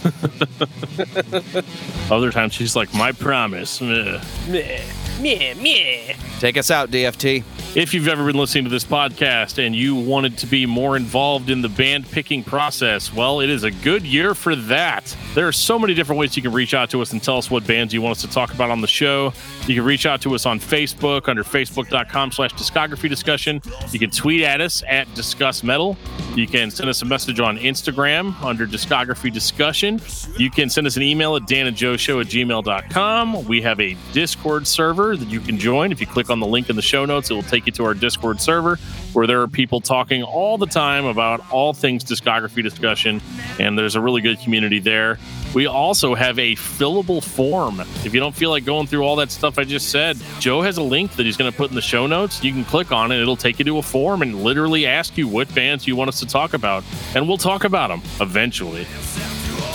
Other 2.12 2.32
times 2.32 2.54
she's 2.54 2.76
like, 2.76 2.92
my 2.96 3.12
promise. 3.12 3.80
Meh. 3.80 4.20
Meh, 4.48 4.82
meh, 5.20 5.54
meh. 5.56 6.14
Take 6.40 6.58
us 6.58 6.70
out, 6.70 6.92
DFT. 6.92 7.44
If 7.76 7.94
you've 7.94 8.08
ever 8.08 8.26
been 8.26 8.38
listening 8.38 8.64
to 8.64 8.70
this 8.70 8.86
podcast 8.86 9.64
and 9.64 9.76
you 9.76 9.96
wanted 9.96 10.38
to 10.40 10.48
be 10.48 10.66
more 10.66 10.96
involved 10.96 11.50
in 11.50 11.62
the 11.62 11.70
band 11.70 12.10
picking 12.10 12.44
process, 12.44 13.14
well, 13.14 13.40
it 13.40 13.50
is 13.50 13.64
a 13.64 13.72
good 13.72 14.04
year 14.04 14.34
for 14.34 14.56
that. 14.56 15.16
There 15.36 15.48
are 15.48 15.52
so 15.52 15.78
many 15.78 15.94
different 15.94 16.20
ways 16.20 16.36
you 16.36 16.42
can 16.42 16.54
reach 16.54 16.74
out 16.74 16.90
to 16.92 17.02
us 17.02 17.12
and 17.12 17.22
tell 17.22 17.38
us 17.38 17.52
what 17.52 17.68
bands 17.68 17.94
you 17.94 18.02
want 18.02 18.18
us 18.18 18.22
to 18.22 18.30
talk 18.30 18.54
about 18.54 18.72
on 18.72 18.82
the 18.82 18.88
show. 18.88 19.34
You 19.68 19.76
can 19.76 19.84
reach 19.84 20.06
out 20.06 20.22
to 20.22 20.34
us 20.34 20.46
on 20.46 20.60
Facebook 20.60 21.28
under 21.28 21.44
facebook.com 21.44 22.32
slash 22.32 22.54
discography 22.54 23.10
discussion. 23.10 23.62
You 23.92 24.00
can 24.00 24.10
tweet 24.10 24.44
at 24.44 24.62
us 24.62 24.84
at 24.88 25.14
discuss 25.14 25.64
metal. 25.64 25.98
You 26.36 26.48
can 26.48 26.72
send 26.72 26.90
us 26.90 27.02
a 27.02 27.06
message 27.06 27.40
on 27.40 27.58
Instagram 27.58 28.40
under 28.44 28.66
discography 28.66 29.32
discussion. 29.32 30.00
You 30.38 30.50
can 30.50 30.70
send 30.70 30.88
us 30.88 30.98
an 30.98 31.04
email 31.04 31.36
at 31.36 31.44
danandjoeshow 31.44 32.22
at 32.22 32.28
gmail.com. 32.28 33.46
We 33.46 33.62
have 33.62 33.80
a 33.80 33.96
Discord 34.14 34.66
server 35.08 35.24
that 35.24 35.32
you 35.32 35.40
can 35.40 35.58
join. 35.58 35.92
If 35.92 36.02
you 36.02 36.08
click 36.08 36.30
on 36.30 36.40
the 36.40 36.46
link 36.46 36.70
in 36.70 36.76
the 36.76 36.82
show 36.82 37.06
notes, 37.06 37.30
it 37.30 37.34
will 37.34 37.44
take 37.44 37.66
you 37.66 37.72
to 37.74 37.86
our 37.86 37.94
Discord 37.94 38.42
server 38.42 38.78
where 39.14 39.26
there 39.26 39.42
are 39.42 39.48
people 39.48 39.80
talking 39.80 40.22
all 40.22 40.58
the 40.58 40.66
time 40.66 41.06
about 41.06 41.42
all 41.52 41.74
things 41.74 42.04
discography 42.04 42.62
discussion. 42.62 43.22
And 43.60 43.78
there's 43.78 43.96
a 43.96 44.02
really 44.02 44.22
good 44.22 44.40
community 44.40 44.80
there. 44.80 45.18
We 45.54 45.66
also 45.66 46.14
have 46.14 46.38
a 46.40 46.56
fillable 46.56 47.24
form. 47.24 47.80
If 47.80 48.14
you 48.14 48.20
don't 48.20 48.36
feel 48.36 48.50
like 48.50 48.66
going 48.66 48.88
through 48.88 49.04
all 49.04 49.16
that 49.18 49.32
stuff 49.32 49.58
I 49.58 49.64
just 49.64 49.90
said, 49.90 50.18
Joe 50.40 50.62
has 50.62 50.78
a 50.78 50.84
link 50.84 51.16
that 51.16 51.26
he's 51.26 51.38
going 51.38 51.52
to 51.52 51.58
put 51.58 51.70
in 51.70 51.76
the 51.76 51.82
show 51.82 52.06
notes. 52.06 52.44
You 52.44 52.52
can 52.52 52.66
click 52.66 52.92
on 52.92 53.12
it, 53.12 53.22
it'll 53.22 53.38
take 53.38 53.60
you 53.60 53.66
to 53.66 53.78
a 53.78 53.82
form 53.82 54.22
and 54.22 54.44
literally 54.44 54.86
ask 54.86 55.18
you 55.18 55.28
what 55.28 55.54
bands 55.56 55.88
you 55.88 55.96
want 55.96 56.10
us 56.10 56.20
to 56.20 56.26
talk 56.26 56.54
about. 56.54 56.84
And 57.16 57.28
we'll 57.28 57.38
talk 57.38 57.64
about 57.64 57.88
them 57.88 58.02
eventually. 58.20 58.86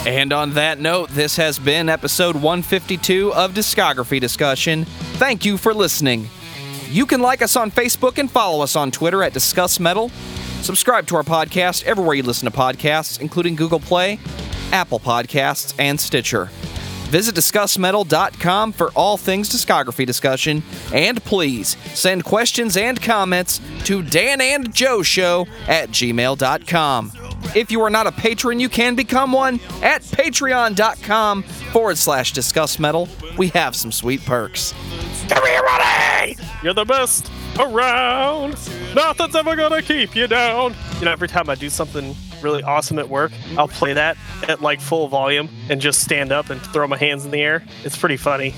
And 0.04 0.32
on 0.32 0.54
that 0.54 0.80
note, 0.80 1.10
this 1.10 1.36
has 1.36 1.58
been 1.58 1.88
episode 1.88 2.34
152 2.34 3.32
of 3.34 3.52
Discography 3.54 4.20
Discussion. 4.20 4.84
Thank 5.22 5.44
you 5.44 5.56
for 5.56 5.72
listening. 5.72 6.28
You 6.90 7.06
can 7.06 7.20
like 7.20 7.42
us 7.42 7.54
on 7.54 7.70
Facebook 7.70 8.18
and 8.18 8.28
follow 8.28 8.60
us 8.60 8.74
on 8.74 8.90
Twitter 8.90 9.22
at 9.22 9.32
Discuss 9.32 9.78
Metal. 9.78 10.08
Subscribe 10.62 11.06
to 11.06 11.14
our 11.14 11.22
podcast 11.22 11.84
everywhere 11.84 12.16
you 12.16 12.24
listen 12.24 12.50
to 12.50 12.58
podcasts, 12.58 13.20
including 13.20 13.54
Google 13.54 13.78
Play, 13.78 14.18
Apple 14.72 14.98
Podcasts, 14.98 15.76
and 15.78 16.00
Stitcher. 16.00 16.46
Visit 17.12 17.36
DiscussMetal.com 17.36 18.72
for 18.72 18.90
all 18.96 19.16
things 19.16 19.48
discography 19.48 20.04
discussion, 20.04 20.60
and 20.92 21.22
please 21.22 21.76
send 21.94 22.24
questions 22.24 22.76
and 22.76 23.00
comments 23.00 23.60
to 23.84 24.02
Dan 24.02 24.40
and 24.40 24.74
Joe 24.74 25.04
Show 25.04 25.46
at 25.68 25.90
gmail.com. 25.90 27.12
If 27.54 27.70
you 27.70 27.80
are 27.82 27.90
not 27.90 28.06
a 28.08 28.12
patron, 28.12 28.58
you 28.58 28.68
can 28.68 28.96
become 28.96 29.30
one 29.30 29.60
at 29.82 30.02
patreon.com 30.02 31.42
forward 31.42 31.98
slash 31.98 32.32
discuss 32.32 32.78
metal. 32.78 33.08
We 33.36 33.48
have 33.48 33.76
some 33.76 33.92
sweet 33.92 34.24
perks. 34.24 34.74
You're 36.62 36.74
the 36.74 36.84
best 36.84 37.30
around. 37.58 38.56
Nothing's 38.94 39.34
ever 39.34 39.56
gonna 39.56 39.82
keep 39.82 40.14
you 40.14 40.26
down. 40.26 40.74
You 40.98 41.06
know, 41.06 41.12
every 41.12 41.28
time 41.28 41.50
I 41.50 41.54
do 41.54 41.68
something 41.68 42.14
really 42.40 42.62
awesome 42.62 42.98
at 42.98 43.08
work, 43.08 43.32
I'll 43.58 43.68
play 43.68 43.92
that 43.94 44.16
at 44.48 44.60
like 44.62 44.80
full 44.80 45.08
volume 45.08 45.48
and 45.68 45.80
just 45.80 46.00
stand 46.00 46.32
up 46.32 46.50
and 46.50 46.60
throw 46.60 46.86
my 46.86 46.96
hands 46.96 47.24
in 47.24 47.30
the 47.30 47.40
air. 47.40 47.64
It's 47.84 47.96
pretty 47.96 48.16
funny. 48.16 48.54